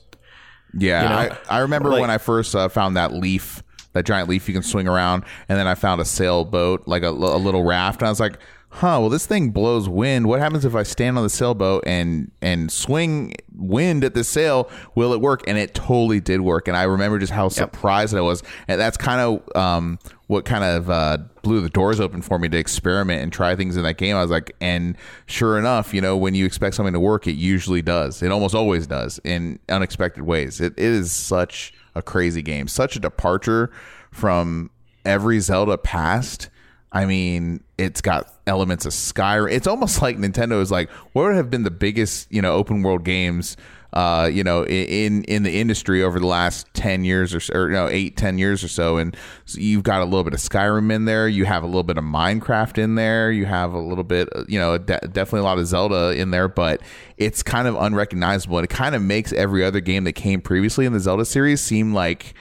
Yeah, 0.77 1.01
You 1.01 1.09
know? 1.09 1.35
I, 1.49 1.57
I 1.57 1.59
remember 1.61 1.89
Like- 1.89 2.01
when 2.01 2.11
I 2.11 2.19
first 2.19 2.53
uh, 2.53 2.69
found 2.69 2.95
that 2.95 3.11
leaf, 3.11 3.63
that 3.93 4.05
giant 4.05 4.29
leaf 4.29 4.47
you 4.47 4.53
can 4.53 4.61
swing 4.61 4.87
around, 4.87 5.23
and 5.49 5.57
then 5.57 5.65
I 5.65 5.73
found 5.73 5.99
a 5.99 6.05
sailboat, 6.05 6.87
like 6.87 7.01
a, 7.01 7.09
a 7.09 7.09
little 7.09 7.63
raft, 7.63 8.01
and 8.01 8.07
I 8.07 8.11
was 8.11 8.19
like, 8.19 8.37
"Huh, 8.69 8.97
well, 8.99 9.09
this 9.09 9.25
thing 9.25 9.49
blows 9.49 9.89
wind. 9.89 10.27
What 10.27 10.39
happens 10.39 10.65
if 10.65 10.75
I 10.75 10.83
stand 10.83 11.17
on 11.17 11.23
the 11.23 11.29
sailboat 11.29 11.83
and 11.85 12.31
and 12.41 12.71
swing 12.71 13.33
wind 13.57 14.03
at 14.03 14.13
the 14.13 14.23
sail. 14.23 14.69
Will 14.95 15.13
it 15.13 15.21
work? 15.21 15.43
And 15.47 15.57
it 15.57 15.73
totally 15.73 16.19
did 16.19 16.41
work. 16.41 16.67
And 16.67 16.77
I 16.77 16.83
remember 16.83 17.19
just 17.19 17.33
how 17.33 17.49
surprised 17.49 18.15
I 18.15 18.21
was. 18.21 18.43
And 18.67 18.79
that's 18.79 18.97
kind 18.97 19.21
of 19.21 19.55
um, 19.55 19.99
what 20.27 20.45
kind 20.45 20.63
of 20.63 20.89
uh, 20.89 21.17
blew 21.41 21.61
the 21.61 21.69
doors 21.69 21.99
open 21.99 22.21
for 22.21 22.39
me 22.39 22.49
to 22.49 22.57
experiment 22.57 23.23
and 23.23 23.33
try 23.33 23.55
things 23.55 23.75
in 23.75 23.83
that 23.83 23.97
game. 23.97 24.15
I 24.15 24.21
was 24.21 24.31
like, 24.31 24.55
and 24.61 24.95
sure 25.25 25.57
enough, 25.57 25.93
you 25.93 26.01
know, 26.01 26.15
when 26.15 26.35
you 26.35 26.45
expect 26.45 26.75
something 26.75 26.93
to 26.93 26.99
work, 26.99 27.27
it 27.27 27.35
usually 27.35 27.81
does. 27.81 28.21
It 28.21 28.31
almost 28.31 28.55
always 28.55 28.87
does 28.87 29.19
in 29.23 29.59
unexpected 29.69 30.23
ways. 30.23 30.61
It, 30.61 30.73
it 30.77 30.85
is 30.85 31.11
such 31.11 31.73
a 31.95 32.01
crazy 32.01 32.41
game, 32.41 32.67
such 32.67 32.95
a 32.95 32.99
departure 32.99 33.71
from 34.11 34.69
every 35.05 35.39
Zelda 35.39 35.77
past. 35.77 36.49
I 36.91 37.05
mean, 37.05 37.63
it's 37.77 38.01
got 38.01 38.33
elements 38.45 38.85
of 38.85 38.93
Skyrim. 38.93 39.51
It's 39.51 39.67
almost 39.67 40.01
like 40.01 40.17
Nintendo 40.17 40.61
is 40.61 40.71
like, 40.71 40.89
what 41.13 41.23
would 41.23 41.35
have 41.35 41.49
been 41.49 41.63
the 41.63 41.71
biggest, 41.71 42.31
you 42.31 42.41
know, 42.41 42.53
open 42.53 42.81
world 42.81 43.03
games, 43.03 43.57
uh, 43.93 44.29
you 44.31 44.43
know, 44.43 44.65
in 44.65 45.23
in 45.23 45.43
the 45.43 45.59
industry 45.59 46.03
over 46.03 46.19
the 46.19 46.27
last 46.27 46.67
ten 46.73 47.03
years 47.03 47.33
or, 47.33 47.39
so, 47.39 47.53
or 47.55 47.69
know, 47.69 47.87
eight, 47.87 48.15
ten 48.15 48.37
years 48.37 48.63
or 48.63 48.67
so. 48.67 48.97
And 48.97 49.15
so 49.45 49.59
you've 49.59 49.83
got 49.83 50.01
a 50.01 50.05
little 50.05 50.23
bit 50.23 50.33
of 50.33 50.39
Skyrim 50.39 50.91
in 50.91 51.05
there. 51.05 51.27
You 51.27 51.45
have 51.45 51.63
a 51.63 51.65
little 51.65 51.83
bit 51.83 51.97
of 51.97 52.03
Minecraft 52.03 52.77
in 52.77 52.95
there. 52.95 53.31
You 53.31 53.45
have 53.45 53.73
a 53.73 53.79
little 53.79 54.03
bit, 54.03 54.29
uh, 54.35 54.43
you 54.47 54.59
know, 54.59 54.77
de- 54.77 54.99
definitely 54.99 55.39
a 55.39 55.43
lot 55.43 55.57
of 55.57 55.67
Zelda 55.67 56.11
in 56.11 56.31
there, 56.31 56.47
but 56.47 56.81
it's 57.17 57.43
kind 57.43 57.67
of 57.67 57.75
unrecognizable. 57.75 58.57
And 58.57 58.65
it 58.65 58.69
kind 58.69 58.93
of 58.93 59.01
makes 59.01 59.33
every 59.33 59.63
other 59.63 59.79
game 59.79 60.03
that 60.03 60.13
came 60.13 60.41
previously 60.41 60.85
in 60.85 60.93
the 60.93 60.99
Zelda 60.99 61.25
series 61.25 61.61
seem 61.61 61.93
like 61.93 62.33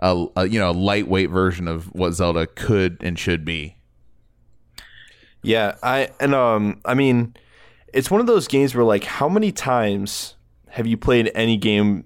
a, 0.00 0.26
a 0.36 0.48
you 0.48 0.60
know 0.60 0.72
lightweight 0.72 1.30
version 1.30 1.68
of 1.68 1.86
what 1.94 2.12
Zelda 2.12 2.46
could 2.46 2.98
and 3.02 3.18
should 3.18 3.44
be. 3.44 3.77
Yeah, 5.42 5.76
I 5.82 6.10
and 6.20 6.34
um 6.34 6.80
I 6.84 6.94
mean 6.94 7.34
it's 7.92 8.10
one 8.10 8.20
of 8.20 8.26
those 8.26 8.48
games 8.48 8.74
where 8.74 8.84
like 8.84 9.04
how 9.04 9.28
many 9.28 9.52
times 9.52 10.36
have 10.68 10.86
you 10.86 10.96
played 10.96 11.30
any 11.34 11.56
game 11.56 12.04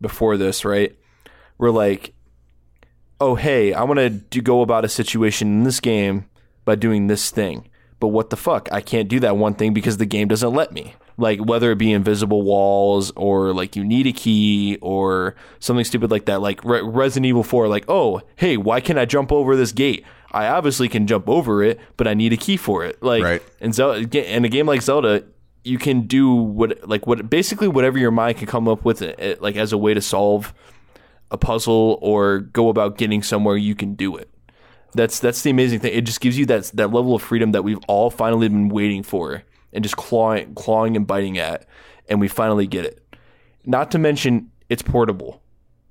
before 0.00 0.36
this, 0.36 0.64
right? 0.64 0.96
Where 1.56 1.70
like 1.70 2.14
oh 3.20 3.34
hey, 3.34 3.72
I 3.72 3.82
want 3.84 4.30
to 4.30 4.40
go 4.40 4.62
about 4.62 4.84
a 4.84 4.88
situation 4.88 5.48
in 5.48 5.64
this 5.64 5.80
game 5.80 6.26
by 6.64 6.74
doing 6.74 7.06
this 7.06 7.30
thing. 7.30 7.68
But 8.00 8.08
what 8.08 8.30
the 8.30 8.36
fuck? 8.36 8.68
I 8.72 8.80
can't 8.80 9.08
do 9.08 9.20
that 9.20 9.36
one 9.36 9.54
thing 9.54 9.74
because 9.74 9.98
the 9.98 10.06
game 10.06 10.28
doesn't 10.28 10.54
let 10.54 10.72
me. 10.72 10.94
Like 11.18 11.38
whether 11.44 11.70
it 11.70 11.76
be 11.76 11.92
invisible 11.92 12.40
walls 12.40 13.12
or 13.14 13.52
like 13.52 13.76
you 13.76 13.84
need 13.84 14.06
a 14.06 14.12
key 14.12 14.78
or 14.80 15.34
something 15.58 15.84
stupid 15.84 16.10
like 16.10 16.24
that. 16.24 16.40
Like 16.40 16.64
Re- 16.64 16.80
Resident 16.80 17.26
Evil 17.26 17.42
4 17.42 17.68
like, 17.68 17.84
"Oh, 17.88 18.22
hey, 18.36 18.56
why 18.56 18.80
can't 18.80 18.98
I 18.98 19.04
jump 19.04 19.30
over 19.30 19.54
this 19.54 19.72
gate?" 19.72 20.02
I 20.32 20.46
obviously 20.48 20.88
can 20.88 21.06
jump 21.06 21.28
over 21.28 21.62
it, 21.62 21.80
but 21.96 22.06
I 22.06 22.14
need 22.14 22.32
a 22.32 22.36
key 22.36 22.56
for 22.56 22.84
it. 22.84 23.02
Like 23.02 23.22
Right. 23.22 23.42
in 23.60 23.72
Zelda, 23.72 24.34
in 24.34 24.44
a 24.44 24.48
game 24.48 24.66
like 24.66 24.82
Zelda, 24.82 25.24
you 25.64 25.76
can 25.78 26.02
do 26.02 26.32
what 26.32 26.88
like 26.88 27.06
what 27.06 27.28
basically 27.28 27.68
whatever 27.68 27.98
your 27.98 28.10
mind 28.10 28.38
can 28.38 28.46
come 28.46 28.68
up 28.68 28.84
with, 28.84 29.02
eh, 29.02 29.34
like 29.40 29.56
as 29.56 29.72
a 29.72 29.78
way 29.78 29.92
to 29.94 30.00
solve 30.00 30.54
a 31.30 31.36
puzzle 31.36 31.98
or 32.00 32.38
go 32.40 32.68
about 32.68 32.96
getting 32.98 33.22
somewhere. 33.22 33.56
You 33.56 33.74
can 33.74 33.94
do 33.94 34.16
it. 34.16 34.28
That's 34.94 35.18
that's 35.20 35.42
the 35.42 35.50
amazing 35.50 35.80
thing. 35.80 35.92
It 35.94 36.02
just 36.02 36.20
gives 36.20 36.38
you 36.38 36.46
that 36.46 36.64
that 36.74 36.92
level 36.92 37.14
of 37.14 37.22
freedom 37.22 37.52
that 37.52 37.62
we've 37.62 37.78
all 37.88 38.10
finally 38.10 38.48
been 38.48 38.68
waiting 38.68 39.02
for, 39.02 39.42
and 39.72 39.84
just 39.84 39.96
clawing 39.96 40.54
clawing 40.54 40.96
and 40.96 41.06
biting 41.06 41.38
at, 41.38 41.66
and 42.08 42.20
we 42.20 42.26
finally 42.28 42.66
get 42.66 42.84
it. 42.84 43.02
Not 43.64 43.90
to 43.92 43.98
mention, 43.98 44.50
it's 44.68 44.82
portable. 44.82 45.42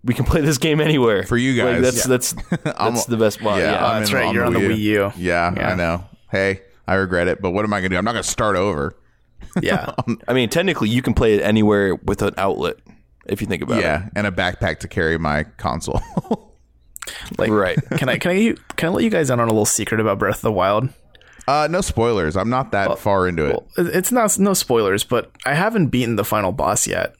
We 0.04 0.14
can 0.14 0.24
play 0.26 0.40
this 0.42 0.58
game 0.58 0.80
anywhere 0.80 1.24
For 1.24 1.36
you 1.38 1.62
Like, 1.64 1.82
guys. 1.82 2.06
that's 2.06 2.34
that's 2.34 2.34
that's 2.64 3.06
the 3.06 3.18
best 3.18 3.40
part. 3.40 3.60
Yeah, 3.60 3.84
I'm 3.86 4.00
that's 4.00 4.12
in- 4.12 4.16
right, 4.18 4.34
you're 4.34 4.46
on 4.46 4.54
the 4.54 4.60
Wii 4.60 4.78
U. 4.78 5.12
Yeah, 5.18 5.54
Yeah. 5.56 5.70
I 5.72 5.76
know. 5.76 6.06
Hey, 6.32 6.62
I 6.88 6.94
regret 6.96 7.28
it, 7.28 7.42
but 7.42 7.52
what 7.52 7.66
am 7.66 7.74
I 7.74 7.80
going 7.82 7.90
to 7.92 7.96
do? 7.96 7.98
I'm 7.98 8.06
not 8.06 8.14
going 8.14 8.24
to 8.24 8.30
start 8.30 8.56
over. 8.56 8.96
Yeah. 9.62 9.94
I 10.28 10.34
mean, 10.34 10.50
technically, 10.50 10.90
you 10.90 11.02
can 11.02 11.14
play 11.16 11.34
it 11.34 11.42
anywhere 11.42 11.96
with 11.96 12.22
an 12.22 12.34
outlet 12.38 12.76
if 13.26 13.42
you 13.42 13.48
think 13.48 13.64
about 13.64 13.80
it. 13.80 13.82
Yeah, 13.84 14.08
and 14.16 14.28
a 14.28 14.32
backpack 14.32 14.80
to 14.82 14.88
carry 14.88 15.18
my 15.18 15.44
console. 15.58 16.02
Like. 17.38 17.50
Right. 17.50 17.78
can 17.98 18.08
I 18.10 18.18
can 18.18 18.32
I 18.32 18.56
can 18.76 18.90
I 18.90 18.92
let 18.92 19.04
you 19.04 19.10
guys 19.10 19.30
in 19.32 19.40
on 19.40 19.48
a 19.48 19.52
little 19.52 19.66
secret 19.66 20.00
about 20.00 20.20
Breath 20.20 20.38
of 20.38 20.42
the 20.42 20.52
Wild? 20.52 20.90
uh, 21.48 21.68
no 21.72 21.82
spoilers. 21.82 22.38
I'm 22.38 22.50
not 22.50 22.72
that 22.74 23.00
far 23.00 23.28
into 23.28 23.46
it. 23.48 23.50
Well, 23.54 23.68
it- 23.78 23.96
it's 23.96 24.12
not 24.12 24.38
no 24.38 24.54
spoilers, 24.54 25.04
but 25.04 25.32
I 25.46 25.56
haven't 25.56 25.88
beaten 25.88 26.16
the 26.16 26.24
final 26.24 26.52
boss 26.52 26.86
yet. 26.86 27.16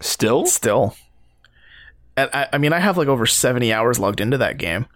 Still, 0.00 0.46
Still, 0.46 0.94
and 2.16 2.30
I, 2.32 2.48
I 2.52 2.58
mean, 2.58 2.72
I 2.72 2.78
have 2.78 2.96
like 2.96 3.08
over 3.08 3.26
seventy 3.26 3.72
hours 3.72 3.98
logged 3.98 4.20
into 4.20 4.38
that 4.38 4.58
game. 4.58 4.86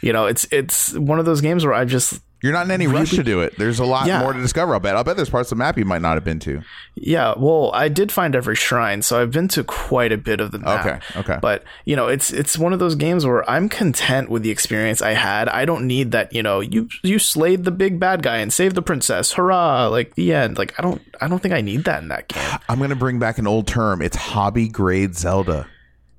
You 0.00 0.12
know, 0.12 0.26
it's 0.26 0.46
it's 0.50 0.92
one 0.94 1.18
of 1.18 1.24
those 1.24 1.40
games 1.40 1.64
where 1.64 1.74
I 1.74 1.84
just 1.84 2.20
You're 2.42 2.52
not 2.52 2.64
in 2.66 2.72
any 2.72 2.86
rush 2.88 3.10
to 3.10 3.22
do 3.22 3.40
it. 3.40 3.56
There's 3.56 3.78
a 3.78 3.84
lot 3.84 4.06
Yeah. 4.06 4.20
more 4.20 4.32
to 4.32 4.40
discover. 4.40 4.74
I'll 4.74 4.80
bet. 4.80 4.96
I'll 4.96 5.04
bet 5.04 5.14
there's 5.16 5.30
parts 5.30 5.50
of 5.52 5.58
the 5.58 5.62
map 5.64 5.78
you 5.78 5.84
might 5.84 6.02
not 6.02 6.14
have 6.14 6.24
been 6.24 6.40
to. 6.40 6.62
Yeah, 6.96 7.34
well, 7.36 7.70
I 7.72 7.88
did 7.88 8.10
find 8.10 8.34
every 8.34 8.56
shrine, 8.56 9.02
so 9.02 9.20
I've 9.20 9.30
been 9.30 9.46
to 9.48 9.62
quite 9.64 10.10
a 10.12 10.16
bit 10.18 10.40
of 10.40 10.50
the 10.50 10.58
map. 10.58 10.84
Okay, 10.86 11.20
okay. 11.20 11.38
But 11.40 11.62
you 11.84 11.94
know, 11.94 12.08
it's 12.08 12.32
it's 12.32 12.58
one 12.58 12.72
of 12.72 12.78
those 12.80 12.94
games 12.96 13.24
where 13.24 13.48
I'm 13.48 13.68
content 13.68 14.28
with 14.28 14.42
the 14.42 14.50
experience 14.50 15.00
I 15.02 15.12
had. 15.12 15.48
I 15.48 15.64
don't 15.64 15.86
need 15.86 16.10
that. 16.12 16.32
You 16.32 16.42
know, 16.42 16.58
you 16.60 16.88
you 17.04 17.18
slayed 17.20 17.62
the 17.64 17.70
big 17.70 18.00
bad 18.00 18.22
guy 18.24 18.38
and 18.38 18.52
saved 18.52 18.74
the 18.74 18.82
princess. 18.82 19.32
Hurrah! 19.32 19.86
Like 19.88 20.14
the 20.16 20.32
end. 20.32 20.58
Like 20.58 20.74
I 20.78 20.82
don't 20.82 21.00
I 21.20 21.28
don't 21.28 21.40
think 21.40 21.54
I 21.54 21.60
need 21.60 21.84
that 21.84 22.02
in 22.02 22.08
that 22.08 22.26
game. 22.28 22.58
I'm 22.68 22.78
going 22.78 22.90
to 22.90 22.96
bring 22.96 23.18
back 23.20 23.38
an 23.38 23.46
old 23.46 23.66
term. 23.68 24.02
It's 24.02 24.16
hobby 24.16 24.68
grade 24.68 25.16
Zelda. 25.16 25.68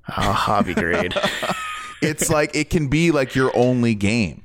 Oh, 0.08 0.32
hobby 0.32 0.74
grade. 0.74 1.14
It's 2.04 2.28
like 2.28 2.54
it 2.54 2.70
can 2.70 2.88
be 2.88 3.10
like 3.10 3.34
your 3.34 3.50
only 3.56 3.94
game. 3.94 4.42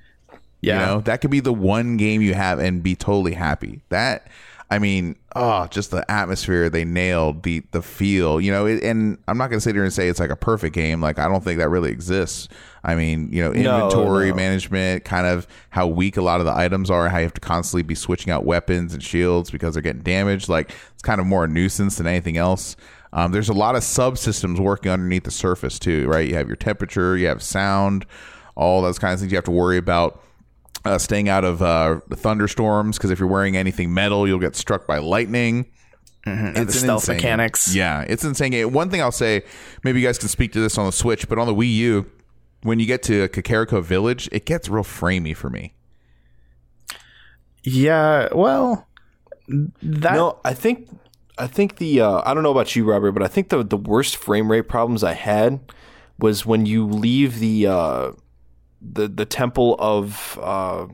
Yeah. 0.62 0.80
You 0.80 0.86
know, 0.86 1.02
that 1.02 1.22
could 1.22 1.32
be 1.32 1.40
the 1.40 1.54
one 1.54 1.98
game 1.98 2.22
you 2.22 2.34
have 2.34 2.60
and 2.60 2.82
be 2.82 2.96
totally 2.96 3.34
happy. 3.34 3.82
That 3.90 4.28
I 4.72 4.78
mean, 4.78 5.16
oh, 5.36 5.68
just 5.68 5.90
the 5.90 6.10
atmosphere 6.12 6.70
they 6.70 6.86
nailed, 6.86 7.44
the 7.44 7.64
the 7.72 7.82
feel, 7.82 8.40
you 8.40 8.52
know, 8.52 8.66
it, 8.66 8.84
and 8.84 9.18
I'm 9.28 9.38
not 9.38 9.50
going 9.50 9.58
to 9.58 9.62
sit 9.62 9.74
here 9.74 9.84
and 9.84 9.92
say 9.92 10.10
it's 10.10 10.20
like 10.20 10.30
a 10.30 10.36
perfect 10.36 10.76
game. 10.76 11.02
Like 11.02 11.18
I 11.18 11.28
don't 11.28 11.44
think 11.44 11.60
that 11.60 11.70
really 11.70 11.92
exists. 11.92 12.50
I 12.84 12.96
mean, 12.96 13.30
you 13.32 13.42
know, 13.42 13.52
inventory 13.52 14.30
no. 14.30 14.36
management, 14.36 15.04
kind 15.06 15.28
of 15.28 15.48
how 15.70 15.88
weak 15.88 16.18
a 16.18 16.22
lot 16.22 16.40
of 16.40 16.46
the 16.46 16.56
items 16.56 16.90
are, 16.90 17.10
how 17.10 17.18
you 17.18 17.24
have 17.24 17.34
to 17.34 17.42
constantly 17.42 17.84
be 17.84 17.96
switching 17.96 18.32
out 18.32 18.46
weapons 18.46 18.94
and 18.94 19.04
shields 19.04 19.50
because 19.50 19.74
they're 19.74 19.84
getting 19.84 20.02
damaged. 20.02 20.50
Like 20.50 20.72
it's 20.94 21.02
kind 21.02 21.20
of 21.20 21.26
more 21.26 21.46
a 21.46 21.48
nuisance 21.48 21.98
than 21.98 22.08
anything 22.08 22.38
else. 22.38 22.76
Um, 23.12 23.32
there's 23.32 23.50
a 23.50 23.54
lot 23.54 23.76
of 23.76 23.82
subsystems 23.82 24.60
working 24.60 24.92
underneath 24.92 25.24
the 25.24 25.32
surface 25.32 25.80
too, 25.80 26.08
right? 26.08 26.28
You 26.28 26.36
have 26.36 26.48
your 26.48 26.56
temperature, 26.56 27.18
you 27.18 27.28
have 27.28 27.42
sound, 27.42 28.06
all 28.56 28.82
those 28.82 29.00
kinds 29.00 29.16
of 29.16 29.20
things 29.22 29.32
you 29.32 29.38
have 29.38 29.46
to 29.46 29.52
worry 29.52 29.78
about 29.78 30.22
uh, 30.86 30.98
staying 30.98 31.28
out 31.28 31.44
of 31.44 31.62
uh, 31.62 32.00
thunderstorms 32.12 32.98
because 32.98 33.12
if 33.12 33.20
you're 33.20 33.28
wearing 33.28 33.58
anything 33.58 33.94
metal, 33.94 34.28
you'll 34.28 34.40
get 34.40 34.56
struck 34.56 34.86
by 34.86 35.00
lightning. 35.00 35.66
and 36.26 36.56
the 36.56 36.62
It's 36.62 36.76
an 36.76 36.82
stealth 36.82 37.04
insane 37.04 37.16
mechanics. 37.16 37.74
Yeah, 37.76 38.02
it's 38.08 38.24
insane. 38.24 38.52
game. 38.52 38.72
One 38.72 38.90
thing 38.90 39.02
I'll 39.02 39.12
say, 39.12 39.44
maybe 39.84 40.00
you 40.02 40.08
guys 40.08 40.18
can 40.20 40.30
speak 40.30 40.52
to 40.54 40.60
this 40.60 40.78
on 40.78 40.86
the 40.86 40.92
Switch, 40.92 41.28
but 41.28 41.40
on 41.40 41.48
the 41.48 41.56
Wii 41.56 41.74
U, 41.76 42.12
when 42.64 42.80
you 42.80 42.86
get 42.86 43.02
to 43.04 43.28
Kakariko 43.30 43.82
Village, 43.84 44.30
it 44.32 44.46
gets 44.46 44.70
real 44.70 44.84
framey 44.84 45.36
for 45.36 45.50
me. 45.50 45.74
Yeah, 47.64 48.30
well, 48.34 48.88
that 49.48 50.14
no, 50.14 50.40
I 50.46 50.54
think 50.54 50.90
I 51.40 51.48
think 51.48 51.78
the 51.78 52.02
uh, 52.02 52.22
I 52.26 52.34
don't 52.34 52.44
know 52.44 52.52
about 52.52 52.76
you, 52.76 52.84
Robert, 52.84 53.14
but 53.14 53.24
I 53.24 53.28
think 53.28 53.50
the 53.50 53.64
the 53.64 53.78
worst 53.78 54.18
frame 54.18 54.52
rate 54.52 54.68
problems 54.68 55.04
I 55.04 55.14
had 55.14 55.60
was 56.20 56.46
when 56.46 56.66
you 56.66 56.86
leave 56.86 57.40
the 57.40 57.68
uh, 57.68 58.12
the 58.82 59.08
the 59.08 59.26
temple 59.26 59.76
of 59.80 60.38
uh, 60.42 60.88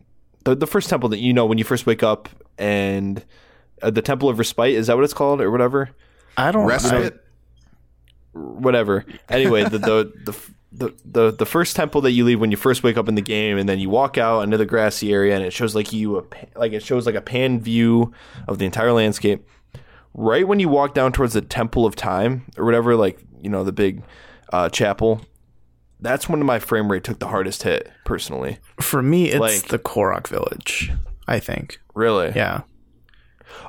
the 0.44 0.56
the 0.56 0.68
first 0.68 0.90
temple 0.90 1.10
that 1.10 1.20
you 1.20 1.34
know 1.34 1.46
when 1.46 1.58
you 1.58 1.64
first 1.64 1.86
wake 1.86 2.04
up 2.04 2.30
and 2.58 3.26
uh, 3.82 3.90
the 3.90 4.02
temple 4.02 4.30
of 4.30 4.38
respite 4.40 4.76
is 4.76 4.88
that 4.88 4.96
what 4.96 5.04
it's 5.04 5.14
called 5.14 5.42
or 5.42 5.52
whatever 5.52 5.90
I 6.38 6.52
don't 6.52 6.66
Respite. 6.66 7.20
whatever. 8.34 9.06
Anyway, 9.30 9.64
the 9.64 9.80
the, 9.80 10.14
the 10.26 10.36
the 10.72 10.94
the 11.06 11.32
the 11.32 11.46
first 11.46 11.76
temple 11.76 12.02
that 12.02 12.12
you 12.12 12.26
leave 12.26 12.40
when 12.40 12.52
you 12.52 12.58
first 12.58 12.84
wake 12.84 12.98
up 12.98 13.08
in 13.08 13.16
the 13.16 13.22
game, 13.22 13.58
and 13.58 13.68
then 13.68 13.80
you 13.80 13.90
walk 13.90 14.18
out 14.18 14.42
into 14.42 14.58
the 14.58 14.66
grassy 14.66 15.14
area, 15.14 15.36
and 15.36 15.44
it 15.44 15.54
shows 15.54 15.76
like 15.76 15.94
you 15.94 16.20
a, 16.20 16.24
like 16.56 16.74
it 16.74 16.84
shows 16.84 17.06
like 17.06 17.16
a 17.16 17.22
pan 17.22 17.60
view 17.60 18.14
of 18.48 18.58
the 18.58 18.66
entire 18.66 18.92
landscape. 18.92 19.48
Right 20.18 20.48
when 20.48 20.60
you 20.62 20.70
walk 20.70 20.94
down 20.94 21.12
towards 21.12 21.34
the 21.34 21.42
Temple 21.42 21.86
of 21.86 21.96
Time 21.96 22.46
or 22.58 22.64
whatever, 22.64 22.96
like 22.96 23.20
you 23.42 23.50
know 23.50 23.64
the 23.66 23.74
big 23.74 24.02
uh, 24.54 24.70
chapel. 24.70 25.22
That's 26.00 26.30
when 26.30 26.46
my 26.46 26.60
frame 26.60 26.92
rate 26.92 27.04
took 27.04 27.20
the 27.20 27.28
hardest 27.28 27.64
hit, 27.64 27.90
personally. 28.06 28.60
For 28.80 29.02
me, 29.02 29.30
it's 29.30 29.40
Like- 29.40 29.68
the 29.68 29.80
Korok 29.80 30.28
Village. 30.28 30.92
I 31.28 31.40
think. 31.40 31.80
Really? 31.96 32.32
Yeah. 32.36 32.62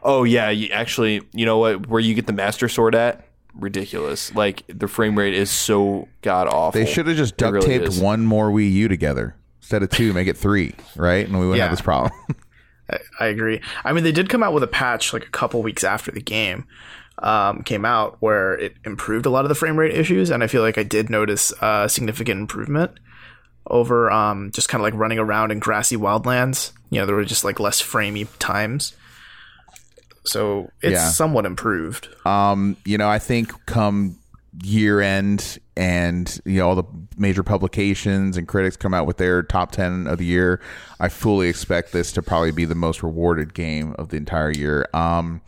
Oh 0.03 0.25
yeah, 0.25 0.51
you 0.51 0.69
actually, 0.73 1.23
you 1.33 1.47
know 1.47 1.59
what? 1.59 1.87
Where 1.89 2.01
you 2.01 2.15
get 2.15 2.27
the 2.27 2.33
Master 2.33 2.69
Sword 2.69 2.95
at? 2.95 3.27
Ridiculous. 3.55 4.35
Like 4.35 4.63
the 4.69 4.87
frame 4.89 5.17
rate 5.19 5.35
is 5.35 5.51
so 5.51 6.09
god 6.23 6.47
awful. 6.49 6.79
They 6.79 6.87
should 6.87 7.07
have 7.07 7.17
just 7.17 7.37
duct 7.37 7.63
taped 7.63 7.87
is. 7.87 8.01
one 8.01 8.25
more 8.27 8.51
Wii 8.51 8.71
U 8.73 8.89
together 8.89 9.35
instead 9.61 9.83
of 9.83 9.89
two, 9.91 10.13
make 10.13 10.29
it 10.29 10.37
three, 10.37 10.75
right? 10.97 11.27
And 11.27 11.35
we 11.39 11.47
wouldn't 11.47 11.57
Yeah. 11.59 11.65
have 11.65 11.73
this 11.73 11.81
problem. 11.81 12.13
I, 12.91 12.99
I 13.21 13.27
agree. 13.27 13.61
I 13.85 13.93
mean, 13.93 14.05
they 14.05 14.13
did 14.13 14.29
come 14.29 14.43
out 14.43 14.53
with 14.53 14.63
a 14.63 14.67
patch 14.69 15.13
like 15.13 15.25
a 15.27 15.31
couple 15.31 15.63
weeks 15.63 15.85
after 15.85 16.11
the 16.11 16.21
game 16.21 16.67
um, 17.19 17.63
came 17.63 17.85
out 17.85 18.17
where 18.21 18.55
it 18.55 18.75
improved 18.85 19.27
a 19.27 19.31
lot 19.31 19.45
of 19.45 19.49
the 19.49 19.55
frame 19.55 19.79
rate 19.79 19.95
issues, 19.95 20.31
and 20.31 20.43
I 20.45 20.47
feel 20.47 20.63
like 20.63 20.79
I 20.79 20.83
did 20.83 21.09
notice 21.11 21.53
a 21.63 21.89
significant 21.89 22.41
improvement 22.41 22.93
over 23.69 24.11
um, 24.11 24.51
just 24.53 24.69
kind 24.69 24.81
of 24.81 24.85
like 24.85 24.95
running 24.95 25.19
around 25.19 25.51
in 25.51 25.59
grassy 25.59 25.97
wildlands. 25.97 26.73
You 26.91 27.01
know, 27.01 27.07
there 27.07 27.17
were 27.17 27.25
just 27.25 27.43
like 27.45 27.59
less 27.59 27.81
framey 27.83 28.29
times. 28.39 28.95
so 30.25 30.71
it's 30.83 30.95
Yeah. 30.95 31.09
somewhat 31.09 31.47
improved. 31.47 32.09
Um, 32.27 32.77
you 32.85 32.99
know, 32.99 33.09
I 33.09 33.19
think 33.19 33.53
come 33.67 34.19
year 34.63 35.01
end 35.01 35.59
and 35.77 36.41
you 36.45 36.59
know 36.59 36.69
all 36.69 36.75
the 36.75 36.85
major 37.19 37.43
publications 37.43 38.37
and 38.37 38.49
critics 38.49 38.77
come 38.77 38.95
out 38.95 39.07
with 39.07 39.19
their 39.19 39.43
top 39.43 39.71
10 39.71 40.07
of 40.07 40.19
the 40.19 40.25
year 40.25 40.61
i 40.99 41.09
fully 41.09 41.49
expect 41.49 41.93
this 41.93 42.13
to 42.13 42.23
probably 42.23 42.51
be 42.51 42.65
the 42.65 42.75
most 42.75 43.03
rewarded 43.03 43.53
game 43.55 43.95
of 43.99 44.09
the 44.09 44.17
entire 44.17 44.51
year. 44.51 44.87
Um 44.95 45.41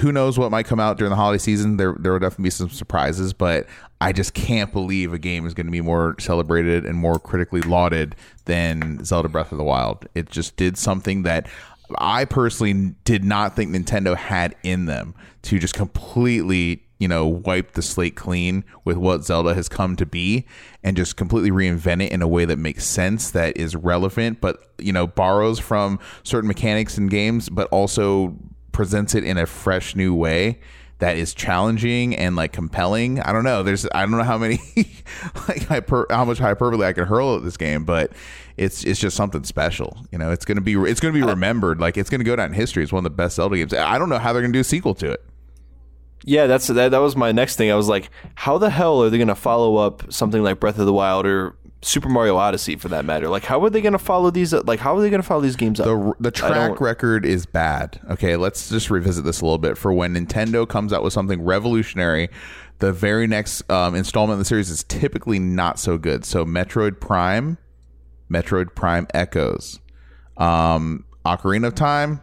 who 0.00 0.12
knows 0.12 0.38
what 0.38 0.50
might 0.50 0.66
come 0.66 0.78
out 0.78 0.98
during 0.98 1.08
the 1.08 1.16
holiday 1.16 1.38
season? 1.38 1.78
There 1.78 1.96
there 1.98 2.12
will 2.12 2.18
definitely 2.18 2.44
be 2.44 2.50
some 2.50 2.68
surprises 2.70 3.32
but 3.32 3.66
i 4.00 4.12
just 4.12 4.34
can't 4.34 4.72
believe 4.72 5.12
a 5.12 5.18
game 5.18 5.46
is 5.46 5.54
going 5.54 5.66
to 5.66 5.72
be 5.72 5.80
more 5.80 6.14
celebrated 6.18 6.84
and 6.84 6.96
more 6.96 7.18
critically 7.18 7.62
lauded 7.62 8.14
than 8.44 9.02
zelda 9.04 9.28
breath 9.28 9.52
of 9.52 9.58
the 9.58 9.64
wild. 9.64 10.06
It 10.14 10.30
just 10.30 10.56
did 10.56 10.76
something 10.76 11.22
that 11.22 11.48
I 11.96 12.24
personally 12.24 12.94
did 13.04 13.24
not 13.24 13.56
think 13.56 13.70
Nintendo 13.70 14.16
had 14.16 14.54
in 14.62 14.86
them 14.86 15.14
to 15.42 15.58
just 15.58 15.74
completely, 15.74 16.84
you 16.98 17.08
know, 17.08 17.26
wipe 17.26 17.72
the 17.72 17.82
slate 17.82 18.16
clean 18.16 18.64
with 18.84 18.96
what 18.96 19.24
Zelda 19.24 19.54
has 19.54 19.68
come 19.68 19.96
to 19.96 20.06
be 20.06 20.46
and 20.82 20.96
just 20.96 21.16
completely 21.16 21.50
reinvent 21.50 22.04
it 22.04 22.12
in 22.12 22.22
a 22.22 22.28
way 22.28 22.44
that 22.44 22.58
makes 22.58 22.84
sense, 22.84 23.30
that 23.30 23.56
is 23.56 23.76
relevant, 23.76 24.40
but, 24.40 24.72
you 24.78 24.92
know, 24.92 25.06
borrows 25.06 25.58
from 25.58 25.98
certain 26.24 26.48
mechanics 26.48 26.98
in 26.98 27.06
games, 27.06 27.48
but 27.48 27.68
also 27.68 28.36
presents 28.72 29.14
it 29.14 29.24
in 29.24 29.38
a 29.38 29.46
fresh 29.46 29.94
new 29.94 30.14
way 30.14 30.58
that 30.98 31.16
is 31.16 31.32
challenging 31.32 32.14
and 32.16 32.36
like 32.36 32.52
compelling. 32.52 33.20
I 33.20 33.32
don't 33.32 33.44
know. 33.44 33.62
There's 33.62 33.86
I 33.94 34.00
don't 34.00 34.12
know 34.12 34.24
how 34.24 34.38
many 34.38 34.58
like 35.48 35.64
hyper 35.64 36.06
how 36.10 36.24
much 36.24 36.38
hyperbole 36.38 36.86
I 36.86 36.92
can 36.92 37.06
hurl 37.06 37.36
at 37.36 37.44
this 37.44 37.56
game, 37.56 37.84
but 37.84 38.12
it's 38.56 38.84
it's 38.84 38.98
just 38.98 39.16
something 39.16 39.44
special. 39.44 39.96
You 40.10 40.18
know, 40.18 40.32
it's 40.32 40.44
gonna 40.44 40.60
be 40.60 40.74
it's 40.74 41.00
gonna 41.00 41.14
be 41.14 41.22
uh, 41.22 41.28
remembered. 41.28 41.80
Like 41.80 41.96
it's 41.96 42.10
gonna 42.10 42.24
go 42.24 42.34
down 42.36 42.48
in 42.48 42.54
history 42.54 42.82
It's 42.82 42.92
one 42.92 43.00
of 43.00 43.04
the 43.04 43.10
best 43.10 43.36
Zelda 43.36 43.56
games. 43.56 43.72
I 43.72 43.98
don't 43.98 44.08
know 44.08 44.18
how 44.18 44.32
they're 44.32 44.42
gonna 44.42 44.52
do 44.52 44.60
a 44.60 44.64
sequel 44.64 44.94
to 44.96 45.12
it. 45.12 45.24
Yeah, 46.24 46.46
that's 46.46 46.66
that. 46.66 46.90
That 46.90 46.98
was 46.98 47.16
my 47.16 47.32
next 47.32 47.56
thing. 47.56 47.70
I 47.70 47.74
was 47.74 47.88
like, 47.88 48.10
how 48.34 48.58
the 48.58 48.70
hell 48.70 49.02
are 49.02 49.10
they 49.10 49.18
going 49.18 49.28
to 49.28 49.34
follow 49.34 49.76
up 49.76 50.12
something 50.12 50.42
like 50.42 50.60
Breath 50.60 50.78
of 50.78 50.86
the 50.86 50.92
Wild 50.92 51.26
or 51.26 51.56
Super 51.80 52.08
Mario 52.08 52.36
Odyssey 52.36 52.76
for 52.76 52.88
that 52.88 53.04
matter? 53.04 53.28
Like, 53.28 53.44
how 53.44 53.62
are 53.64 53.70
they 53.70 53.80
going 53.80 53.92
to 53.92 53.98
follow 53.98 54.30
these? 54.30 54.52
Like, 54.52 54.80
how 54.80 54.96
are 54.96 55.00
they 55.00 55.10
going 55.10 55.22
to 55.22 55.26
follow 55.26 55.40
these 55.40 55.56
games 55.56 55.80
up? 55.80 55.86
The 55.86 56.14
the 56.20 56.30
track 56.30 56.80
record 56.80 57.24
is 57.24 57.46
bad. 57.46 58.00
Okay, 58.10 58.36
let's 58.36 58.68
just 58.68 58.90
revisit 58.90 59.24
this 59.24 59.40
a 59.40 59.44
little 59.44 59.58
bit. 59.58 59.78
For 59.78 59.92
when 59.92 60.14
Nintendo 60.14 60.68
comes 60.68 60.92
out 60.92 61.02
with 61.02 61.12
something 61.12 61.42
revolutionary, 61.42 62.28
the 62.80 62.92
very 62.92 63.26
next 63.26 63.68
um, 63.70 63.94
installment 63.94 64.34
in 64.34 64.38
the 64.40 64.44
series 64.44 64.70
is 64.70 64.84
typically 64.84 65.38
not 65.38 65.78
so 65.78 65.98
good. 65.98 66.24
So 66.24 66.44
Metroid 66.44 67.00
Prime, 67.00 67.58
Metroid 68.30 68.74
Prime 68.74 69.06
Echoes, 69.14 69.80
um, 70.36 71.04
Ocarina 71.24 71.68
of 71.68 71.74
Time, 71.74 72.20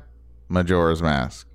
Majora's 0.49 1.01
Mask. 1.01 1.47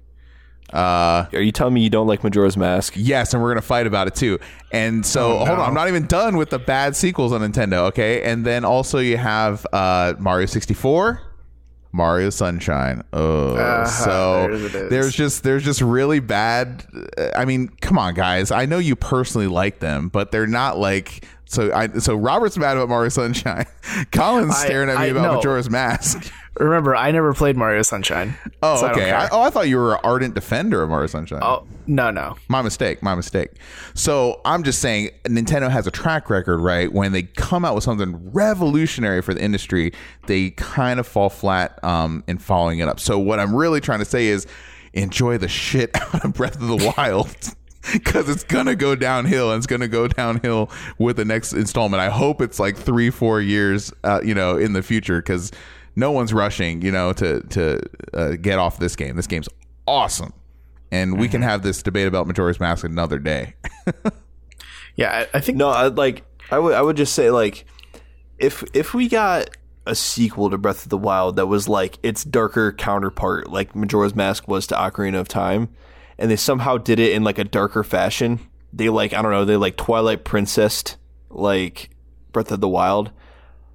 Uh, 0.72 1.26
Are 1.32 1.40
you 1.42 1.52
telling 1.52 1.74
me 1.74 1.82
you 1.82 1.90
don't 1.90 2.06
like 2.06 2.22
Majora's 2.22 2.56
Mask? 2.56 2.94
Yes, 2.96 3.34
and 3.34 3.42
we're 3.42 3.50
gonna 3.50 3.60
fight 3.62 3.86
about 3.86 4.06
it 4.06 4.14
too. 4.14 4.38
And 4.72 5.04
so, 5.04 5.38
hold 5.38 5.48
on, 5.50 5.60
I'm 5.60 5.74
not 5.74 5.88
even 5.88 6.06
done 6.06 6.36
with 6.36 6.50
the 6.50 6.58
bad 6.58 6.94
sequels 6.96 7.32
on 7.32 7.40
Nintendo. 7.40 7.88
Okay, 7.88 8.22
and 8.22 8.44
then 8.46 8.64
also 8.64 8.98
you 8.98 9.16
have 9.16 9.66
uh, 9.72 10.14
Mario 10.18 10.46
64, 10.46 11.20
Mario 11.92 12.30
Sunshine. 12.30 13.02
Oh, 13.12 13.56
Uh-huh, 13.56 13.84
so 13.86 14.56
there 14.68 14.88
there's 14.90 15.14
just 15.14 15.42
there's 15.42 15.64
just 15.64 15.80
really 15.80 16.20
bad. 16.20 16.86
I 17.36 17.44
mean, 17.44 17.68
come 17.80 17.98
on, 17.98 18.14
guys. 18.14 18.50
I 18.52 18.66
know 18.66 18.78
you 18.78 18.94
personally 18.94 19.48
like 19.48 19.80
them, 19.80 20.08
but 20.08 20.30
they're 20.30 20.46
not 20.46 20.78
like. 20.78 21.24
So 21.50 21.72
I 21.72 21.88
so 21.98 22.14
Robert's 22.14 22.56
mad 22.56 22.76
about 22.76 22.88
Mario 22.88 23.08
Sunshine. 23.08 23.66
Colin's 24.12 24.54
I- 24.54 24.66
staring 24.66 24.88
at 24.88 24.96
me 24.98 25.02
I 25.02 25.06
about 25.06 25.22
know. 25.22 25.34
Majora's 25.34 25.68
Mask. 25.68 26.32
Remember, 26.60 26.94
I 26.94 27.10
never 27.10 27.32
played 27.32 27.56
Mario 27.56 27.82
Sunshine. 27.82 28.36
Oh, 28.62 28.76
so 28.76 28.86
I 28.86 28.90
okay. 28.92 29.10
I, 29.10 29.28
oh, 29.32 29.40
I 29.42 29.50
thought 29.50 29.68
you 29.68 29.76
were 29.78 29.94
an 29.94 30.00
ardent 30.04 30.34
defender 30.34 30.82
of 30.82 30.90
Mario 30.90 31.08
Sunshine. 31.08 31.40
oh 31.42 31.66
no, 31.88 32.12
no. 32.12 32.36
My 32.48 32.62
mistake. 32.62 33.02
My 33.02 33.16
mistake. 33.16 33.50
So 33.94 34.40
I'm 34.44 34.62
just 34.62 34.80
saying, 34.80 35.10
Nintendo 35.24 35.68
has 35.70 35.88
a 35.88 35.90
track 35.90 36.30
record, 36.30 36.58
right? 36.58 36.92
When 36.92 37.10
they 37.10 37.22
come 37.24 37.64
out 37.64 37.74
with 37.74 37.82
something 37.82 38.30
revolutionary 38.32 39.20
for 39.22 39.34
the 39.34 39.42
industry, 39.42 39.92
they 40.26 40.50
kind 40.50 41.00
of 41.00 41.06
fall 41.06 41.30
flat 41.30 41.82
um, 41.82 42.22
in 42.28 42.38
following 42.38 42.78
it 42.78 42.88
up. 42.88 43.00
So 43.00 43.18
what 43.18 43.40
I'm 43.40 43.54
really 43.56 43.80
trying 43.80 44.00
to 44.00 44.04
say 44.04 44.26
is, 44.26 44.46
enjoy 44.92 45.38
the 45.38 45.48
shit 45.48 45.90
out 46.14 46.24
of 46.24 46.34
Breath 46.34 46.60
of 46.60 46.68
the 46.68 46.92
Wild. 46.96 47.36
Because 47.94 48.28
it's 48.28 48.44
gonna 48.44 48.76
go 48.76 48.94
downhill, 48.94 49.50
and 49.52 49.58
it's 49.58 49.66
gonna 49.66 49.88
go 49.88 50.06
downhill 50.06 50.70
with 50.98 51.16
the 51.16 51.24
next 51.24 51.52
installment. 51.54 52.00
I 52.00 52.10
hope 52.10 52.40
it's 52.42 52.60
like 52.60 52.76
three, 52.76 53.08
four 53.10 53.40
years, 53.40 53.90
uh, 54.04 54.20
you 54.22 54.34
know, 54.34 54.56
in 54.58 54.74
the 54.74 54.82
future. 54.82 55.20
Because 55.20 55.50
no 55.96 56.10
one's 56.12 56.32
rushing, 56.34 56.82
you 56.82 56.92
know, 56.92 57.12
to 57.14 57.40
to 57.40 57.80
uh, 58.12 58.30
get 58.40 58.58
off 58.58 58.78
this 58.78 58.94
game. 58.96 59.16
This 59.16 59.26
game's 59.26 59.48
awesome 59.86 60.32
and 60.92 61.18
we 61.18 61.26
Mm-hmm. 61.26 61.32
can 61.32 61.42
have 61.42 61.62
this 61.62 61.82
debate 61.82 62.06
about 62.06 62.26
Majora's 62.26 62.60
Mask 62.60 62.84
another 62.84 63.18
day. 63.18 63.54
Yeah, 64.96 65.26
I, 65.32 65.38
I 65.38 65.40
think 65.40 65.56
No, 65.56 65.68
I, 65.68 65.86
like 65.86 66.24
I 66.50 66.58
would 66.58 66.74
I 66.74 66.82
would 66.82 66.96
just 66.96 67.14
say 67.14 67.30
like 67.30 67.64
if 68.38 68.62
if 68.74 68.92
we 68.92 69.08
got 69.08 69.50
a 69.86 69.94
sequel 69.94 70.50
to 70.50 70.58
Breath 70.58 70.82
of 70.84 70.88
the 70.90 70.98
Wild 70.98 71.36
that 71.36 71.46
was 71.46 71.68
like 71.68 71.98
its 72.02 72.24
darker 72.24 72.72
counterpart, 72.72 73.50
like 73.50 73.74
Majora's 73.74 74.14
Mask 74.14 74.46
was 74.48 74.66
to 74.68 74.74
Ocarina 74.74 75.18
of 75.20 75.28
Time, 75.28 75.68
and 76.20 76.30
they 76.30 76.36
somehow 76.36 76.76
did 76.76 77.00
it 77.00 77.12
in 77.12 77.24
like 77.24 77.38
a 77.38 77.44
darker 77.44 77.82
fashion. 77.82 78.38
They 78.72 78.88
like 78.90 79.12
I 79.12 79.22
don't 79.22 79.32
know, 79.32 79.44
they 79.44 79.56
like 79.56 79.76
Twilight 79.76 80.22
Princessed 80.24 80.96
like 81.30 81.90
Breath 82.30 82.52
of 82.52 82.60
the 82.60 82.68
Wild. 82.68 83.10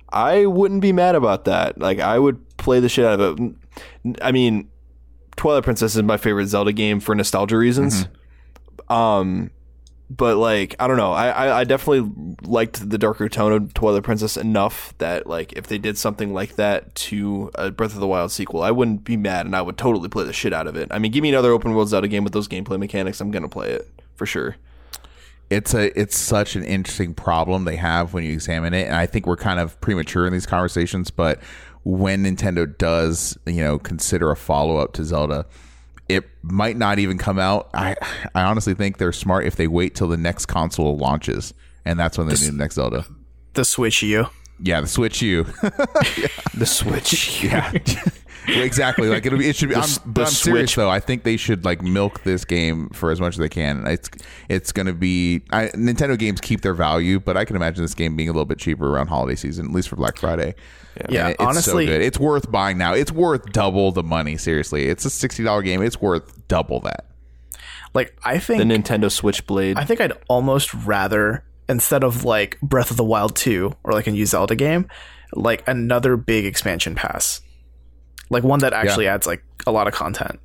I 0.10 0.46
wouldn't 0.46 0.82
be 0.82 0.94
mad 0.94 1.16
about 1.16 1.46
that. 1.46 1.78
Like 1.78 2.00
I 2.00 2.18
would 2.20 2.58
play 2.58 2.80
the 2.80 2.88
shit 2.88 3.04
out 3.04 3.20
of 3.20 3.40
it. 3.40 3.56
I 4.22 4.32
mean, 4.32 4.70
Twilight 5.36 5.64
Princess 5.64 5.96
is 5.96 6.04
my 6.04 6.18
favorite 6.18 6.48
Zelda 6.48 6.72
game 6.72 7.00
for 7.02 7.16
nostalgia 7.16 7.58
reasons. 7.58 8.08
Um, 8.88 9.50
but 10.10 10.38
like 10.38 10.76
I 10.80 10.88
don't 10.88 10.98
know, 10.98 11.12
I, 11.14 11.30
I 11.30 11.60
I 11.60 11.64
definitely 11.64 12.12
liked 12.44 12.90
the 12.90 12.98
darker 12.98 13.28
tone 13.28 13.52
of 13.52 13.74
Twilight 13.74 14.04
Princess 14.04 14.38
enough 14.38 14.94
that 15.00 15.26
like 15.28 15.54
if 15.54 15.68
they 15.68 15.78
did 15.78 15.98
something 15.98 16.34
like 16.34 16.56
that 16.56 16.94
to 16.96 17.52
a 17.56 17.72
Breath 17.72 17.94
of 17.94 18.00
the 18.00 18.08
Wild 18.08 18.32
sequel, 18.32 18.62
I 18.62 18.72
wouldn't 18.72 19.04
be 19.04 19.18
mad 19.18 19.46
and 19.46 19.56
I 19.56 19.62
would 19.62 19.78
totally 19.78 20.10
play 20.10 20.24
the 20.24 20.34
shit 20.34 20.54
out 20.54 20.68
of 20.68 20.76
it. 20.76 20.90
I 20.92 21.00
mean, 21.00 21.12
give 21.12 21.24
me 21.24 21.30
another 21.30 21.52
open 21.52 21.74
world 21.74 21.90
Zelda 21.90 22.08
game 22.08 22.24
with 22.24 22.34
those 22.34 22.48
gameplay 22.48 22.80
mechanics, 22.80 23.20
I'm 23.20 23.32
gonna 23.32 23.50
play 23.50 23.72
it 23.72 23.90
for 24.16 24.26
sure. 24.26 24.58
It's 25.50 25.74
a 25.74 26.00
it's 26.00 26.18
such 26.18 26.56
an 26.56 26.64
interesting 26.64 27.14
problem 27.14 27.66
they 27.66 27.76
have 27.76 28.14
when 28.14 28.24
you 28.24 28.34
examine 28.34 28.74
it, 28.74 28.88
and 28.88 28.96
I 28.96 29.06
think 29.06 29.26
we're 29.26 29.38
kind 29.38 29.60
of 29.60 29.80
premature 29.82 30.28
in 30.28 30.34
these 30.34 30.46
conversations. 30.46 31.10
But 31.12 31.40
when 31.84 32.24
Nintendo 32.26 32.78
does, 32.78 33.38
you 33.46 33.64
know, 33.64 33.78
consider 33.80 34.32
a 34.32 34.36
follow 34.36 34.78
up 34.78 34.94
to 34.94 35.04
Zelda, 35.04 35.46
it 36.10 36.24
might 36.42 36.78
not 36.78 37.00
even 37.00 37.18
come 37.18 37.40
out. 37.40 37.70
I 37.74 37.96
I 38.34 38.44
honestly 38.44 38.74
think 38.74 38.98
they're 38.98 39.12
smart 39.12 39.46
if 39.46 39.56
they 39.56 39.68
wait 39.68 39.96
till 39.96 40.08
the 40.08 40.18
next 40.18 40.46
console 40.48 40.98
launches, 40.98 41.54
and 41.86 42.00
that's 42.00 42.18
when 42.18 42.28
they 42.28 42.36
do 42.36 42.46
the 42.48 42.58
next 42.58 42.76
Zelda. 42.76 43.06
the 43.54 43.66
Switch 43.66 44.02
U. 44.04 44.28
Yeah, 44.60 44.82
the 44.82 44.88
Switch 44.88 45.22
U. 45.22 45.46
The 46.54 46.66
Switch, 46.66 47.44
yeah. 47.44 47.74
Exactly. 48.48 49.08
Like 49.10 49.26
it'll 49.26 49.40
be. 49.40 49.48
It 49.50 49.56
should 49.56 49.70
be. 49.70 49.76
I'm, 49.76 49.82
s- 49.84 49.98
but 50.00 50.14
the 50.16 50.22
I'm 50.22 50.28
serious 50.28 50.76
though. 50.76 50.90
I 50.90 51.00
think 51.00 51.24
they 51.24 51.38
should 51.38 51.66
like 51.66 51.82
milk 51.82 52.24
this 52.24 52.46
game 52.46 52.90
for 52.90 53.12
as 53.12 53.20
much 53.20 53.34
as 53.36 53.38
they 53.40 53.50
can. 53.50 53.86
It's 53.88 54.10
it's 54.50 54.72
going 54.72 54.88
to 54.88 54.94
be. 54.94 55.42
I, 55.52 55.68
Nintendo 55.70 56.18
games 56.18 56.42
keep 56.42 56.62
their 56.62 56.74
value, 56.74 57.20
but 57.20 57.38
I 57.38 57.46
can 57.46 57.56
imagine 57.56 57.84
this 57.84 57.94
game 57.94 58.16
being 58.16 58.30
a 58.30 58.32
little 58.32 58.46
bit 58.46 58.58
cheaper 58.58 58.88
around 58.90 59.08
holiday 59.08 59.36
season, 59.36 59.66
at 59.68 59.72
least 59.72 59.90
for 59.90 59.96
Black 59.96 60.18
Friday. 60.18 60.56
Yeah, 61.10 61.28
And 61.28 61.30
it- 61.30 61.32
it's 61.34 61.44
honestly- 61.44 61.86
so 61.88 61.92
good. 61.92 62.02
It's 62.02 62.20
worth 62.20 62.52
buying 62.52 62.78
now. 62.78 62.94
It's 62.94 63.12
worth 63.12 63.52
double 63.52 63.92
the 63.92 64.04
money. 64.04 64.38
Seriously, 64.38 64.88
it's 64.88 65.06
a 65.06 65.10
sixty 65.10 65.44
dollar 65.44 65.62
game. 65.62 65.82
It's 65.82 66.00
worth 66.02 66.48
double 66.48 66.80
that. 66.82 67.06
Like 67.94 68.18
I 68.24 68.40
think 68.40 68.60
the 68.60 68.66
Nintendo 68.66 69.12
Switchblade. 69.12 69.78
I 69.78 69.86
think 69.86 70.02
I'd 70.02 70.14
almost 70.28 70.74
rather 70.74 71.44
instead 71.68 72.04
of 72.04 72.24
like 72.26 72.60
Breath 72.62 72.92
of 72.92 72.98
the 72.98 73.04
Wild 73.04 73.36
2 73.36 73.74
or 73.84 73.94
like 73.94 74.06
a 74.06 74.12
new 74.12 74.26
Zelda 74.26 74.56
game, 74.56 74.88
like 75.34 75.64
another 75.68 76.16
big 76.18 76.46
expansion 76.46 76.94
pass. 76.94 77.42
Like 78.30 78.44
one 78.44 78.60
that 78.60 78.74
actually 78.74 79.08
adds 79.08 79.28
like 79.28 79.44
a 79.68 79.72
lot 79.72 79.88
of 79.88 79.94
content 79.94 80.40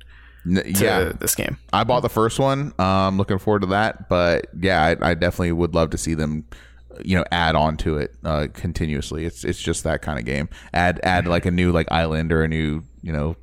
yeah, 0.45 1.11
this 1.19 1.35
game. 1.35 1.57
I 1.71 1.83
bought 1.83 2.01
the 2.01 2.09
first 2.09 2.39
one. 2.39 2.73
Um, 2.79 3.17
looking 3.17 3.37
forward 3.37 3.61
to 3.61 3.67
that. 3.67 4.09
But 4.09 4.47
yeah, 4.59 4.83
I, 4.83 5.11
I 5.11 5.13
definitely 5.13 5.51
would 5.51 5.75
love 5.75 5.91
to 5.91 5.97
see 5.97 6.13
them, 6.13 6.45
you 7.03 7.17
know, 7.17 7.25
add 7.31 7.55
on 7.55 7.77
to 7.77 7.97
it 7.97 8.15
uh, 8.23 8.47
continuously. 8.53 9.25
It's 9.25 9.43
it's 9.43 9.61
just 9.61 9.83
that 9.83 10.01
kind 10.01 10.19
of 10.19 10.25
game. 10.25 10.49
Add 10.73 10.99
add 11.03 11.27
like 11.27 11.45
a 11.45 11.51
new 11.51 11.71
like 11.71 11.91
island 11.91 12.31
or 12.31 12.43
a 12.43 12.47
new 12.47 12.83
you 13.01 13.11
know 13.11 13.35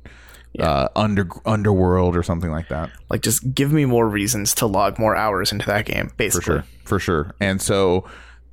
uh, 0.59 0.89
under 0.95 1.27
underworld 1.45 2.15
or 2.15 2.23
something 2.23 2.51
like 2.51 2.67
that. 2.69 2.89
Like 3.09 3.21
just 3.21 3.53
give 3.53 3.71
me 3.71 3.85
more 3.85 4.07
reasons 4.07 4.53
to 4.55 4.65
log 4.65 4.99
more 4.99 5.15
hours 5.15 5.51
into 5.51 5.65
that 5.67 5.85
game, 5.85 6.11
Basically, 6.17 6.41
For 6.41 6.51
sure, 6.51 6.65
for 6.85 6.99
sure. 6.99 7.35
And 7.39 7.61
so 7.61 8.09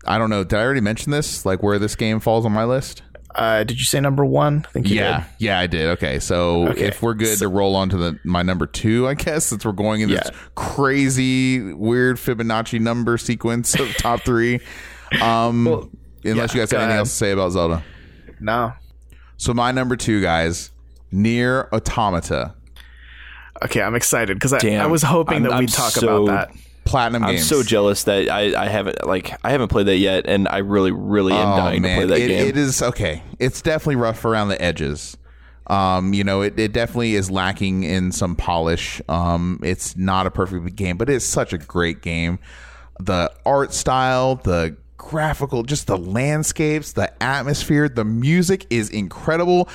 I 0.06 0.18
don't 0.18 0.30
know. 0.30 0.44
Did 0.44 0.58
I 0.58 0.62
already 0.62 0.80
mention 0.80 1.10
this? 1.10 1.44
Like 1.44 1.62
where 1.62 1.78
this 1.78 1.96
game 1.96 2.20
falls 2.20 2.46
on 2.46 2.52
my 2.52 2.64
list? 2.64 3.02
Uh, 3.36 3.64
did 3.64 3.78
you 3.78 3.84
say 3.84 4.00
number 4.00 4.24
one? 4.24 4.64
I 4.66 4.72
think 4.72 4.88
you 4.88 4.96
yeah, 4.96 5.18
did. 5.18 5.26
yeah, 5.38 5.58
I 5.58 5.66
did. 5.66 5.86
Okay, 5.98 6.18
so 6.18 6.68
Okay. 6.68 6.86
if 6.86 7.02
we're 7.02 7.12
good 7.14 7.36
to 7.38 7.48
roll 7.48 7.76
on 7.76 7.90
to 7.90 7.96
the 7.98 8.18
my 8.24 8.42
number 8.42 8.66
two, 8.66 9.06
I 9.06 9.12
guess 9.14 9.44
since 9.44 9.62
we're 9.64 9.72
going 9.72 10.00
in 10.00 10.08
this 10.08 10.22
Yeah. 10.24 10.30
crazy, 10.54 11.72
weird 11.74 12.16
Fibonacci 12.16 12.80
number 12.80 13.18
sequence 13.18 13.78
of 13.78 13.94
top 13.98 14.22
three. 14.22 14.60
Um, 15.20 15.66
unless 15.66 15.84
yeah, 16.24 16.32
you 16.32 16.36
guys 16.36 16.54
have 16.54 16.58
anything 16.72 16.80
ahead. 16.80 16.98
else 16.98 17.10
to 17.10 17.14
say 17.16 17.30
about 17.32 17.50
Zelda. 17.52 17.84
No. 18.40 18.72
So 19.36 19.52
my 19.52 19.70
number 19.70 19.96
two, 19.96 20.22
guys, 20.22 20.70
Nier 21.12 21.68
Automata. 21.72 22.54
Okay, 23.62 23.82
I'm 23.82 23.94
excited 23.94 24.36
because 24.36 24.52
I, 24.52 24.58
I 24.76 24.86
was 24.86 25.02
hoping 25.02 25.34
I'm- 25.34 25.42
that 25.44 25.52
I'm 25.52 25.58
we'd 25.60 25.68
talk 25.68 25.92
so- 25.92 26.24
about 26.24 26.48
that. 26.54 26.60
Platinum 26.86 27.24
I'm 27.24 27.34
games. 27.34 27.46
so 27.48 27.62
jealous 27.62 28.04
that 28.04 28.28
I, 28.30 28.64
I 28.64 28.68
haven't 28.68 29.06
like 29.06 29.38
I 29.44 29.50
haven't 29.50 29.68
played 29.68 29.86
that 29.86 29.98
yet, 29.98 30.26
and 30.26 30.48
I 30.48 30.58
really 30.58 30.92
really 30.92 31.32
am 31.34 31.52
Oh 31.52 31.56
dying 31.56 31.82
to 31.82 31.94
play 31.94 32.06
that 32.06 32.18
it, 32.18 32.28
game. 32.28 32.46
it 32.48 32.56
is 32.56 32.80
okay. 32.80 33.22
It's 33.38 33.60
definitely 33.60 33.96
rough 33.96 34.24
around 34.24 34.48
the 34.48 34.60
edges. 34.62 35.16
Um, 35.68 36.14
you 36.14 36.22
know, 36.22 36.42
it, 36.42 36.58
it 36.58 36.72
definitely 36.72 37.16
is 37.16 37.28
lacking 37.30 37.82
in 37.82 38.12
some 38.12 38.36
polish. 38.36 39.02
Um, 39.08 39.58
it's 39.64 39.96
not 39.96 40.26
a 40.26 40.30
perfect 40.30 40.76
game, 40.76 40.96
but 40.96 41.10
it's 41.10 41.24
such 41.24 41.52
a 41.52 41.58
great 41.58 42.02
game. 42.02 42.38
The 43.00 43.32
art 43.44 43.74
style, 43.74 44.36
the 44.36 44.76
graphical, 44.96 45.64
just 45.64 45.88
the 45.88 45.98
landscapes, 45.98 46.92
the 46.92 47.12
atmosphere, 47.22 47.88
the 47.88 48.04
music 48.04 48.66
is 48.70 48.90
incredible. 48.90 49.68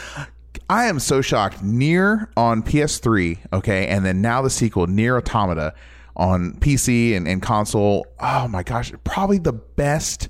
I 0.70 0.86
am 0.86 1.00
so 1.00 1.22
shocked. 1.22 1.62
Nier 1.62 2.30
on 2.38 2.64
PS3, 2.64 3.38
okay, 3.52 3.88
and 3.88 4.06
then 4.06 4.22
now 4.22 4.42
the 4.42 4.50
sequel, 4.50 4.88
Nier 4.88 5.18
Automata, 5.18 5.74
on 6.16 6.54
PC 6.56 7.16
and, 7.16 7.28
and 7.28 7.42
console. 7.42 8.08
Oh 8.20 8.48
my 8.48 8.64
gosh, 8.64 8.92
probably 9.04 9.38
the 9.38 9.54
best 9.54 10.30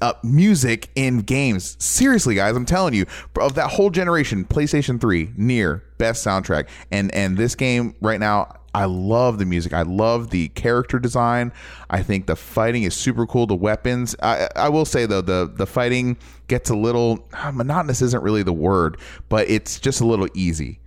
uh, 0.00 0.14
music 0.22 0.90
in 0.94 1.18
games. 1.18 1.76
Seriously, 1.78 2.34
guys, 2.34 2.56
I'm 2.56 2.66
telling 2.66 2.94
you, 2.94 3.06
of 3.40 3.54
that 3.54 3.70
whole 3.70 3.90
generation, 3.90 4.44
PlayStation 4.44 5.00
3, 5.00 5.32
Nier, 5.36 5.84
best 5.98 6.24
soundtrack, 6.24 6.68
and 6.90 7.14
and 7.14 7.36
this 7.36 7.54
game 7.54 7.94
right 8.00 8.20
now. 8.20 8.56
I 8.72 8.84
love 8.84 9.38
the 9.38 9.46
music. 9.46 9.72
I 9.72 9.82
love 9.82 10.30
the 10.30 10.46
character 10.50 11.00
design. 11.00 11.52
I 11.88 12.04
think 12.04 12.26
the 12.26 12.36
fighting 12.36 12.84
is 12.84 12.94
super 12.94 13.26
cool. 13.26 13.48
The 13.48 13.56
weapons. 13.56 14.14
I, 14.22 14.48
I 14.54 14.68
will 14.68 14.84
say 14.84 15.06
though, 15.06 15.22
the 15.22 15.50
the 15.52 15.66
fighting 15.66 16.16
gets 16.46 16.70
a 16.70 16.76
little 16.76 17.28
uh, 17.32 17.50
monotonous. 17.50 18.00
Isn't 18.00 18.22
really 18.22 18.44
the 18.44 18.52
word, 18.52 18.98
but 19.28 19.50
it's 19.50 19.80
just 19.80 20.00
a 20.00 20.06
little 20.06 20.28
easy. 20.34 20.79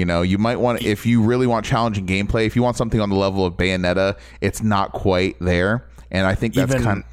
You 0.00 0.06
know, 0.06 0.22
you 0.22 0.38
might 0.38 0.56
want 0.56 0.80
if 0.82 1.04
you 1.04 1.20
really 1.22 1.46
want 1.46 1.66
challenging 1.66 2.06
gameplay. 2.06 2.46
If 2.46 2.56
you 2.56 2.62
want 2.62 2.78
something 2.78 3.02
on 3.02 3.10
the 3.10 3.16
level 3.16 3.44
of 3.44 3.58
Bayonetta, 3.58 4.18
it's 4.40 4.62
not 4.62 4.92
quite 4.92 5.36
there. 5.40 5.86
And 6.10 6.26
I 6.26 6.34
think 6.34 6.54
that's 6.54 6.72
Even 6.72 6.82
kind. 6.82 7.04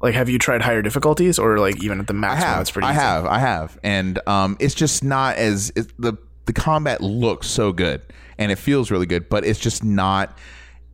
like, 0.00 0.14
have 0.14 0.28
you 0.28 0.38
tried 0.38 0.62
higher 0.62 0.80
difficulties 0.80 1.40
or 1.40 1.58
like 1.58 1.82
even 1.82 1.98
at 1.98 2.06
the 2.06 2.14
max? 2.14 2.34
I 2.34 2.36
maximum? 2.36 2.52
have, 2.52 2.60
It's 2.60 2.70
pretty. 2.70 2.86
I 2.86 2.90
easy? 2.92 3.00
have, 3.00 3.26
I 3.26 3.38
have, 3.40 3.78
and 3.82 4.20
um, 4.28 4.56
it's 4.60 4.74
just 4.76 5.02
not 5.02 5.38
as 5.38 5.72
it, 5.74 5.92
the 5.98 6.14
the 6.46 6.52
combat 6.52 7.00
looks 7.00 7.48
so 7.48 7.72
good 7.72 8.00
and 8.38 8.52
it 8.52 8.58
feels 8.58 8.92
really 8.92 9.06
good, 9.06 9.28
but 9.28 9.44
it's 9.44 9.58
just 9.58 9.82
not 9.82 10.38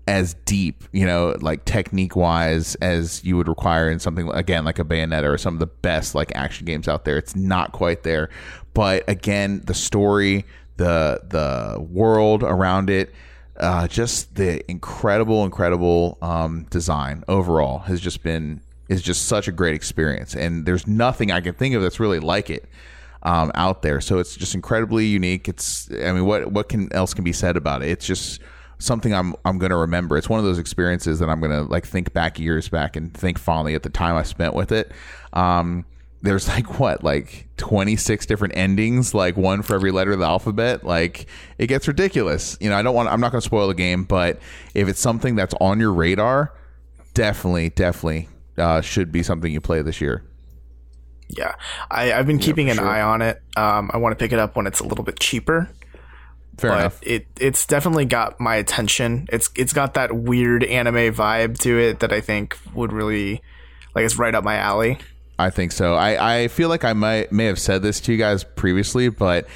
as 0.09 0.35
deep, 0.47 0.85
you 0.93 1.05
know, 1.05 1.37
like 1.41 1.67
technique 1.67 2.17
wise 2.17 2.77
as 2.77 3.23
you 3.25 3.37
would 3.37 3.47
require 3.49 3.91
in 3.91 3.99
something 3.99 4.31
again 4.33 4.65
like 4.65 4.79
a 4.79 4.85
Bayonetta 4.85 5.25
or 5.25 5.37
some 5.37 5.53
of 5.53 5.61
the 5.61 5.67
best 5.67 6.15
like 6.15 6.33
action 6.35 6.65
games 6.65 6.89
out 6.89 7.05
there. 7.05 7.19
It's 7.19 7.37
not 7.37 7.73
quite 7.73 8.05
there, 8.05 8.31
but 8.73 9.05
again, 9.07 9.61
the 9.67 9.75
story, 9.75 10.45
the 10.77 11.21
the 11.29 11.81
world 11.81 12.43
around 12.43 12.91
it. 12.91 13.13
Uh, 13.57 13.87
just 13.87 14.35
the 14.35 14.69
incredible, 14.69 15.45
incredible 15.45 16.19
um, 16.21 16.65
design 16.71 17.23
overall 17.29 17.79
has 17.81 18.01
just 18.01 18.23
been 18.25 18.61
is 18.89 19.01
just 19.01 19.27
such 19.27 19.47
a 19.47 19.53
great 19.53 19.75
experience, 19.75 20.35
and 20.35 20.67
there's 20.67 20.87
nothing 20.87 21.31
I 21.31 21.41
can 21.41 21.55
think 21.55 21.75
of 21.75 21.83
that's 21.83 22.01
really 22.01 22.19
like 22.19 22.51
it 22.51 22.69
um, 23.23 23.51
out 23.55 23.83
there. 23.83 24.01
So 24.01 24.19
it's 24.19 24.37
just 24.37 24.55
incredibly 24.55 25.07
unique. 25.07 25.49
It's 25.49 25.89
I 25.91 26.13
mean, 26.13 26.27
what 26.27 26.51
what 26.53 26.69
can 26.69 26.93
else 26.93 27.15
can 27.15 27.25
be 27.25 27.33
said 27.33 27.57
about 27.57 27.83
it? 27.83 27.91
It's 27.91 28.07
just 28.07 28.41
something 28.79 29.15
I'm 29.15 29.35
I'm 29.45 29.59
gonna 29.59 29.77
remember. 29.77 30.17
It's 30.17 30.29
one 30.29 30.39
of 30.39 30.45
those 30.45 30.59
experiences 30.59 31.19
that 31.21 31.29
I'm 31.29 31.41
gonna 31.41 31.63
like 31.63 31.87
think 31.87 32.13
back 32.13 32.39
years 32.39 32.69
back 32.69 32.97
and 32.97 33.13
think 33.15 33.39
fondly 33.39 33.75
at 33.75 33.83
the 33.83 33.91
time 33.91 34.17
I 34.17 34.23
spent 34.23 34.55
with 34.55 34.73
it. 34.73 34.93
Um, 35.33 35.85
there's 36.25 36.49
like 36.49 36.81
what 36.81 37.05
like 37.05 37.47
26 37.59 38.27
different 38.27 38.57
endings 38.57 39.15
like 39.15 39.37
one 39.37 39.63
for 39.63 39.75
every 39.75 39.91
letter 39.91 40.13
of 40.13 40.19
the 40.19 40.25
alphabet 40.25 40.85
like 40.85 41.27
it 41.59 41.67
gets 41.67 41.87
ridiculous 41.87 42.57
you 42.61 42.69
know 42.69 42.77
i 42.77 42.83
don't 42.83 42.95
want 42.95 43.09
i'm 43.09 43.21
not 43.21 43.31
going 43.31 43.41
to 43.41 43.45
spoil 43.45 43.69
the 43.69 43.75
game 43.75 44.05
but 44.05 44.41
if 44.75 44.89
it's 44.89 45.01
something 45.01 45.37
that's 45.37 45.55
on 45.61 45.79
your 45.79 45.93
radar 45.93 46.53
definitely 47.13 47.71
definitely 47.71 48.29
uh, 48.57 48.81
should 48.81 49.13
be 49.13 49.23
something 49.23 49.53
you 49.53 49.61
play 49.61 49.83
this 49.83 50.01
year 50.01 50.25
Yeah, 51.29 51.55
I, 51.91 52.13
I've 52.13 52.27
been 52.27 52.39
keeping 52.39 52.71
an 52.71 52.79
eye 52.79 53.01
on 53.01 53.23
it. 53.23 53.43
Um, 53.57 53.91
I 53.93 53.97
want 53.97 54.13
to 54.13 54.23
pick 54.23 54.33
it 54.33 54.39
up 54.39 54.57
when 54.57 54.67
it's 54.67 54.81
a 54.81 54.85
little 54.85 55.05
bit 55.05 55.19
cheaper. 55.19 55.71
fair 56.59 56.71
but 56.71 56.79
enough 56.79 57.01
it 57.03 57.27
it's 57.41 57.67
definitely 57.67 58.05
got 58.05 58.39
my 58.39 58.57
attention. 58.57 59.27
It's 59.33 59.51
it's 59.57 59.73
got 59.73 59.95
that 59.95 60.15
weird 60.15 60.65
anime 60.65 61.15
vibe 61.15 61.59
to 61.61 61.79
it 61.79 62.01
that 62.01 62.13
I 62.13 62.21
think 62.21 62.59
would 62.75 62.93
really 62.93 63.43
like 63.95 64.05
it's 64.05 64.19
right 64.19 64.35
up 64.35 64.45
my 64.45 64.57
alley. 64.57 64.99
I 65.39 65.51
think 65.51 65.73
so. 65.73 65.95
I, 65.95 66.43
I 66.43 66.49
feel 66.49 66.69
like 66.69 66.85
I 66.85 66.93
might 66.93 67.33
may 67.33 67.47
have 67.47 67.59
said 67.59 67.83
this 67.83 68.01
to 68.03 68.13
you 68.13 68.19
guys 68.19 68.45
previously, 68.45 69.09
but 69.09 69.47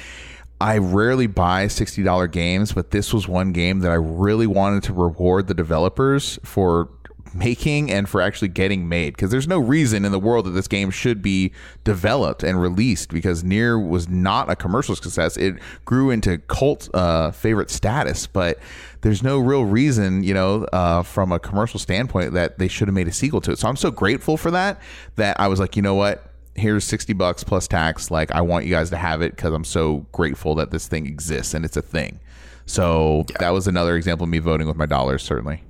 I 0.59 0.77
rarely 0.79 1.27
buy 1.27 1.67
sixty 1.67 2.03
dollar 2.03 2.27
games, 2.27 2.73
but 2.73 2.91
this 2.91 3.13
was 3.13 3.27
one 3.27 3.53
game 3.53 3.79
that 3.79 3.91
I 3.91 3.95
really 3.95 4.47
wanted 4.47 4.83
to 4.83 4.93
reward 4.93 5.47
the 5.47 5.53
developers 5.53 6.37
for 6.43 6.89
making 7.33 7.91
and 7.91 8.07
for 8.07 8.21
actually 8.21 8.47
getting 8.47 8.87
made 8.89 9.15
because 9.15 9.31
there's 9.31 9.47
no 9.47 9.59
reason 9.59 10.05
in 10.05 10.11
the 10.11 10.19
world 10.19 10.45
that 10.45 10.51
this 10.51 10.67
game 10.67 10.89
should 10.89 11.21
be 11.21 11.51
developed 11.83 12.43
and 12.43 12.61
released 12.61 13.09
because 13.09 13.43
Nier 13.43 13.79
was 13.79 14.07
not 14.07 14.49
a 14.49 14.55
commercial 14.55 14.95
success. 14.95 15.37
It 15.37 15.55
grew 15.85 16.09
into 16.09 16.37
cult 16.39 16.89
uh, 16.93 17.31
favorite 17.31 17.69
status, 17.69 18.27
but 18.27 18.59
there's 19.01 19.23
no 19.23 19.39
real 19.39 19.63
reason, 19.63 20.23
you 20.23 20.33
know, 20.33 20.63
uh, 20.73 21.03
from 21.03 21.31
a 21.31 21.39
commercial 21.39 21.79
standpoint 21.79 22.33
that 22.33 22.59
they 22.59 22.67
should 22.67 22.87
have 22.87 22.95
made 22.95 23.07
a 23.07 23.13
sequel 23.13 23.41
to 23.41 23.51
it. 23.51 23.59
So 23.59 23.67
I'm 23.67 23.77
so 23.77 23.91
grateful 23.91 24.37
for 24.37 24.51
that 24.51 24.81
that 25.15 25.39
I 25.39 25.47
was 25.47 25.59
like, 25.59 25.75
you 25.75 25.81
know 25.81 25.95
what? 25.95 26.25
Here's 26.55 26.83
60 26.83 27.13
bucks 27.13 27.43
plus 27.43 27.67
tax. 27.67 28.11
Like, 28.11 28.31
I 28.31 28.41
want 28.41 28.65
you 28.65 28.71
guys 28.71 28.89
to 28.89 28.97
have 28.97 29.21
it 29.21 29.35
because 29.35 29.53
I'm 29.53 29.63
so 29.63 30.05
grateful 30.11 30.55
that 30.55 30.71
this 30.71 30.87
thing 30.87 31.05
exists 31.05 31.53
and 31.53 31.63
it's 31.63 31.77
a 31.77 31.81
thing. 31.81 32.19
So 32.65 33.25
that 33.39 33.49
was 33.49 33.67
another 33.67 33.95
example 33.95 34.25
of 34.25 34.29
me 34.29 34.39
voting 34.39 34.67
with 34.67 34.75
my 34.75 34.85
dollars, 34.85 35.23
certainly. 35.23 35.63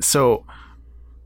So, 0.00 0.44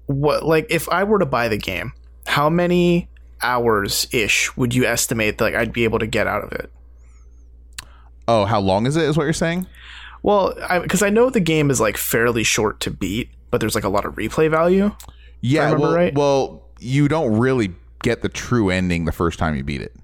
what 0.06 0.44
like 0.44 0.66
if 0.70 0.88
I 0.88 1.04
were 1.04 1.18
to 1.18 1.26
buy 1.26 1.48
the 1.48 1.58
game, 1.58 1.92
how 2.26 2.48
many 2.48 3.08
hours 3.42 4.06
ish 4.12 4.56
would 4.56 4.74
you 4.74 4.84
estimate 4.84 5.38
that 5.38 5.44
like 5.44 5.54
I'd 5.54 5.72
be 5.72 5.84
able 5.84 5.98
to 5.98 6.06
get 6.06 6.26
out 6.26 6.42
of 6.44 6.52
it? 6.52 6.70
Oh, 8.26 8.44
how 8.44 8.60
long 8.60 8.86
is 8.86 8.96
it? 8.96 9.04
Is 9.04 9.16
what 9.16 9.24
you're 9.24 9.32
saying? 9.32 9.66
Well, 10.22 10.54
because 10.82 11.02
I, 11.02 11.10
know 11.10 11.28
the 11.28 11.40
game 11.40 11.70
is 11.70 11.80
like 11.80 11.98
fairly 11.98 12.44
short 12.44 12.80
to 12.80 12.90
beat, 12.90 13.28
but 13.50 13.60
there's 13.60 13.74
like 13.74 13.84
a 13.84 13.90
lot 13.90 14.06
of 14.06 14.14
replay 14.14 14.50
value. 14.50 14.90
Yeah, 15.42 15.72
well, 15.72 15.94
right? 15.94 16.14
well, 16.14 16.62
you 16.80 17.08
don't 17.08 17.36
really 17.36 17.74
get 18.02 18.22
the 18.22 18.30
true 18.30 18.70
ending 18.70 19.04
the 19.04 19.12
first 19.12 19.38
time 19.38 19.54
you 19.54 19.62
beat 19.62 19.82
it. 19.82 19.94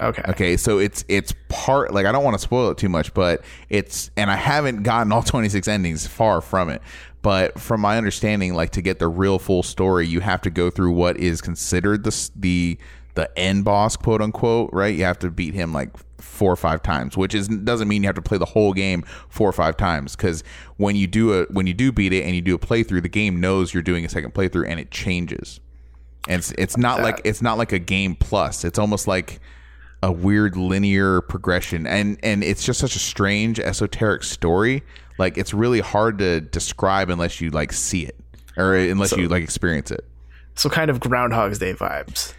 Okay. 0.00 0.22
Okay, 0.28 0.56
so 0.56 0.78
it's 0.78 1.04
it's 1.08 1.34
part 1.48 1.92
like 1.92 2.06
I 2.06 2.12
don't 2.12 2.22
want 2.22 2.34
to 2.34 2.38
spoil 2.38 2.70
it 2.70 2.78
too 2.78 2.88
much, 2.88 3.12
but 3.14 3.42
it's 3.68 4.10
and 4.16 4.30
I 4.30 4.36
haven't 4.36 4.82
gotten 4.84 5.10
all 5.12 5.22
26 5.24 5.66
endings, 5.66 6.06
far 6.06 6.40
from 6.40 6.70
it. 6.70 6.82
But 7.20 7.58
from 7.58 7.80
my 7.80 7.98
understanding, 7.98 8.54
like 8.54 8.70
to 8.70 8.82
get 8.82 9.00
the 9.00 9.08
real 9.08 9.38
full 9.38 9.64
story, 9.64 10.06
you 10.06 10.20
have 10.20 10.40
to 10.42 10.50
go 10.50 10.70
through 10.70 10.92
what 10.92 11.16
is 11.16 11.40
considered 11.40 12.04
the 12.04 12.30
the 12.36 12.78
the 13.14 13.36
end 13.36 13.64
boss, 13.64 13.96
quote 13.96 14.22
unquote, 14.22 14.70
right? 14.72 14.94
You 14.94 15.02
have 15.02 15.18
to 15.20 15.30
beat 15.30 15.54
him 15.54 15.72
like 15.72 15.90
four 16.18 16.52
or 16.52 16.56
five 16.56 16.82
times, 16.82 17.16
which 17.16 17.34
is 17.34 17.48
doesn't 17.48 17.88
mean 17.88 18.04
you 18.04 18.08
have 18.08 18.14
to 18.14 18.22
play 18.22 18.38
the 18.38 18.44
whole 18.44 18.72
game 18.72 19.02
four 19.28 19.48
or 19.48 19.52
five 19.52 19.76
times. 19.76 20.14
Because 20.14 20.44
when 20.76 20.94
you 20.94 21.08
do 21.08 21.32
a 21.32 21.46
when 21.46 21.66
you 21.66 21.74
do 21.74 21.90
beat 21.90 22.12
it 22.12 22.22
and 22.24 22.36
you 22.36 22.40
do 22.40 22.54
a 22.54 22.58
playthrough, 22.58 23.02
the 23.02 23.08
game 23.08 23.40
knows 23.40 23.74
you're 23.74 23.82
doing 23.82 24.04
a 24.04 24.08
second 24.08 24.34
playthrough 24.34 24.68
and 24.68 24.78
it 24.78 24.92
changes. 24.92 25.58
And 26.28 26.38
it's, 26.38 26.52
it's 26.52 26.76
not 26.76 27.02
like 27.02 27.20
it's 27.24 27.42
not 27.42 27.58
like 27.58 27.72
a 27.72 27.78
game 27.80 28.14
plus. 28.14 28.64
It's 28.64 28.78
almost 28.78 29.08
like 29.08 29.40
a 30.02 30.12
weird 30.12 30.56
linear 30.56 31.20
progression. 31.22 31.86
And 31.86 32.18
and 32.22 32.44
it's 32.44 32.64
just 32.64 32.80
such 32.80 32.96
a 32.96 33.00
strange 33.00 33.58
esoteric 33.58 34.22
story. 34.22 34.82
Like 35.18 35.36
it's 35.36 35.52
really 35.52 35.80
hard 35.80 36.18
to 36.18 36.40
describe 36.40 37.10
unless 37.10 37.40
you 37.40 37.50
like 37.50 37.72
see 37.72 38.04
it 38.04 38.16
or 38.56 38.74
unless 38.74 39.12
you 39.12 39.28
like 39.28 39.42
experience 39.42 39.90
it. 39.90 40.04
So 40.54 40.68
kind 40.68 40.90
of 40.90 41.00
Groundhog's 41.00 41.58
Day 41.58 41.74
vibes. 41.74 42.34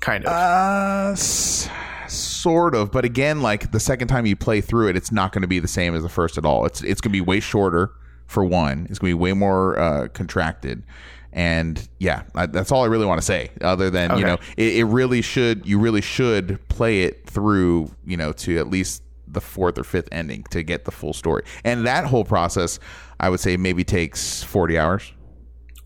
Kind 0.00 0.24
of. 0.24 0.32
uh 0.32 1.12
s- 1.12 1.68
sort 2.08 2.74
of. 2.74 2.90
But 2.92 3.04
again 3.04 3.40
like 3.40 3.72
the 3.72 3.80
second 3.80 4.08
time 4.08 4.26
you 4.26 4.36
play 4.36 4.60
through 4.60 4.88
it 4.88 4.96
it's 4.96 5.12
not 5.12 5.32
going 5.32 5.42
to 5.42 5.48
be 5.48 5.58
the 5.58 5.68
same 5.68 5.94
as 5.94 6.02
the 6.02 6.08
first 6.08 6.36
at 6.38 6.44
all. 6.44 6.66
It's 6.66 6.82
it's 6.82 7.00
going 7.00 7.10
to 7.12 7.16
be 7.16 7.20
way 7.20 7.40
shorter 7.40 7.90
for 8.30 8.44
one 8.44 8.86
it's 8.88 8.98
going 8.98 9.10
to 9.10 9.16
be 9.16 9.20
way 9.20 9.32
more 9.32 9.78
uh 9.78 10.08
contracted 10.08 10.84
and 11.32 11.88
yeah 11.98 12.22
I, 12.34 12.46
that's 12.46 12.70
all 12.72 12.82
i 12.84 12.86
really 12.86 13.06
want 13.06 13.20
to 13.20 13.24
say 13.26 13.50
other 13.60 13.90
than 13.90 14.16
you 14.18 14.24
know 14.24 14.38
it, 14.56 14.76
it 14.76 14.84
really 14.84 15.20
should 15.22 15.66
you 15.66 15.78
really 15.78 16.00
should 16.00 16.66
play 16.68 17.02
it 17.02 17.26
through 17.28 17.90
you 18.06 18.16
know 18.16 18.32
to 18.32 18.58
at 18.58 18.68
least 18.68 19.02
the 19.26 19.40
fourth 19.40 19.78
or 19.78 19.84
fifth 19.84 20.08
ending 20.12 20.44
to 20.50 20.62
get 20.62 20.84
the 20.84 20.90
full 20.90 21.12
story 21.12 21.42
and 21.64 21.86
that 21.86 22.04
whole 22.04 22.24
process 22.24 22.78
i 23.20 23.28
would 23.28 23.40
say 23.40 23.56
maybe 23.56 23.84
takes 23.84 24.42
40 24.42 24.78
hours 24.78 25.12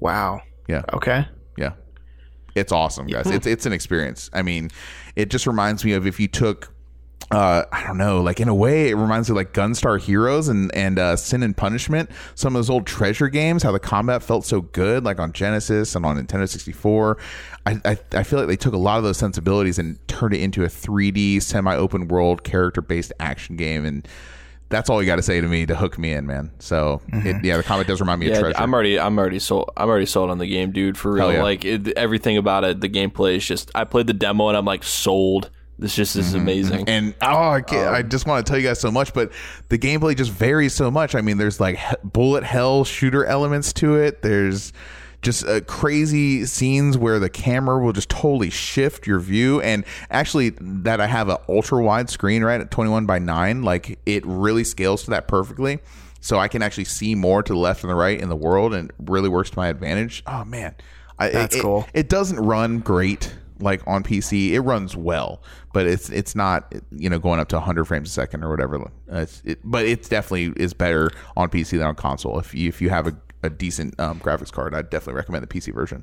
wow. 0.00 0.40
yeah 0.68 0.82
Okay. 0.92 1.26
yeah. 1.56 1.72
It's 2.54 2.70
awesome, 2.72 3.06
guys. 3.08 3.26
It's 3.26 3.46
it's 3.48 3.66
an 3.66 3.72
experience. 3.72 4.30
I 4.32 4.42
mean, 4.42 4.70
it 5.16 5.28
just 5.28 5.44
reminds 5.46 5.84
me 5.84 5.92
of 5.92 6.06
if 6.06 6.20
you 6.20 6.28
took 6.28 6.72
uh, 7.30 7.64
I 7.72 7.86
don't 7.86 7.98
know, 7.98 8.22
like 8.22 8.40
in 8.40 8.48
a 8.48 8.54
way, 8.54 8.90
it 8.90 8.94
reminds 8.94 9.28
me 9.28 9.32
of 9.32 9.36
like 9.36 9.52
Gunstar 9.52 10.00
Heroes 10.00 10.48
and 10.48 10.74
and 10.74 10.98
uh, 10.98 11.16
Sin 11.16 11.42
and 11.42 11.56
Punishment. 11.56 12.10
Some 12.34 12.54
of 12.54 12.58
those 12.58 12.70
old 12.70 12.86
treasure 12.86 13.28
games, 13.28 13.62
how 13.62 13.72
the 13.72 13.78
combat 13.78 14.22
felt 14.22 14.44
so 14.44 14.60
good, 14.60 15.04
like 15.04 15.18
on 15.18 15.32
Genesis 15.32 15.94
and 15.94 16.04
on 16.04 16.16
Nintendo 16.16 16.48
sixty 16.48 16.72
four. 16.72 17.18
I, 17.66 17.80
I 17.84 17.98
I 18.12 18.22
feel 18.22 18.38
like 18.38 18.48
they 18.48 18.56
took 18.56 18.74
a 18.74 18.78
lot 18.78 18.98
of 18.98 19.04
those 19.04 19.16
sensibilities 19.16 19.78
and 19.78 19.98
turned 20.06 20.34
it 20.34 20.40
into 20.40 20.64
a 20.64 20.68
three 20.68 21.10
D 21.10 21.40
semi 21.40 21.74
open 21.74 22.08
world 22.08 22.44
character 22.44 22.82
based 22.82 23.12
action 23.18 23.56
game, 23.56 23.84
and 23.84 24.06
that's 24.68 24.90
all 24.90 25.02
you 25.02 25.06
got 25.06 25.16
to 25.16 25.22
say 25.22 25.40
to 25.40 25.46
me 25.46 25.66
to 25.66 25.74
hook 25.74 25.98
me 25.98 26.12
in, 26.12 26.26
man. 26.26 26.50
So 26.58 27.00
it, 27.08 27.44
yeah, 27.44 27.56
the 27.56 27.62
combat 27.62 27.86
does 27.86 28.00
remind 28.00 28.20
me 28.20 28.30
of 28.30 28.38
Treasure. 28.38 28.58
I'm 28.58 28.74
already, 28.74 28.98
I'm 28.98 29.16
already 29.18 29.38
sold. 29.38 29.70
I'm 29.76 29.88
already 29.88 30.06
sold 30.06 30.30
on 30.30 30.38
the 30.38 30.46
game, 30.46 30.72
dude. 30.72 30.98
For 30.98 31.12
real, 31.12 31.32
yeah. 31.32 31.42
like 31.42 31.64
it, 31.64 31.88
everything 31.96 32.36
about 32.36 32.64
it, 32.64 32.80
the 32.80 32.88
gameplay 32.88 33.36
is 33.36 33.46
just. 33.46 33.70
I 33.74 33.84
played 33.84 34.06
the 34.06 34.14
demo 34.14 34.48
and 34.48 34.56
I'm 34.56 34.64
like 34.64 34.82
sold. 34.82 35.50
This 35.78 35.94
just 35.94 36.14
is 36.16 36.28
mm-hmm, 36.28 36.40
amazing. 36.40 36.80
Mm-hmm. 36.80 36.88
And 36.88 37.14
oh, 37.20 37.50
I, 37.50 37.60
can't, 37.60 37.88
I 37.88 38.00
um, 38.00 38.08
just 38.08 38.26
want 38.26 38.46
to 38.46 38.50
tell 38.50 38.58
you 38.58 38.66
guys 38.66 38.80
so 38.80 38.90
much, 38.90 39.12
but 39.12 39.32
the 39.68 39.78
gameplay 39.78 40.16
just 40.16 40.30
varies 40.30 40.72
so 40.72 40.90
much. 40.90 41.14
I 41.14 41.20
mean, 41.20 41.36
there's 41.38 41.60
like 41.60 41.78
he- 41.78 41.96
bullet 42.04 42.44
hell 42.44 42.84
shooter 42.84 43.24
elements 43.24 43.72
to 43.74 43.96
it. 43.96 44.22
There's 44.22 44.72
just 45.24 45.44
uh, 45.46 45.62
crazy 45.62 46.44
scenes 46.46 46.96
where 46.96 47.18
the 47.18 47.30
camera 47.30 47.82
will 47.82 47.92
just 47.92 48.08
totally 48.08 48.50
shift 48.50 49.06
your 49.06 49.18
view. 49.18 49.60
And 49.62 49.84
actually, 50.10 50.50
that 50.60 51.00
I 51.00 51.06
have 51.06 51.28
an 51.28 51.38
ultra 51.48 51.82
wide 51.82 52.08
screen 52.08 52.44
right 52.44 52.60
at 52.60 52.70
21 52.70 53.06
by 53.06 53.18
9, 53.18 53.62
like 53.62 53.98
it 54.06 54.24
really 54.24 54.62
scales 54.62 55.04
to 55.04 55.10
that 55.10 55.26
perfectly. 55.26 55.80
So 56.20 56.38
I 56.38 56.48
can 56.48 56.62
actually 56.62 56.84
see 56.84 57.14
more 57.14 57.42
to 57.42 57.52
the 57.52 57.58
left 57.58 57.82
and 57.82 57.90
the 57.90 57.94
right 57.94 58.18
in 58.18 58.28
the 58.28 58.36
world, 58.36 58.72
and 58.72 58.90
it 58.90 58.96
really 58.98 59.28
works 59.28 59.50
to 59.50 59.58
my 59.58 59.68
advantage. 59.68 60.22
Oh 60.26 60.44
man, 60.44 60.74
I, 61.18 61.30
That's 61.30 61.56
it- 61.56 61.62
cool. 61.62 61.86
It 61.92 62.08
doesn't 62.08 62.38
run 62.38 62.78
great 62.78 63.34
like 63.60 63.86
on 63.86 64.02
PC. 64.02 64.50
It 64.50 64.60
runs 64.60 64.96
well, 64.96 65.42
but 65.72 65.86
it's 65.86 66.10
it's 66.10 66.34
not 66.34 66.72
you 66.90 67.08
know 67.08 67.18
going 67.18 67.40
up 67.40 67.48
to 67.48 67.56
100 67.56 67.84
frames 67.84 68.08
a 68.08 68.12
second 68.12 68.44
or 68.44 68.50
whatever. 68.50 68.90
It's, 69.08 69.42
it, 69.44 69.60
but 69.64 69.84
it's 69.84 70.08
definitely 70.08 70.52
is 70.62 70.74
better 70.74 71.10
on 71.36 71.48
PC 71.48 71.70
than 71.70 71.82
on 71.82 71.94
console. 71.94 72.38
If 72.38 72.54
you, 72.54 72.68
if 72.68 72.80
you 72.80 72.90
have 72.90 73.06
a, 73.06 73.16
a 73.42 73.50
decent 73.50 73.98
um, 74.00 74.20
graphics 74.20 74.52
card, 74.52 74.74
I'd 74.74 74.90
definitely 74.90 75.14
recommend 75.14 75.42
the 75.46 75.48
PC 75.48 75.72
version. 75.72 76.02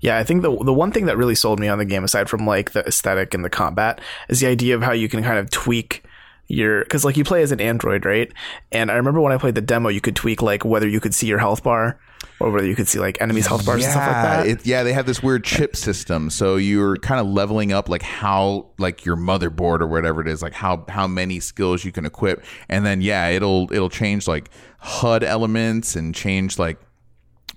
Yeah, 0.00 0.18
I 0.18 0.24
think 0.24 0.42
the 0.42 0.56
the 0.64 0.72
one 0.72 0.92
thing 0.92 1.06
that 1.06 1.16
really 1.16 1.34
sold 1.34 1.60
me 1.60 1.68
on 1.68 1.78
the 1.78 1.84
game, 1.84 2.04
aside 2.04 2.28
from 2.28 2.46
like 2.46 2.72
the 2.72 2.86
aesthetic 2.86 3.34
and 3.34 3.44
the 3.44 3.50
combat, 3.50 4.00
is 4.28 4.40
the 4.40 4.46
idea 4.46 4.74
of 4.74 4.82
how 4.82 4.92
you 4.92 5.08
can 5.08 5.22
kind 5.22 5.38
of 5.38 5.50
tweak 5.50 6.04
your 6.48 6.82
because 6.82 7.04
like 7.04 7.16
you 7.16 7.24
play 7.24 7.42
as 7.42 7.52
an 7.52 7.60
android, 7.60 8.04
right? 8.04 8.32
And 8.72 8.90
I 8.90 8.94
remember 8.94 9.20
when 9.20 9.32
I 9.32 9.38
played 9.38 9.54
the 9.54 9.60
demo, 9.60 9.88
you 9.88 10.00
could 10.00 10.16
tweak 10.16 10.40
like 10.42 10.64
whether 10.64 10.88
you 10.88 11.00
could 11.00 11.14
see 11.14 11.26
your 11.26 11.38
health 11.38 11.62
bar 11.62 12.00
whether 12.40 12.66
you 12.66 12.74
could 12.74 12.88
see 12.88 12.98
like 12.98 13.20
enemies' 13.20 13.46
health 13.46 13.66
bars 13.66 13.84
and 13.84 13.90
stuff 13.92 14.06
like 14.06 14.14
that. 14.14 14.46
It, 14.46 14.66
yeah, 14.66 14.82
they 14.82 14.92
have 14.94 15.04
this 15.06 15.22
weird 15.22 15.44
chip 15.44 15.76
system, 15.76 16.30
so 16.30 16.56
you're 16.56 16.96
kind 16.96 17.20
of 17.20 17.26
leveling 17.26 17.72
up 17.72 17.88
like 17.88 18.02
how 18.02 18.70
like 18.78 19.04
your 19.04 19.16
motherboard 19.16 19.80
or 19.80 19.86
whatever 19.86 20.20
it 20.22 20.28
is, 20.28 20.40
like 20.42 20.54
how 20.54 20.84
how 20.88 21.06
many 21.06 21.38
skills 21.40 21.84
you 21.84 21.92
can 21.92 22.06
equip, 22.06 22.42
and 22.68 22.86
then 22.86 23.02
yeah, 23.02 23.28
it'll 23.28 23.70
it'll 23.72 23.90
change 23.90 24.26
like 24.26 24.50
HUD 24.78 25.22
elements 25.22 25.96
and 25.96 26.14
change 26.14 26.58
like 26.58 26.78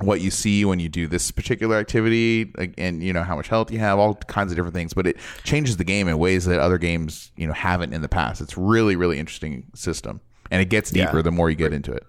what 0.01 0.19
you 0.19 0.31
see 0.31 0.65
when 0.65 0.79
you 0.79 0.89
do 0.89 1.07
this 1.07 1.29
particular 1.31 1.77
activity 1.77 2.51
like, 2.57 2.73
and 2.77 3.01
you 3.03 3.13
know 3.13 3.23
how 3.23 3.35
much 3.35 3.47
health 3.47 3.71
you 3.71 3.79
have 3.79 3.99
all 3.99 4.15
kinds 4.15 4.51
of 4.51 4.55
different 4.57 4.73
things. 4.73 4.93
But 4.93 5.07
it 5.07 5.17
changes 5.43 5.77
the 5.77 5.83
game 5.85 6.07
in 6.09 6.17
ways 6.17 6.45
that 6.45 6.59
other 6.59 6.77
games 6.77 7.31
you 7.37 7.47
know 7.47 7.53
haven't 7.53 7.93
in 7.93 8.01
the 8.01 8.09
past. 8.09 8.41
It's 8.41 8.57
really 8.57 8.95
really 8.95 9.17
interesting 9.19 9.65
system. 9.75 10.19
And 10.51 10.61
it 10.61 10.65
gets 10.65 10.91
deeper 10.91 11.17
Yeah. 11.17 11.21
the 11.23 11.31
more 11.31 11.49
you 11.49 11.55
get 11.55 11.73
into 11.73 11.91
it 11.93 12.05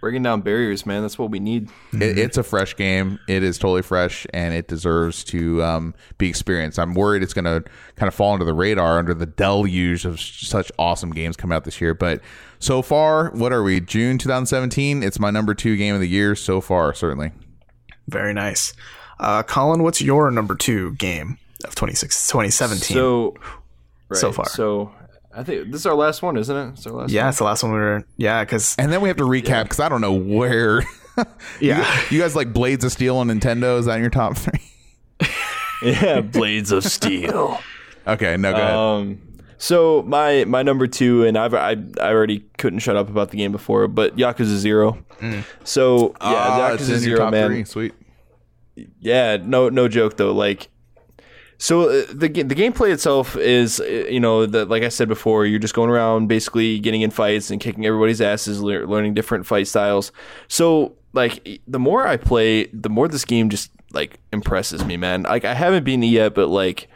Breaking 0.00 0.22
down 0.22 0.42
barriers, 0.42 0.86
man. 0.86 1.02
That's 1.02 1.18
what 1.18 1.30
we 1.30 1.40
need. 1.40 1.70
It, 1.92 2.18
it's 2.18 2.36
a 2.36 2.44
fresh 2.44 2.76
game. 2.76 3.18
It 3.26 3.42
is 3.42 3.58
totally 3.58 3.82
fresh, 3.82 4.26
and 4.32 4.54
it 4.54 4.68
deserves 4.68 5.24
to 5.24 5.62
um, 5.64 5.94
be 6.18 6.28
experienced. 6.28 6.78
I'm 6.78 6.94
worried 6.94 7.22
it's 7.22 7.34
going 7.34 7.46
to 7.46 7.68
kind 7.96 8.06
of 8.06 8.14
fall 8.14 8.32
under 8.32 8.44
the 8.44 8.54
radar 8.54 8.98
under 8.98 9.12
the 9.12 9.26
deluge 9.26 10.04
of 10.04 10.20
such 10.20 10.70
awesome 10.78 11.10
games 11.10 11.36
coming 11.36 11.56
out 11.56 11.64
this 11.64 11.80
year. 11.80 11.94
But 11.94 12.20
so 12.60 12.80
far, 12.80 13.30
what 13.32 13.52
are 13.52 13.62
we? 13.62 13.80
June 13.80 14.18
2017. 14.18 15.02
It's 15.02 15.18
my 15.18 15.30
number 15.30 15.54
two 15.54 15.76
game 15.76 15.94
of 15.94 16.00
the 16.00 16.08
year 16.08 16.36
so 16.36 16.60
far, 16.60 16.94
certainly. 16.94 17.32
Very 18.06 18.32
nice. 18.34 18.74
Uh, 19.18 19.42
Colin, 19.42 19.82
what's 19.82 20.00
your 20.00 20.30
number 20.30 20.54
two 20.54 20.94
game 20.94 21.38
of 21.64 21.74
26, 21.74 22.28
2017? 22.28 22.94
So, 22.94 23.34
right, 24.08 24.18
So 24.18 24.32
far. 24.32 24.48
So, 24.48 24.92
I 25.38 25.44
think 25.44 25.70
this 25.70 25.80
is 25.82 25.86
our 25.86 25.94
last 25.94 26.20
one, 26.22 26.36
isn't 26.36 26.56
it? 26.56 26.68
It's 26.70 26.86
our 26.86 26.92
last. 26.92 27.10
yeah, 27.12 27.28
it's 27.28 27.38
the 27.38 27.44
last 27.44 27.62
one 27.62 27.72
we 27.72 27.78
were. 27.78 28.04
Yeah, 28.16 28.44
because 28.44 28.74
And 28.78 28.92
then 28.92 29.00
we 29.00 29.08
have 29.08 29.16
to 29.18 29.24
recap 29.24 29.64
because 29.64 29.80
I 29.80 29.88
don't 29.88 30.00
know 30.00 30.12
where. 30.14 30.82
yeah, 31.60 32.00
you 32.10 32.20
guys 32.20 32.34
like 32.36 32.52
Blades 32.52 32.84
of 32.84 32.92
Steel 32.92 33.16
on 33.18 33.28
Nintendo? 33.28 33.78
Is 33.78 33.86
that 33.86 33.94
in 33.96 34.00
your 34.02 34.10
top 34.10 34.36
three? 34.36 34.60
Yeah, 35.80 36.22
Blades 36.22 36.72
of 36.72 36.82
Steel. 36.82 37.60
Okay, 38.04 38.36
no, 38.36 38.50
go 38.52 38.58
ahead. 38.58 38.74
Um, 38.74 39.20
so 39.58 40.02
my 40.08 40.44
my 40.44 40.64
number 40.64 40.88
two, 40.88 41.24
and 41.24 41.38
I've 41.38 41.54
I, 41.54 41.76
I 42.00 42.10
already 42.10 42.40
couldn't 42.58 42.80
shut 42.80 42.96
up 42.96 43.08
about 43.08 43.30
the 43.30 43.36
game 43.36 43.52
before, 43.52 43.86
but 43.86 44.16
Yakuza 44.16 44.56
Zero. 44.56 44.98
So 45.62 46.08
yeah, 46.08 46.14
Ah, 46.20 46.72
it's 46.72 46.82
Yakuza 46.82 46.86
in 46.86 46.90
your 46.90 46.98
Zero, 47.00 47.18
top 47.18 47.30
man. 47.30 47.46
three. 47.48 47.64
Sweet. 47.64 47.94
Yeah, 49.00 49.36
no 49.40 49.68
no 49.68 49.86
joke 49.86 50.16
though. 50.16 50.32
Like, 50.32 50.68
so 51.58 51.90
uh, 51.90 52.04
the 52.12 52.28
the 52.28 52.54
gameplay 52.54 52.92
itself 52.92 53.36
is, 53.36 53.80
uh, 53.80 53.84
you 53.84 54.20
know, 54.20 54.46
the, 54.46 54.64
like 54.64 54.84
I 54.84 54.88
said 54.88 55.08
before, 55.08 55.44
you're 55.44 55.58
just 55.58 55.74
going 55.74 55.90
around 55.90 56.28
basically 56.28 56.78
getting 56.78 57.02
in 57.02 57.10
fights 57.10 57.50
and 57.50 57.60
kicking 57.60 57.84
everybody's 57.84 58.20
asses, 58.20 58.62
lear- 58.62 58.86
learning 58.86 59.14
different 59.14 59.44
fight 59.44 59.66
styles. 59.66 60.12
So 60.46 60.94
like 61.12 61.60
the 61.66 61.80
more 61.80 62.06
I 62.06 62.16
play, 62.16 62.66
the 62.66 62.88
more 62.88 63.08
this 63.08 63.24
game 63.24 63.50
just 63.50 63.72
like 63.92 64.20
impresses 64.32 64.84
me, 64.84 64.96
man. 64.96 65.24
Like 65.24 65.44
I 65.44 65.54
haven't 65.54 65.82
beaten 65.82 66.04
it 66.04 66.08
yet, 66.08 66.34
but 66.34 66.48
like 66.48 66.88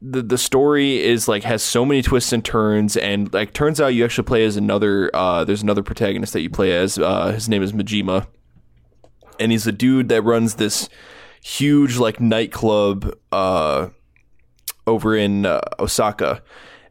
the 0.00 0.22
the 0.22 0.38
story 0.38 1.02
is 1.02 1.28
like 1.28 1.42
has 1.42 1.62
so 1.62 1.84
many 1.84 2.00
twists 2.00 2.32
and 2.32 2.42
turns 2.42 2.96
and 2.96 3.32
like 3.34 3.52
turns 3.52 3.82
out 3.82 3.88
you 3.88 4.04
actually 4.04 4.24
play 4.24 4.44
as 4.44 4.56
another 4.56 5.10
uh 5.14 5.42
there's 5.42 5.62
another 5.62 5.82
protagonist 5.82 6.34
that 6.34 6.42
you 6.42 6.50
play 6.50 6.76
as 6.76 6.98
uh 6.98 7.32
his 7.32 7.48
name 7.48 7.62
is 7.62 7.72
Majima 7.72 8.26
and 9.40 9.52
he's 9.52 9.66
a 9.66 9.72
dude 9.72 10.10
that 10.10 10.20
runs 10.22 10.56
this 10.56 10.90
huge 11.46 11.96
like 11.96 12.20
nightclub 12.20 13.16
uh 13.30 13.88
over 14.84 15.16
in 15.16 15.46
uh, 15.46 15.60
Osaka. 15.78 16.42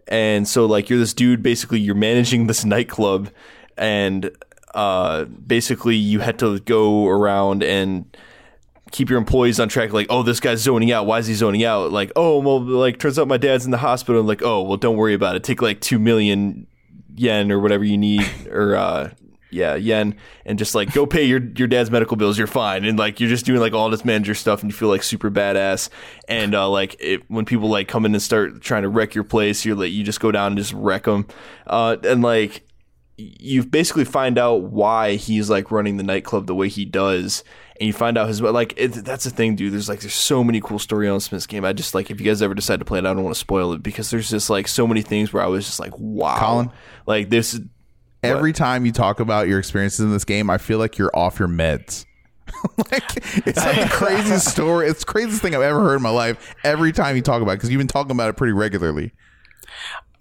And 0.08 0.48
so 0.48 0.66
like 0.66 0.90
you're 0.90 1.00
this 1.00 1.14
dude 1.14 1.44
basically 1.44 1.80
you're 1.82 1.94
managing 1.94 2.48
this 2.48 2.64
nightclub 2.64 3.30
and 3.78 4.32
uh 4.74 5.26
basically 5.26 5.98
you 5.98 6.20
had 6.20 6.40
to 6.40 6.60
go 6.62 7.08
around 7.08 7.64
and 7.64 8.16
keep 8.92 9.10
your 9.10 9.18
employees 9.18 9.60
on 9.60 9.68
track 9.68 9.92
like 9.92 10.08
oh 10.10 10.24
this 10.24 10.40
guy's 10.40 10.62
zoning 10.62 10.90
out. 10.90 11.06
Why 11.06 11.20
is 11.20 11.28
he 11.28 11.34
zoning 11.34 11.66
out? 11.66 11.92
Like 11.92 12.14
oh 12.16 12.40
well 12.40 12.62
like 12.62 12.98
turns 12.98 13.20
out 13.20 13.28
my 13.28 13.38
dad's 13.38 13.66
in 13.66 13.72
the 13.72 13.78
hospital. 13.78 14.24
Like 14.24 14.42
oh 14.42 14.62
well 14.62 14.78
don't 14.78 14.96
worry 14.96 15.14
about 15.14 15.36
it. 15.36 15.44
Take 15.44 15.62
like 15.62 15.82
2 15.82 16.00
million 16.00 16.66
yen 17.14 17.52
or 17.52 17.60
whatever 17.60 17.84
you 17.84 17.98
need 17.98 18.26
or 18.50 18.78
uh 18.78 19.10
yeah 19.56 19.76
yen 19.76 20.16
and 20.46 20.60
just 20.60 20.76
like 20.76 20.94
go 20.94 21.06
pay 21.06 21.24
your 21.24 21.42
your 21.56 21.68
dad's 21.68 21.90
medical 21.90 22.18
bills 22.18 22.38
you're 22.38 22.46
fine. 22.48 22.86
And 22.86 23.00
like 23.00 23.20
you're 23.20 23.30
just 23.30 23.46
doing 23.46 23.60
like 23.60 23.74
all 23.74 23.90
this 23.90 24.06
manager 24.06 24.36
stuff 24.36 24.62
and 24.62 24.70
you 24.70 24.76
feel 24.76 24.90
like 24.90 25.02
super 25.02 25.32
badass. 25.32 25.90
And 26.28 26.54
uh 26.54 26.70
like 26.70 26.96
it, 27.00 27.30
when 27.30 27.46
people 27.46 27.70
like 27.70 27.88
come 27.88 28.06
in 28.06 28.14
and 28.14 28.22
start 28.22 28.62
trying 28.62 28.84
to 28.84 28.90
wreck 28.90 29.16
your 29.16 29.24
place 29.24 29.66
you're 29.66 29.76
like 29.76 29.92
you 29.92 30.04
just 30.04 30.20
go 30.20 30.32
down 30.32 30.48
and 30.48 30.58
just 30.58 30.74
wreck 30.74 31.04
them 31.04 31.28
uh 31.68 31.98
and 32.04 32.22
like 32.22 32.66
you 33.18 33.64
basically 33.64 34.04
find 34.04 34.38
out 34.38 34.64
why 34.64 35.16
he's 35.16 35.50
like 35.50 35.72
running 35.72 35.98
the 35.98 36.04
nightclub 36.04 36.48
the 36.48 36.56
way 36.56 36.68
he 36.68 36.86
does. 36.86 37.44
And 37.80 37.88
you 37.88 37.94
find 37.94 38.18
out 38.18 38.28
his 38.28 38.42
like 38.42 38.74
it, 38.78 38.90
that's 38.90 39.26
the 39.26 39.30
thing 39.30 39.56
dude. 39.56 39.74
There's 39.74 39.90
like 39.90 40.00
there's 40.00 40.14
so 40.14 40.44
many 40.44 40.62
cool 40.62 40.80
story 40.80 41.08
elements 41.08 41.32
in 41.32 41.36
this 41.36 41.48
game. 41.48 41.66
I 41.66 41.74
just 41.74 41.94
like 41.94 42.10
if 42.10 42.20
you 42.20 42.26
guys 42.26 42.42
ever 42.42 42.54
decide 42.54 42.80
to 42.80 42.86
play 42.86 43.00
it 43.00 43.06
i 43.06 43.14
don't 43.14 43.24
want 43.24 43.36
to 43.36 43.40
spoil 43.40 43.74
it 43.74 43.84
because 43.84 44.10
there's 44.10 44.30
just 44.30 44.50
like 44.50 44.68
so 44.68 44.88
many 44.88 45.02
things 45.02 45.34
where 45.34 45.44
i 45.44 45.48
was 45.48 45.66
just 45.66 45.80
like 45.80 45.92
wow. 45.98 46.38
Colin? 46.40 46.72
like 47.06 47.30
this 47.30 47.60
Every 48.26 48.54
time 48.54 48.86
you 48.86 48.92
talk 48.92 49.20
about 49.20 49.48
your 49.48 49.60
experiences 49.60 50.02
in 50.02 50.12
this 50.12 50.26
game, 50.26 50.50
I 50.50 50.58
feel 50.58 50.80
like 50.80 50.98
you're 50.98 51.16
off 51.16 51.40
your 51.40 51.48
meds. 51.48 52.06
like 52.92 53.18
it's 53.48 53.58
like 53.58 53.82
the 53.82 53.90
craziest 53.92 54.50
story. 54.50 54.88
It's 54.88 55.00
the 55.00 55.12
craziest 55.12 55.42
thing 55.42 55.56
I've 55.56 55.62
ever 55.62 55.82
heard 55.82 55.96
in 55.96 56.02
my 56.02 56.10
life. 56.10 56.56
Every 56.64 56.92
time 56.92 57.16
you 57.16 57.22
talk 57.22 57.42
about 57.42 57.54
it, 57.54 57.56
because 57.56 57.70
you've 57.70 57.80
been 57.80 57.88
talking 57.88 58.12
about 58.12 58.30
it 58.30 58.38
pretty 58.38 58.54
regularly. 58.54 59.12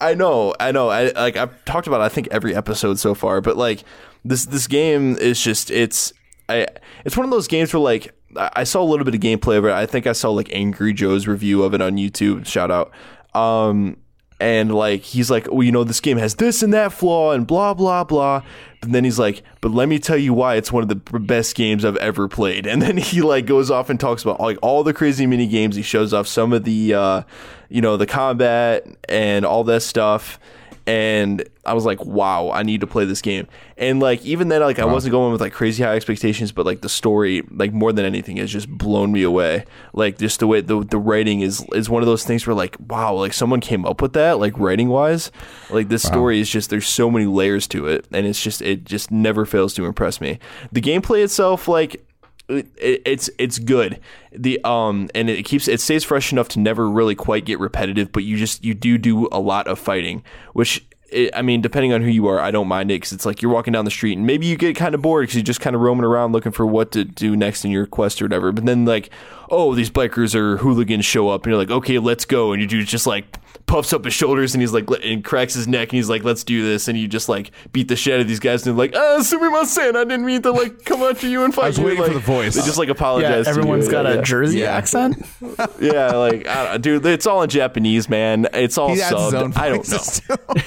I 0.01 0.14
know, 0.14 0.55
I 0.59 0.72
know. 0.72 0.89
I 0.89 1.10
like 1.12 1.36
I've 1.36 1.64
talked 1.64 1.86
about 1.86 2.01
it, 2.01 2.05
I 2.05 2.09
think 2.09 2.28
every 2.31 2.55
episode 2.55 2.98
so 2.98 3.14
far, 3.14 3.40
but 3.40 3.56
like 3.56 3.85
this 4.24 4.47
this 4.47 4.66
game 4.66 5.16
is 5.16 5.40
just 5.40 5.70
it's 5.70 6.12
I 6.48 6.66
it's 7.05 7.16
one 7.16 7.24
of 7.24 7.31
those 7.31 7.48
games 7.48 7.72
where 7.72 7.81
like 7.81 8.14
I 8.36 8.51
I 8.56 8.64
saw 8.64 8.82
a 8.82 8.85
little 8.85 9.05
bit 9.05 9.14
of 9.14 9.20
gameplay 9.20 9.59
of 9.59 9.64
it. 9.64 9.72
I 9.72 9.86
think 9.86 10.06
I 10.06 10.12
saw 10.12 10.31
like 10.31 10.48
Angry 10.52 10.93
Joe's 10.93 11.26
review 11.26 11.62
of 11.62 11.74
it 11.74 11.81
on 11.81 11.97
YouTube. 11.97 12.47
Shout 12.47 12.70
out. 12.70 12.93
Um 13.39 13.97
and 14.40 14.74
like 14.74 15.02
he's 15.02 15.31
like, 15.31 15.48
"Oh, 15.51 15.61
you 15.61 15.73
know, 15.73 15.85
this 15.85 16.01
game 16.01 16.19
has 16.19 16.35
this 16.36 16.62
and 16.62 16.73
that 16.74 16.93
flaw 16.93 17.32
and 17.32 17.47
blah 17.47 17.74
blah 17.74 18.05
blah." 18.05 18.43
But 18.81 18.93
then 18.93 19.05
he's 19.05 19.19
like, 19.19 19.43
"But 19.61 19.70
let 19.70 19.89
me 19.89 19.98
tell 19.98 20.16
you 20.16 20.35
why 20.35 20.56
it's 20.56 20.73
one 20.73 20.82
of 20.82 20.89
the 20.89 21.19
best 21.19 21.55
games 21.55 21.85
I've 21.85 21.97
ever 21.97 22.28
played." 22.28 22.66
And 22.74 22.82
then 22.82 22.97
he 22.97 23.23
like 23.23 23.47
goes 23.47 23.70
off 23.70 23.89
and 23.90 24.01
talks 24.01 24.23
about 24.23 24.40
like 24.40 24.59
all 24.61 24.82
the 24.82 24.93
crazy 24.93 25.27
mini 25.27 25.47
games. 25.47 25.77
He 25.77 25.82
shows 25.82 26.12
off 26.12 26.27
some 26.27 26.52
of 26.52 26.65
the 26.65 26.94
uh 26.94 27.23
you 27.69 27.81
know, 27.81 27.97
the 27.97 28.06
combat 28.06 28.86
and 29.09 29.44
all 29.44 29.65
that 29.65 29.82
stuff. 29.82 30.39
And 30.86 31.48
I 31.65 31.73
was 31.73 31.86
like, 31.86 32.05
wow, 32.05 32.51
I 32.51 32.62
need 32.62 32.82
to 32.82 32.86
play 32.86 33.06
this 33.06 33.23
game. 33.23 33.48
And 33.78 34.01
like 34.01 34.24
even 34.24 34.48
then, 34.48 34.61
like 34.61 34.78
I 34.78 34.85
wasn't 34.85 35.12
going 35.12 35.32
with 35.32 35.40
like 35.40 35.52
crazy 35.55 35.82
high 35.82 35.97
expectations, 35.97 36.52
but 36.52 36.66
like 36.66 36.82
the 36.82 36.89
story, 36.90 37.43
like 37.51 37.73
more 37.73 37.93
than 37.93 38.05
anything, 38.05 38.36
has 38.36 38.52
just 38.52 38.69
blown 38.69 39.11
me 39.11 39.23
away. 39.23 39.65
Like 39.94 40.19
just 40.19 40.40
the 40.40 40.47
way 40.47 40.61
the 40.61 40.85
the 40.85 40.98
writing 40.98 41.40
is 41.40 41.65
is 41.73 41.89
one 41.89 42.02
of 42.02 42.06
those 42.06 42.24
things 42.24 42.47
where 42.47 42.55
like, 42.55 42.77
wow, 42.89 43.15
like 43.15 43.32
someone 43.32 43.61
came 43.61 43.86
up 43.86 44.02
with 44.02 44.12
that, 44.12 44.39
like 44.39 44.59
writing 44.59 44.89
wise. 44.89 45.32
Like 45.70 45.89
this 45.89 46.02
story 46.02 46.40
is 46.40 46.51
just 46.51 46.69
there's 46.69 46.86
so 46.86 47.11
many 47.11 47.27
layers 47.27 47.66
to 47.69 47.86
it, 47.86 48.06
and 48.12 48.27
it's 48.27 48.43
just 48.43 48.61
it 48.61 48.85
just 48.85 49.11
never 49.11 49.47
fails 49.47 49.73
to 49.74 49.86
impress 49.86 50.20
me. 50.20 50.39
The 50.70 50.82
gameplay 50.82 51.24
itself, 51.24 51.66
like 51.66 52.05
it, 52.48 52.66
it's 52.76 53.30
it's 53.38 53.58
good. 53.58 54.00
The 54.32 54.62
um 54.64 55.08
and 55.14 55.30
it 55.30 55.44
keeps 55.44 55.68
it 55.68 55.80
stays 55.80 56.04
fresh 56.04 56.32
enough 56.32 56.48
to 56.50 56.60
never 56.60 56.88
really 56.88 57.14
quite 57.14 57.44
get 57.44 57.58
repetitive, 57.58 58.12
but 58.12 58.24
you 58.24 58.36
just 58.36 58.64
you 58.64 58.74
do 58.74 58.98
do 58.98 59.28
a 59.32 59.40
lot 59.40 59.66
of 59.66 59.78
fighting, 59.78 60.22
which 60.52 60.84
it, 61.14 61.30
I 61.34 61.42
mean, 61.42 61.60
depending 61.60 61.92
on 61.92 62.02
who 62.02 62.10
you 62.10 62.26
are, 62.26 62.40
I 62.40 62.50
don't 62.50 62.68
mind 62.68 62.90
it 62.90 62.94
because 62.94 63.12
it's 63.12 63.24
like 63.24 63.40
you're 63.40 63.52
walking 63.52 63.72
down 63.72 63.84
the 63.84 63.90
street 63.90 64.16
and 64.16 64.26
maybe 64.26 64.46
you 64.46 64.56
get 64.56 64.76
kind 64.76 64.94
of 64.94 65.02
bored 65.02 65.22
because 65.22 65.36
you're 65.36 65.44
just 65.44 65.60
kind 65.60 65.76
of 65.76 65.82
roaming 65.82 66.04
around 66.04 66.32
looking 66.32 66.52
for 66.52 66.66
what 66.66 66.92
to 66.92 67.04
do 67.04 67.36
next 67.36 67.64
in 67.64 67.70
your 67.70 67.86
quest 67.86 68.20
or 68.20 68.26
whatever. 68.26 68.52
But 68.52 68.66
then 68.66 68.84
like, 68.84 69.10
oh, 69.50 69.74
these 69.74 69.90
bikers 69.90 70.34
or 70.34 70.56
hooligans 70.58 71.04
show 71.04 71.28
up 71.28 71.44
and 71.44 71.50
you're 71.52 71.58
like, 71.58 71.70
okay, 71.70 71.98
let's 71.98 72.24
go, 72.24 72.52
and 72.52 72.60
you 72.62 72.68
do 72.68 72.82
just 72.84 73.06
like 73.06 73.38
puffs 73.66 73.94
up 73.94 74.04
his 74.04 74.12
shoulders 74.12 74.54
and 74.54 74.60
he's 74.60 74.74
like 74.74 74.86
and 75.02 75.24
cracks 75.24 75.54
his 75.54 75.66
neck 75.66 75.88
and 75.88 75.96
he's 75.96 76.08
like 76.10 76.22
let's 76.22 76.44
do 76.44 76.62
this 76.62 76.86
and 76.86 76.98
you 76.98 77.08
just 77.08 77.30
like 77.30 77.50
beat 77.72 77.88
the 77.88 77.96
shit 77.96 78.12
out 78.12 78.20
of 78.20 78.28
these 78.28 78.38
guys 78.38 78.66
and 78.66 78.76
they're 78.78 78.86
like 78.86 78.94
ah 78.94 79.16
sumimasen 79.20 79.96
I 79.96 80.04
didn't 80.04 80.26
mean 80.26 80.42
to 80.42 80.50
like 80.50 80.84
come 80.84 81.00
after 81.02 81.26
you 81.26 81.44
and 81.44 81.54
fight 81.54 81.64
I 81.64 81.66
was 81.68 81.78
you 81.78 81.84
waiting 81.84 82.00
like, 82.00 82.08
for 82.08 82.14
the 82.14 82.20
voice. 82.20 82.54
they 82.56 82.60
just 82.60 82.76
like 82.76 82.88
Yeah, 82.88 82.92
apologize 82.92 83.44
to 83.46 83.50
everyone's 83.50 83.86
you. 83.86 83.90
got 83.90 84.04
a 84.04 84.16
yeah. 84.16 84.20
Jersey 84.20 84.58
Yeah. 84.58 84.66
accent. 84.76 85.16
yeah 85.80 86.12
like 86.12 86.46
I 86.46 86.72
don't, 86.72 86.82
dude 86.82 87.06
it's 87.06 87.26
all 87.26 87.40
in 87.42 87.48
Japanese 87.48 88.06
man 88.06 88.46
it's 88.52 88.76
all 88.76 88.88
He 88.92 88.98
has 88.98 89.10
his 89.12 89.32
own 89.34 89.52
subbed 89.52 89.56
I 89.56 89.68
don't 89.70 89.88
know 89.88 89.96
voices, 89.96 90.20
too. 90.20 90.34
yeah. 90.56 90.62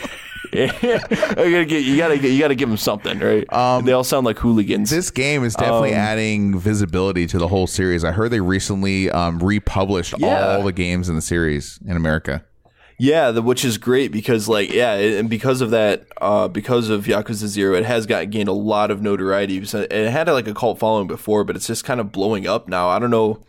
you 0.54 0.68
gotta 0.68 1.66
get 1.66 1.84
you 1.84 1.98
gotta 1.98 2.18
get 2.18 2.32
you 2.32 2.40
gotta 2.40 2.56
give 2.56 2.70
them 2.70 2.78
something 2.78 3.20
right 3.20 3.46
they 3.86 3.92
all 3.92 4.04
sound 4.04 4.26
like 4.26 4.38
hooligans 4.40 4.90
This 4.90 5.12
game 5.12 5.44
is 5.44 5.56
definitely 5.56 5.92
Um, 5.94 6.00
adding 6.00 6.60
visibility 6.60 7.28
to 7.28 7.38
the 7.38 7.48
whole 7.48 7.68
series. 7.68 8.04
I 8.04 8.12
heard 8.12 8.32
they 8.32 8.40
recently 8.40 9.10
um, 9.12 9.40
republished 9.40 10.16
Yeah. 10.18 10.56
all 10.58 10.64
the 10.64 10.72
games 10.72 11.10
in 11.10 11.16
the 11.16 11.22
series 11.22 11.80
in 11.86 11.96
America. 11.98 12.44
Yeah, 13.00 13.30
the, 13.30 13.44
which 13.44 13.64
is 13.64 13.78
great 13.78 14.12
because 14.12 14.48
like 14.48 14.72
yeah, 14.74 14.96
it- 14.96 15.20
and 15.20 15.30
because 15.30 15.62
of 15.62 15.70
that, 15.70 16.08
uh, 16.20 16.48
because 16.48 16.90
of 16.90 17.06
Yakuza 17.06 17.46
Zero, 17.48 17.76
it 17.76 17.86
has 17.86 18.08
got 18.08 18.30
gained 18.32 18.50
a 18.50 18.54
lot 18.54 18.90
of 18.90 19.02
notoriety. 19.04 19.58
It 19.58 20.10
had 20.10 20.28
like 20.28 20.48
a 20.48 20.54
cult 20.56 20.80
following 20.80 21.06
before, 21.08 21.44
but 21.44 21.56
it's 21.56 21.68
just 21.68 21.84
kind 21.84 22.00
of 22.00 22.12
blowing 22.12 22.48
up 22.48 22.68
now. 22.68 22.90
I 22.90 22.98
don't 22.98 23.12
know 23.12 23.44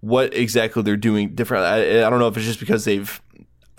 what 0.00 0.32
exactly 0.34 0.82
they're 0.82 0.96
doing 0.96 1.34
different. 1.34 1.64
I, 1.64 2.06
I 2.06 2.10
don't 2.10 2.18
know 2.20 2.28
if 2.28 2.36
it's 2.38 2.46
just 2.46 2.60
because 2.60 2.84
they've 2.86 3.20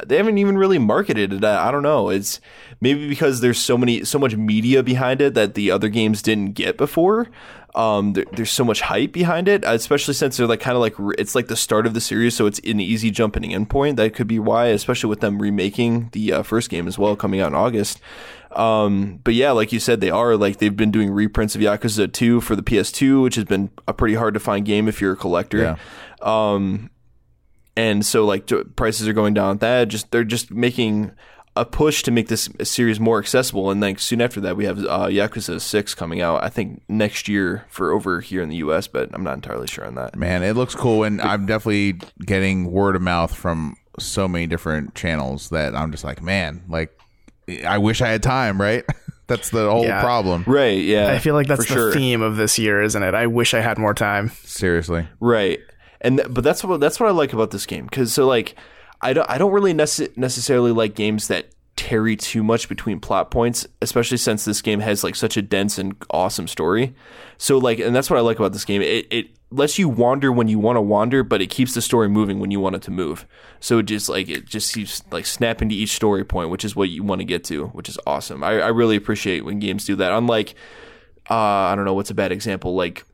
they 0.05 0.17
haven't 0.17 0.37
even 0.37 0.57
really 0.57 0.77
marketed 0.77 1.33
it. 1.33 1.43
I, 1.43 1.71
don't 1.71 1.83
know. 1.83 2.09
It's 2.09 2.39
maybe 2.81 3.09
because 3.09 3.41
there's 3.41 3.57
so 3.57 3.77
many 3.77 4.03
so 4.03 4.19
much 4.19 4.35
media 4.35 4.83
behind 4.83 5.21
it 5.21 5.33
that 5.33 5.55
the 5.55 5.71
other 5.71 5.89
games 5.89 6.21
didn't 6.21 6.53
get 6.53 6.77
before. 6.77 7.27
Um, 7.73 8.13
there, 8.13 8.25
there's 8.31 8.51
so 8.51 8.63
much 8.63 8.81
hype 8.81 9.11
behind 9.11 9.47
it, 9.47 9.63
especially 9.65 10.13
since 10.13 10.37
they're 10.37 10.47
like 10.47 10.59
kind 10.59 10.75
of 10.75 10.81
like 10.81 10.95
it's 11.17 11.35
like 11.35 11.47
the 11.47 11.55
start 11.55 11.85
of 11.85 11.93
the 11.93 12.01
series, 12.01 12.35
so 12.35 12.45
it's 12.45 12.59
an 12.59 12.79
easy 12.79 13.11
jumping 13.11 13.51
in 13.51 13.65
point. 13.65 13.97
That 13.97 14.13
could 14.13 14.27
be 14.27 14.39
why, 14.39 14.67
especially 14.67 15.09
with 15.09 15.19
them 15.19 15.41
remaking 15.41 16.09
the 16.11 16.33
uh, 16.33 16.43
first 16.43 16.69
game 16.69 16.87
as 16.87 16.97
well, 16.97 17.15
coming 17.15 17.39
out 17.39 17.47
in 17.47 17.55
August. 17.55 17.99
Um, 18.51 19.19
but 19.23 19.33
yeah, 19.33 19.51
like 19.51 19.71
you 19.71 19.79
said, 19.79 20.01
they 20.01 20.09
are 20.09 20.35
like 20.35 20.57
they've 20.57 20.75
been 20.75 20.91
doing 20.91 21.11
reprints 21.11 21.55
of 21.55 21.61
Yakuza 21.61 22.11
2 22.11 22.41
for 22.41 22.55
the 22.55 22.63
PS2, 22.63 23.21
which 23.21 23.35
has 23.35 23.45
been 23.45 23.69
a 23.87 23.93
pretty 23.93 24.15
hard 24.15 24.33
to 24.33 24.39
find 24.39 24.65
game 24.65 24.87
if 24.87 25.01
you're 25.01 25.13
a 25.13 25.17
collector. 25.17 25.57
Yeah. 25.59 25.75
Um, 26.21 26.89
and 27.77 28.05
so 28.05 28.25
like 28.25 28.51
prices 28.75 29.07
are 29.07 29.13
going 29.13 29.33
down 29.33 29.51
with 29.51 29.59
that. 29.61 29.87
Just 29.87 30.11
they're 30.11 30.25
just 30.25 30.51
making 30.51 31.11
a 31.55 31.65
push 31.65 32.03
to 32.03 32.11
make 32.11 32.27
this 32.27 32.49
series 32.63 32.99
more 32.99 33.17
accessible. 33.19 33.71
And 33.71 33.81
then 33.81 33.97
soon 33.97 34.21
after 34.21 34.39
that, 34.41 34.55
we 34.57 34.65
have 34.65 34.77
uh, 34.79 35.07
Yakuza 35.07 35.59
Six 35.59 35.95
coming 35.95 36.21
out. 36.21 36.43
I 36.43 36.49
think 36.49 36.83
next 36.87 37.27
year 37.27 37.65
for 37.69 37.91
over 37.91 38.19
here 38.21 38.43
in 38.43 38.49
the 38.49 38.57
U.S., 38.57 38.87
but 38.87 39.09
I'm 39.13 39.23
not 39.23 39.33
entirely 39.35 39.65
sure 39.65 39.85
on 39.85 39.95
that. 39.95 40.15
Man, 40.15 40.43
it 40.43 40.55
looks 40.55 40.75
cool, 40.75 41.03
and 41.03 41.19
I'm 41.21 41.45
definitely 41.47 41.93
getting 42.25 42.71
word 42.71 42.95
of 42.95 43.01
mouth 43.01 43.33
from 43.33 43.75
so 43.97 44.27
many 44.27 44.45
different 44.45 44.93
channels 44.93 45.49
that 45.49 45.75
I'm 45.75 45.91
just 45.91 46.03
like, 46.03 46.21
man, 46.21 46.63
like 46.69 46.91
I 47.65 47.79
wish 47.79 48.01
I 48.01 48.09
had 48.09 48.21
time. 48.21 48.61
Right? 48.61 48.83
That's 49.27 49.49
the 49.49 49.69
whole 49.69 49.83
Yeah. 49.83 49.99
problem. 50.01 50.43
Right? 50.45 50.79
Yeah. 50.79 51.11
I 51.11 51.17
feel 51.19 51.33
like 51.33 51.47
that's 51.47 51.67
the 51.67 51.73
sure. 51.73 51.91
theme 51.91 52.21
of 52.21 52.37
this 52.37 52.57
year, 52.57 52.81
isn't 52.81 53.03
it? 53.03 53.13
I 53.13 53.27
wish 53.27 53.53
I 53.53 53.59
had 53.59 53.77
more 53.77 53.93
time. 53.93 54.29
Seriously. 54.43 55.05
Right. 55.19 55.59
And 56.01 56.17
th- 56.17 56.29
but 56.31 56.43
that's 56.43 56.63
what 56.63 56.79
that's 56.79 56.99
what 56.99 57.09
I 57.09 57.11
like 57.11 57.33
about 57.33 57.51
this 57.51 57.65
game 57.65 57.89
cuz 57.89 58.13
so 58.13 58.27
like 58.27 58.55
I 59.01 59.13
don't 59.13 59.29
I 59.29 59.37
don't 59.37 59.51
really 59.51 59.73
nece- 59.73 60.15
necessarily 60.17 60.71
like 60.71 60.95
games 60.95 61.27
that 61.27 61.47
tarry 61.75 62.15
too 62.15 62.43
much 62.43 62.67
between 62.67 62.99
plot 62.99 63.31
points, 63.31 63.67
especially 63.81 64.17
since 64.17 64.43
this 64.45 64.61
game 64.61 64.79
has 64.79 65.03
like 65.03 65.15
such 65.15 65.37
a 65.37 65.41
dense 65.41 65.77
and 65.77 65.95
awesome 66.09 66.47
story. 66.47 66.95
So 67.37 67.57
like 67.57 67.79
and 67.79 67.95
that's 67.95 68.09
what 68.09 68.17
I 68.17 68.21
like 68.21 68.39
about 68.39 68.53
this 68.53 68.65
game. 68.65 68.81
It 68.81 69.07
it 69.11 69.27
lets 69.49 69.79
you 69.79 69.87
wander 69.87 70.31
when 70.31 70.47
you 70.49 70.59
want 70.59 70.75
to 70.75 70.81
wander, 70.81 71.23
but 71.23 71.41
it 71.41 71.49
keeps 71.49 71.73
the 71.73 71.81
story 71.81 72.09
moving 72.09 72.39
when 72.39 72.51
you 72.51 72.59
want 72.59 72.75
it 72.75 72.81
to 72.81 72.91
move. 72.91 73.25
So 73.59 73.77
it 73.77 73.83
just 73.83 74.09
like 74.09 74.27
it 74.27 74.45
just 74.45 74.73
keeps 74.73 75.01
like 75.11 75.25
snapping 75.25 75.69
to 75.69 75.75
each 75.75 75.91
story 75.91 76.25
point, 76.25 76.49
which 76.49 76.65
is 76.65 76.75
what 76.75 76.89
you 76.89 77.03
want 77.03 77.19
to 77.19 77.25
get 77.25 77.43
to, 77.45 77.67
which 77.67 77.87
is 77.87 77.97
awesome. 78.05 78.43
I, 78.43 78.59
I 78.59 78.67
really 78.67 78.95
appreciate 78.95 79.45
when 79.45 79.59
games 79.59 79.85
do 79.85 79.95
that. 79.95 80.11
Unlike 80.11 80.55
uh, 81.29 81.35
I 81.35 81.75
don't 81.75 81.85
know 81.85 81.93
what's 81.93 82.09
a 82.09 82.15
bad 82.15 82.31
example 82.31 82.75
like 82.75 83.05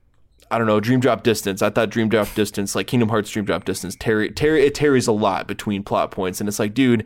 I 0.53 0.57
don't 0.57 0.67
know 0.67 0.79
Dream 0.79 0.99
Drop 0.99 1.23
Distance. 1.23 1.61
I 1.61 1.69
thought 1.69 1.89
Dream 1.89 2.09
Drop 2.09 2.33
Distance, 2.35 2.75
like 2.75 2.87
Kingdom 2.87 3.09
Hearts 3.09 3.29
Dream 3.31 3.45
Drop 3.45 3.65
Distance, 3.65 3.95
tarry, 3.95 4.29
tarry, 4.31 4.65
it 4.65 4.75
tarries 4.75 5.07
a 5.07 5.11
lot 5.11 5.47
between 5.47 5.83
plot 5.83 6.11
points, 6.11 6.39
and 6.39 6.47
it's 6.47 6.59
like, 6.59 6.73
dude, 6.73 7.05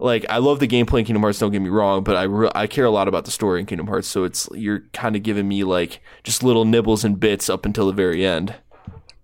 like 0.00 0.24
I 0.30 0.38
love 0.38 0.58
the 0.60 0.66
gameplay 0.68 1.00
in 1.00 1.04
Kingdom 1.04 1.22
Hearts. 1.22 1.38
Don't 1.38 1.52
get 1.52 1.60
me 1.62 1.68
wrong, 1.68 2.02
but 2.04 2.16
I 2.16 2.22
re- 2.24 2.50
I 2.54 2.66
care 2.66 2.84
a 2.86 2.90
lot 2.90 3.06
about 3.08 3.24
the 3.26 3.30
story 3.30 3.60
in 3.60 3.66
Kingdom 3.66 3.86
Hearts. 3.86 4.08
So 4.08 4.24
it's 4.24 4.48
you're 4.52 4.80
kind 4.92 5.14
of 5.16 5.22
giving 5.22 5.46
me 5.48 5.62
like 5.64 6.00
just 6.24 6.42
little 6.42 6.64
nibbles 6.64 7.04
and 7.04 7.18
bits 7.20 7.48
up 7.50 7.64
until 7.66 7.86
the 7.86 7.92
very 7.92 8.24
end. 8.24 8.54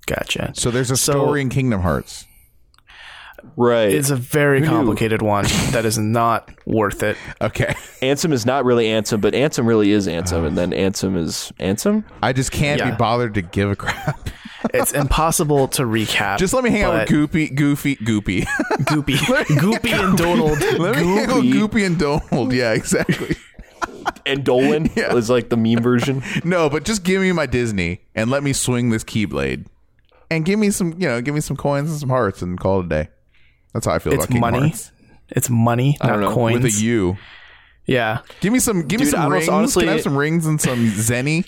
Gotcha. 0.06 0.52
So 0.54 0.70
there's 0.70 0.90
a 0.90 0.96
So- 0.96 1.12
story 1.12 1.40
in 1.40 1.48
Kingdom 1.48 1.80
Hearts. 1.82 2.26
Right. 3.56 3.92
It's 3.92 4.10
a 4.10 4.16
very 4.16 4.60
knew? 4.60 4.66
complicated 4.68 5.22
one 5.22 5.44
that 5.72 5.84
is 5.84 5.98
not 5.98 6.50
worth 6.66 7.02
it. 7.02 7.16
Okay. 7.40 7.74
Ansem 8.00 8.32
is 8.32 8.46
not 8.46 8.64
really 8.64 8.86
Ansem, 8.86 9.20
but 9.20 9.34
Ansem 9.34 9.66
really 9.66 9.90
is 9.90 10.06
Ansem, 10.06 10.46
and 10.46 10.56
then 10.56 10.72
oh. 10.72 10.76
Ansem 10.76 11.16
is 11.16 11.52
Ansem. 11.58 12.04
I 12.22 12.32
just 12.32 12.52
can't 12.52 12.78
Yeah. 12.78 12.90
be 12.90 12.96
bothered 12.96 13.34
to 13.34 13.42
give 13.42 13.70
a 13.70 13.76
crap. 13.76 14.30
It's 14.72 14.92
impossible 14.92 15.66
to 15.68 15.82
recap. 15.82 16.38
Just 16.38 16.54
let 16.54 16.62
me 16.62 16.70
hang 16.70 16.84
out 16.84 16.94
with 16.94 17.08
but 17.08 17.12
Goopy, 17.12 17.52
Goofy, 17.52 17.96
Goopy. 17.96 18.42
Goopy, 18.84 19.16
Goopy 19.16 19.92
and 19.92 20.16
Donald. 20.16 20.60
let 20.78 20.94
me 20.96 21.02
hang 21.04 21.30
out 21.30 21.36
with 21.42 21.44
Goopy. 21.46 21.52
Goopy 21.52 21.86
and 21.86 21.98
Donald. 21.98 22.52
Yeah, 22.52 22.72
exactly. 22.72 23.34
And 24.24 24.44
Dolan 24.44 24.86
is 24.96 25.28
like 25.28 25.48
the 25.48 25.56
meme 25.56 25.82
version. 25.82 26.22
No, 26.44 26.70
but 26.70 26.84
just 26.84 27.02
give 27.02 27.20
me 27.22 27.32
my 27.32 27.46
Disney 27.46 28.02
and 28.14 28.30
let 28.30 28.44
me 28.44 28.52
swing 28.52 28.90
this 28.90 29.02
Keyblade, 29.02 29.66
and 30.30 30.44
give 30.44 30.60
me 30.60 30.70
some, 30.70 30.92
you 30.92 31.08
know, 31.08 31.20
give 31.20 31.34
me 31.34 31.40
some 31.40 31.56
coins 31.56 31.90
and 31.90 31.98
some 31.98 32.10
hearts, 32.10 32.40
and 32.40 32.58
call 32.58 32.80
it 32.80 32.86
a 32.86 32.88
day. 32.88 33.08
That's 33.72 33.86
how 33.86 33.92
I 33.94 33.98
feel 33.98 34.12
It's 34.14 34.24
about 34.24 34.32
Kingdom 34.32 34.50
money. 34.52 34.68
Hearts. 34.70 34.92
It's 35.30 35.48
money, 35.50 35.96
don't 36.02 36.20
not 36.20 36.28
know. 36.28 36.34
coins. 36.34 36.62
with 36.62 36.74
a 36.74 36.80
U. 36.84 37.16
yeah. 37.86 38.18
Give 38.40 38.52
me 38.52 38.58
some. 38.58 38.86
Give 38.86 39.00
me 39.00 39.06
Dude, 39.06 39.12
some 39.12 39.20
honest- 39.26 39.32
rings. 39.32 39.48
honestly- 39.48 39.82
Can 39.84 39.88
I 39.88 39.92
have 39.92 40.02
some 40.02 40.16
rings 40.16 40.46
and 40.46 40.60
some 40.60 40.86
Zenny? 40.90 41.46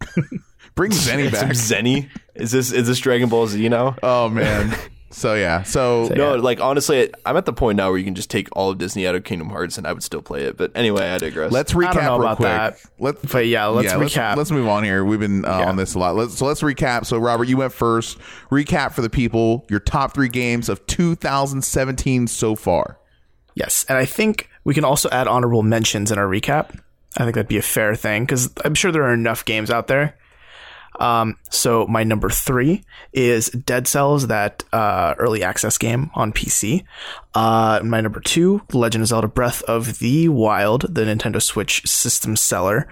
Bring 0.76 0.92
Zenny 0.92 1.30
back. 1.30 1.40
Some 1.40 1.48
back. 1.48 1.56
Zenny. 1.56 2.08
Is 2.36 2.52
this 2.52 2.72
is 2.72 2.86
this 2.86 2.98
Dragon 3.00 3.28
Ball 3.28 3.46
Z 3.48 3.68
now? 3.68 3.96
Oh 4.02 4.28
man. 4.28 4.74
So 5.12 5.34
yeah. 5.34 5.64
So 5.64 6.08
No, 6.14 6.36
like 6.36 6.60
honestly, 6.60 7.12
I'm 7.26 7.36
at 7.36 7.44
the 7.44 7.52
point 7.52 7.76
now 7.76 7.88
where 7.90 7.98
you 7.98 8.04
can 8.04 8.14
just 8.14 8.30
take 8.30 8.48
all 8.52 8.70
of 8.70 8.78
Disney 8.78 9.06
out 9.08 9.16
of 9.16 9.24
Kingdom 9.24 9.48
Hearts, 9.50 9.76
and 9.76 9.86
I 9.86 9.92
would 9.92 10.04
still 10.04 10.22
play 10.22 10.44
it. 10.44 10.56
But 10.56 10.70
anyway, 10.76 11.10
I 11.10 11.18
digress. 11.18 11.50
let's 11.50 11.74
I 11.74 11.78
recap 11.78 11.94
don't 11.94 12.04
know 12.04 12.12
real 12.18 12.20
about 12.22 12.36
quick. 12.36 12.48
that. 12.48 12.80
Let's, 13.00 13.24
But 13.32 13.46
yeah, 13.48 13.66
let's 13.66 13.92
Let's, 13.94 14.14
recap. 14.14 14.36
let's 14.36 14.50
move 14.52 14.68
on 14.68 14.84
here. 14.84 15.04
We've 15.04 15.18
been 15.18 15.44
uh, 15.44 15.58
Yeah. 15.58 15.68
on 15.68 15.76
this 15.76 15.94
a 15.94 15.98
lot. 15.98 16.14
Let's, 16.14 16.38
so 16.38 16.46
let's 16.46 16.62
recap. 16.62 17.06
So 17.06 17.18
Robert, 17.18 17.48
you 17.48 17.56
went 17.56 17.72
first. 17.72 18.18
Recap 18.50 18.92
for 18.92 19.02
the 19.02 19.10
people. 19.10 19.66
Your 19.68 19.80
top 19.80 20.14
three 20.14 20.28
games 20.28 20.68
of 20.68 20.86
2017 20.86 22.26
so 22.28 22.54
far. 22.54 22.98
Yes, 23.54 23.84
and 23.88 23.98
I 23.98 24.04
think 24.04 24.48
we 24.64 24.74
can 24.74 24.84
also 24.84 25.08
add 25.10 25.26
honorable 25.26 25.62
mentions 25.62 26.12
in 26.12 26.18
our 26.18 26.26
recap. 26.26 26.78
I 27.16 27.24
think 27.24 27.34
that'd 27.34 27.48
be 27.48 27.58
a 27.58 27.62
fair 27.62 27.96
thing 27.96 28.24
because 28.24 28.48
I'm 28.64 28.76
sure 28.76 28.92
there 28.92 29.02
are 29.02 29.12
enough 29.12 29.44
games 29.44 29.70
out 29.72 29.88
there. 29.88 30.16
Um, 30.98 31.36
so 31.48 31.86
my 31.86 32.04
number 32.04 32.28
three 32.28 32.84
is 33.12 33.48
Dead 33.50 33.86
Cells, 33.86 34.26
that 34.26 34.64
uh, 34.72 35.14
early 35.18 35.42
access 35.42 35.78
game 35.78 36.10
on 36.14 36.32
PC. 36.32 36.84
Uh, 37.34 37.80
my 37.84 38.00
number 38.00 38.20
two, 38.20 38.62
Legend 38.72 39.02
of 39.02 39.08
Zelda: 39.08 39.28
Breath 39.28 39.62
of 39.62 39.98
the 39.98 40.28
Wild, 40.28 40.94
the 40.94 41.02
Nintendo 41.02 41.40
Switch 41.40 41.86
system 41.86 42.36
seller. 42.36 42.88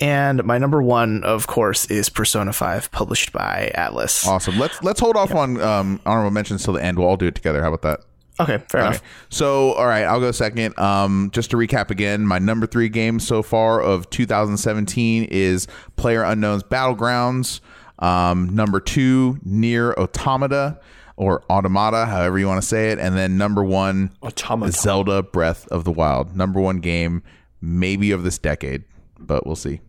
And 0.00 0.44
my 0.44 0.58
number 0.58 0.80
one, 0.80 1.24
of 1.24 1.48
course, 1.48 1.86
is 1.86 2.08
Persona 2.08 2.52
5, 2.52 2.92
published 2.92 3.32
by 3.32 3.72
Atlus. 3.76 4.24
Awesome. 4.24 4.56
Let's 4.58 4.80
let's 4.82 5.00
hold 5.00 5.16
off 5.16 5.34
on 5.34 5.60
um, 5.60 6.00
honorable 6.06 6.30
mentions 6.30 6.62
till 6.62 6.74
the 6.74 6.84
end. 6.84 6.98
We'll 6.98 7.08
all 7.08 7.16
do 7.16 7.26
it 7.26 7.34
together. 7.34 7.62
How 7.62 7.72
about 7.72 7.82
that? 7.82 8.07
Okay, 8.40 8.58
fair 8.68 8.80
enough. 8.82 9.02
So, 9.30 9.72
all 9.72 9.86
right, 9.86 10.04
I'll 10.04 10.20
go 10.20 10.30
second. 10.30 10.78
Um, 10.78 11.30
just 11.32 11.50
to 11.50 11.56
recap 11.56 11.90
again, 11.90 12.26
my 12.26 12.38
number 12.38 12.66
three 12.66 12.88
game 12.88 13.18
so 13.18 13.42
far 13.42 13.80
of 13.80 14.08
2017 14.10 15.24
is 15.24 15.66
PlayerUnknown's 15.96 16.62
Battlegrounds. 16.62 17.60
Um, 17.98 18.48
number 18.54 18.78
two, 18.80 19.38
Nier 19.44 19.92
Automata 19.94 20.78
or 21.16 21.42
Automata, 21.50 22.06
however 22.06 22.38
you 22.38 22.46
want 22.46 22.62
to 22.62 22.66
say 22.66 22.90
it, 22.90 23.00
and 23.00 23.16
then 23.16 23.36
number 23.36 23.64
one, 23.64 24.12
Automata. 24.22 24.70
Zelda 24.70 25.22
Breath 25.22 25.66
of 25.68 25.82
the 25.82 25.90
Wild. 25.90 26.36
Number 26.36 26.60
one 26.60 26.78
game, 26.78 27.24
maybe 27.60 28.12
of 28.12 28.22
this 28.22 28.38
decade, 28.38 28.84
but 29.18 29.44
we'll 29.44 29.56
see. 29.56 29.80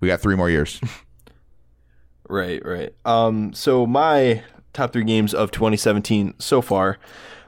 We 0.00 0.08
got 0.08 0.20
three 0.20 0.36
more 0.36 0.50
years. 0.50 0.80
Right, 2.28 2.64
right. 2.64 2.94
Um, 3.04 3.54
so 3.54 3.86
my 3.86 4.42
top 4.74 4.92
three 4.92 5.04
games 5.04 5.32
of 5.32 5.50
2017 5.50 6.34
so 6.38 6.60
far. 6.60 6.98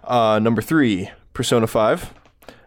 Uh, 0.04 0.38
number 0.38 0.62
three, 0.62 1.10
Persona 1.32 1.66
5. 1.66 2.14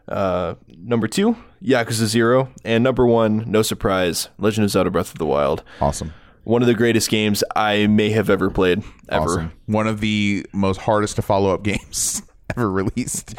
Uh, 0.08 0.56
number 0.78 1.08
two, 1.08 1.38
Yakuza 1.64 2.06
Zero, 2.08 2.50
and 2.66 2.84
number 2.84 3.08
one, 3.08 3.46
no 3.48 3.62
surprise, 3.62 4.28
Legend 4.38 4.66
of 4.66 4.72
Zelda: 4.72 4.90
Breath 4.92 5.12
of 5.14 5.18
the 5.18 5.26
Wild. 5.26 5.64
Awesome. 5.80 6.14
one 6.44 6.62
of 6.62 6.68
the 6.68 6.74
greatest 6.74 7.10
games 7.10 7.42
I 7.56 7.88
may 7.88 8.10
have 8.10 8.30
ever 8.30 8.50
played 8.50 8.84
ever. 9.08 9.24
Awesome. 9.24 9.54
One 9.66 9.88
of 9.88 10.02
the 10.02 10.46
most 10.52 10.82
hardest 10.82 11.16
to 11.16 11.22
follow 11.22 11.54
up 11.54 11.64
games 11.72 12.22
ever 12.58 12.70
released. 12.70 13.34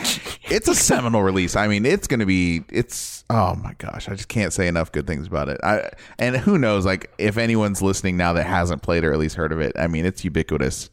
It's 0.50 0.66
a 0.66 0.74
seminal 0.74 1.22
release. 1.22 1.54
I 1.54 1.68
mean, 1.68 1.84
it's 1.84 2.06
going 2.06 2.20
to 2.20 2.26
be. 2.26 2.64
It's 2.70 3.24
oh 3.28 3.54
my 3.56 3.74
gosh, 3.76 4.08
I 4.08 4.14
just 4.14 4.28
can't 4.28 4.52
say 4.54 4.66
enough 4.66 4.90
good 4.90 5.06
things 5.06 5.26
about 5.26 5.50
it. 5.50 5.60
I 5.62 5.90
and 6.18 6.34
who 6.34 6.56
knows, 6.56 6.86
like 6.86 7.10
if 7.18 7.36
anyone's 7.36 7.82
listening 7.82 8.16
now 8.16 8.32
that 8.32 8.44
hasn't 8.44 8.80
played 8.80 9.04
or 9.04 9.12
at 9.12 9.18
least 9.18 9.36
heard 9.36 9.52
of 9.52 9.60
it, 9.60 9.72
I 9.78 9.86
mean, 9.86 10.06
it's 10.06 10.24
ubiquitous. 10.24 10.88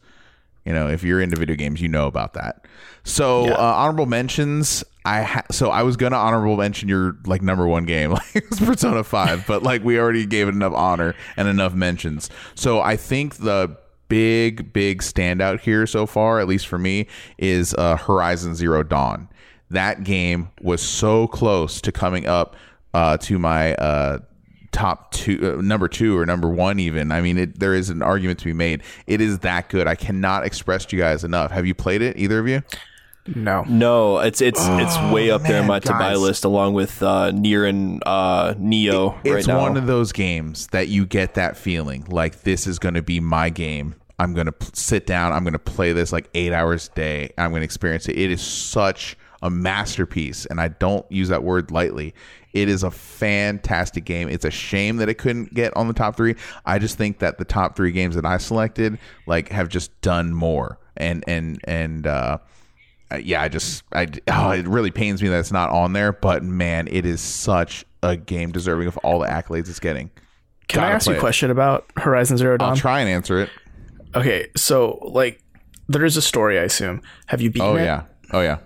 You 0.64 0.72
know, 0.72 0.88
if 0.88 1.02
you're 1.02 1.20
into 1.20 1.36
video 1.36 1.56
games, 1.56 1.80
you 1.80 1.88
know 1.88 2.06
about 2.06 2.34
that. 2.34 2.66
So 3.04 3.48
uh, 3.52 3.56
honorable 3.56 4.06
mentions. 4.06 4.84
I 5.04 5.22
ha- 5.22 5.46
so 5.50 5.70
I 5.70 5.82
was 5.82 5.96
gonna 5.96 6.16
honorable 6.16 6.56
mention 6.56 6.88
your 6.88 7.16
like 7.26 7.42
number 7.42 7.66
one 7.66 7.84
game, 7.84 8.10
like 8.12 8.34
it's 8.36 8.60
Persona 8.60 9.02
Five, 9.02 9.46
but 9.46 9.62
like 9.62 9.82
we 9.82 9.98
already 9.98 10.26
gave 10.26 10.46
it 10.48 10.54
enough 10.54 10.72
honor 10.74 11.14
and 11.36 11.48
enough 11.48 11.74
mentions. 11.74 12.30
So 12.54 12.80
I 12.80 12.96
think 12.96 13.36
the 13.36 13.76
big 14.08 14.72
big 14.72 15.00
standout 15.00 15.60
here 15.60 15.86
so 15.86 16.06
far, 16.06 16.38
at 16.38 16.46
least 16.46 16.66
for 16.68 16.78
me, 16.78 17.08
is 17.38 17.74
uh, 17.74 17.96
Horizon 17.96 18.54
Zero 18.54 18.82
Dawn. 18.82 19.28
That 19.70 20.04
game 20.04 20.50
was 20.60 20.82
so 20.82 21.26
close 21.26 21.80
to 21.80 21.90
coming 21.92 22.26
up 22.26 22.54
uh, 22.94 23.16
to 23.18 23.38
my 23.38 23.74
uh, 23.74 24.18
top 24.72 25.12
two, 25.12 25.58
uh, 25.58 25.62
number 25.62 25.86
two 25.86 26.18
or 26.18 26.26
number 26.26 26.48
one. 26.48 26.78
Even 26.80 27.12
I 27.12 27.20
mean, 27.20 27.38
it, 27.38 27.58
there 27.60 27.74
is 27.74 27.90
an 27.90 28.02
argument 28.02 28.40
to 28.40 28.46
be 28.46 28.52
made. 28.52 28.82
It 29.06 29.20
is 29.20 29.40
that 29.40 29.68
good. 29.68 29.86
I 29.86 29.94
cannot 29.94 30.44
express 30.44 30.84
to 30.86 30.96
you 30.96 31.02
guys 31.02 31.24
enough. 31.24 31.50
Have 31.50 31.66
you 31.66 31.74
played 31.74 32.02
it, 32.02 32.18
either 32.18 32.38
of 32.38 32.48
you? 32.48 32.62
No. 33.26 33.64
No, 33.68 34.18
it's 34.18 34.40
it's 34.40 34.58
it's 34.60 34.98
way 35.12 35.30
up 35.30 35.42
there 35.42 35.60
in 35.60 35.62
man, 35.62 35.68
my 35.68 35.78
to 35.80 35.92
buy 35.92 36.14
list 36.14 36.44
along 36.44 36.74
with 36.74 37.00
uh, 37.02 37.30
Nier 37.30 37.64
and 37.64 38.02
uh, 38.04 38.54
Neo 38.58 39.10
right 39.10 39.20
it's 39.24 39.46
now. 39.46 39.60
one 39.60 39.76
of 39.76 39.86
those 39.86 40.10
games 40.10 40.66
that 40.68 40.88
you 40.88 41.06
get 41.06 41.34
that 41.34 41.56
feeling 41.56 42.04
like 42.08 42.42
this 42.42 42.66
is 42.66 42.80
going 42.80 42.94
to 42.94 43.02
be 43.02 43.20
my 43.20 43.48
game. 43.48 43.94
I'm 44.18 44.34
going 44.34 44.46
to 44.46 44.52
p- 44.52 44.66
sit 44.74 45.06
down. 45.06 45.32
I'm 45.32 45.44
going 45.44 45.52
to 45.52 45.58
play 45.58 45.92
this 45.92 46.12
like 46.12 46.30
eight 46.34 46.52
hours 46.52 46.88
a 46.88 46.96
day. 46.96 47.32
I'm 47.38 47.50
going 47.50 47.60
to 47.60 47.64
experience 47.64 48.08
it. 48.08 48.18
It 48.18 48.30
is 48.30 48.42
such 48.42 49.16
a 49.42 49.50
masterpiece, 49.50 50.46
and 50.46 50.60
I 50.60 50.68
don't 50.68 51.04
use 51.10 51.28
that 51.28 51.42
word 51.42 51.70
lightly. 51.70 52.14
It 52.52 52.68
is 52.68 52.82
a 52.82 52.90
fantastic 52.90 54.04
game. 54.04 54.28
It's 54.28 54.44
a 54.44 54.50
shame 54.50 54.96
that 54.98 55.08
it 55.08 55.14
couldn't 55.14 55.54
get 55.54 55.74
on 55.76 55.88
the 55.88 55.94
top 55.94 56.16
three. 56.16 56.36
I 56.66 56.78
just 56.78 56.96
think 56.98 57.18
that 57.20 57.38
the 57.38 57.44
top 57.44 57.76
three 57.76 57.92
games 57.92 58.14
that 58.14 58.24
I 58.26 58.36
selected 58.38 58.98
like 59.26 59.48
have 59.50 59.68
just 59.68 59.98
done 60.02 60.34
more, 60.34 60.78
and 60.96 61.24
and 61.26 61.60
and 61.64 62.06
uh, 62.06 62.38
yeah, 63.20 63.42
I 63.42 63.48
just 63.48 63.82
I 63.92 64.06
oh, 64.28 64.50
it 64.50 64.66
really 64.66 64.90
pains 64.90 65.22
me 65.22 65.28
that 65.28 65.38
it's 65.38 65.52
not 65.52 65.70
on 65.70 65.92
there. 65.92 66.12
But 66.12 66.42
man, 66.42 66.88
it 66.88 67.06
is 67.06 67.20
such 67.20 67.84
a 68.02 68.16
game 68.16 68.52
deserving 68.52 68.86
of 68.88 68.96
all 68.98 69.18
the 69.18 69.26
accolades 69.28 69.68
it's 69.68 69.80
getting. 69.80 70.10
Can 70.68 70.80
I 70.80 70.84
Gotta 70.84 70.94
ask 70.94 71.06
you 71.06 71.14
a 71.14 71.16
it. 71.16 71.20
question 71.20 71.50
about 71.50 71.86
Horizon 71.96 72.36
Zero 72.36 72.56
Dawn? 72.56 72.70
I'll 72.70 72.76
try 72.76 73.00
and 73.00 73.08
answer 73.08 73.40
it. 73.40 73.50
Okay, 74.14 74.48
so 74.56 74.98
like 75.10 75.42
there 75.88 76.04
is 76.04 76.16
a 76.16 76.22
story, 76.22 76.58
I 76.58 76.62
assume. 76.62 77.00
Have 77.26 77.40
you 77.40 77.50
beaten 77.50 77.66
Oh 77.68 77.76
it? 77.76 77.84
yeah, 77.84 78.02
oh 78.32 78.40
yeah. 78.40 78.58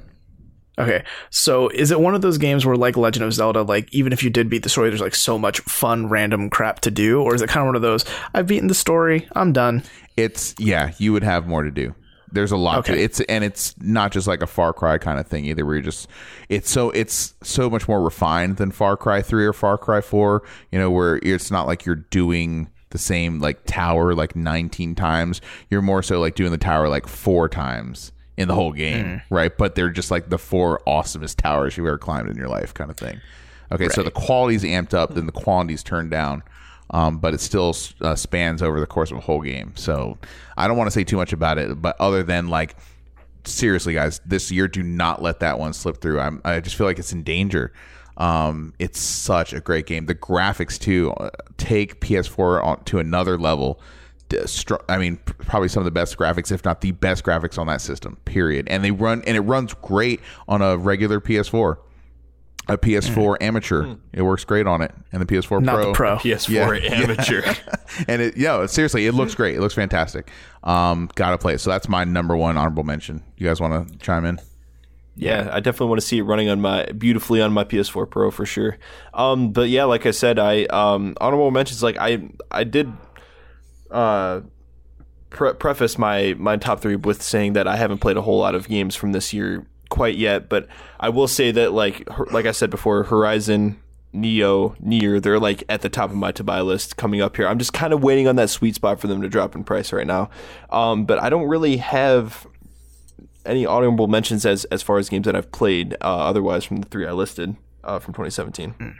Okay, 0.78 1.04
so 1.30 1.68
is 1.68 1.90
it 1.90 2.00
one 2.00 2.14
of 2.14 2.20
those 2.20 2.36
games 2.36 2.66
where, 2.66 2.76
like 2.76 2.96
Legend 2.98 3.24
of 3.24 3.32
Zelda, 3.32 3.62
like 3.62 3.92
even 3.94 4.12
if 4.12 4.22
you 4.22 4.28
did 4.28 4.50
beat 4.50 4.62
the 4.62 4.68
story, 4.68 4.90
there's 4.90 5.00
like 5.00 5.14
so 5.14 5.38
much 5.38 5.60
fun 5.60 6.08
random 6.10 6.50
crap 6.50 6.80
to 6.80 6.90
do, 6.90 7.22
or 7.22 7.34
is 7.34 7.40
it 7.40 7.48
kind 7.48 7.62
of 7.62 7.68
one 7.68 7.76
of 7.76 7.82
those? 7.82 8.04
I've 8.34 8.46
beaten 8.46 8.68
the 8.68 8.74
story, 8.74 9.26
I'm 9.34 9.52
done. 9.52 9.82
It's 10.18 10.54
yeah. 10.58 10.92
You 10.98 11.12
would 11.14 11.22
have 11.22 11.46
more 11.46 11.62
to 11.62 11.70
do. 11.70 11.94
There's 12.32 12.52
a 12.52 12.56
lot 12.58 12.84
to 12.86 12.92
Okay. 12.92 13.00
it. 13.00 13.04
It's 13.04 13.20
and 13.20 13.42
it's 13.44 13.74
not 13.80 14.12
just 14.12 14.26
like 14.26 14.42
a 14.42 14.46
Far 14.46 14.72
Cry 14.74 14.98
kind 14.98 15.18
of 15.18 15.26
thing 15.26 15.46
either. 15.46 15.64
Where 15.64 15.76
you're 15.76 15.82
just 15.82 16.08
it's 16.50 16.70
so 16.70 16.90
it's 16.90 17.34
so 17.42 17.70
much 17.70 17.88
more 17.88 18.02
refined 18.02 18.56
than 18.58 18.70
Far 18.70 18.96
Cry 18.98 19.22
Three 19.22 19.46
or 19.46 19.52
Far 19.54 19.78
Cry 19.78 20.00
Four. 20.02 20.42
You 20.72 20.78
know, 20.78 20.90
where 20.90 21.16
it's 21.22 21.50
not 21.50 21.66
like 21.66 21.86
you're 21.86 21.94
doing 21.96 22.68
the 22.90 22.98
same 22.98 23.40
like 23.40 23.64
tower 23.64 24.14
like 24.14 24.36
19 24.36 24.94
times. 24.94 25.40
You're 25.70 25.82
more 25.82 26.02
so 26.02 26.20
like 26.20 26.34
doing 26.34 26.50
the 26.50 26.58
tower 26.58 26.88
like 26.88 27.06
four 27.06 27.48
times 27.48 28.12
in 28.36 28.48
the 28.48 28.54
whole 28.54 28.72
game, 28.72 29.22
right? 29.30 29.56
But 29.56 29.74
they're 29.74 29.90
just 29.90 30.10
like 30.10 30.28
the 30.28 30.38
four 30.38 30.80
awesomest 30.86 31.36
towers 31.36 31.76
you've 31.76 31.86
ever 31.86 31.98
climbed 31.98 32.28
in 32.28 32.36
your 32.36 32.48
life, 32.48 32.74
kind 32.74 32.90
of 32.90 32.96
thing. 32.96 33.20
Okay, 33.72 33.88
so 33.88 34.02
the 34.02 34.10
quality's 34.10 34.62
amped 34.62 34.94
up, 34.94 35.14
then 35.14 35.26
the 35.26 35.32
quantity's 35.32 35.82
turned 35.82 36.10
down, 36.10 36.42
um, 36.90 37.18
but 37.18 37.34
it 37.34 37.40
still 37.40 37.74
uh, 38.00 38.14
spans 38.14 38.62
over 38.62 38.78
the 38.78 38.86
course 38.86 39.10
of 39.10 39.16
a 39.16 39.20
whole 39.20 39.40
game. 39.42 39.72
So 39.74 40.18
I 40.56 40.68
don't 40.68 40.76
want 40.76 40.86
to 40.88 40.92
say 40.92 41.02
too 41.02 41.16
much 41.16 41.32
about 41.32 41.58
it, 41.58 41.80
but 41.80 41.96
other 42.00 42.22
than 42.22 42.48
like 42.48 42.76
seriously, 43.44 43.94
guys, 43.94 44.20
this 44.24 44.50
year 44.50 44.68
do 44.68 44.82
not 44.82 45.22
let 45.22 45.40
that 45.40 45.58
one 45.58 45.72
slip 45.72 46.00
through. 46.00 46.20
I'm, 46.20 46.40
I 46.44 46.60
just 46.60 46.76
feel 46.76 46.86
like 46.86 46.98
it's 46.98 47.12
in 47.12 47.22
danger. 47.22 47.72
Um, 48.16 48.72
it's 48.78 49.00
such 49.00 49.52
a 49.52 49.60
great 49.60 49.86
game. 49.86 50.06
The 50.06 50.14
graphics 50.14 50.78
too 50.78 51.12
uh, 51.12 51.30
take 51.58 52.00
PS4 52.00 52.64
on, 52.64 52.84
to 52.84 52.98
another 52.98 53.38
level. 53.38 53.80
D- 54.28 54.38
str- 54.46 54.74
I 54.88 54.98
mean, 54.98 55.18
probably 55.38 55.68
some 55.68 55.80
of 55.80 55.84
the 55.84 55.90
best 55.92 56.16
graphics, 56.18 56.50
if 56.50 56.64
not 56.64 56.80
the 56.80 56.90
best 56.92 57.24
graphics 57.24 57.58
on 57.58 57.66
that 57.68 57.80
system. 57.80 58.16
Period. 58.24 58.66
And 58.68 58.82
they 58.84 58.90
run, 58.90 59.22
and 59.26 59.36
it 59.36 59.40
runs 59.40 59.72
great 59.74 60.20
on 60.48 60.62
a 60.62 60.76
regular 60.76 61.20
PS4. 61.20 61.78
A 62.68 62.76
PS4 62.76 63.36
amateur, 63.40 63.94
it 64.12 64.22
works 64.22 64.42
great 64.44 64.66
on 64.66 64.82
it, 64.82 64.92
and 65.12 65.22
the 65.22 65.26
PS4 65.26 65.62
Not 65.62 65.74
Pro. 65.76 65.84
the 65.84 65.92
pro. 65.92 66.16
PS4 66.16 66.82
Yeah. 66.82 66.94
amateur. 66.94 67.54
and 68.08 68.20
it, 68.20 68.36
yeah, 68.36 68.66
seriously, 68.66 69.06
it 69.06 69.12
looks 69.12 69.36
great. 69.36 69.54
It 69.54 69.60
looks 69.60 69.74
fantastic. 69.74 70.28
Um, 70.64 71.08
gotta 71.14 71.38
play 71.38 71.54
it. 71.54 71.60
So 71.60 71.70
that's 71.70 71.88
my 71.88 72.02
number 72.02 72.36
one 72.36 72.56
honorable 72.56 72.82
mention. 72.82 73.22
You 73.36 73.46
guys 73.46 73.60
want 73.60 73.88
to 73.88 73.98
chime 73.98 74.24
in? 74.24 74.40
Yeah, 75.14 75.48
I 75.52 75.60
definitely 75.60 75.86
want 75.90 76.00
to 76.00 76.06
see 76.08 76.18
it 76.18 76.22
running 76.24 76.48
on 76.48 76.60
my 76.60 76.86
beautifully 76.86 77.40
on 77.40 77.52
my 77.52 77.62
PS4 77.62 78.10
Pro 78.10 78.32
for 78.32 78.44
sure. 78.44 78.78
Um, 79.14 79.52
but 79.52 79.68
yeah, 79.68 79.84
like 79.84 80.04
I 80.04 80.10
said, 80.10 80.40
I 80.40 80.64
um, 80.64 81.14
honorable 81.20 81.52
mentions 81.52 81.84
like 81.84 81.96
I 81.98 82.28
I 82.50 82.64
did 82.64 82.92
uh, 83.90 84.40
pre- 85.30 85.54
preface 85.54 85.98
my 85.98 86.34
my 86.38 86.56
top 86.56 86.80
three 86.80 86.96
with 86.96 87.22
saying 87.22 87.54
that 87.54 87.66
I 87.66 87.76
haven't 87.76 87.98
played 87.98 88.16
a 88.16 88.22
whole 88.22 88.38
lot 88.38 88.54
of 88.54 88.68
games 88.68 88.96
from 88.96 89.12
this 89.12 89.32
year 89.32 89.66
quite 89.88 90.16
yet, 90.16 90.48
but 90.48 90.66
I 90.98 91.08
will 91.08 91.28
say 91.28 91.50
that 91.52 91.72
like 91.72 92.08
like 92.32 92.46
I 92.46 92.52
said 92.52 92.70
before, 92.70 93.04
Horizon. 93.04 93.80
Neo, 94.12 94.74
Nier, 94.80 95.20
they're 95.20 95.38
like 95.38 95.62
at 95.68 95.82
the 95.82 95.90
top 95.90 96.08
of 96.08 96.16
my 96.16 96.32
to 96.32 96.44
buy 96.44 96.62
list 96.62 96.96
coming 96.96 97.20
up 97.20 97.36
here. 97.36 97.46
I'm 97.46 97.58
just 97.58 97.74
kind 97.74 97.92
of 97.92 98.02
waiting 98.02 98.26
on 98.26 98.36
that 98.36 98.48
sweet 98.48 98.74
spot 98.74 98.98
for 98.98 99.08
them 99.08 99.20
to 99.20 99.28
drop 99.28 99.54
in 99.54 99.62
price 99.62 99.92
right 99.92 100.06
now. 100.06 100.30
Um, 100.70 101.04
but 101.04 101.18
I 101.18 101.28
don't 101.28 101.48
really 101.48 101.76
have 101.76 102.46
any 103.44 103.66
honorable 103.66 104.06
mentions 104.06 104.46
as 104.46 104.64
as 104.66 104.82
far 104.82 104.96
as 104.96 105.10
games 105.10 105.26
that 105.26 105.36
I've 105.36 105.52
played. 105.52 105.94
Uh, 106.00 106.16
otherwise, 106.18 106.64
from 106.64 106.78
the 106.78 106.88
three 106.88 107.06
I 107.06 107.12
listed 107.12 107.56
uh, 107.84 107.98
from 107.98 108.14
2017. 108.14 108.98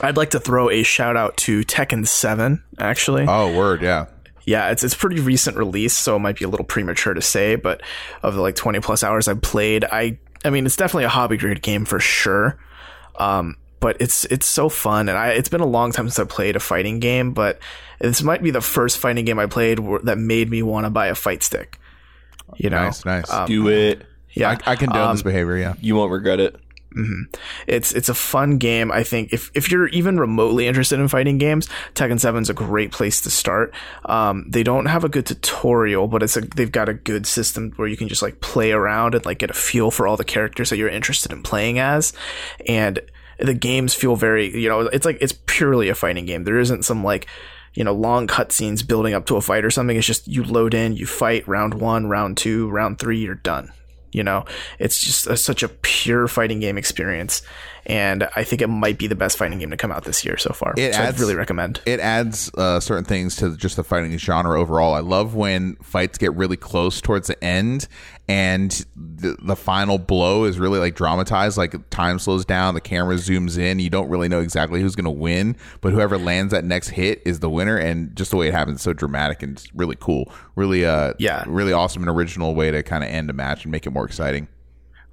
I'd 0.00 0.16
like 0.16 0.30
to 0.30 0.40
throw 0.40 0.70
a 0.70 0.82
shout 0.82 1.16
out 1.16 1.36
to 1.38 1.60
Tekken 1.62 2.06
7, 2.06 2.62
actually. 2.78 3.26
Oh, 3.28 3.56
word, 3.56 3.82
yeah. 3.82 4.06
yeah, 4.44 4.70
it's 4.70 4.82
it's 4.82 4.94
pretty 4.94 5.20
recent 5.20 5.56
release, 5.56 5.96
so 5.96 6.16
it 6.16 6.20
might 6.20 6.38
be 6.38 6.44
a 6.44 6.48
little 6.48 6.64
premature 6.64 7.14
to 7.14 7.22
say, 7.22 7.56
but 7.56 7.82
of 8.22 8.34
the 8.34 8.40
like 8.40 8.56
20 8.56 8.80
plus 8.80 9.02
hours 9.02 9.28
I've 9.28 9.42
played, 9.42 9.84
I 9.84 10.18
I 10.44 10.50
mean, 10.50 10.66
it's 10.66 10.76
definitely 10.76 11.04
a 11.04 11.10
hobby 11.10 11.36
grade 11.36 11.62
game 11.62 11.84
for 11.84 12.00
sure. 12.00 12.58
Um, 13.18 13.56
but 13.80 13.96
it's 14.00 14.24
it's 14.26 14.46
so 14.46 14.68
fun, 14.68 15.08
and 15.08 15.16
I 15.16 15.30
it's 15.30 15.48
been 15.48 15.60
a 15.60 15.66
long 15.66 15.92
time 15.92 16.06
since 16.08 16.18
I 16.18 16.24
played 16.24 16.54
a 16.56 16.60
fighting 16.60 17.00
game, 17.00 17.32
but 17.32 17.58
this 17.98 18.22
might 18.22 18.42
be 18.42 18.50
the 18.50 18.60
first 18.60 18.98
fighting 18.98 19.24
game 19.24 19.38
I 19.38 19.46
played 19.46 19.78
where, 19.78 20.00
that 20.00 20.18
made 20.18 20.50
me 20.50 20.62
want 20.62 20.84
to 20.84 20.90
buy 20.90 21.06
a 21.06 21.14
fight 21.14 21.42
stick. 21.42 21.78
You 22.56 22.70
know, 22.70 22.84
Nice, 22.84 23.04
nice. 23.04 23.46
Do 23.46 23.68
it. 23.68 24.06
yeah, 24.32 24.56
I, 24.66 24.72
I 24.72 24.76
condone 24.76 25.14
this 25.14 25.22
behavior, 25.22 25.56
yeah. 25.56 25.74
You 25.80 25.96
won't 25.96 26.12
regret 26.12 26.40
it. 26.40 26.56
It's 27.66 27.92
it's 27.92 28.08
a 28.08 28.14
fun 28.14 28.58
game. 28.58 28.90
I 28.90 29.02
think 29.02 29.32
if 29.32 29.50
if 29.54 29.70
you're 29.70 29.88
even 29.88 30.18
remotely 30.18 30.66
interested 30.66 30.98
in 30.98 31.08
fighting 31.08 31.38
games, 31.38 31.68
Tekken 31.94 32.18
7 32.18 32.42
is 32.42 32.50
a 32.50 32.54
great 32.54 32.92
place 32.92 33.20
to 33.22 33.30
start. 33.30 33.72
Um, 34.06 34.46
they 34.48 34.62
don't 34.62 34.86
have 34.86 35.04
a 35.04 35.08
good 35.08 35.26
tutorial, 35.26 36.08
but 36.08 36.22
it's 36.22 36.36
a 36.36 36.40
they've 36.40 36.72
got 36.72 36.88
a 36.88 36.94
good 36.94 37.26
system 37.26 37.72
where 37.76 37.88
you 37.88 37.96
can 37.96 38.08
just 38.08 38.22
like 38.22 38.40
play 38.40 38.72
around 38.72 39.14
and 39.14 39.24
like 39.24 39.38
get 39.38 39.50
a 39.50 39.54
feel 39.54 39.90
for 39.90 40.06
all 40.06 40.16
the 40.16 40.24
characters 40.24 40.70
that 40.70 40.78
you're 40.78 40.88
interested 40.88 41.32
in 41.32 41.42
playing 41.42 41.78
as, 41.78 42.12
and 42.66 43.00
the 43.38 43.54
games 43.54 43.94
feel 43.94 44.16
very 44.16 44.54
you 44.56 44.68
know 44.68 44.80
it's 44.80 45.06
like 45.06 45.18
it's 45.20 45.38
purely 45.46 45.88
a 45.88 45.94
fighting 45.94 46.26
game. 46.26 46.44
There 46.44 46.58
isn't 46.58 46.84
some 46.84 47.04
like 47.04 47.26
you 47.74 47.84
know 47.84 47.94
long 47.94 48.26
cutscenes 48.26 48.86
building 48.86 49.14
up 49.14 49.26
to 49.26 49.36
a 49.36 49.40
fight 49.40 49.64
or 49.64 49.70
something. 49.70 49.96
It's 49.96 50.06
just 50.06 50.26
you 50.26 50.42
load 50.42 50.74
in, 50.74 50.96
you 50.96 51.06
fight 51.06 51.46
round 51.46 51.74
one, 51.74 52.08
round 52.08 52.36
two, 52.36 52.68
round 52.68 52.98
three, 52.98 53.18
you're 53.18 53.36
done. 53.36 53.72
You 54.12 54.24
know, 54.24 54.44
it's 54.78 55.00
just 55.00 55.26
a, 55.26 55.36
such 55.36 55.62
a 55.62 55.68
pure 55.68 56.26
fighting 56.28 56.60
game 56.60 56.76
experience, 56.76 57.42
and 57.86 58.28
I 58.34 58.44
think 58.44 58.60
it 58.62 58.68
might 58.68 58.98
be 58.98 59.06
the 59.06 59.14
best 59.14 59.38
fighting 59.38 59.58
game 59.58 59.70
to 59.70 59.76
come 59.76 59.92
out 59.92 60.04
this 60.04 60.24
year 60.24 60.36
so 60.36 60.52
far. 60.52 60.74
It 60.76 60.94
so 60.94 61.00
adds- 61.00 61.16
I'd 61.16 61.20
really 61.20 61.36
recommend. 61.36 61.80
It 61.86 62.00
adds 62.00 62.50
uh, 62.56 62.80
certain 62.80 63.04
things 63.04 63.36
to 63.36 63.56
just 63.56 63.76
the 63.76 63.84
fighting 63.84 64.16
genre 64.18 64.58
overall. 64.60 64.94
I 64.94 65.00
love 65.00 65.34
when 65.34 65.76
fights 65.76 66.18
get 66.18 66.34
really 66.34 66.56
close 66.56 67.00
towards 67.00 67.28
the 67.28 67.42
end 67.42 67.86
and 68.30 68.70
the, 68.94 69.36
the 69.42 69.56
final 69.56 69.98
blow 69.98 70.44
is 70.44 70.60
really 70.60 70.78
like 70.78 70.94
dramatized. 70.94 71.58
Like 71.58 71.90
time 71.90 72.20
slows 72.20 72.44
down, 72.44 72.74
the 72.74 72.80
camera 72.80 73.16
zooms 73.16 73.58
in. 73.58 73.80
You 73.80 73.90
don't 73.90 74.08
really 74.08 74.28
know 74.28 74.38
exactly 74.38 74.80
who's 74.80 74.94
going 74.94 75.04
to 75.04 75.10
win, 75.10 75.56
but 75.80 75.92
whoever 75.92 76.16
lands 76.16 76.52
that 76.52 76.64
next 76.64 76.90
hit 76.90 77.20
is 77.26 77.40
the 77.40 77.50
winner. 77.50 77.76
And 77.76 78.14
just 78.14 78.30
the 78.30 78.36
way 78.36 78.46
it 78.46 78.54
happens, 78.54 78.82
so 78.82 78.92
dramatic 78.92 79.42
and 79.42 79.60
really 79.74 79.96
cool. 79.98 80.30
Really, 80.54 80.86
uh, 80.86 81.14
Yeah. 81.18 81.42
really 81.48 81.72
awesome 81.72 82.02
and 82.04 82.08
original 82.10 82.54
way 82.54 82.70
to 82.70 82.84
kind 82.84 83.02
of 83.02 83.10
end 83.10 83.30
a 83.30 83.32
match 83.32 83.64
and 83.64 83.72
make 83.72 83.84
it 83.84 83.90
more 83.90 84.04
exciting. 84.04 84.46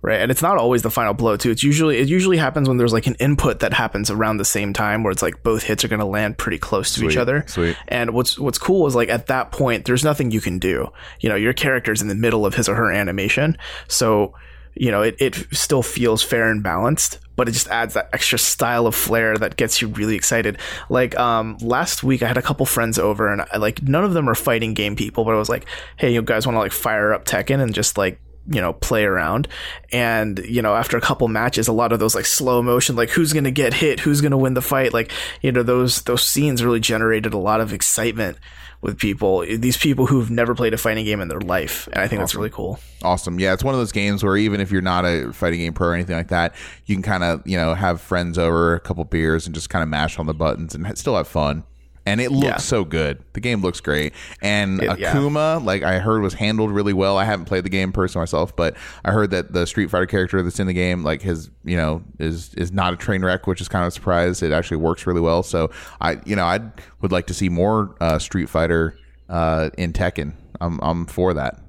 Right? 0.02 0.22
And 0.22 0.32
it's 0.32 0.42
not 0.42 0.58
always 0.58 0.82
the 0.82 0.92
final 0.92 1.14
blow 1.14 1.38
too. 1.38 1.52
It's 1.52 1.64
usually 1.64 1.98
it 1.98 2.08
usually 2.08 2.38
happens 2.38 2.68
when 2.68 2.78
there's 2.78 2.94
like 2.94 3.08
an 3.08 3.16
input 3.16 3.60
that 3.60 3.74
happens 3.74 4.10
around 4.10 4.38
the 4.38 4.46
same 4.46 4.74
time 4.74 5.04
where 5.04 5.12
it's 5.12 5.22
like 5.22 5.44
both 5.44 5.64
hits 5.64 5.84
are 5.84 5.88
going 5.88 6.00
to 6.00 6.06
land 6.06 6.38
pretty 6.38 6.58
close 6.58 6.94
to 6.96 7.02
each 7.08 7.18
other. 7.18 7.44
sweet. 7.48 7.76
And 7.88 8.12
what's 8.12 8.38
what's 8.38 8.58
cool 8.58 8.88
is 8.88 8.96
like 8.96 9.10
at 9.10 9.28
that 9.28 9.52
point 9.52 9.86
there's 9.86 10.04
nothing 10.04 10.32
you 10.32 10.42
can 10.42 10.60
do. 10.60 10.92
You 11.20 11.30
know, 11.30 11.36
your 11.36 11.54
character's 11.54 12.02
in 12.02 12.08
the 12.08 12.16
middle 12.16 12.46
of 12.46 12.56
his 12.56 12.70
or 12.70 12.76
her 12.76 12.92
animation. 12.92 13.58
So, 13.88 14.34
you 14.76 14.92
know, 14.92 15.02
it, 15.02 15.16
it 15.20 15.36
still 15.52 15.82
feels 15.82 16.22
fair 16.22 16.50
and 16.52 16.62
balanced, 16.62 17.18
but 17.36 17.50
it 17.50 17.54
just 17.54 17.68
adds 17.70 17.96
that 17.96 18.10
extra 18.14 18.38
style 18.38 18.86
of 18.86 18.94
flair 18.94 19.36
that 19.36 19.58
gets 19.58 19.82
you 19.82 19.88
really 19.88 20.16
excited. 20.16 20.60
Like 20.90 21.18
um 21.18 21.58
last 21.62 22.04
week 22.04 22.22
I 22.22 22.28
had 22.28 22.38
a 22.38 22.44
couple 22.44 22.66
friends 22.68 23.00
over 23.00 23.32
and 23.32 23.42
I, 23.42 23.58
like 23.58 23.82
none 23.82 24.04
of 24.04 24.14
them 24.14 24.30
are 24.30 24.36
fighting 24.36 24.76
game 24.76 24.96
people, 24.96 25.26
but 25.26 25.34
I 25.34 25.38
was 25.38 25.50
like, 25.50 25.66
"Hey, 25.98 26.14
you 26.14 26.22
guys 26.22 26.46
want 26.46 26.56
to 26.56 26.60
like 26.60 26.72
fire 26.72 27.14
up 27.14 27.26
Tekken 27.26 27.60
and 27.60 27.74
just 27.74 27.98
like 27.98 28.20
you 28.48 28.62
know 28.62 28.74
play 28.74 29.04
around 29.04 29.48
and 29.92 30.40
you 30.40 30.62
know 30.62 30.76
after 30.76 30.98
a 30.98 31.02
couple 31.02 31.28
matches 31.28 31.68
a 31.68 31.74
lot 31.74 31.92
of 31.92 32.00
those 32.00 32.16
like 32.16 32.26
slow 32.26 32.62
motion 32.62 32.96
like 32.96 33.10
who's 33.10 33.34
gonna 33.34 33.52
get 33.52 33.74
hit 33.74 34.00
who's 34.00 34.22
gonna 34.22 34.38
win 34.38 34.54
the 34.54 34.62
fight 34.62 34.94
like 34.94 35.12
you 35.42 35.52
know 35.52 35.64
those 35.64 36.02
those 36.04 36.26
scenes 36.26 36.64
really 36.64 36.80
generated 36.80 37.34
a 37.34 37.38
lot 37.38 37.60
of 37.60 37.74
excitement 37.74 38.38
with 38.82 38.98
people 38.98 39.42
these 39.58 39.78
people 39.78 40.06
who've 40.06 40.30
never 40.30 40.56
played 40.56 40.74
a 40.74 40.78
fighting 40.78 41.04
game 41.04 41.20
in 41.20 41.28
their 41.28 41.42
life 41.42 41.88
and 41.88 42.02
i 42.02 42.08
think 42.08 42.20
that's 42.20 42.36
really 42.36 42.50
cool 42.50 42.80
Awesome. 43.04 43.40
Yeah, 43.40 43.54
it's 43.54 43.64
one 43.64 43.76
of 43.76 43.80
those 43.80 43.92
games 43.92 44.24
where 44.24 44.36
even 44.38 44.60
if 44.60 44.72
you're 44.72 44.82
not 44.82 45.06
a 45.06 45.32
fighting 45.32 45.60
game 45.60 45.74
pro 45.74 45.90
or 45.90 45.94
anything 45.94 46.16
like 46.16 46.30
that, 46.30 46.56
you 46.88 46.96
can 46.96 47.04
kind 47.04 47.24
of, 47.24 47.46
you 47.46 47.56
know, 47.56 47.76
have 47.76 48.02
friends 48.02 48.40
over, 48.40 48.74
a 48.74 48.80
couple 48.80 49.04
beers, 49.04 49.46
and 49.46 49.54
just 49.54 49.70
kind 49.70 49.84
of 49.84 49.90
mash 49.90 50.18
on 50.18 50.26
the 50.26 50.34
buttons 50.34 50.74
and 50.74 50.98
still 50.98 51.16
have 51.16 51.28
fun. 51.28 51.64
And 52.08 52.22
it 52.22 52.32
looks 52.32 52.46
Yeah. 52.46 52.58
so 52.58 52.86
good. 52.86 53.20
The 53.34 53.40
game 53.42 53.62
looks 53.62 53.82
great. 53.82 54.14
And 54.42 54.82
It- 54.82 55.00
yeah. 55.00 55.14
Akuma, 55.14 55.64
like 55.64 55.84
I 55.84 56.00
heard, 56.00 56.22
was 56.22 56.36
handled 56.36 56.72
really 56.72 56.94
well. 56.94 57.18
I 57.18 57.26
haven't 57.26 57.46
played 57.46 57.66
the 57.66 57.70
game 57.70 57.92
personally 57.92 58.22
myself, 58.24 58.56
but 58.56 58.76
I 59.04 59.12
heard 59.12 59.30
that 59.32 59.52
the 59.54 59.68
Street 59.68 59.90
Fighter 59.90 60.06
character 60.06 60.42
that's 60.42 60.60
in 60.60 60.68
the 60.68 60.74
game, 60.74 61.04
like 61.04 61.22
his, 61.22 61.50
you 61.66 61.76
know, 61.76 62.02
is 62.20 62.54
is 62.56 62.72
not 62.72 62.94
a 62.94 62.96
train 62.96 63.24
wreck, 63.26 63.46
which 63.46 63.60
is 63.62 63.68
kind 63.68 63.84
of 63.84 63.90
a 63.90 63.92
surprise. 63.92 64.42
It 64.42 64.52
actually 64.54 64.78
works 64.78 65.06
really 65.06 65.22
well. 65.22 65.44
So 65.44 65.70
I, 66.00 66.18
you 66.26 66.36
know, 66.38 66.46
I 66.46 66.60
would 67.02 67.12
like 67.12 67.28
to 67.28 67.34
see 67.34 67.50
more 67.50 67.94
uh, 68.00 68.20
Street 68.20 68.48
Fighter 68.50 68.96
uh, 69.30 69.70
in 69.78 69.92
Tekken. 69.94 70.34
I'm 70.62 70.80
I'm 70.82 71.06
for 71.06 71.34
that. 71.34 71.60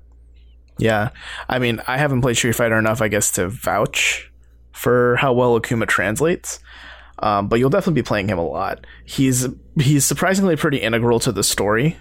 yeah 0.79 1.09
i 1.49 1.59
mean 1.59 1.81
i 1.89 1.99
haven't 1.99 2.21
played 2.23 2.37
street 2.37 2.55
fighter 2.55 2.79
enough 2.79 3.03
i 3.03 3.09
guess 3.09 3.33
to 3.33 3.49
vouch 3.49 4.31
for 4.73 5.17
how 5.17 5.33
well 5.33 5.59
akuma 5.61 5.87
translates 5.89 6.61
um, 7.21 7.49
but 7.49 7.59
you'll 7.59 7.71
definitely 7.71 8.01
be 8.01 8.07
playing 8.07 8.29
him 8.29 8.39
a 8.39 8.47
lot 8.47 8.87
he's 9.05 9.47
he's 9.81 10.05
surprisingly 10.05 10.57
pretty 10.57 10.79
integral 10.79 11.19
to 11.21 11.33
the 11.33 11.43
story 11.45 11.97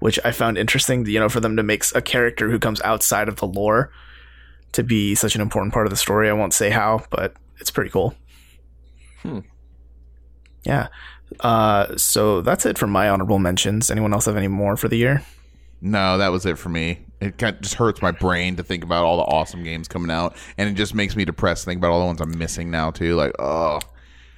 which 0.00 0.18
i 0.24 0.30
found 0.30 0.56
interesting 0.58 1.04
you 1.06 1.18
know 1.18 1.28
for 1.28 1.40
them 1.40 1.56
to 1.56 1.62
make 1.62 1.82
a 1.94 2.02
character 2.02 2.48
who 2.50 2.58
comes 2.58 2.80
outside 2.82 3.28
of 3.28 3.36
the 3.36 3.46
lore 3.46 3.90
to 4.72 4.82
be 4.82 5.14
such 5.14 5.34
an 5.34 5.40
important 5.40 5.72
part 5.72 5.86
of 5.86 5.90
the 5.90 5.96
story 5.96 6.28
i 6.28 6.32
won't 6.32 6.52
say 6.54 6.70
how 6.70 7.02
but 7.10 7.34
it's 7.60 7.70
pretty 7.70 7.90
cool 7.90 8.14
Hmm. 9.22 9.40
yeah 10.64 10.88
uh, 11.40 11.96
so 11.96 12.40
that's 12.40 12.64
it 12.64 12.78
for 12.78 12.86
my 12.86 13.08
honorable 13.08 13.38
mentions 13.38 13.90
anyone 13.90 14.12
else 14.14 14.24
have 14.26 14.36
any 14.36 14.48
more 14.48 14.76
for 14.76 14.88
the 14.88 14.96
year 14.96 15.22
No, 15.80 16.18
that 16.18 16.28
was 16.28 16.44
it 16.46 16.58
for 16.58 16.68
me. 16.70 17.00
It 17.20 17.36
kind 17.38 17.54
of 17.54 17.62
just 17.62 17.74
hurts 17.74 18.00
my 18.02 18.10
brain 18.12 18.56
to 18.56 18.62
think 18.62 18.82
about 18.82 19.04
all 19.04 19.16
the 19.18 19.24
awesome 19.24 19.62
games 19.62 19.86
coming 19.88 20.10
out, 20.10 20.34
and 20.56 20.68
it 20.68 20.72
just 20.74 20.92
makes 20.94 21.14
me 21.14 21.24
depressed. 21.24 21.62
to 21.62 21.66
Think 21.70 21.78
about 21.78 21.90
all 21.92 22.00
the 22.00 22.06
ones 22.06 22.20
I'm 22.20 22.36
missing 22.36 22.70
now 22.70 22.90
too. 22.90 23.14
Like, 23.14 23.32
oh, 23.38 23.78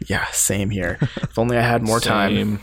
Yeah, 0.06 0.26
same 0.32 0.70
here. 0.70 0.98
if 1.00 1.38
only 1.38 1.56
I 1.58 1.62
had 1.62 1.82
more 1.82 2.00
time. 2.00 2.60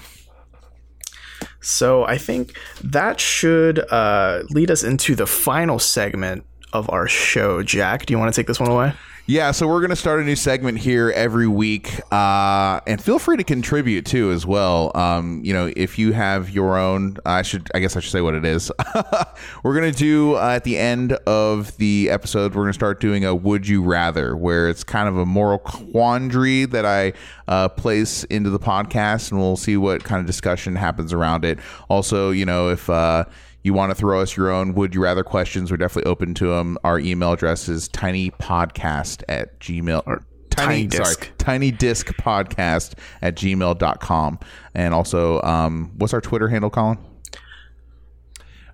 So 1.61 2.03
I 2.05 2.17
think 2.17 2.57
that 2.83 3.19
should 3.19 3.79
uh, 3.91 4.43
lead 4.49 4.71
us 4.71 4.83
into 4.83 5.15
the 5.15 5.27
final 5.27 5.79
segment 5.79 6.45
of 6.73 6.89
our 6.89 7.07
show. 7.07 7.63
Jack, 7.63 8.05
do 8.05 8.13
you 8.13 8.17
want 8.17 8.33
to 8.33 8.39
take 8.39 8.47
this 8.47 8.59
one 8.59 8.69
away? 8.69 8.93
Yeah. 9.27 9.51
So 9.51 9.67
we're 9.67 9.81
gonna 9.81 9.95
start 9.95 10.21
a 10.21 10.23
new 10.23 10.35
segment 10.37 10.77
here 10.79 11.11
every 11.11 11.47
week, 11.47 11.99
uh, 12.13 12.79
and 12.87 13.03
feel 13.03 13.19
free 13.19 13.35
to 13.37 13.43
contribute 13.43 14.05
too 14.05 14.31
as 14.31 14.45
well. 14.45 14.91
Um, 14.95 15.41
you 15.43 15.53
know, 15.53 15.71
if 15.75 15.99
you 15.99 16.13
have 16.13 16.49
your 16.49 16.77
own, 16.77 17.17
I 17.25 17.41
should, 17.41 17.69
I 17.75 17.79
guess 17.79 17.97
I 17.97 17.99
should 17.99 18.11
say 18.11 18.21
what 18.21 18.33
it 18.35 18.45
is. 18.45 18.71
we're 19.63 19.75
gonna 19.75 19.91
do 19.91 20.35
uh, 20.35 20.51
at 20.55 20.63
the 20.63 20.77
end 20.77 21.11
of 21.27 21.75
the 21.77 22.09
episode. 22.09 22.55
We're 22.55 22.63
gonna 22.63 22.73
start 22.73 23.01
doing 23.01 23.25
a 23.25 23.35
"Would 23.35 23.67
You 23.67 23.83
Rather," 23.83 24.35
where 24.35 24.69
it's 24.69 24.83
kind 24.83 25.09
of 25.09 25.17
a 25.17 25.25
moral 25.25 25.59
quandary 25.59 26.65
that 26.65 26.85
I 26.85 27.11
uh, 27.47 27.67
place 27.69 28.23
into 28.25 28.49
the 28.49 28.59
podcast, 28.59 29.31
and 29.31 29.39
we'll 29.39 29.57
see 29.57 29.75
what 29.75 30.03
kind 30.05 30.21
of 30.21 30.25
discussion 30.25 30.75
happens 30.75 31.11
around 31.11 31.43
it. 31.43 31.59
Also, 31.89 32.31
you 32.31 32.45
know, 32.45 32.69
if 32.69 32.89
uh, 32.89 33.25
you 33.67 33.73
want 33.73 33.91
to 33.91 33.95
throw 33.95 34.21
us 34.21 34.35
your 34.35 34.49
own 34.49 34.73
would 34.73 34.95
you 34.95 35.01
rather 35.03 35.23
questions, 35.23 35.69
we're 35.69 35.77
definitely 35.77 36.09
open 36.09 36.33
to 36.35 36.47
them. 36.47 36.77
Our 36.83 36.97
email 36.99 37.33
address 37.33 37.69
is 37.69 37.87
tinypodcast 37.89 39.23
at 39.29 39.59
gmail 39.59 40.03
or 40.07 40.25
tiny, 40.49 40.87
Tiny 40.87 41.03
sorry, 41.03 41.29
tiny 41.37 41.71
disc 41.71 42.07
podcast 42.07 42.93
at 43.21 43.35
gmail.com. 43.35 44.39
And 44.73 44.93
also, 44.93 45.41
um, 45.41 45.91
what's 45.97 46.13
our 46.13 46.21
Twitter 46.21 46.47
handle, 46.47 46.69
Colin? 46.69 46.97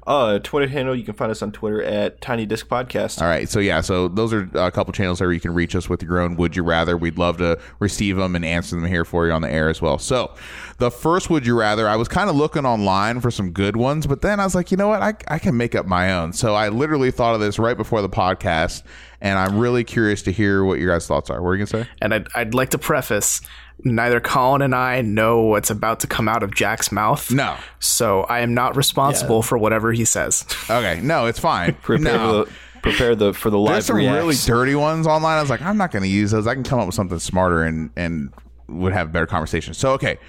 Uh, 0.05 0.39
Twitter 0.39 0.67
handle. 0.67 0.95
You 0.95 1.03
can 1.03 1.13
find 1.13 1.31
us 1.31 1.41
on 1.41 1.51
Twitter 1.51 1.81
at 1.81 2.19
Tiny 2.19 2.45
Disc 2.45 2.67
Podcast. 2.67 3.21
All 3.21 3.27
right. 3.27 3.47
So, 3.47 3.59
yeah, 3.59 3.81
so 3.81 4.07
those 4.07 4.33
are 4.33 4.49
a 4.53 4.71
couple 4.71 4.91
channels 4.91 5.19
there 5.19 5.27
where 5.27 5.33
you 5.33 5.39
can 5.39 5.53
reach 5.53 5.75
us 5.75 5.87
with 5.87 6.03
your 6.03 6.19
own 6.19 6.35
would 6.35 6.55
you 6.55 6.63
rather. 6.63 6.97
We'd 6.97 7.17
love 7.17 7.37
to 7.37 7.59
receive 7.79 8.17
them 8.17 8.35
and 8.35 8.43
answer 8.43 8.75
them 8.75 8.85
here 8.85 9.05
for 9.05 9.25
you 9.25 9.31
on 9.31 9.41
the 9.41 9.51
air 9.51 9.69
as 9.69 9.81
well. 9.81 9.97
So, 9.97 10.33
the 10.79 10.91
first 10.91 11.29
would 11.29 11.45
you 11.45 11.57
rather, 11.57 11.87
I 11.87 11.95
was 11.95 12.07
kind 12.07 12.29
of 12.29 12.35
looking 12.35 12.65
online 12.65 13.21
for 13.21 13.31
some 13.31 13.51
good 13.51 13.77
ones, 13.77 14.05
but 14.05 14.21
then 14.21 14.39
I 14.39 14.43
was 14.43 14.55
like, 14.55 14.71
you 14.71 14.77
know 14.77 14.89
what? 14.89 15.01
I, 15.01 15.13
I 15.27 15.39
can 15.39 15.55
make 15.55 15.75
up 15.75 15.85
my 15.85 16.13
own. 16.13 16.33
So, 16.33 16.55
I 16.55 16.69
literally 16.69 17.11
thought 17.11 17.35
of 17.35 17.39
this 17.39 17.57
right 17.57 17.77
before 17.77 18.01
the 18.01 18.09
podcast, 18.09 18.83
and 19.21 19.39
I'm 19.39 19.57
really 19.57 19.83
curious 19.83 20.21
to 20.23 20.31
hear 20.31 20.65
what 20.65 20.79
your 20.79 20.93
guys' 20.93 21.07
thoughts 21.07 21.29
are. 21.29 21.41
What 21.41 21.49
are 21.49 21.55
you 21.55 21.65
going 21.65 21.67
to 21.67 21.83
say? 21.83 21.89
And 22.01 22.13
I'd, 22.13 22.27
I'd 22.35 22.53
like 22.53 22.71
to 22.71 22.77
preface 22.77 23.39
neither 23.83 24.19
Colin 24.19 24.61
and 24.61 24.75
I 24.75 25.01
know 25.01 25.41
what's 25.41 25.69
about 25.69 25.99
to 26.01 26.07
come 26.07 26.27
out 26.27 26.43
of 26.43 26.53
Jack's 26.53 26.91
mouth. 26.91 27.31
No. 27.31 27.57
So 27.79 28.21
I 28.23 28.39
am 28.39 28.53
not 28.53 28.75
responsible 28.75 29.41
for 29.41 29.57
whatever 29.57 29.91
he 29.91 30.05
says. 30.05 30.45
Okay. 30.69 30.99
No, 31.01 31.25
it's 31.25 31.39
fine. 31.39 31.73
Prepare 31.81 32.17
no. 32.17 32.43
the 32.43 32.51
prepare 32.81 33.15
the 33.15 33.33
for 33.33 33.49
the 33.49 33.57
live 33.57 33.73
There's 33.73 33.85
some 33.85 33.95
really 33.95 34.35
dirty 34.35 34.75
ones 34.75 35.07
online. 35.07 35.37
I 35.37 35.41
was 35.41 35.49
like, 35.49 35.61
I'm 35.61 35.77
not 35.77 35.91
going 35.91 36.03
to 36.03 36.09
use 36.09 36.31
those. 36.31 36.45
I 36.45 36.53
can 36.53 36.63
come 36.63 36.79
up 36.79 36.85
with 36.85 36.95
something 36.95 37.19
smarter 37.19 37.63
and 37.63 37.89
and 37.95 38.31
would 38.67 38.93
have 38.93 39.09
a 39.09 39.11
better 39.11 39.25
conversation. 39.25 39.73
So, 39.73 39.93
okay, 39.93 40.19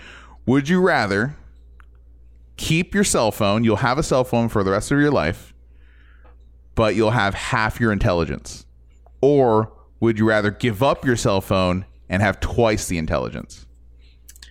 would 0.47 0.69
you 0.69 0.81
rather 0.81 1.37
keep 2.57 2.95
your 2.95 3.05
cell 3.05 3.31
phone? 3.31 3.65
You'll 3.65 3.77
have 3.77 3.99
a 3.99 4.03
cell 4.03 4.25
phone 4.25 4.49
for 4.49 4.65
the 4.65 4.71
rest 4.71 4.91
of 4.91 4.99
your 4.99 5.11
life, 5.11 5.53
but 6.75 6.95
you'll 6.95 7.11
have 7.11 7.35
half 7.35 7.81
your 7.81 7.93
intelligence, 7.93 8.67
or 9.21 9.73
would 10.01 10.19
you 10.19 10.27
rather 10.27 10.51
give 10.51 10.83
up 10.83 11.05
your 11.05 11.17
cell 11.17 11.41
phone 11.41 11.87
and 12.09 12.23
have 12.23 12.41
twice 12.41 12.89
the 12.89 12.99
intelligence? 12.99 13.67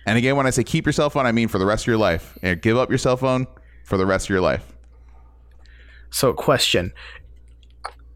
And 0.06 0.18
again, 0.18 0.36
when 0.36 0.46
I 0.46 0.50
say 0.50 0.64
keep 0.64 0.86
your 0.86 0.92
cell 0.92 1.10
phone, 1.10 1.26
I 1.26 1.32
mean 1.32 1.48
for 1.48 1.58
the 1.58 1.66
rest 1.66 1.84
of 1.84 1.88
your 1.88 1.96
life. 1.96 2.38
And 2.42 2.60
give 2.60 2.76
up 2.76 2.90
your 2.90 2.98
cell 2.98 3.16
phone 3.16 3.46
for 3.84 3.96
the 3.96 4.06
rest 4.06 4.26
of 4.26 4.30
your 4.30 4.40
life. 4.40 4.72
So, 6.10 6.32
question. 6.32 6.92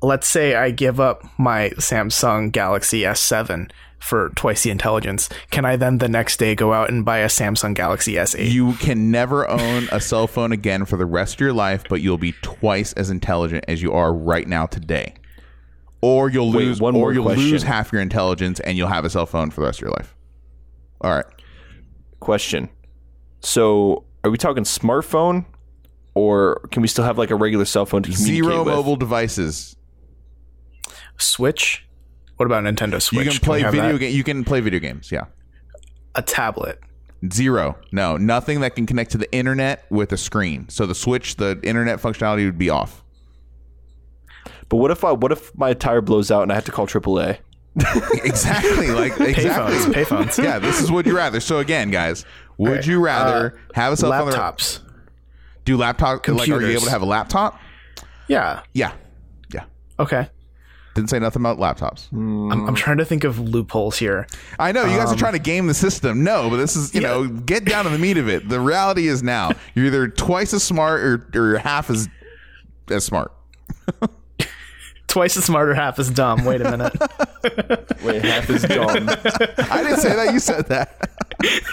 Let's 0.00 0.28
say 0.28 0.54
I 0.54 0.70
give 0.70 1.00
up 1.00 1.24
my 1.38 1.70
Samsung 1.70 2.52
Galaxy 2.52 3.02
S7 3.02 3.70
for 3.98 4.30
twice 4.36 4.62
the 4.62 4.70
intelligence. 4.70 5.28
Can 5.50 5.64
I 5.64 5.74
then 5.74 5.98
the 5.98 6.08
next 6.08 6.38
day 6.38 6.54
go 6.54 6.72
out 6.72 6.88
and 6.88 7.04
buy 7.04 7.18
a 7.18 7.26
Samsung 7.26 7.74
Galaxy 7.74 8.14
S8? 8.14 8.50
You 8.50 8.74
can 8.74 9.10
never 9.10 9.48
own 9.48 9.88
a 9.90 10.00
cell 10.00 10.28
phone 10.28 10.52
again 10.52 10.84
for 10.84 10.96
the 10.96 11.06
rest 11.06 11.34
of 11.34 11.40
your 11.40 11.52
life, 11.52 11.84
but 11.88 12.00
you'll 12.00 12.18
be 12.18 12.32
twice 12.42 12.92
as 12.92 13.10
intelligent 13.10 13.64
as 13.66 13.82
you 13.82 13.92
are 13.92 14.14
right 14.14 14.46
now 14.46 14.66
today. 14.66 15.14
Or 16.00 16.30
you'll 16.30 16.52
Wait, 16.52 16.66
lose 16.66 16.80
one 16.80 16.94
or 16.94 16.98
more 16.98 17.12
you'll 17.12 17.24
question. 17.24 17.44
lose 17.44 17.62
half 17.64 17.92
your 17.92 18.00
intelligence 18.00 18.60
and 18.60 18.78
you'll 18.78 18.88
have 18.88 19.04
a 19.04 19.10
cell 19.10 19.26
phone 19.26 19.50
for 19.50 19.60
the 19.60 19.66
rest 19.66 19.78
of 19.78 19.82
your 19.82 19.90
life. 19.90 20.14
All 21.00 21.10
right. 21.10 21.24
Question. 22.20 22.68
So, 23.40 24.04
are 24.24 24.30
we 24.30 24.38
talking 24.38 24.64
smartphone, 24.64 25.44
or 26.14 26.60
can 26.72 26.82
we 26.82 26.88
still 26.88 27.04
have 27.04 27.18
like 27.18 27.30
a 27.30 27.36
regular 27.36 27.64
cell 27.64 27.86
phone 27.86 28.02
to 28.02 28.10
communicate 28.10 28.44
Zero 28.44 28.64
with? 28.64 28.74
mobile 28.74 28.96
devices. 28.96 29.76
Switch? 31.18 31.86
What 32.36 32.46
about 32.46 32.64
Nintendo 32.64 33.00
Switch? 33.02 33.24
You 33.24 33.30
can 33.32 33.40
play 33.40 33.58
we 33.58 33.62
have 33.62 33.72
video 33.72 33.92
that? 33.92 33.98
game 33.98 34.14
you 34.14 34.24
can 34.24 34.44
play 34.44 34.60
video 34.60 34.80
games, 34.80 35.10
yeah. 35.10 35.24
A 36.14 36.22
tablet. 36.22 36.80
Zero. 37.32 37.76
No, 37.90 38.16
nothing 38.16 38.60
that 38.60 38.76
can 38.76 38.86
connect 38.86 39.10
to 39.12 39.18
the 39.18 39.32
internet 39.32 39.84
with 39.90 40.12
a 40.12 40.16
screen. 40.16 40.68
So 40.68 40.86
the 40.86 40.94
switch, 40.94 41.36
the 41.36 41.58
internet 41.64 41.98
functionality 42.00 42.44
would 42.44 42.58
be 42.58 42.70
off. 42.70 43.02
But 44.68 44.76
what 44.78 44.90
if 44.90 45.04
I 45.04 45.12
what 45.12 45.32
if 45.32 45.56
my 45.56 45.72
tire 45.74 46.00
blows 46.00 46.30
out 46.30 46.42
and 46.42 46.52
I 46.52 46.54
have 46.54 46.64
to 46.66 46.72
call 46.72 46.86
AAA? 46.86 47.38
exactly. 48.24 48.88
Like 48.90 49.18
exactly. 49.20 49.76
Payphones. 49.94 49.94
Payphones. 49.94 50.42
yeah, 50.44 50.58
this 50.58 50.80
is 50.80 50.90
would 50.90 51.06
you 51.06 51.16
rather. 51.16 51.40
So 51.40 51.58
again, 51.58 51.90
guys, 51.90 52.24
would 52.56 52.86
you 52.86 53.00
rather 53.00 53.58
have 53.74 53.92
a 53.92 53.96
cell 53.96 54.10
phone? 54.12 54.32
Laptops. 54.32 54.80
Do 55.64 55.76
laptop? 55.76 56.26
Like, 56.26 56.40
are 56.40 56.44
you 56.46 56.52
Computers. 56.54 56.70
able 56.76 56.84
to 56.86 56.90
have 56.90 57.02
a 57.02 57.06
laptop? 57.06 57.60
Yeah. 58.26 58.62
Yeah, 58.74 58.92
yeah. 59.52 59.64
Okay. 59.98 60.28
Didn't 60.94 61.10
say 61.10 61.18
nothing 61.20 61.42
about 61.42 61.58
laptops. 61.58 62.10
I'm, 62.10 62.50
I'm 62.66 62.74
trying 62.74 62.98
to 62.98 63.04
think 63.04 63.22
of 63.22 63.38
loopholes 63.38 63.98
here. 63.98 64.26
I 64.58 64.72
know 64.72 64.84
you 64.84 64.96
guys 64.96 65.08
are 65.10 65.12
Um, 65.12 65.16
trying 65.18 65.34
to 65.34 65.38
game 65.38 65.68
the 65.68 65.74
system. 65.74 66.24
No, 66.24 66.50
but 66.50 66.56
this 66.56 66.74
is 66.74 66.92
you 66.94 67.00
know 67.00 67.28
get 67.28 67.64
down 67.64 67.84
to 67.84 67.90
the 67.90 67.98
meat 67.98 68.16
of 68.18 68.28
it. 68.28 68.48
The 68.48 68.58
reality 68.60 69.06
is 69.06 69.22
now 69.22 69.52
you're 69.74 69.86
either 69.86 70.08
twice 70.08 70.52
as 70.52 70.64
smart 70.64 71.00
or 71.00 71.14
or 71.34 71.50
you're 71.50 71.58
half 71.58 71.88
as 71.90 72.08
as 72.90 73.04
smart. 73.04 73.32
twice 75.08 75.36
as 75.36 75.44
smart 75.44 75.68
or 75.68 75.74
half 75.74 75.98
as 75.98 76.10
dumb. 76.10 76.44
Wait 76.44 76.60
a 76.60 76.70
minute. 76.70 76.94
Wait, 78.04 78.24
half 78.24 78.48
is 78.48 78.62
dumb. 78.62 78.88
I 78.88 79.82
didn't 79.82 79.98
say 79.98 80.14
that. 80.14 80.32
You 80.32 80.38
said 80.38 80.66
that. 80.68 81.10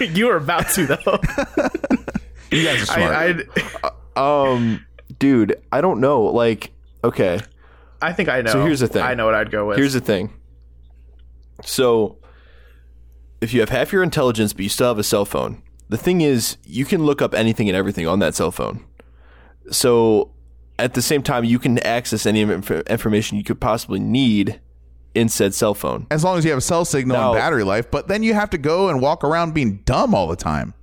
you 0.00 0.26
were 0.26 0.36
about 0.36 0.68
to 0.70 0.86
though. 0.86 1.20
You 2.50 2.64
guys 2.64 2.82
are 2.82 2.86
smart. 2.86 3.14
I, 3.14 3.44
I 3.84 3.90
um, 4.16 4.84
dude, 5.18 5.60
I 5.70 5.80
don't 5.80 6.00
know. 6.00 6.22
Like, 6.22 6.72
okay, 7.04 7.40
I 8.00 8.12
think 8.12 8.28
I 8.28 8.40
know. 8.42 8.52
So 8.52 8.64
here's 8.64 8.80
the 8.80 8.88
thing. 8.88 9.02
I 9.02 9.14
know 9.14 9.26
what 9.26 9.34
I'd 9.34 9.50
go 9.50 9.66
with. 9.66 9.78
here's 9.78 9.92
the 9.92 10.00
thing. 10.00 10.32
So, 11.64 12.18
if 13.40 13.54
you 13.54 13.60
have 13.60 13.70
half 13.70 13.92
your 13.92 14.02
intelligence 14.02 14.52
but 14.52 14.62
you 14.62 14.68
still 14.68 14.88
have 14.88 14.98
a 14.98 15.04
cell 15.04 15.24
phone, 15.24 15.62
the 15.88 15.96
thing 15.96 16.20
is, 16.20 16.56
you 16.64 16.84
can 16.84 17.04
look 17.04 17.22
up 17.22 17.34
anything 17.34 17.68
and 17.68 17.76
everything 17.76 18.06
on 18.06 18.18
that 18.18 18.34
cell 18.34 18.50
phone. 18.50 18.84
So, 19.70 20.32
at 20.78 20.94
the 20.94 21.02
same 21.02 21.22
time, 21.22 21.44
you 21.44 21.58
can 21.58 21.78
access 21.80 22.26
any 22.26 22.42
inf- 22.42 22.70
information 22.70 23.38
you 23.38 23.44
could 23.44 23.60
possibly 23.60 23.98
need 24.00 24.60
in 25.14 25.28
said 25.30 25.54
cell 25.54 25.72
phone. 25.74 26.06
as 26.10 26.22
long 26.22 26.36
as 26.36 26.44
you 26.44 26.50
have 26.50 26.58
a 26.58 26.62
cell 26.62 26.84
signal 26.84 27.16
Now- 27.16 27.32
and 27.32 27.38
battery 27.40 27.64
life, 27.64 27.90
but 27.90 28.08
then 28.08 28.22
you 28.22 28.34
have 28.34 28.50
to 28.50 28.58
go 28.58 28.88
and 28.90 29.00
walk 29.00 29.24
around 29.24 29.54
being 29.54 29.78
dumb 29.84 30.14
all 30.14 30.26
the 30.26 30.36
time. 30.36 30.74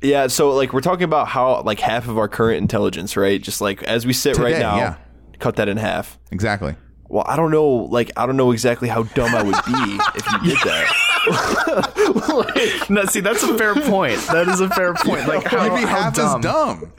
Yeah, 0.00 0.28
so 0.28 0.50
like 0.52 0.72
we're 0.72 0.80
talking 0.80 1.02
about 1.04 1.26
how 1.26 1.62
like 1.62 1.80
half 1.80 2.06
of 2.08 2.18
our 2.18 2.28
current 2.28 2.58
intelligence, 2.58 3.16
right? 3.16 3.42
Just 3.42 3.60
like 3.60 3.82
as 3.82 4.06
we 4.06 4.12
sit 4.12 4.36
right 4.38 4.58
now, 4.58 4.76
yeah. 4.76 4.96
cut 5.40 5.56
that 5.56 5.68
in 5.68 5.76
half. 5.76 6.18
Exactly. 6.30 6.76
Well, 7.08 7.24
I 7.26 7.36
don't 7.36 7.50
know. 7.50 7.66
Like, 7.66 8.12
I 8.16 8.26
don't 8.26 8.36
know 8.36 8.52
exactly 8.52 8.88
how 8.88 9.04
dumb 9.04 9.34
I 9.34 9.42
would 9.42 9.54
be 9.54 9.98
if 10.14 10.32
you 10.32 10.50
did 10.50 10.58
that. 10.64 10.94
no, 12.90 13.04
see, 13.06 13.20
that's 13.20 13.42
a 13.42 13.56
fair 13.58 13.74
point. 13.74 14.18
That 14.28 14.46
is 14.48 14.60
a 14.60 14.68
fair 14.70 14.94
point. 14.94 15.26
Like, 15.26 15.44
how, 15.44 15.64
You'd 15.64 15.80
be 15.80 15.86
how 15.86 16.02
half 16.02 16.14
dumb. 16.14 16.38
as 16.38 16.44
dumb. 16.44 16.92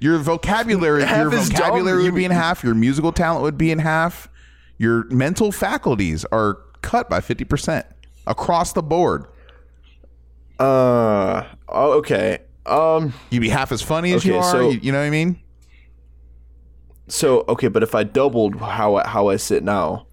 Your 0.00 0.18
vocabulary, 0.18 1.04
Half 1.04 1.16
your 1.32 1.34
as 1.34 1.48
dumb, 1.48 1.56
vocabulary 1.58 2.02
would 2.04 2.14
be 2.14 2.24
in 2.24 2.30
half. 2.30 2.62
Your 2.62 2.74
musical 2.74 3.12
talent 3.12 3.42
would 3.42 3.58
be 3.58 3.70
in 3.70 3.78
half. 3.78 4.28
Your 4.78 5.04
mental 5.10 5.52
faculties 5.52 6.24
are 6.26 6.58
cut 6.82 7.08
by 7.08 7.20
fifty 7.20 7.44
percent 7.44 7.86
across 8.26 8.72
the 8.72 8.82
board. 8.82 9.24
Uh, 10.58 11.44
oh, 11.68 11.92
okay. 11.98 12.38
Um, 12.66 13.12
You'd 13.30 13.40
be 13.40 13.48
half 13.48 13.72
as 13.72 13.82
funny 13.82 14.12
as 14.12 14.24
you 14.24 14.36
are. 14.36 14.50
so- 14.50 14.70
you, 14.70 14.80
you 14.82 14.92
know 14.92 14.98
what 14.98 15.04
I 15.06 15.10
mean? 15.10 15.40
so 17.08 17.44
okay, 17.48 17.68
but 17.68 17.84
if 17.84 17.94
I 17.94 18.02
doubled 18.02 18.56
how 18.56 19.00
how 19.06 19.28
I 19.28 19.36
sit 19.36 19.62
now, 19.62 20.06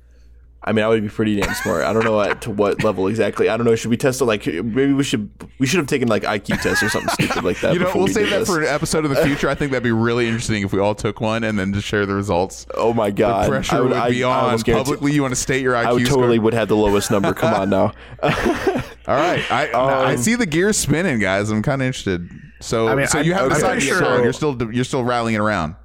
I 0.66 0.72
mean, 0.72 0.86
I 0.86 0.88
would 0.88 1.04
be 1.04 1.10
pretty 1.10 1.36
damn 1.40 1.54
smart. 1.56 1.84
I 1.84 1.92
don't 1.92 2.06
know 2.06 2.22
at, 2.22 2.42
to 2.44 2.52
what 2.52 2.84
level 2.86 3.08
exactly. 3.08 3.50
I 3.50 3.58
don't 3.58 3.66
know. 3.66 3.76
Should 3.76 3.90
we 3.90 3.98
test 3.98 4.22
it? 4.22 4.26
Like, 4.26 4.46
maybe 4.46 4.94
we 4.94 5.04
should 5.04 5.30
we 5.60 5.68
should 5.68 5.80
have 5.80 5.88
taken 5.88 6.08
like 6.08 6.24
IQ 6.24 6.62
tests 6.62 6.82
or 6.82 6.88
something 6.90 7.10
stupid 7.16 7.44
like 7.44 7.60
that. 7.60 7.74
You 7.74 7.80
know, 7.80 7.92
we'll 7.94 8.06
we 8.06 8.14
save 8.14 8.30
that 8.30 8.40
this. 8.40 8.48
for 8.50 8.62
an 8.62 8.68
episode 8.68 9.04
of 9.04 9.10
the 9.12 9.18
future. 9.26 9.50
I 9.50 9.56
think 9.56 9.72
that'd 9.72 9.84
be 9.84 9.92
really 9.92 10.26
interesting 10.28 10.64
if 10.64 10.72
we 10.72 10.80
all 10.80 10.96
took 10.96 11.20
one 11.20 11.44
and 11.44 11.60
then 11.60 11.74
just 11.74 11.86
share 11.86 12.06
the 12.06 12.14
results. 12.16 12.66
Oh 12.76 12.94
my 12.94 13.12
god, 13.12 13.46
the 13.46 13.50
Pressure 13.50 13.76
I 13.76 13.80
would, 13.82 13.92
I- 13.94 14.10
be 14.10 14.24
I 14.24 14.30
on 14.32 14.44
almost 14.46 14.66
guarantee- 14.66 14.84
publicly. 14.92 15.12
You 15.14 15.22
want 15.22 15.34
to 15.34 15.40
state 15.42 15.62
your 15.62 15.74
IQ 15.74 15.86
I 15.86 15.94
would 15.94 16.06
score? 16.08 16.18
totally 16.22 16.40
would 16.40 16.54
have 16.54 16.70
the 16.70 16.78
lowest 16.78 17.12
number. 17.12 17.34
Come 17.34 17.54
on 17.54 17.70
now. 17.70 17.92
All 18.24 19.16
right, 19.18 19.44
I 19.52 19.68
I 19.74 20.12
Um, 20.14 20.18
see 20.18 20.36
the 20.36 20.46
gears 20.46 20.78
spinning, 20.78 21.20
guys. 21.20 21.50
I'm 21.50 21.62
kind 21.62 21.82
of 21.82 21.88
interested. 21.88 22.30
So, 22.62 22.88
I 22.88 22.96
mean, 22.96 23.08
so 23.08 23.18
I'm- 23.18 23.28
you 23.28 23.34
haven't 23.34 23.52
I'm 23.52 23.56
decided 23.58 23.74
pretty 23.82 23.88
yet, 23.88 23.98
sure- 23.98 24.06
Sean. 24.06 24.24
You're 24.24 24.34
still 24.34 24.74
you're 24.74 24.86
still 24.86 25.04
rallying 25.04 25.38
around. 25.40 25.76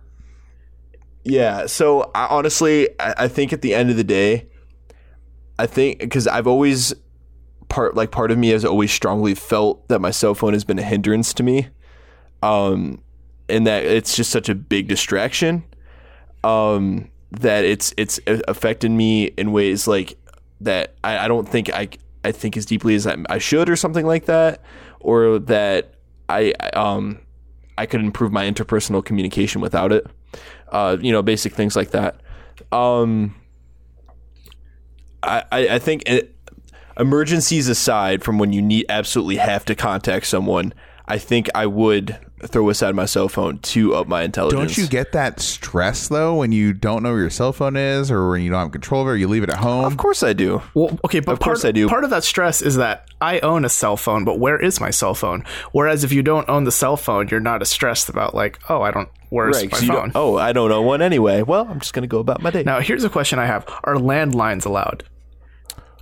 Yeah. 1.25 1.67
So 1.67 2.11
I, 2.15 2.27
honestly, 2.27 2.89
I, 3.01 3.15
I 3.25 3.29
think 3.29 3.53
at 3.53 3.61
the 3.63 3.75
end 3.75 3.91
of 3.91 3.97
the 3.97 4.05
day, 4.05 4.47
I 5.59 5.67
think 5.67 5.99
because 5.99 6.27
I've 6.27 6.47
always 6.47 6.95
part 7.69 7.95
like 7.95 8.11
part 8.11 8.31
of 8.31 8.39
me 8.39 8.51
has 8.51 8.65
always 8.65 8.93
strongly 8.93 9.35
felt 9.35 9.87
that 9.89 10.01
my 10.01 10.11
cell 10.11 10.35
phone 10.35 10.53
has 10.53 10.65
been 10.65 10.79
a 10.79 10.83
hindrance 10.83 11.35
to 11.35 11.43
me, 11.43 11.69
um, 12.43 13.03
and 13.49 13.67
that 13.67 13.85
it's 13.85 14.17
just 14.17 14.31
such 14.31 14.49
a 14.49 14.55
big 14.55 14.89
distraction, 14.89 15.65
um, 16.45 17.11
that 17.33 17.65
it's 17.65 17.93
it's 17.97 18.21
affected 18.27 18.91
me 18.91 19.27
in 19.27 19.53
ways 19.53 19.87
like 19.87 20.17
that 20.61 20.95
I, 21.05 21.19
I 21.19 21.29
don't 21.29 21.49
think 21.49 21.73
I 21.73 21.89
I 22.25 22.33
think 22.33 22.57
as 22.57 22.67
deeply 22.67 22.95
as 22.95 23.07
I, 23.07 23.17
I 23.29 23.39
should 23.39 23.69
or 23.69 23.77
something 23.77 24.07
like 24.07 24.27
that, 24.27 24.63
or 25.01 25.39
that 25.41 25.95
I 26.29 26.55
I, 26.61 26.71
um 26.71 27.21
I 27.77 27.87
could 27.87 28.01
improve 28.01 28.33
my 28.33 28.51
interpersonal 28.51 29.05
communication 29.05 29.61
without 29.61 29.93
it. 29.93 30.07
Uh, 30.71 30.97
you 31.01 31.13
know, 31.13 31.23
basic 31.23 31.55
things 31.55 31.77
like 31.77 31.93
that. 31.93 32.21
Um, 32.73 33.37
I, 35.29 35.45
I, 35.53 35.69
I 35.75 35.79
think 35.79 36.03
it, 36.09 36.35
emergencies 36.99 37.69
aside 37.69 38.23
from 38.25 38.39
when 38.39 38.53
you 38.53 38.63
need 38.63 38.87
absolutely 38.89 39.37
have 39.37 39.65
to 39.67 39.75
contact 39.75 40.27
someone, 40.27 40.75
I 41.07 41.19
think 41.19 41.49
I 41.55 41.67
would 41.67 42.19
throw 42.47 42.69
aside 42.71 42.95
my 42.95 43.05
cell 43.05 43.29
phone 43.29 43.59
to 43.59 43.95
up 43.97 44.07
my 44.07 44.23
intelligence. 44.23 44.77
Don't 44.77 44.79
you 44.79 44.87
get 44.89 45.11
that 45.13 45.41
stress 45.41 46.07
though 46.07 46.37
when 46.37 46.53
you 46.53 46.73
don't 46.73 47.03
know 47.03 47.11
where 47.11 47.21
your 47.23 47.31
cell 47.31 47.53
phone 47.53 47.77
is 47.77 48.11
or 48.13 48.29
when 48.31 48.43
you 48.43 48.51
don't 48.51 48.61
have 48.61 48.71
control 48.73 49.03
of 49.03 49.09
it? 49.09 49.11
Or 49.13 49.17
you 49.17 49.27
leave 49.27 49.43
it 49.43 49.51
at 49.51 49.57
home. 49.59 49.85
Of 49.87 49.97
course 49.97 50.23
I 50.23 50.35
do. 50.35 50.63
Well, 50.75 50.99
okay, 51.05 51.19
but 51.21 51.33
Of 51.33 51.41
course 51.41 51.63
part, 51.63 51.71
I 51.71 51.73
do. 51.73 51.89
Part 51.89 52.05
of 52.05 52.11
that 52.11 52.23
stress 52.25 52.63
is 52.63 52.77
that 52.77 53.09
I 53.21 53.41
own 53.41 53.65
a 53.65 53.69
cell 53.69 53.97
phone, 53.97 54.25
but 54.25 54.39
where 54.39 54.57
is 54.61 54.81
my 54.81 54.91
cell 54.91 55.15
phone? 55.15 55.45
Whereas 55.73 56.05
if 56.05 56.13
you 56.13 56.23
don't 56.23 56.49
own 56.49 56.63
the 56.65 56.71
cell 56.71 56.97
phone, 56.97 57.27
you're 57.29 57.41
not 57.41 57.61
as 57.63 57.71
stressed 57.71 58.09
about 58.09 58.35
like, 58.37 58.61
oh, 58.69 58.83
I 58.83 58.91
don't. 58.93 59.09
Where's 59.31 59.57
Right. 59.57 59.65
my 59.65 59.71
'cause 59.71 59.83
you 59.83 59.93
phone? 59.93 60.13
oh, 60.15 60.37
I 60.39 60.53
don't 60.53 60.71
own 60.71 60.87
one 60.87 61.03
anyway. 61.03 61.43
Well, 61.43 61.67
I'm 61.69 61.81
just 61.81 61.93
gonna 61.93 62.07
go 62.07 62.19
about 62.21 62.41
my 62.41 62.51
day. 62.51 62.63
Now, 62.63 62.81
here's 62.81 63.03
a 63.05 63.11
question 63.11 63.39
I 63.39 63.47
have: 63.47 63.67
Are 63.85 63.97
landlines 63.97 64.65
allowed? 64.65 65.05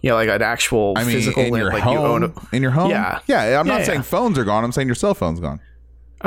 Yeah, 0.03 0.15
like 0.15 0.29
an 0.29 0.43
actual 0.43 0.95
I 0.97 1.05
mean, 1.05 1.15
physical 1.17 1.43
in 1.43 1.53
land, 1.53 1.63
your 1.65 1.73
like 1.73 1.83
home, 1.83 1.93
you 1.95 1.99
own. 2.01 2.23
A, 2.25 2.57
in 2.57 2.63
your 2.63 2.71
home. 2.73 2.91
Yeah. 2.91 3.21
yeah. 3.27 3.59
I'm 3.59 3.67
not 3.67 3.81
Yeah, 3.81 3.87
saying 3.87 4.03
phones 4.03 4.39
are 4.39 4.45
gone. 4.45 4.63
I'm 4.65 4.73
saying 4.73 4.89
your 4.89 4.95
cell 4.95 5.15
phone's 5.15 5.41
gone. 5.41 5.61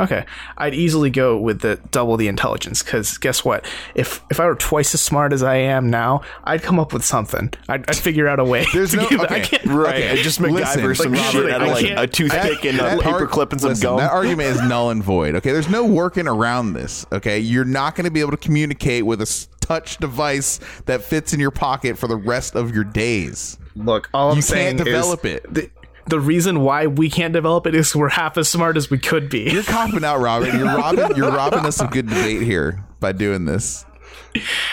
Okay, 0.00 0.24
I'd 0.56 0.74
easily 0.74 1.10
go 1.10 1.38
with 1.38 1.60
the 1.60 1.78
double 1.90 2.16
the 2.16 2.28
intelligence 2.28 2.82
because 2.82 3.18
guess 3.18 3.44
what? 3.44 3.64
If 3.94 4.22
if 4.30 4.40
I 4.40 4.46
were 4.46 4.54
twice 4.54 4.94
as 4.94 5.00
smart 5.00 5.32
as 5.32 5.42
I 5.42 5.56
am 5.56 5.90
now, 5.90 6.22
I'd 6.44 6.62
come 6.62 6.78
up 6.80 6.92
with 6.92 7.04
something. 7.04 7.52
I'd, 7.68 7.88
I'd 7.88 7.96
figure 7.96 8.26
out 8.28 8.38
a 8.40 8.44
way. 8.44 8.66
There's 8.72 8.90
to 8.92 8.96
no- 8.98 9.08
give- 9.08 9.20
okay. 9.20 9.34
I 9.36 9.40
can't. 9.40 9.64
right. 9.66 9.94
Okay, 9.96 10.10
I 10.10 10.16
just 10.16 10.40
listen, 10.40 10.80
MacGyver 10.82 10.96
some 10.96 11.12
like, 11.12 11.20
shit 11.22 11.32
shit, 11.32 11.50
out 11.50 11.62
of 11.62 11.68
like 11.68 11.90
a 11.90 12.06
toothpick 12.06 12.64
and 12.64 12.78
a 12.80 12.82
That 12.82 13.00
paper 13.00 13.16
ar- 13.20 13.26
clip 13.26 13.52
and 13.52 13.60
some 13.60 13.70
listen, 13.70 13.82
gum. 13.82 13.96
That 13.98 14.10
argument 14.12 14.48
is 14.48 14.62
null 14.62 14.90
and 14.90 15.02
void. 15.02 15.34
Okay, 15.36 15.52
there's 15.52 15.68
no 15.70 15.84
working 15.84 16.26
around 16.26 16.72
this. 16.72 17.06
Okay, 17.12 17.38
you're 17.38 17.64
not 17.64 17.94
going 17.94 18.04
to 18.06 18.10
be 18.10 18.20
able 18.20 18.30
to 18.32 18.36
communicate 18.36 19.04
with 19.06 19.20
a 19.20 19.46
touch 19.60 19.98
device 19.98 20.58
that 20.86 21.02
fits 21.02 21.32
in 21.32 21.40
your 21.40 21.50
pocket 21.50 21.96
for 21.98 22.08
the 22.08 22.16
rest 22.16 22.56
of 22.56 22.74
your 22.74 22.84
days. 22.84 23.58
Look, 23.76 24.08
all 24.12 24.30
I'm 24.30 24.36
You 24.36 24.42
saying 24.42 24.76
can't 24.78 24.86
develop 24.86 25.24
is 25.24 25.34
it. 25.36 25.54
The, 25.54 25.70
the 26.10 26.20
reason 26.20 26.60
why 26.60 26.86
we 26.86 27.08
can't 27.08 27.32
develop 27.32 27.66
it 27.66 27.74
is 27.74 27.94
we're 27.96 28.08
half 28.10 28.36
as 28.36 28.48
smart 28.48 28.76
as 28.76 28.90
we 28.90 28.98
could 28.98 29.30
be. 29.30 29.50
You're 29.50 29.62
copping 29.62 30.04
out, 30.04 30.18
Robert. 30.20 30.52
You're 30.54 30.66
robbing. 30.66 31.16
You're 31.16 31.30
robbing 31.32 31.60
us 31.66 31.80
of 31.80 31.90
good 31.90 32.08
debate 32.08 32.42
here 32.42 32.84
by 33.00 33.12
doing 33.12 33.44
this. 33.46 33.84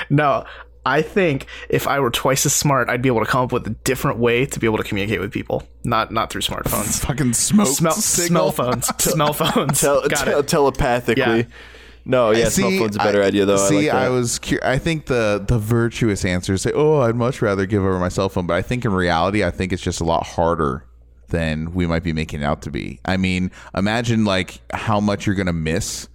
No, 0.09 0.45
I 0.85 1.01
think 1.01 1.47
if 1.69 1.87
I 1.87 1.99
were 1.99 2.11
twice 2.11 2.45
as 2.45 2.53
smart, 2.53 2.89
I'd 2.89 3.01
be 3.01 3.09
able 3.09 3.19
to 3.21 3.25
come 3.25 3.43
up 3.43 3.51
with 3.51 3.65
a 3.67 3.71
different 3.71 4.19
way 4.19 4.45
to 4.45 4.59
be 4.59 4.67
able 4.67 4.77
to 4.77 4.83
communicate 4.83 5.19
with 5.19 5.31
people, 5.31 5.63
not 5.83 6.11
not 6.11 6.29
through 6.29 6.41
smartphones. 6.41 6.99
Fucking 7.05 7.33
smoke. 7.33 7.67
smell, 7.67 7.93
signal. 7.93 8.51
smell 8.51 8.71
phones. 8.71 8.87
smell 9.03 9.33
phones. 9.33 9.81
Tel- 9.81 10.07
Got 10.07 10.25
tel- 10.25 10.39
it. 10.39 10.47
telepathically. 10.47 11.23
Yeah. 11.39 11.43
No, 12.05 12.31
yeah, 12.31 12.47
cell 12.47 12.71
phone's 12.71 12.95
a 12.95 12.99
better 12.99 13.21
I- 13.21 13.25
idea 13.27 13.43
though. 13.45 13.57
See, 13.57 13.89
I, 13.89 13.93
like 13.93 14.05
I 14.05 14.09
was. 14.09 14.39
Cu- 14.39 14.59
I 14.63 14.77
think 14.77 15.07
the 15.07 15.43
the 15.45 15.59
virtuous 15.59 16.23
answer 16.23 16.53
is 16.53 16.61
say, 16.61 16.71
"Oh, 16.73 17.01
I'd 17.01 17.15
much 17.17 17.41
rather 17.41 17.65
give 17.65 17.81
over 17.83 17.99
my 17.99 18.07
cell 18.07 18.29
phone." 18.29 18.47
But 18.47 18.53
I 18.53 18.61
think 18.61 18.85
in 18.85 18.93
reality, 18.93 19.43
I 19.43 19.51
think 19.51 19.73
it's 19.73 19.81
just 19.83 19.99
a 19.99 20.05
lot 20.05 20.25
harder 20.25 20.85
than 21.29 21.73
we 21.73 21.85
might 21.85 22.03
be 22.03 22.13
making 22.13 22.41
it 22.41 22.45
out 22.45 22.61
to 22.63 22.71
be. 22.71 22.99
I 23.05 23.17
mean, 23.17 23.51
imagine 23.75 24.25
like 24.25 24.59
how 24.71 24.99
much 24.99 25.25
you're 25.25 25.35
gonna 25.35 25.53
miss. 25.53 26.07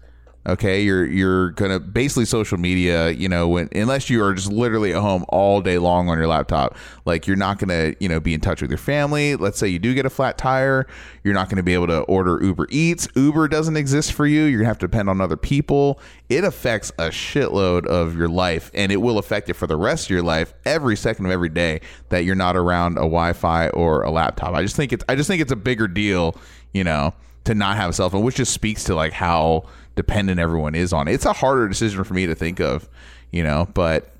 Okay, 0.44 0.82
you're 0.82 1.06
you're 1.06 1.52
gonna 1.52 1.78
basically 1.78 2.24
social 2.24 2.58
media. 2.58 3.10
You 3.10 3.28
know, 3.28 3.46
when 3.46 3.68
unless 3.72 4.10
you 4.10 4.24
are 4.24 4.34
just 4.34 4.50
literally 4.50 4.92
at 4.92 5.00
home 5.00 5.24
all 5.28 5.60
day 5.60 5.78
long 5.78 6.08
on 6.08 6.18
your 6.18 6.26
laptop, 6.26 6.76
like 7.04 7.28
you're 7.28 7.36
not 7.36 7.60
gonna 7.60 7.94
you 8.00 8.08
know 8.08 8.18
be 8.18 8.34
in 8.34 8.40
touch 8.40 8.60
with 8.60 8.68
your 8.68 8.78
family. 8.78 9.36
Let's 9.36 9.56
say 9.56 9.68
you 9.68 9.78
do 9.78 9.94
get 9.94 10.04
a 10.04 10.10
flat 10.10 10.38
tire, 10.38 10.88
you're 11.22 11.34
not 11.34 11.48
gonna 11.48 11.62
be 11.62 11.74
able 11.74 11.86
to 11.86 12.00
order 12.02 12.42
Uber 12.42 12.66
Eats. 12.70 13.06
Uber 13.14 13.46
doesn't 13.46 13.76
exist 13.76 14.14
for 14.14 14.26
you. 14.26 14.42
You're 14.42 14.58
gonna 14.58 14.68
have 14.68 14.78
to 14.78 14.88
depend 14.88 15.08
on 15.08 15.20
other 15.20 15.36
people. 15.36 16.00
It 16.28 16.42
affects 16.42 16.90
a 16.98 17.10
shitload 17.10 17.86
of 17.86 18.16
your 18.16 18.28
life, 18.28 18.72
and 18.74 18.90
it 18.90 18.96
will 18.96 19.18
affect 19.18 19.48
it 19.48 19.54
for 19.54 19.68
the 19.68 19.76
rest 19.76 20.06
of 20.06 20.10
your 20.10 20.22
life, 20.24 20.54
every 20.64 20.96
second 20.96 21.26
of 21.26 21.30
every 21.30 21.50
day 21.50 21.82
that 22.08 22.24
you're 22.24 22.34
not 22.34 22.56
around 22.56 22.94
a 22.94 23.02
Wi-Fi 23.02 23.68
or 23.68 24.02
a 24.02 24.10
laptop. 24.10 24.54
I 24.54 24.62
just 24.62 24.74
think 24.74 24.92
it's 24.92 25.04
I 25.08 25.14
just 25.14 25.28
think 25.28 25.40
it's 25.40 25.52
a 25.52 25.56
bigger 25.56 25.86
deal, 25.86 26.34
you 26.72 26.82
know, 26.82 27.14
to 27.44 27.54
not 27.54 27.76
have 27.76 27.90
a 27.90 27.92
cell 27.92 28.10
phone, 28.10 28.24
which 28.24 28.36
just 28.36 28.52
speaks 28.52 28.82
to 28.84 28.96
like 28.96 29.12
how 29.12 29.66
dependent 29.94 30.40
everyone 30.40 30.74
is 30.74 30.92
on. 30.92 31.08
It's 31.08 31.26
a 31.26 31.32
harder 31.32 31.68
decision 31.68 32.04
for 32.04 32.14
me 32.14 32.26
to 32.26 32.34
think 32.34 32.60
of, 32.60 32.88
you 33.30 33.42
know, 33.42 33.68
but 33.74 34.12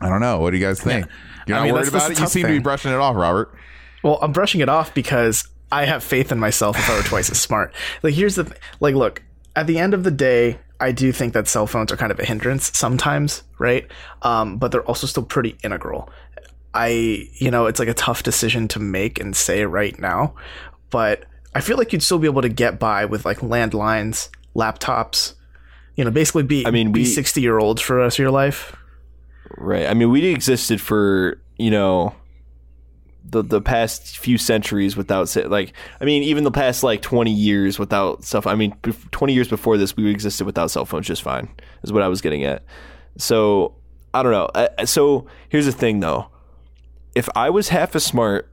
I 0.00 0.08
don't 0.08 0.20
know. 0.20 0.40
What 0.40 0.50
do 0.50 0.58
you 0.58 0.64
guys 0.64 0.80
think? 0.80 1.06
You're 1.46 1.56
I 1.56 1.60
not 1.60 1.64
mean, 1.64 1.74
worried 1.74 1.88
about 1.88 2.10
it? 2.10 2.20
You 2.20 2.26
seem 2.26 2.46
to 2.46 2.52
be 2.52 2.58
brushing 2.58 2.92
it 2.92 2.98
off, 2.98 3.16
Robert. 3.16 3.54
Well, 4.02 4.18
I'm 4.22 4.32
brushing 4.32 4.60
it 4.60 4.68
off 4.68 4.94
because 4.94 5.48
I 5.72 5.84
have 5.84 6.04
faith 6.04 6.30
in 6.30 6.38
myself 6.38 6.78
if 6.78 6.88
I 6.88 6.96
were 6.96 7.02
twice 7.02 7.30
as 7.30 7.40
smart. 7.40 7.74
Like, 8.02 8.14
here's 8.14 8.36
the 8.36 8.44
th- 8.44 8.56
like, 8.80 8.94
look, 8.94 9.22
at 9.56 9.66
the 9.66 9.78
end 9.78 9.94
of 9.94 10.04
the 10.04 10.10
day, 10.10 10.58
I 10.80 10.92
do 10.92 11.10
think 11.10 11.32
that 11.32 11.48
cell 11.48 11.66
phones 11.66 11.90
are 11.90 11.96
kind 11.96 12.12
of 12.12 12.20
a 12.20 12.24
hindrance 12.24 12.70
sometimes, 12.78 13.42
right? 13.58 13.90
Um, 14.22 14.58
but 14.58 14.70
they're 14.70 14.84
also 14.84 15.06
still 15.06 15.24
pretty 15.24 15.56
integral. 15.64 16.10
I, 16.72 17.28
you 17.34 17.50
know, 17.50 17.66
it's 17.66 17.80
like 17.80 17.88
a 17.88 17.94
tough 17.94 18.22
decision 18.22 18.68
to 18.68 18.78
make 18.78 19.18
and 19.18 19.34
say 19.34 19.64
right 19.64 19.98
now, 19.98 20.34
but 20.90 21.24
I 21.54 21.60
feel 21.60 21.76
like 21.76 21.92
you'd 21.92 22.02
still 22.02 22.18
be 22.18 22.28
able 22.28 22.42
to 22.42 22.48
get 22.48 22.78
by 22.78 23.04
with 23.04 23.24
like 23.24 23.38
landlines, 23.38 24.28
laptops, 24.58 25.34
you 25.96 26.04
know, 26.04 26.10
basically 26.10 26.42
be, 26.42 26.66
I 26.66 26.70
mean, 26.70 26.92
be 26.92 27.00
we- 27.00 27.06
60 27.06 27.40
year 27.40 27.58
olds 27.58 27.80
for 27.80 27.94
the 27.94 28.00
rest 28.00 28.16
of 28.18 28.22
your 28.22 28.30
life. 28.30 28.74
Right. 29.56 29.86
I 29.86 29.94
mean, 29.94 30.10
we 30.10 30.24
existed 30.26 30.80
for 30.80 31.40
you 31.56 31.70
know 31.70 32.14
the 33.24 33.42
the 33.42 33.60
past 33.60 34.18
few 34.18 34.38
centuries 34.38 34.96
without 34.96 35.34
like 35.50 35.72
I 36.00 36.04
mean 36.04 36.22
even 36.22 36.44
the 36.44 36.50
past 36.50 36.82
like 36.82 37.02
20 37.02 37.30
years 37.30 37.78
without 37.78 38.24
stuff. 38.24 38.46
I 38.46 38.54
mean, 38.54 38.72
20 39.10 39.32
years 39.32 39.48
before 39.48 39.76
this, 39.76 39.96
we 39.96 40.10
existed 40.10 40.44
without 40.44 40.70
cell 40.70 40.84
phones 40.84 41.06
just 41.06 41.22
fine. 41.22 41.48
Is 41.82 41.92
what 41.92 42.02
I 42.02 42.08
was 42.08 42.20
getting 42.20 42.44
at. 42.44 42.62
So 43.16 43.74
I 44.14 44.22
don't 44.22 44.32
know. 44.32 44.84
So 44.84 45.26
here's 45.48 45.66
the 45.66 45.72
thing 45.72 46.00
though. 46.00 46.28
If 47.14 47.28
I 47.34 47.50
was 47.50 47.68
half 47.68 47.96
as 47.96 48.04
smart 48.04 48.50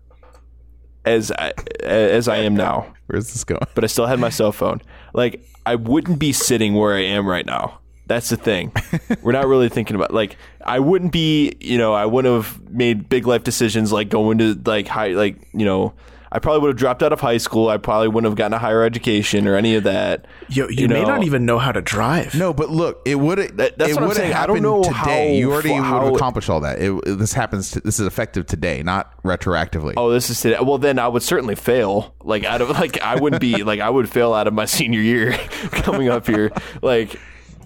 as 1.05 1.31
I, 1.31 1.53
as 1.81 2.27
I 2.27 2.37
am 2.37 2.55
now, 2.55 2.93
Where's 3.07 3.31
this 3.31 3.43
going? 3.43 3.61
but 3.75 3.83
I 3.83 3.87
still 3.87 4.05
had 4.07 4.19
my 4.19 4.29
cell 4.29 4.51
phone. 4.51 4.81
Like 5.13 5.45
I 5.65 5.75
wouldn't 5.75 6.19
be 6.19 6.33
sitting 6.33 6.73
where 6.75 6.95
I 6.95 7.01
am 7.01 7.27
right 7.27 7.45
now. 7.45 7.79
That's 8.07 8.29
the 8.29 8.37
thing. 8.37 8.71
We're 9.23 9.31
not 9.31 9.47
really 9.47 9.69
thinking 9.69 9.95
about 9.95 10.13
like 10.13 10.37
I 10.63 10.79
wouldn't 10.79 11.11
be, 11.11 11.53
you 11.59 11.77
know, 11.77 11.93
I 11.93 12.05
wouldn't 12.05 12.33
have 12.33 12.69
made 12.69 13.09
big 13.09 13.25
life 13.25 13.43
decisions 13.43 13.91
like 13.91 14.09
going 14.09 14.37
to 14.39 14.59
like 14.65 14.87
high 14.87 15.09
like, 15.09 15.37
you 15.53 15.65
know, 15.65 15.93
I 16.31 16.39
probably 16.39 16.61
would 16.61 16.67
have 16.69 16.77
dropped 16.77 17.03
out 17.03 17.13
of 17.13 17.21
high 17.21 17.37
school. 17.37 17.69
I 17.69 17.77
probably 17.77 18.07
wouldn't 18.07 18.29
have 18.29 18.35
gotten 18.37 18.53
a 18.53 18.57
higher 18.57 18.83
education 18.83 19.47
or 19.47 19.55
any 19.55 19.75
of 19.75 19.83
that. 19.83 20.25
You, 20.49 20.63
you, 20.69 20.83
You 20.83 20.87
may 20.89 21.01
know- 21.03 21.07
not 21.09 21.23
even 21.23 21.45
know 21.45 21.59
how 21.59 21.71
to 21.71 21.81
drive. 21.81 22.35
No, 22.35 22.53
but 22.53 22.69
look, 22.69 23.01
it 23.05 23.15
would 23.15 23.37
have. 23.37 23.57
That- 23.57 23.77
that's 23.77 23.91
it 23.91 23.95
what 23.95 24.03
I'm 24.03 24.11
saying. 24.13 24.31
I 24.33 24.35
happened 24.35 24.63
don't 24.63 24.81
know 24.81 24.83
today. 24.83 24.93
how 24.95 25.33
you 25.33 25.51
already 25.51 25.69
fu- 25.69 25.75
would 25.75 25.83
have 25.85 26.13
accomplished 26.15 26.49
all 26.49 26.59
that. 26.61 26.79
It, 26.79 26.91
it- 27.05 27.15
this 27.19 27.33
happens. 27.33 27.71
To, 27.71 27.79
this 27.81 27.99
is 27.99 28.07
effective 28.07 28.45
today, 28.45 28.83
not 28.83 29.11
retroactively. 29.23 29.93
Oh, 29.97 30.11
this 30.11 30.29
is 30.29 30.41
today. 30.41 30.57
Well, 30.61 30.77
then 30.77 30.99
I 30.99 31.07
would 31.07 31.23
certainly 31.23 31.55
fail. 31.55 32.13
Like 32.23 32.43
out 32.43 32.61
of 32.61 32.69
like 32.71 32.99
I 33.01 33.15
wouldn't 33.15 33.39
be 33.41 33.63
like 33.63 33.79
I 33.79 33.89
would 33.89 34.09
fail 34.09 34.33
out 34.33 34.47
of 34.47 34.53
my 34.53 34.65
senior 34.65 34.99
year 35.01 35.31
coming 35.71 36.09
up 36.09 36.25
here. 36.27 36.51
Like 36.81 37.19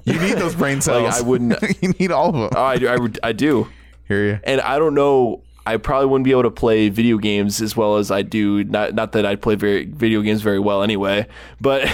you 0.03 0.19
need 0.19 0.33
those 0.37 0.55
brain 0.55 0.81
cells. 0.81 1.19
I 1.19 1.25
wouldn't- 1.25 1.61
you 1.81 1.89
need 1.99 2.11
all 2.11 2.29
of 2.29 2.33
them. 2.35 2.49
oh, 2.55 2.63
I, 2.63 2.77
do- 2.77 2.89
I, 2.89 3.29
I 3.29 3.31
do. 3.31 3.67
Hear 4.07 4.25
you? 4.25 4.39
and 4.43 4.59
I 4.61 4.79
don't 4.79 4.95
know. 4.95 5.43
I 5.69 5.77
probably 5.77 6.07
wouldn't 6.07 6.25
be 6.25 6.31
able 6.31 6.43
to 6.43 6.51
play 6.51 6.89
video 6.89 7.19
games 7.19 7.61
as 7.61 7.77
well 7.77 7.97
as 7.97 8.09
I 8.09 8.23
do. 8.23 8.63
Not 8.63 8.95
not 8.95 9.11
that 9.11 9.23
I 9.23 9.35
play 9.35 9.53
very 9.53 9.85
video 9.85 10.21
games 10.21 10.41
very 10.41 10.57
well 10.57 10.81
anyway, 10.81 11.27
but 11.61 11.87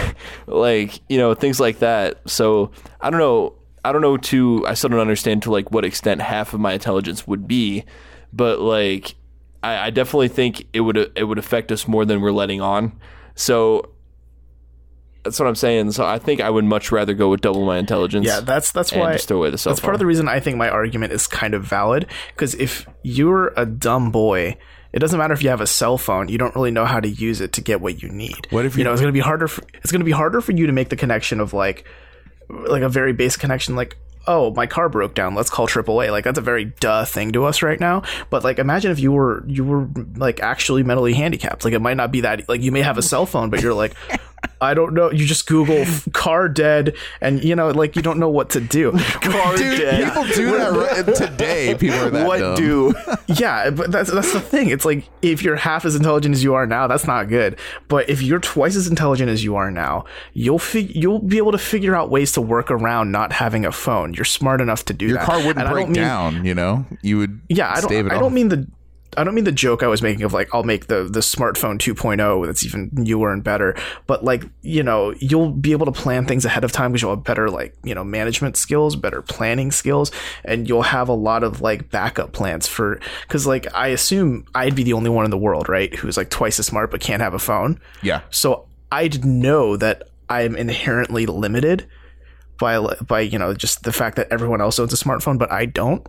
like 0.47 1.01
you 1.09 1.17
know 1.17 1.33
things 1.33 1.59
like 1.59 1.79
that. 1.79 2.21
So 2.29 2.71
I 3.01 3.09
don't 3.09 3.19
know. 3.19 3.55
I 3.83 3.91
don't 3.91 4.01
know. 4.01 4.15
To 4.15 4.65
I 4.65 4.75
still 4.75 4.91
don't 4.91 5.01
understand 5.01 5.43
to 5.43 5.51
like 5.51 5.71
what 5.71 5.83
extent 5.83 6.21
half 6.21 6.53
of 6.53 6.61
my 6.61 6.71
intelligence 6.71 7.27
would 7.27 7.49
be, 7.49 7.83
but 8.31 8.61
like 8.61 9.15
I, 9.61 9.87
I 9.87 9.89
definitely 9.89 10.29
think 10.29 10.67
it 10.71 10.79
would 10.79 10.95
it 11.13 11.25
would 11.25 11.37
affect 11.37 11.69
us 11.69 11.85
more 11.85 12.05
than 12.05 12.21
we're 12.21 12.31
letting 12.31 12.61
on. 12.61 12.97
So 13.35 13.89
that's 15.25 15.39
what 15.39 15.47
I'm 15.47 15.55
saying. 15.55 15.91
So 15.91 16.05
I 16.05 16.19
think 16.19 16.39
I 16.39 16.49
would 16.49 16.63
much 16.63 16.91
rather 16.91 17.13
go 17.13 17.29
with 17.29 17.41
double 17.41 17.65
my 17.65 17.77
intelligence. 17.77 18.25
Yeah, 18.27 18.39
that's 18.39 18.71
that's 18.71 18.91
and 18.91 19.01
why 19.01 19.13
just 19.13 19.27
throw 19.27 19.37
away 19.37 19.49
the 19.49 19.57
cell 19.57 19.73
that's 19.73 19.81
part 19.81 19.95
of 19.95 19.99
the 19.99 20.05
reason 20.05 20.29
I 20.29 20.39
think 20.39 20.55
my 20.55 20.69
argument 20.69 21.11
is 21.11 21.27
kind 21.27 21.53
of 21.53 21.63
valid. 21.63 22.05
Because 22.33 22.53
if 22.55 22.87
you're 23.03 23.51
a 23.57 23.65
dumb 23.65 24.11
boy, 24.11 24.55
it 24.93 24.99
doesn't 24.99 25.17
matter 25.17 25.33
if 25.33 25.43
you 25.43 25.49
have 25.49 25.61
a 25.61 25.67
cell 25.67 25.97
phone; 25.97 26.29
you 26.29 26.37
don't 26.37 26.55
really 26.55 26.71
know 26.71 26.85
how 26.85 26.99
to 26.99 27.09
use 27.09 27.41
it 27.41 27.51
to 27.53 27.61
get 27.61 27.81
what 27.81 28.01
you 28.01 28.09
need. 28.09 28.47
What 28.51 28.65
if 28.65 28.75
you 28.75 28.79
you- 28.79 28.83
know 28.85 28.93
it's 28.93 29.01
going 29.01 29.11
to 29.11 29.17
be 29.17 29.19
harder? 29.19 29.47
For, 29.47 29.63
it's 29.73 29.91
going 29.91 29.99
to 30.01 30.05
be 30.05 30.11
harder 30.11 30.39
for 30.39 30.53
you 30.53 30.67
to 30.67 30.71
make 30.73 30.89
the 30.89 30.95
connection 30.95 31.39
of 31.41 31.53
like, 31.53 31.85
like 32.47 32.83
a 32.83 32.89
very 32.89 33.11
basic 33.11 33.41
connection, 33.41 33.75
like. 33.75 33.97
Oh, 34.27 34.51
my 34.55 34.65
car 34.65 34.89
broke 34.89 35.13
down. 35.13 35.35
Let's 35.35 35.51
call 35.51 35.67
AAA. 35.67 36.09
Like 36.09 36.23
that's 36.23 36.39
a 36.39 36.41
very 36.41 36.65
duh 36.65 37.05
thing 37.05 37.31
to 37.33 37.45
us 37.45 37.61
right 37.61 37.79
now. 37.79 38.01
But 38.31 38.43
like, 38.43 38.57
imagine 38.57 38.91
if 38.91 38.99
you 38.99 39.11
were 39.11 39.43
you 39.47 39.63
were 39.63 39.87
like 40.15 40.39
actually 40.39 40.81
mentally 40.81 41.13
handicapped. 41.13 41.63
Like 41.63 41.75
it 41.75 41.79
might 41.79 41.95
not 41.95 42.11
be 42.11 42.21
that. 42.21 42.49
Like 42.49 42.63
you 42.63 42.71
may 42.71 42.81
have 42.81 42.97
a 42.97 43.03
cell 43.03 43.27
phone, 43.27 43.51
but 43.51 43.61
you're 43.61 43.75
like, 43.75 43.93
I 44.61 44.73
don't 44.73 44.93
know. 44.93 45.11
You 45.11 45.25
just 45.25 45.47
Google 45.47 45.85
car 46.13 46.47
dead, 46.47 46.95
and 47.19 47.43
you 47.43 47.55
know, 47.55 47.69
like 47.69 47.95
you 47.95 48.01
don't 48.01 48.19
know 48.19 48.29
what 48.29 48.51
to 48.51 48.61
do. 48.61 48.91
Car 49.21 49.57
Dude, 49.57 49.79
dead. 49.79 50.05
people 50.05 50.23
do 50.33 50.51
that 50.57 50.71
right, 51.05 51.15
today. 51.15 51.75
People 51.75 51.97
are 51.99 52.09
that 52.09 52.27
what 52.27 52.39
dumb. 52.39 52.55
do? 52.55 52.93
yeah, 53.27 53.69
but 53.69 53.91
that's 53.91 54.11
that's 54.11 54.31
the 54.33 54.39
thing. 54.39 54.69
It's 54.69 54.85
like 54.85 55.09
if 55.21 55.41
you're 55.43 55.55
half 55.57 55.83
as 55.83 55.95
intelligent 55.95 56.33
as 56.35 56.43
you 56.43 56.53
are 56.53 56.65
now, 56.65 56.87
that's 56.87 57.05
not 57.05 57.27
good. 57.27 57.57
But 57.87 58.09
if 58.09 58.21
you're 58.21 58.39
twice 58.39 58.75
as 58.75 58.87
intelligent 58.87 59.29
as 59.29 59.43
you 59.43 59.55
are 59.55 59.71
now, 59.71 60.05
you'll 60.33 60.59
fig- 60.59 60.95
you'll 60.95 61.19
be 61.19 61.37
able 61.37 61.51
to 61.51 61.57
figure 61.57 61.95
out 61.95 62.09
ways 62.09 62.31
to 62.33 62.41
work 62.41 62.71
around 62.71 63.11
not 63.11 63.33
having 63.33 63.65
a 63.65 63.71
phone. 63.71 64.13
You're 64.13 64.25
smart 64.25 64.61
enough 64.61 64.85
to 64.85 64.93
do 64.93 65.07
Your 65.07 65.15
that. 65.17 65.21
Your 65.21 65.25
car 65.27 65.37
wouldn't 65.37 65.59
And 65.59 65.67
I 65.67 65.71
break 65.71 65.85
don't 65.87 65.93
mean- 65.93 66.01
down. 66.03 66.45
You 66.45 66.55
know, 66.55 66.85
you 67.01 67.17
would. 67.17 67.41
Yeah, 67.49 67.71
I 67.71 67.79
stave 67.81 68.05
don't. 68.05 68.07
it 68.07 68.11
I 68.11 68.19
don't 68.19 68.25
off. 68.25 68.31
mean 68.33 68.47
the. 68.49 68.67
I 69.17 69.23
don't 69.23 69.35
mean 69.35 69.43
the 69.45 69.51
joke 69.51 69.83
I 69.83 69.87
was 69.87 70.01
making 70.01 70.23
of 70.23 70.33
like 70.33 70.49
I'll 70.53 70.63
make 70.63 70.87
the 70.87 71.03
the 71.03 71.19
smartphone 71.21 71.77
2.0 71.77 72.45
that's 72.45 72.65
even 72.65 72.89
newer 72.93 73.31
and 73.31 73.43
better, 73.43 73.75
but 74.07 74.23
like 74.23 74.43
you 74.61 74.83
know 74.83 75.13
you'll 75.19 75.51
be 75.51 75.71
able 75.71 75.85
to 75.85 75.91
plan 75.91 76.25
things 76.25 76.45
ahead 76.45 76.63
of 76.63 76.71
time 76.71 76.91
because 76.91 77.01
you'll 77.01 77.15
have 77.15 77.23
better 77.23 77.49
like 77.49 77.75
you 77.83 77.95
know 77.95 78.03
management 78.03 78.57
skills, 78.57 78.95
better 78.95 79.21
planning 79.21 79.71
skills, 79.71 80.11
and 80.43 80.67
you'll 80.69 80.81
have 80.83 81.09
a 81.09 81.13
lot 81.13 81.43
of 81.43 81.61
like 81.61 81.89
backup 81.91 82.31
plans 82.33 82.67
for 82.67 82.99
because 83.23 83.45
like 83.47 83.65
I 83.73 83.87
assume 83.87 84.45
I'd 84.55 84.75
be 84.75 84.83
the 84.83 84.93
only 84.93 85.09
one 85.09 85.25
in 85.25 85.31
the 85.31 85.37
world 85.37 85.69
right 85.69 85.93
who's 85.95 86.17
like 86.17 86.29
twice 86.29 86.59
as 86.59 86.65
smart 86.65 86.91
but 86.91 87.01
can't 87.01 87.21
have 87.21 87.33
a 87.33 87.39
phone, 87.39 87.79
Yeah. 88.01 88.21
so 88.29 88.67
I'd 88.91 89.25
know 89.25 89.75
that 89.77 90.09
I'm 90.29 90.55
inherently 90.55 91.25
limited 91.25 91.87
by 92.57 92.79
by 93.07 93.19
you 93.21 93.37
know 93.37 93.53
just 93.53 93.83
the 93.83 93.91
fact 93.93 94.15
that 94.15 94.27
everyone 94.31 94.61
else 94.61 94.79
owns 94.79 94.93
a 94.93 94.95
smartphone 94.97 95.37
but 95.37 95.51
I 95.51 95.65
don't. 95.65 96.07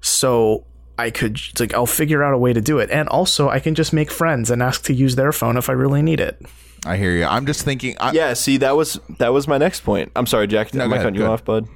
So 0.00 0.64
I 1.02 1.10
could 1.10 1.40
like 1.58 1.74
I'll 1.74 1.86
figure 1.86 2.22
out 2.22 2.32
a 2.32 2.38
way 2.38 2.52
to 2.52 2.60
do 2.60 2.78
it, 2.78 2.90
and 2.90 3.08
also 3.08 3.48
I 3.48 3.58
can 3.58 3.74
just 3.74 3.92
make 3.92 4.10
friends 4.10 4.50
and 4.50 4.62
ask 4.62 4.84
to 4.84 4.94
use 4.94 5.16
their 5.16 5.32
phone 5.32 5.56
if 5.56 5.68
I 5.68 5.72
really 5.72 6.00
need 6.00 6.20
it. 6.20 6.40
I 6.86 6.96
hear 6.96 7.12
you. 7.12 7.24
I'm 7.24 7.44
just 7.44 7.64
thinking. 7.64 7.96
I, 7.98 8.12
Yeah, 8.12 8.34
see, 8.34 8.56
that 8.58 8.76
was 8.76 9.00
that 9.18 9.32
was 9.32 9.48
my 9.48 9.58
next 9.58 9.80
point. 9.80 10.12
I'm 10.14 10.26
sorry, 10.26 10.46
Jack. 10.46 10.72
No, 10.74 10.84
am 10.84 10.90
go 10.90 10.94
I 10.94 10.98
ahead, 10.98 11.06
cutting 11.06 11.20
you 11.20 11.26
go 11.26 11.32
off, 11.32 11.44
bud? 11.44 11.68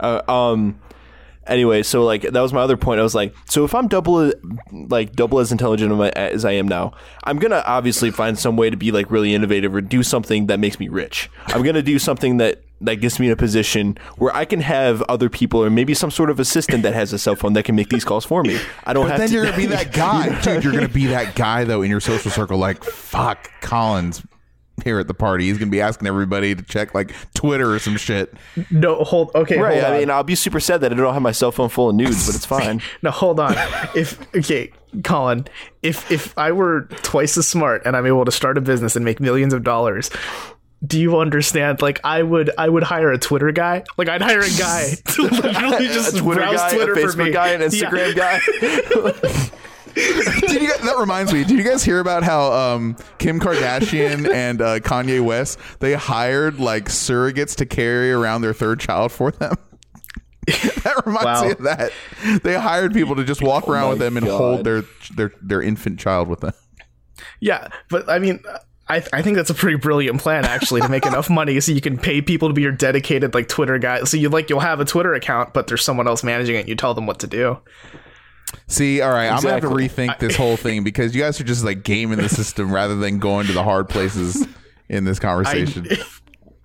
Uh, 0.00 0.20
um. 0.28 0.80
Anyway, 1.46 1.84
so 1.84 2.04
like 2.04 2.22
that 2.22 2.40
was 2.40 2.52
my 2.52 2.60
other 2.60 2.76
point. 2.76 2.98
I 2.98 3.04
was 3.04 3.14
like, 3.14 3.32
so 3.44 3.64
if 3.64 3.72
I'm 3.72 3.86
double, 3.86 4.32
like 4.72 5.12
double 5.12 5.38
as 5.38 5.52
intelligent 5.52 5.92
as 6.16 6.44
I 6.44 6.52
am 6.52 6.66
now, 6.66 6.92
I'm 7.22 7.38
gonna 7.38 7.62
obviously 7.64 8.10
find 8.10 8.36
some 8.36 8.56
way 8.56 8.68
to 8.68 8.76
be 8.76 8.90
like 8.90 9.10
really 9.12 9.32
innovative 9.32 9.72
or 9.74 9.80
do 9.80 10.02
something 10.02 10.48
that 10.48 10.58
makes 10.58 10.80
me 10.80 10.88
rich. 10.88 11.30
I'm 11.46 11.62
gonna 11.62 11.82
do 11.82 12.00
something 12.00 12.38
that 12.38 12.62
that 12.80 12.96
gets 12.96 13.18
me 13.18 13.26
in 13.26 13.32
a 13.32 13.36
position 13.36 13.96
where 14.16 14.34
I 14.36 14.44
can 14.44 14.60
have 14.60 15.00
other 15.02 15.28
people 15.30 15.62
or 15.64 15.70
maybe 15.70 15.94
some 15.94 16.10
sort 16.10 16.28
of 16.30 16.38
assistant 16.38 16.82
that 16.82 16.92
has 16.94 17.12
a 17.12 17.18
cell 17.18 17.34
phone 17.34 17.54
that 17.54 17.64
can 17.64 17.74
make 17.74 17.88
these 17.88 18.04
calls 18.04 18.24
for 18.24 18.42
me. 18.42 18.58
I 18.84 18.92
don't 18.92 19.04
But 19.04 19.12
have 19.12 19.18
then 19.20 19.28
to. 19.28 19.34
you're 19.34 19.44
gonna 19.46 19.56
be 19.56 19.66
that 19.66 19.92
guy, 19.94 20.40
dude. 20.42 20.62
You're 20.62 20.72
gonna 20.74 20.88
be 20.88 21.06
that 21.06 21.34
guy 21.34 21.64
though 21.64 21.82
in 21.82 21.90
your 21.90 22.00
social 22.00 22.30
circle. 22.30 22.58
Like, 22.58 22.84
fuck, 22.84 23.50
Colin's 23.62 24.22
here 24.84 24.98
at 24.98 25.08
the 25.08 25.14
party. 25.14 25.44
He's 25.46 25.56
gonna 25.56 25.70
be 25.70 25.80
asking 25.80 26.06
everybody 26.06 26.54
to 26.54 26.62
check 26.62 26.94
like 26.94 27.14
Twitter 27.32 27.72
or 27.72 27.78
some 27.78 27.96
shit. 27.96 28.34
No, 28.70 28.96
hold. 29.04 29.30
Okay, 29.34 29.58
Right. 29.58 29.72
hold 29.80 29.84
I 29.84 29.94
on. 29.94 29.98
mean, 30.00 30.10
I'll 30.10 30.22
be 30.22 30.34
super 30.34 30.60
sad 30.60 30.82
that 30.82 30.92
I 30.92 30.96
don't 30.96 31.14
have 31.14 31.22
my 31.22 31.32
cell 31.32 31.50
phone 31.52 31.70
full 31.70 31.88
of 31.88 31.96
nudes, 31.96 32.26
but 32.26 32.34
it's 32.36 32.44
fine. 32.46 32.82
no, 33.02 33.10
hold 33.10 33.40
on. 33.40 33.54
if 33.94 34.20
okay, 34.36 34.70
Colin, 35.02 35.46
if 35.82 36.10
if 36.10 36.36
I 36.36 36.52
were 36.52 36.82
twice 37.02 37.38
as 37.38 37.48
smart 37.48 37.86
and 37.86 37.96
I'm 37.96 38.04
able 38.04 38.26
to 38.26 38.30
start 38.32 38.58
a 38.58 38.60
business 38.60 38.96
and 38.96 39.04
make 39.04 39.18
millions 39.18 39.54
of 39.54 39.62
dollars. 39.62 40.10
Do 40.84 41.00
you 41.00 41.18
understand? 41.18 41.80
Like, 41.82 42.00
I 42.04 42.22
would, 42.22 42.50
I 42.58 42.68
would 42.68 42.82
hire 42.82 43.10
a 43.10 43.18
Twitter 43.18 43.50
guy. 43.52 43.84
Like, 43.96 44.08
I'd 44.08 44.20
hire 44.22 44.40
a 44.40 44.50
guy 44.58 44.90
to 45.14 45.22
literally 45.22 45.86
just 45.88 46.16
a 46.16 46.18
Twitter 46.20 46.40
browse 46.42 46.56
guy, 46.56 46.74
Twitter 46.74 46.92
a 46.92 46.96
for 46.96 47.16
me. 47.16 47.24
Facebook 47.30 47.32
guy, 47.32 47.48
an 47.48 47.60
Yeah. 47.62 47.66
Instagram 47.68 48.16
guy. 48.16 49.50
Did 49.94 50.60
you 50.62 50.68
guys, 50.68 50.80
that 50.80 50.96
reminds 50.98 51.32
me? 51.32 51.42
Did 51.44 51.56
you 51.56 51.62
guys 51.64 51.82
hear 51.82 52.00
about 52.00 52.22
how 52.22 52.52
um, 52.52 52.96
Kim 53.18 53.40
Kardashian 53.40 54.30
and 54.32 54.60
uh, 54.60 54.78
Kanye 54.80 55.24
West 55.24 55.58
they 55.80 55.94
hired 55.94 56.60
like 56.60 56.84
surrogates 56.86 57.56
to 57.56 57.66
carry 57.66 58.12
around 58.12 58.42
their 58.42 58.52
third 58.52 58.78
child 58.78 59.10
for 59.10 59.30
them? 59.30 59.54
that 60.46 61.02
reminds 61.06 61.24
Wow. 61.24 61.42
me 61.44 61.50
of 61.52 61.62
that. 61.62 61.92
They 62.42 62.54
hired 62.58 62.92
people 62.92 63.16
to 63.16 63.24
just 63.24 63.40
walk 63.42 63.66
around 63.68 63.84
my 63.84 63.88
with 63.90 63.98
them 64.00 64.16
and 64.18 64.26
God. 64.26 64.36
hold 64.36 64.64
their 64.64 64.84
their 65.14 65.32
their 65.40 65.62
infant 65.62 65.98
child 65.98 66.28
with 66.28 66.40
them. 66.40 66.52
Yeah, 67.40 67.68
but 67.88 68.08
I 68.08 68.18
mean, 68.18 68.42
I 68.88 69.02
I 69.12 69.22
think 69.22 69.36
that's 69.36 69.50
a 69.50 69.54
pretty 69.54 69.76
brilliant 69.76 70.20
plan 70.20 70.44
actually 70.44 70.80
to 70.80 70.88
make 70.88 71.06
enough 71.12 71.28
money 71.28 71.58
so 71.60 71.72
you 71.72 71.80
can 71.80 71.98
pay 71.98 72.22
people 72.22 72.48
to 72.48 72.54
be 72.54 72.62
your 72.62 72.72
dedicated 72.72 73.34
like 73.34 73.48
Twitter 73.48 73.78
guy. 73.78 74.04
So 74.04 74.16
you 74.16 74.28
like 74.28 74.48
you'll 74.50 74.60
have 74.60 74.80
a 74.80 74.84
Twitter 74.84 75.14
account, 75.14 75.52
but 75.52 75.66
there's 75.66 75.82
someone 75.82 76.06
else 76.06 76.22
managing 76.22 76.56
it. 76.56 76.60
and 76.60 76.68
You 76.68 76.76
tell 76.76 76.94
them 76.94 77.06
what 77.06 77.18
to 77.20 77.26
do. 77.26 77.58
See, 78.68 79.00
all 79.00 79.10
right, 79.12 79.28
I'm 79.28 79.42
gonna 79.42 79.54
have 79.54 79.62
to 79.62 79.68
rethink 79.68 80.18
this 80.18 80.36
whole 80.36 80.56
thing 80.56 80.84
because 80.84 81.14
you 81.14 81.22
guys 81.22 81.40
are 81.40 81.44
just 81.44 81.64
like 81.64 81.82
gaming 81.82 82.18
the 82.18 82.28
system 82.28 82.72
rather 82.72 82.94
than 82.96 83.18
going 83.18 83.46
to 83.48 83.52
the 83.52 83.62
hard 83.64 83.88
places 83.88 84.46
in 84.88 85.04
this 85.04 85.18
conversation. 85.18 85.86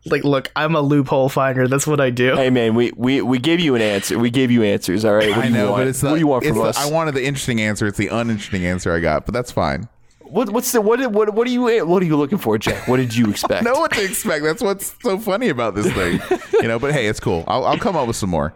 Like, 0.08 0.24
look, 0.24 0.52
I'm 0.56 0.74
a 0.76 0.82
loophole 0.82 1.30
finder. 1.30 1.68
That's 1.68 1.86
what 1.86 2.02
I 2.02 2.10
do. 2.10 2.36
hey 2.36 2.50
man, 2.50 2.74
we, 2.74 2.92
we 2.98 3.22
we 3.22 3.38
gave 3.38 3.60
you 3.60 3.76
an 3.76 3.84
answer. 3.84 4.18
We 4.18 4.32
gave 4.32 4.50
you 4.50 4.64
answers. 4.64 5.06
All 5.06 5.14
right. 5.14 5.30
What 5.30 5.38
I 5.38 5.42
do 5.44 5.48
you 5.50 5.54
know, 5.54 5.72
want? 5.74 5.82
but 5.82 5.88
it's 5.90 6.02
the, 6.02 6.08
what 6.08 6.14
do 6.16 6.20
you 6.22 6.26
want 6.26 6.44
from 6.44 6.56
the- 6.58 6.64
us? 6.64 6.78
I 6.80 6.90
wanted 6.90 7.14
the 7.14 7.24
interesting 7.24 7.62
answer. 7.62 7.86
It's 7.86 8.00
the 8.00 8.08
uninteresting 8.08 8.66
answer 8.66 8.92
I 8.92 9.00
got, 9.00 9.28
but 9.28 9.34
that's 9.36 9.52
fine. 9.52 9.88
What, 10.32 10.50
what's 10.50 10.72
the 10.72 10.80
what 10.80 11.06
what 11.12 11.34
what 11.34 11.46
are 11.46 11.50
you 11.50 11.86
what 11.86 12.02
are 12.02 12.06
you 12.06 12.16
looking 12.16 12.38
for, 12.38 12.58
Jack? 12.58 12.88
What 12.88 12.98
did 12.98 13.16
you 13.16 13.26
expect? 13.30 13.64
know 13.64 13.74
what 13.74 13.92
to 13.92 14.04
expect. 14.04 14.44
That's 14.44 14.62
what's 14.62 14.96
so 15.02 15.20
funny 15.20 15.50
about 15.50 15.76
this 15.76 15.92
thing, 15.92 16.22
you 16.62 16.68
know. 16.68 16.80
But 16.80 16.94
hey, 16.94 17.08
it's 17.08 17.20
cool. 17.20 17.44
I'll, 17.48 17.66
I'll 17.66 17.78
come 17.78 17.96
up 17.98 18.08
with 18.08 18.16
some 18.16 18.30
more. 18.30 18.54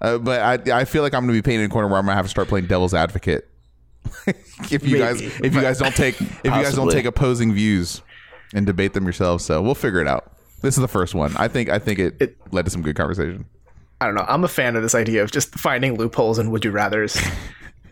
Uh, 0.00 0.16
but 0.16 0.40
I, 0.40 0.80
I 0.80 0.84
feel 0.84 1.02
like 1.02 1.12
I'm 1.12 1.26
going 1.26 1.36
to 1.36 1.42
be 1.42 1.42
painted 1.42 1.64
in 1.64 1.70
a 1.70 1.72
corner 1.72 1.88
where 1.88 1.98
I'm 1.98 2.04
going 2.04 2.12
to 2.12 2.16
have 2.16 2.24
to 2.24 2.30
start 2.30 2.48
playing 2.48 2.66
devil's 2.66 2.94
advocate. 2.94 3.48
if 4.26 4.86
you 4.86 4.96
Maybe. 4.96 4.98
guys, 4.98 5.20
if 5.20 5.54
you 5.54 5.60
guys 5.60 5.78
don't 5.78 5.94
take, 5.94 6.20
if 6.20 6.44
you 6.44 6.50
guys 6.50 6.74
don't 6.74 6.90
take 6.90 7.04
opposing 7.04 7.52
views 7.52 8.00
and 8.54 8.64
debate 8.64 8.94
them 8.94 9.04
yourselves, 9.04 9.44
so 9.44 9.60
we'll 9.60 9.74
figure 9.74 10.00
it 10.00 10.08
out. 10.08 10.32
This 10.62 10.76
is 10.76 10.80
the 10.80 10.88
first 10.88 11.14
one. 11.14 11.36
I 11.36 11.48
think. 11.48 11.68
I 11.68 11.78
think 11.78 11.98
it, 11.98 12.16
it 12.20 12.36
led 12.52 12.64
to 12.64 12.70
some 12.70 12.82
good 12.82 12.96
conversation. 12.96 13.44
I 14.00 14.06
don't 14.06 14.14
know. 14.14 14.24
I'm 14.28 14.44
a 14.44 14.48
fan 14.48 14.76
of 14.76 14.82
this 14.82 14.94
idea 14.94 15.22
of 15.22 15.30
just 15.30 15.54
finding 15.54 15.96
loopholes 15.96 16.38
and 16.38 16.50
would 16.52 16.64
you 16.64 16.70
rather's. 16.70 17.20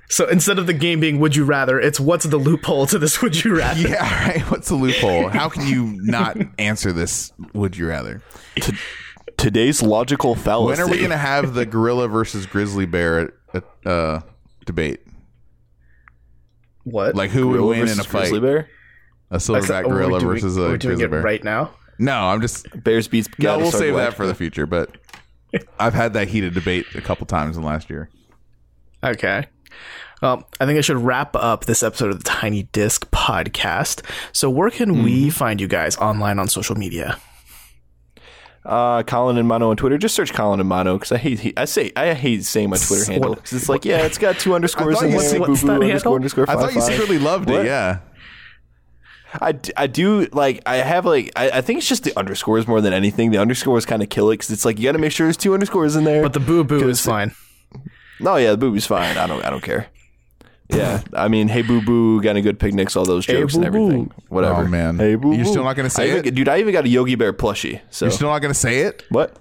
So 0.08 0.26
instead 0.28 0.58
of 0.58 0.66
the 0.66 0.72
game 0.72 1.00
being 1.00 1.18
would 1.18 1.34
you 1.36 1.44
rather, 1.44 1.80
it's 1.80 1.98
what's 2.00 2.24
the 2.24 2.36
loophole 2.36 2.86
to 2.86 2.98
this 2.98 3.20
would 3.22 3.42
you 3.44 3.56
rather? 3.56 3.80
Yeah, 3.80 4.24
right. 4.28 4.40
What's 4.50 4.68
the 4.68 4.74
loophole? 4.76 5.28
How 5.30 5.48
can 5.48 5.66
you 5.66 5.96
not 6.02 6.36
answer 6.58 6.92
this? 6.92 7.32
Would 7.54 7.76
you 7.76 7.88
rather? 7.88 8.22
Today's 9.36 9.82
logical 9.82 10.34
fallacy. 10.34 10.80
When 10.82 10.88
are 10.88 10.90
we 10.90 10.98
going 10.98 11.10
to 11.10 11.16
have 11.16 11.54
the 11.54 11.66
gorilla 11.66 12.08
versus 12.08 12.46
grizzly 12.46 12.86
bear 12.86 13.32
uh, 13.84 14.20
debate? 14.64 15.00
What? 16.84 17.14
Like 17.14 17.30
who 17.30 17.48
would 17.48 17.60
win 17.60 17.78
in 17.80 17.84
a 17.84 17.86
versus 17.86 18.06
fight? 18.06 18.18
grizzly 18.20 18.40
bear? 18.40 18.68
A 19.30 19.38
silverback 19.38 19.84
Oh, 19.84 19.88
we're 19.88 19.94
gorilla 19.96 20.20
doing- 20.20 20.32
versus 20.34 20.56
a 20.56 20.60
we're 20.60 20.76
doing 20.78 20.96
grizzly 20.98 21.04
it 21.04 21.10
bear. 21.10 21.22
right 21.22 21.42
now. 21.44 21.72
No, 21.98 22.12
I'm 22.28 22.40
just 22.40 22.66
Bears 22.84 23.08
beats. 23.08 23.28
no. 23.38 23.58
We'll 23.58 23.70
save 23.72 23.94
Sarglac. 23.94 23.96
that 23.96 24.14
for 24.14 24.26
the 24.26 24.34
future. 24.34 24.66
But 24.66 24.96
I've 25.80 25.94
had 25.94 26.12
that 26.12 26.28
heated 26.28 26.54
debate 26.54 26.86
a 26.94 27.00
couple 27.00 27.26
times 27.26 27.56
in 27.56 27.62
the 27.62 27.68
last 27.68 27.90
year. 27.90 28.08
Okay. 29.02 29.46
Well, 30.22 30.48
I 30.60 30.66
think 30.66 30.78
I 30.78 30.80
should 30.80 30.96
wrap 30.96 31.36
up 31.36 31.66
this 31.66 31.82
episode 31.82 32.10
of 32.10 32.18
the 32.18 32.24
Tiny 32.24 32.64
Disc 32.72 33.10
podcast. 33.10 34.02
So, 34.32 34.48
where 34.48 34.70
can 34.70 34.90
Mm-hmm. 34.92 35.02
we 35.04 35.30
find 35.30 35.60
you 35.60 35.68
guys 35.68 35.96
online 35.98 36.38
on 36.38 36.48
social 36.48 36.74
media? 36.76 37.18
Uh, 38.64 39.02
Colin 39.04 39.36
and 39.38 39.46
Mono 39.46 39.70
on 39.70 39.76
Twitter. 39.76 39.96
Just 39.98 40.14
search 40.16 40.32
Colin 40.32 40.58
and 40.58 40.68
Mono 40.68 40.94
because 40.98 41.12
I 41.12 41.18
hate 41.18 41.38
he- 41.40 41.56
I 41.56 41.66
say 41.66 41.92
I 41.94 42.14
hate 42.14 42.44
saying 42.44 42.70
my 42.70 42.76
Twitter 42.78 43.12
handle 43.12 43.36
'cause 43.36 43.52
it's 43.52 43.68
like 43.68 43.84
yeah, 43.84 43.98
it's 43.98 44.18
got 44.18 44.40
two 44.40 44.54
underscores 44.56 44.96
thought 44.96 45.04
in 45.04 45.10
there. 45.12 45.34
Boo 45.34 45.40
what's 45.50 45.60
boo 45.62 45.66
that 45.68 45.74
underscore 45.74 45.88
handle? 45.88 46.14
underscore 46.14 46.50
I 46.50 46.54
thought 46.54 46.74
you 46.74 46.80
secretly 46.80 47.18
loved 47.20 47.48
What? 47.48 47.60
it. 47.60 47.66
Yeah. 47.66 47.98
I, 49.40 49.54
I 49.76 49.86
do 49.86 50.26
like 50.32 50.62
I 50.66 50.76
have 50.76 51.04
like 51.04 51.30
I, 51.36 51.50
I 51.50 51.60
think 51.60 51.78
it's 51.78 51.88
just 51.88 52.02
the 52.04 52.18
underscores 52.18 52.66
more 52.66 52.80
than 52.80 52.92
anything. 52.92 53.30
The 53.30 53.38
underscores 53.38 53.84
kind 53.86 54.02
of 54.02 54.08
kill 54.08 54.30
it 54.30 54.34
because 54.38 54.50
it's 54.50 54.64
like 54.64 54.78
you 54.80 54.84
got 54.84 54.92
to 54.92 54.98
make 54.98 55.12
sure 55.12 55.26
there's 55.26 55.36
two 55.36 55.54
underscores 55.54 55.94
in 55.94 56.02
there. 56.04 56.22
But 56.22 56.32
the 56.32 56.40
boo 56.40 56.64
boo 56.64 56.88
is 56.88 57.00
fine. 57.04 57.32
no, 58.18 58.34
yeah, 58.36 58.50
the 58.52 58.56
booby's 58.56 58.86
fine. 58.86 59.16
I 59.16 59.26
don't 59.28 59.44
I 59.44 59.50
don't 59.50 59.62
care. 59.62 59.86
Yeah, 60.68 61.02
I 61.12 61.28
mean, 61.28 61.46
hey 61.48 61.62
boo 61.62 61.80
boo, 61.80 62.20
got 62.22 62.34
a 62.36 62.40
good 62.40 62.58
picnics, 62.58 62.96
all 62.96 63.04
those 63.04 63.24
Hey, 63.24 63.34
jokes 63.40 63.54
and 63.54 63.64
boo-boo. 63.64 63.76
everything. 63.84 64.10
Whatever. 64.28 64.62
Oh, 64.64 64.66
man. 64.68 64.98
hey 64.98 65.14
boo. 65.14 65.32
You're 65.34 65.44
still 65.44 65.62
not 65.64 65.76
gonna 65.76 65.88
say 65.90 66.04
I 66.04 66.06
even- 66.18 66.26
it? 66.26 66.34
dude. 66.34 66.48
I 66.48 66.58
even 66.58 66.72
got 66.72 66.84
a 66.84 66.88
Yogi 66.88 67.14
Bear 67.14 67.32
plushie. 67.32 67.80
So 67.90 68.06
You're 68.06 68.12
still 68.12 68.28
not 68.30 68.40
going 68.40 68.52
to 68.52 68.58
say 68.58 68.80
it? 68.80 69.04
what? 69.10 69.36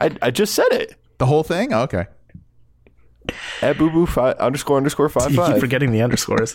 I 0.00 0.10
I 0.22 0.30
just 0.30 0.54
said 0.54 0.68
it. 0.70 0.94
The 1.18 1.26
whole 1.26 1.42
thing? 1.42 1.72
Oh, 1.74 1.82
okay. 1.82 2.06
At 3.62 3.78
boo 3.78 3.90
boo 3.90 4.06
five 4.06 4.36
underscore 4.36 4.76
underscore 4.76 5.08
five 5.08 5.30
You 5.30 5.36
keep 5.38 5.46
five. 5.46 5.60
forgetting 5.60 5.92
the 5.92 6.02
underscores. 6.02 6.54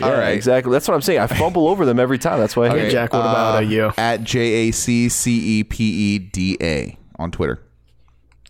Yeah, 0.00 0.06
All 0.06 0.12
right. 0.12 0.30
exactly. 0.30 0.72
That's 0.72 0.86
what 0.88 0.94
I'm 0.94 1.00
saying. 1.02 1.20
I 1.20 1.26
fumble 1.26 1.68
over 1.68 1.84
them 1.84 2.00
every 2.00 2.18
time. 2.18 2.38
That's 2.40 2.56
why. 2.56 2.66
I 2.66 2.70
hate 2.70 2.78
Okay. 2.82 2.90
Jack, 2.90 3.12
what 3.12 3.20
about 3.20 3.56
uh, 3.56 3.60
you? 3.60 3.92
At 3.98 4.22
J 4.24 4.40
A 4.68 4.70
C 4.72 5.08
C 5.08 5.58
E 5.60 5.64
P 5.64 5.84
E 6.14 6.18
D 6.18 6.56
A 6.60 6.98
on 7.18 7.30
Twitter. 7.30 7.62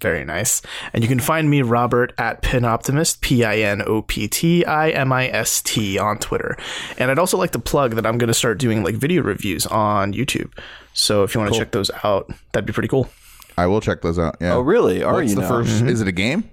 Very 0.01 0.25
nice. 0.25 0.63
And 0.93 1.05
you 1.05 1.09
can 1.09 1.21
find 1.21 1.51
me, 1.51 1.61
Robert, 1.63 2.13
at 2.17 2.43
Pinoptimist, 2.43 3.21
P 3.21 3.45
I 3.45 3.59
N 3.59 3.83
O 3.87 4.03
P 4.03 4.29
T 4.29 4.65
I 4.65 4.91
M 4.91 5.13
I 5.13 5.29
S 5.29 5.61
T 5.61 5.99
on 5.99 6.19
Twitter. 6.19 6.57
And 6.99 7.11
I'd 7.11 7.19
also 7.19 7.37
like 7.37 7.51
to 7.53 7.59
plug 7.59 7.97
that 7.97 8.07
I'm 8.07 8.17
going 8.17 8.29
to 8.29 8.35
start 8.35 8.59
doing 8.59 8.83
like 8.83 8.95
video 8.95 9.23
reviews 9.23 9.67
on 9.67 10.13
YouTube. 10.15 10.51
So 10.95 11.23
if 11.23 11.35
you 11.35 11.41
want 11.41 11.53
to 11.53 11.59
check 11.59 11.73
those 11.73 11.91
out, 12.03 12.31
that'd 12.53 12.67
be 12.67 12.73
pretty 12.73 12.89
cool. 12.89 13.11
I 13.59 13.67
will 13.67 13.81
check 13.83 14.01
those 14.01 14.19
out. 14.19 14.37
Yeah. 14.41 14.55
Oh, 14.55 14.61
really? 14.61 15.03
Are 15.03 15.15
What's 15.15 15.31
you 15.31 15.35
the 15.37 15.43
now? 15.43 15.51
1st 15.51 15.89
Is 15.89 16.01
it 16.01 16.09
a 16.09 16.13
game? 16.13 16.49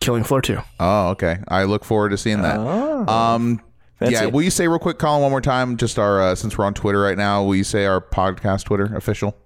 Killing 0.00 0.24
Floor 0.24 0.40
2. 0.40 0.58
Oh, 0.80 1.08
okay. 1.10 1.38
I 1.48 1.64
look 1.64 1.84
forward 1.84 2.10
to 2.10 2.16
seeing 2.16 2.40
that. 2.40 2.58
Um, 2.58 3.60
Fancy. 3.98 4.14
yeah. 4.14 4.26
Will 4.26 4.40
you 4.40 4.50
say 4.50 4.66
real 4.66 4.78
quick, 4.78 4.98
Colin, 4.98 5.20
one 5.20 5.30
more 5.30 5.42
time? 5.42 5.76
Just 5.76 5.98
our 5.98 6.22
uh, 6.22 6.34
since 6.34 6.56
we're 6.56 6.64
on 6.64 6.72
Twitter 6.72 7.00
right 7.00 7.18
now, 7.18 7.44
will 7.44 7.56
you 7.56 7.64
say 7.64 7.84
our 7.84 8.00
podcast 8.00 8.64
Twitter 8.64 8.96
official? 8.96 9.36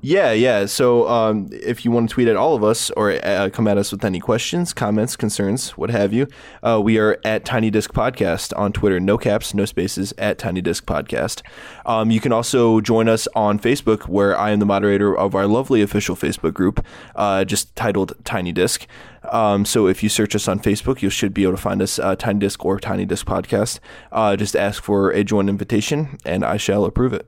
Yeah, 0.00 0.30
yeah. 0.30 0.66
So 0.66 1.08
um, 1.08 1.48
if 1.50 1.84
you 1.84 1.90
want 1.90 2.08
to 2.08 2.14
tweet 2.14 2.28
at 2.28 2.36
all 2.36 2.54
of 2.54 2.62
us 2.62 2.90
or 2.92 3.12
uh, 3.24 3.50
come 3.52 3.66
at 3.66 3.76
us 3.76 3.90
with 3.90 4.04
any 4.04 4.20
questions, 4.20 4.72
comments, 4.72 5.16
concerns, 5.16 5.70
what 5.70 5.90
have 5.90 6.12
you, 6.12 6.28
uh, 6.62 6.80
we 6.80 6.98
are 6.98 7.18
at 7.24 7.44
Tiny 7.44 7.68
Disc 7.68 7.92
Podcast 7.92 8.56
on 8.56 8.72
Twitter. 8.72 9.00
No 9.00 9.18
caps, 9.18 9.54
no 9.54 9.64
spaces, 9.64 10.14
at 10.16 10.38
Tiny 10.38 10.60
Disc 10.60 10.86
Podcast. 10.86 11.42
Um, 11.84 12.12
you 12.12 12.20
can 12.20 12.30
also 12.30 12.80
join 12.80 13.08
us 13.08 13.26
on 13.34 13.58
Facebook, 13.58 14.06
where 14.06 14.38
I 14.38 14.50
am 14.50 14.60
the 14.60 14.66
moderator 14.66 15.16
of 15.16 15.34
our 15.34 15.48
lovely 15.48 15.82
official 15.82 16.14
Facebook 16.14 16.54
group, 16.54 16.84
uh, 17.16 17.44
just 17.44 17.74
titled 17.74 18.12
Tiny 18.24 18.52
Disc. 18.52 18.86
Um, 19.30 19.64
so 19.64 19.86
if 19.86 20.02
you 20.02 20.08
search 20.08 20.34
us 20.34 20.48
on 20.48 20.60
Facebook, 20.60 21.02
you 21.02 21.10
should 21.10 21.34
be 21.34 21.42
able 21.42 21.52
to 21.52 21.58
find 21.58 21.82
us, 21.82 21.98
uh, 21.98 22.16
Tiny 22.16 22.38
Disc 22.38 22.64
or 22.64 22.78
Tiny 22.80 23.04
Disc 23.04 23.26
Podcast. 23.26 23.80
Uh, 24.12 24.36
just 24.36 24.56
ask 24.56 24.82
for 24.82 25.10
a 25.10 25.22
join 25.24 25.48
invitation, 25.48 26.18
and 26.24 26.44
I 26.44 26.56
shall 26.56 26.84
approve 26.84 27.12
it. 27.12 27.26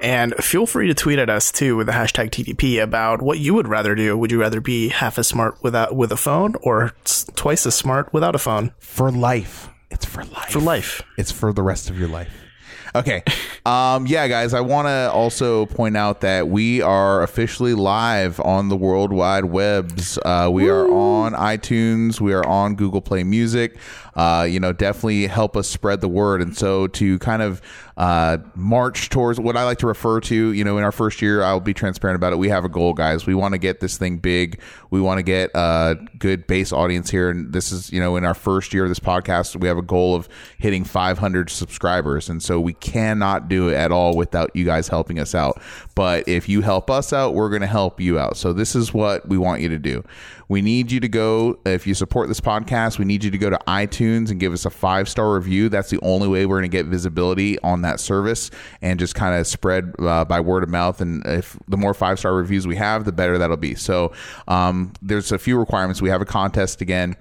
And 0.00 0.34
feel 0.36 0.66
free 0.66 0.88
to 0.88 0.94
tweet 0.94 1.18
at 1.18 1.30
us 1.30 1.50
too 1.52 1.76
with 1.76 1.86
the 1.86 1.92
hashtag 1.92 2.30
TDP 2.30 2.82
about 2.82 3.22
what 3.22 3.38
you 3.38 3.54
would 3.54 3.68
rather 3.68 3.94
do. 3.94 4.16
Would 4.16 4.30
you 4.30 4.40
rather 4.40 4.60
be 4.60 4.88
half 4.88 5.18
as 5.18 5.26
smart 5.26 5.62
without 5.62 5.94
with 5.96 6.12
a 6.12 6.16
phone 6.16 6.54
or 6.62 6.92
s- 7.04 7.26
twice 7.34 7.66
as 7.66 7.74
smart 7.74 8.12
without 8.12 8.34
a 8.34 8.38
phone 8.38 8.72
For 8.78 9.10
life. 9.10 9.68
It's 9.90 10.04
for 10.06 10.24
life. 10.24 10.50
for 10.50 10.60
life? 10.60 11.02
It's 11.18 11.30
for 11.32 11.52
the 11.52 11.62
rest 11.62 11.90
of 11.90 11.98
your 11.98 12.08
life. 12.08 12.32
Okay. 12.94 13.22
Um, 13.64 14.06
yeah, 14.06 14.28
guys, 14.28 14.52
I 14.54 14.60
want 14.60 14.88
to 14.88 15.10
also 15.12 15.66
point 15.66 15.96
out 15.96 16.20
that 16.22 16.48
we 16.48 16.82
are 16.82 17.22
officially 17.22 17.74
live 17.74 18.40
on 18.40 18.68
the 18.68 18.76
World 18.76 19.12
Wide 19.12 19.46
Webs. 19.46 20.18
Uh, 20.18 20.50
we 20.52 20.68
are 20.68 20.86
on 20.90 21.32
iTunes. 21.32 22.20
We 22.20 22.32
are 22.32 22.44
on 22.46 22.74
Google 22.74 23.00
Play 23.00 23.24
Music. 23.24 23.76
Uh, 24.14 24.46
you 24.48 24.60
know, 24.60 24.72
definitely 24.72 25.26
help 25.26 25.56
us 25.56 25.68
spread 25.68 26.00
the 26.00 26.08
word. 26.08 26.42
And 26.42 26.56
so 26.56 26.86
to 26.88 27.18
kind 27.18 27.42
of 27.42 27.62
uh, 27.96 28.38
march 28.54 29.08
towards 29.08 29.38
what 29.38 29.56
I 29.56 29.64
like 29.64 29.78
to 29.78 29.86
refer 29.86 30.20
to, 30.20 30.52
you 30.52 30.64
know, 30.64 30.78
in 30.78 30.84
our 30.84 30.92
first 30.92 31.22
year, 31.22 31.42
I'll 31.42 31.60
be 31.60 31.74
transparent 31.74 32.16
about 32.16 32.32
it. 32.32 32.36
We 32.36 32.48
have 32.48 32.64
a 32.64 32.68
goal, 32.68 32.94
guys. 32.94 33.26
We 33.26 33.34
want 33.34 33.52
to 33.52 33.58
get 33.58 33.80
this 33.80 33.96
thing 33.96 34.18
big. 34.18 34.60
We 34.90 35.00
want 35.00 35.18
to 35.18 35.22
get 35.22 35.50
a 35.54 35.96
good 36.18 36.46
base 36.46 36.72
audience 36.72 37.10
here. 37.10 37.30
And 37.30 37.52
this 37.52 37.72
is, 37.72 37.92
you 37.92 38.00
know, 38.00 38.16
in 38.16 38.24
our 38.24 38.34
first 38.34 38.74
year 38.74 38.84
of 38.84 38.90
this 38.90 39.00
podcast, 39.00 39.56
we 39.56 39.68
have 39.68 39.78
a 39.78 39.82
goal 39.82 40.14
of 40.14 40.28
hitting 40.58 40.84
500 40.84 41.50
subscribers. 41.50 42.28
And 42.28 42.42
so 42.42 42.60
we 42.60 42.74
cannot 42.74 43.48
do 43.48 43.68
it 43.68 43.74
at 43.74 43.92
all 43.92 44.16
without 44.16 44.54
you 44.54 44.64
guys 44.64 44.88
helping 44.88 45.18
us 45.18 45.34
out. 45.34 45.60
But 45.94 46.28
if 46.28 46.48
you 46.48 46.62
help 46.62 46.90
us 46.90 47.12
out, 47.12 47.34
we're 47.34 47.50
going 47.50 47.62
to 47.62 47.66
help 47.66 48.00
you 48.00 48.18
out. 48.18 48.36
So 48.36 48.52
this 48.52 48.74
is 48.74 48.92
what 48.92 49.28
we 49.28 49.38
want 49.38 49.62
you 49.62 49.68
to 49.68 49.78
do. 49.78 50.04
We 50.52 50.60
need 50.60 50.92
you 50.92 51.00
to 51.00 51.08
go, 51.08 51.58
if 51.64 51.86
you 51.86 51.94
support 51.94 52.28
this 52.28 52.38
podcast, 52.38 52.98
we 52.98 53.06
need 53.06 53.24
you 53.24 53.30
to 53.30 53.38
go 53.38 53.48
to 53.48 53.58
iTunes 53.66 54.30
and 54.30 54.38
give 54.38 54.52
us 54.52 54.66
a 54.66 54.70
five 54.70 55.08
star 55.08 55.32
review. 55.32 55.70
That's 55.70 55.88
the 55.88 55.98
only 56.02 56.28
way 56.28 56.44
we're 56.44 56.58
going 56.58 56.70
to 56.70 56.76
get 56.76 56.84
visibility 56.84 57.58
on 57.60 57.80
that 57.82 58.00
service 58.00 58.50
and 58.82 59.00
just 59.00 59.14
kind 59.14 59.34
of 59.34 59.46
spread 59.46 59.94
uh, 59.98 60.26
by 60.26 60.40
word 60.40 60.62
of 60.62 60.68
mouth. 60.68 61.00
And 61.00 61.24
if 61.24 61.58
the 61.68 61.78
more 61.78 61.94
five 61.94 62.18
star 62.18 62.34
reviews 62.34 62.66
we 62.66 62.76
have, 62.76 63.06
the 63.06 63.12
better 63.12 63.38
that'll 63.38 63.56
be. 63.56 63.74
So 63.74 64.12
um, 64.46 64.92
there's 65.00 65.32
a 65.32 65.38
few 65.38 65.58
requirements. 65.58 66.02
We 66.02 66.10
have 66.10 66.20
a 66.20 66.26
contest 66.26 66.82
again 66.82 67.16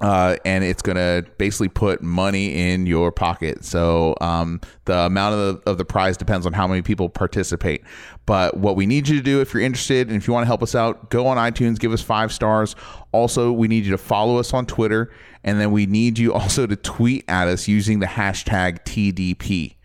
uh, 0.00 0.36
and 0.44 0.62
it's 0.62 0.82
going 0.82 0.96
to 0.96 1.24
basically 1.38 1.68
put 1.68 2.02
money 2.02 2.72
in 2.72 2.86
your 2.86 3.10
pocket. 3.10 3.64
So 3.64 4.14
um, 4.20 4.60
the 4.84 4.98
amount 4.98 5.34
of 5.34 5.64
the, 5.64 5.70
of 5.70 5.78
the 5.78 5.84
prize 5.84 6.16
depends 6.16 6.46
on 6.46 6.52
how 6.52 6.66
many 6.66 6.82
people 6.82 7.08
participate. 7.08 7.82
But 8.26 8.56
what 8.56 8.76
we 8.76 8.86
need 8.86 9.08
you 9.08 9.16
to 9.16 9.22
do 9.22 9.40
if 9.40 9.54
you're 9.54 9.62
interested 9.62 10.08
and 10.08 10.16
if 10.16 10.26
you 10.26 10.34
want 10.34 10.42
to 10.42 10.48
help 10.48 10.62
us 10.62 10.74
out, 10.74 11.10
go 11.10 11.26
on 11.26 11.36
iTunes, 11.36 11.78
give 11.78 11.92
us 11.92 12.02
five 12.02 12.32
stars. 12.32 12.76
Also, 13.12 13.52
we 13.52 13.68
need 13.68 13.84
you 13.84 13.92
to 13.92 13.98
follow 13.98 14.38
us 14.38 14.52
on 14.52 14.66
Twitter, 14.66 15.10
and 15.44 15.60
then 15.60 15.70
we 15.70 15.86
need 15.86 16.18
you 16.18 16.34
also 16.34 16.66
to 16.66 16.76
tweet 16.76 17.24
at 17.28 17.48
us 17.48 17.66
using 17.68 18.00
the 18.00 18.06
hashtag 18.06 18.84
TDP. 18.84 19.76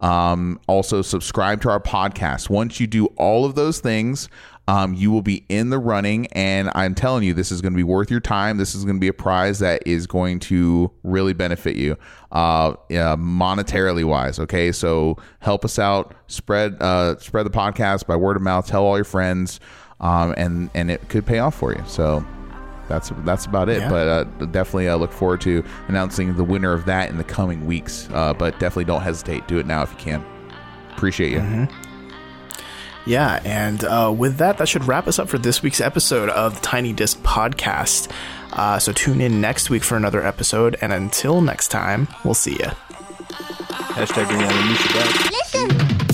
Um, 0.00 0.60
also, 0.66 1.00
subscribe 1.02 1.62
to 1.62 1.70
our 1.70 1.80
podcast. 1.80 2.50
Once 2.50 2.78
you 2.78 2.86
do 2.86 3.06
all 3.16 3.44
of 3.44 3.54
those 3.54 3.80
things, 3.80 4.28
um, 4.68 4.94
you 4.94 5.10
will 5.10 5.22
be 5.22 5.44
in 5.48 5.70
the 5.70 5.78
running. 5.78 6.26
And 6.28 6.70
I'm 6.74 6.94
telling 6.94 7.24
you, 7.24 7.34
this 7.34 7.52
is 7.52 7.60
going 7.60 7.72
to 7.72 7.76
be 7.76 7.84
worth 7.84 8.10
your 8.10 8.20
time. 8.20 8.56
This 8.56 8.74
is 8.74 8.84
going 8.84 8.96
to 8.96 9.00
be 9.00 9.08
a 9.08 9.12
prize 9.12 9.58
that 9.60 9.82
is 9.86 10.06
going 10.06 10.40
to 10.40 10.90
really 11.02 11.32
benefit 11.32 11.76
you, 11.76 11.96
uh, 12.32 12.74
yeah, 12.88 13.16
monetarily 13.16 14.04
wise. 14.04 14.38
Okay, 14.38 14.72
so 14.72 15.16
help 15.40 15.64
us 15.64 15.78
out. 15.78 16.14
Spread 16.26 16.80
uh, 16.80 17.16
spread 17.18 17.46
the 17.46 17.50
podcast 17.50 18.06
by 18.06 18.16
word 18.16 18.36
of 18.36 18.42
mouth. 18.42 18.66
Tell 18.66 18.84
all 18.84 18.96
your 18.96 19.04
friends, 19.04 19.60
um, 20.00 20.34
and 20.36 20.70
and 20.74 20.90
it 20.90 21.08
could 21.08 21.26
pay 21.26 21.38
off 21.38 21.54
for 21.54 21.72
you. 21.72 21.82
So 21.86 22.24
that's 22.88 23.12
that's 23.24 23.46
about 23.46 23.68
it. 23.68 23.80
Yeah. 23.80 23.90
But 23.90 24.08
uh, 24.08 24.24
definitely, 24.46 24.88
uh, 24.88 24.96
look 24.96 25.12
forward 25.12 25.40
to 25.42 25.64
announcing 25.88 26.36
the 26.36 26.44
winner 26.44 26.72
of 26.72 26.84
that 26.86 27.10
in 27.10 27.16
the 27.16 27.24
coming 27.24 27.66
weeks. 27.66 28.08
Uh, 28.12 28.34
but 28.34 28.58
definitely, 28.58 28.84
don't 28.84 29.02
hesitate. 29.02 29.46
Do 29.46 29.58
it 29.58 29.66
now 29.66 29.82
if 29.82 29.90
you 29.90 29.98
can. 29.98 30.24
Appreciate 30.92 31.32
you. 31.32 31.68
Yeah, 33.06 33.40
and 33.44 33.84
uh, 33.84 34.12
with 34.16 34.38
that, 34.38 34.58
that 34.58 34.68
should 34.68 34.84
wrap 34.84 35.06
us 35.06 35.18
up 35.18 35.28
for 35.28 35.38
this 35.38 35.62
week's 35.62 35.80
episode 35.80 36.28
of 36.28 36.56
the 36.56 36.60
Tiny 36.60 36.92
Disc 36.92 37.18
Podcast. 37.22 38.10
Uh, 38.52 38.78
so 38.78 38.92
tune 38.92 39.20
in 39.20 39.40
next 39.40 39.70
week 39.70 39.84
for 39.84 39.96
another 39.96 40.24
episode, 40.26 40.76
and 40.80 40.92
until 40.92 41.40
next 41.40 41.68
time, 41.68 42.08
we'll 42.24 42.34
see 42.34 42.52
you. 42.52 42.70
Hashtag 43.96 44.26
bring 44.26 44.42
on 44.42 44.50
Anisha 44.50 44.94
back. 44.94 45.30
Listen 45.30 46.05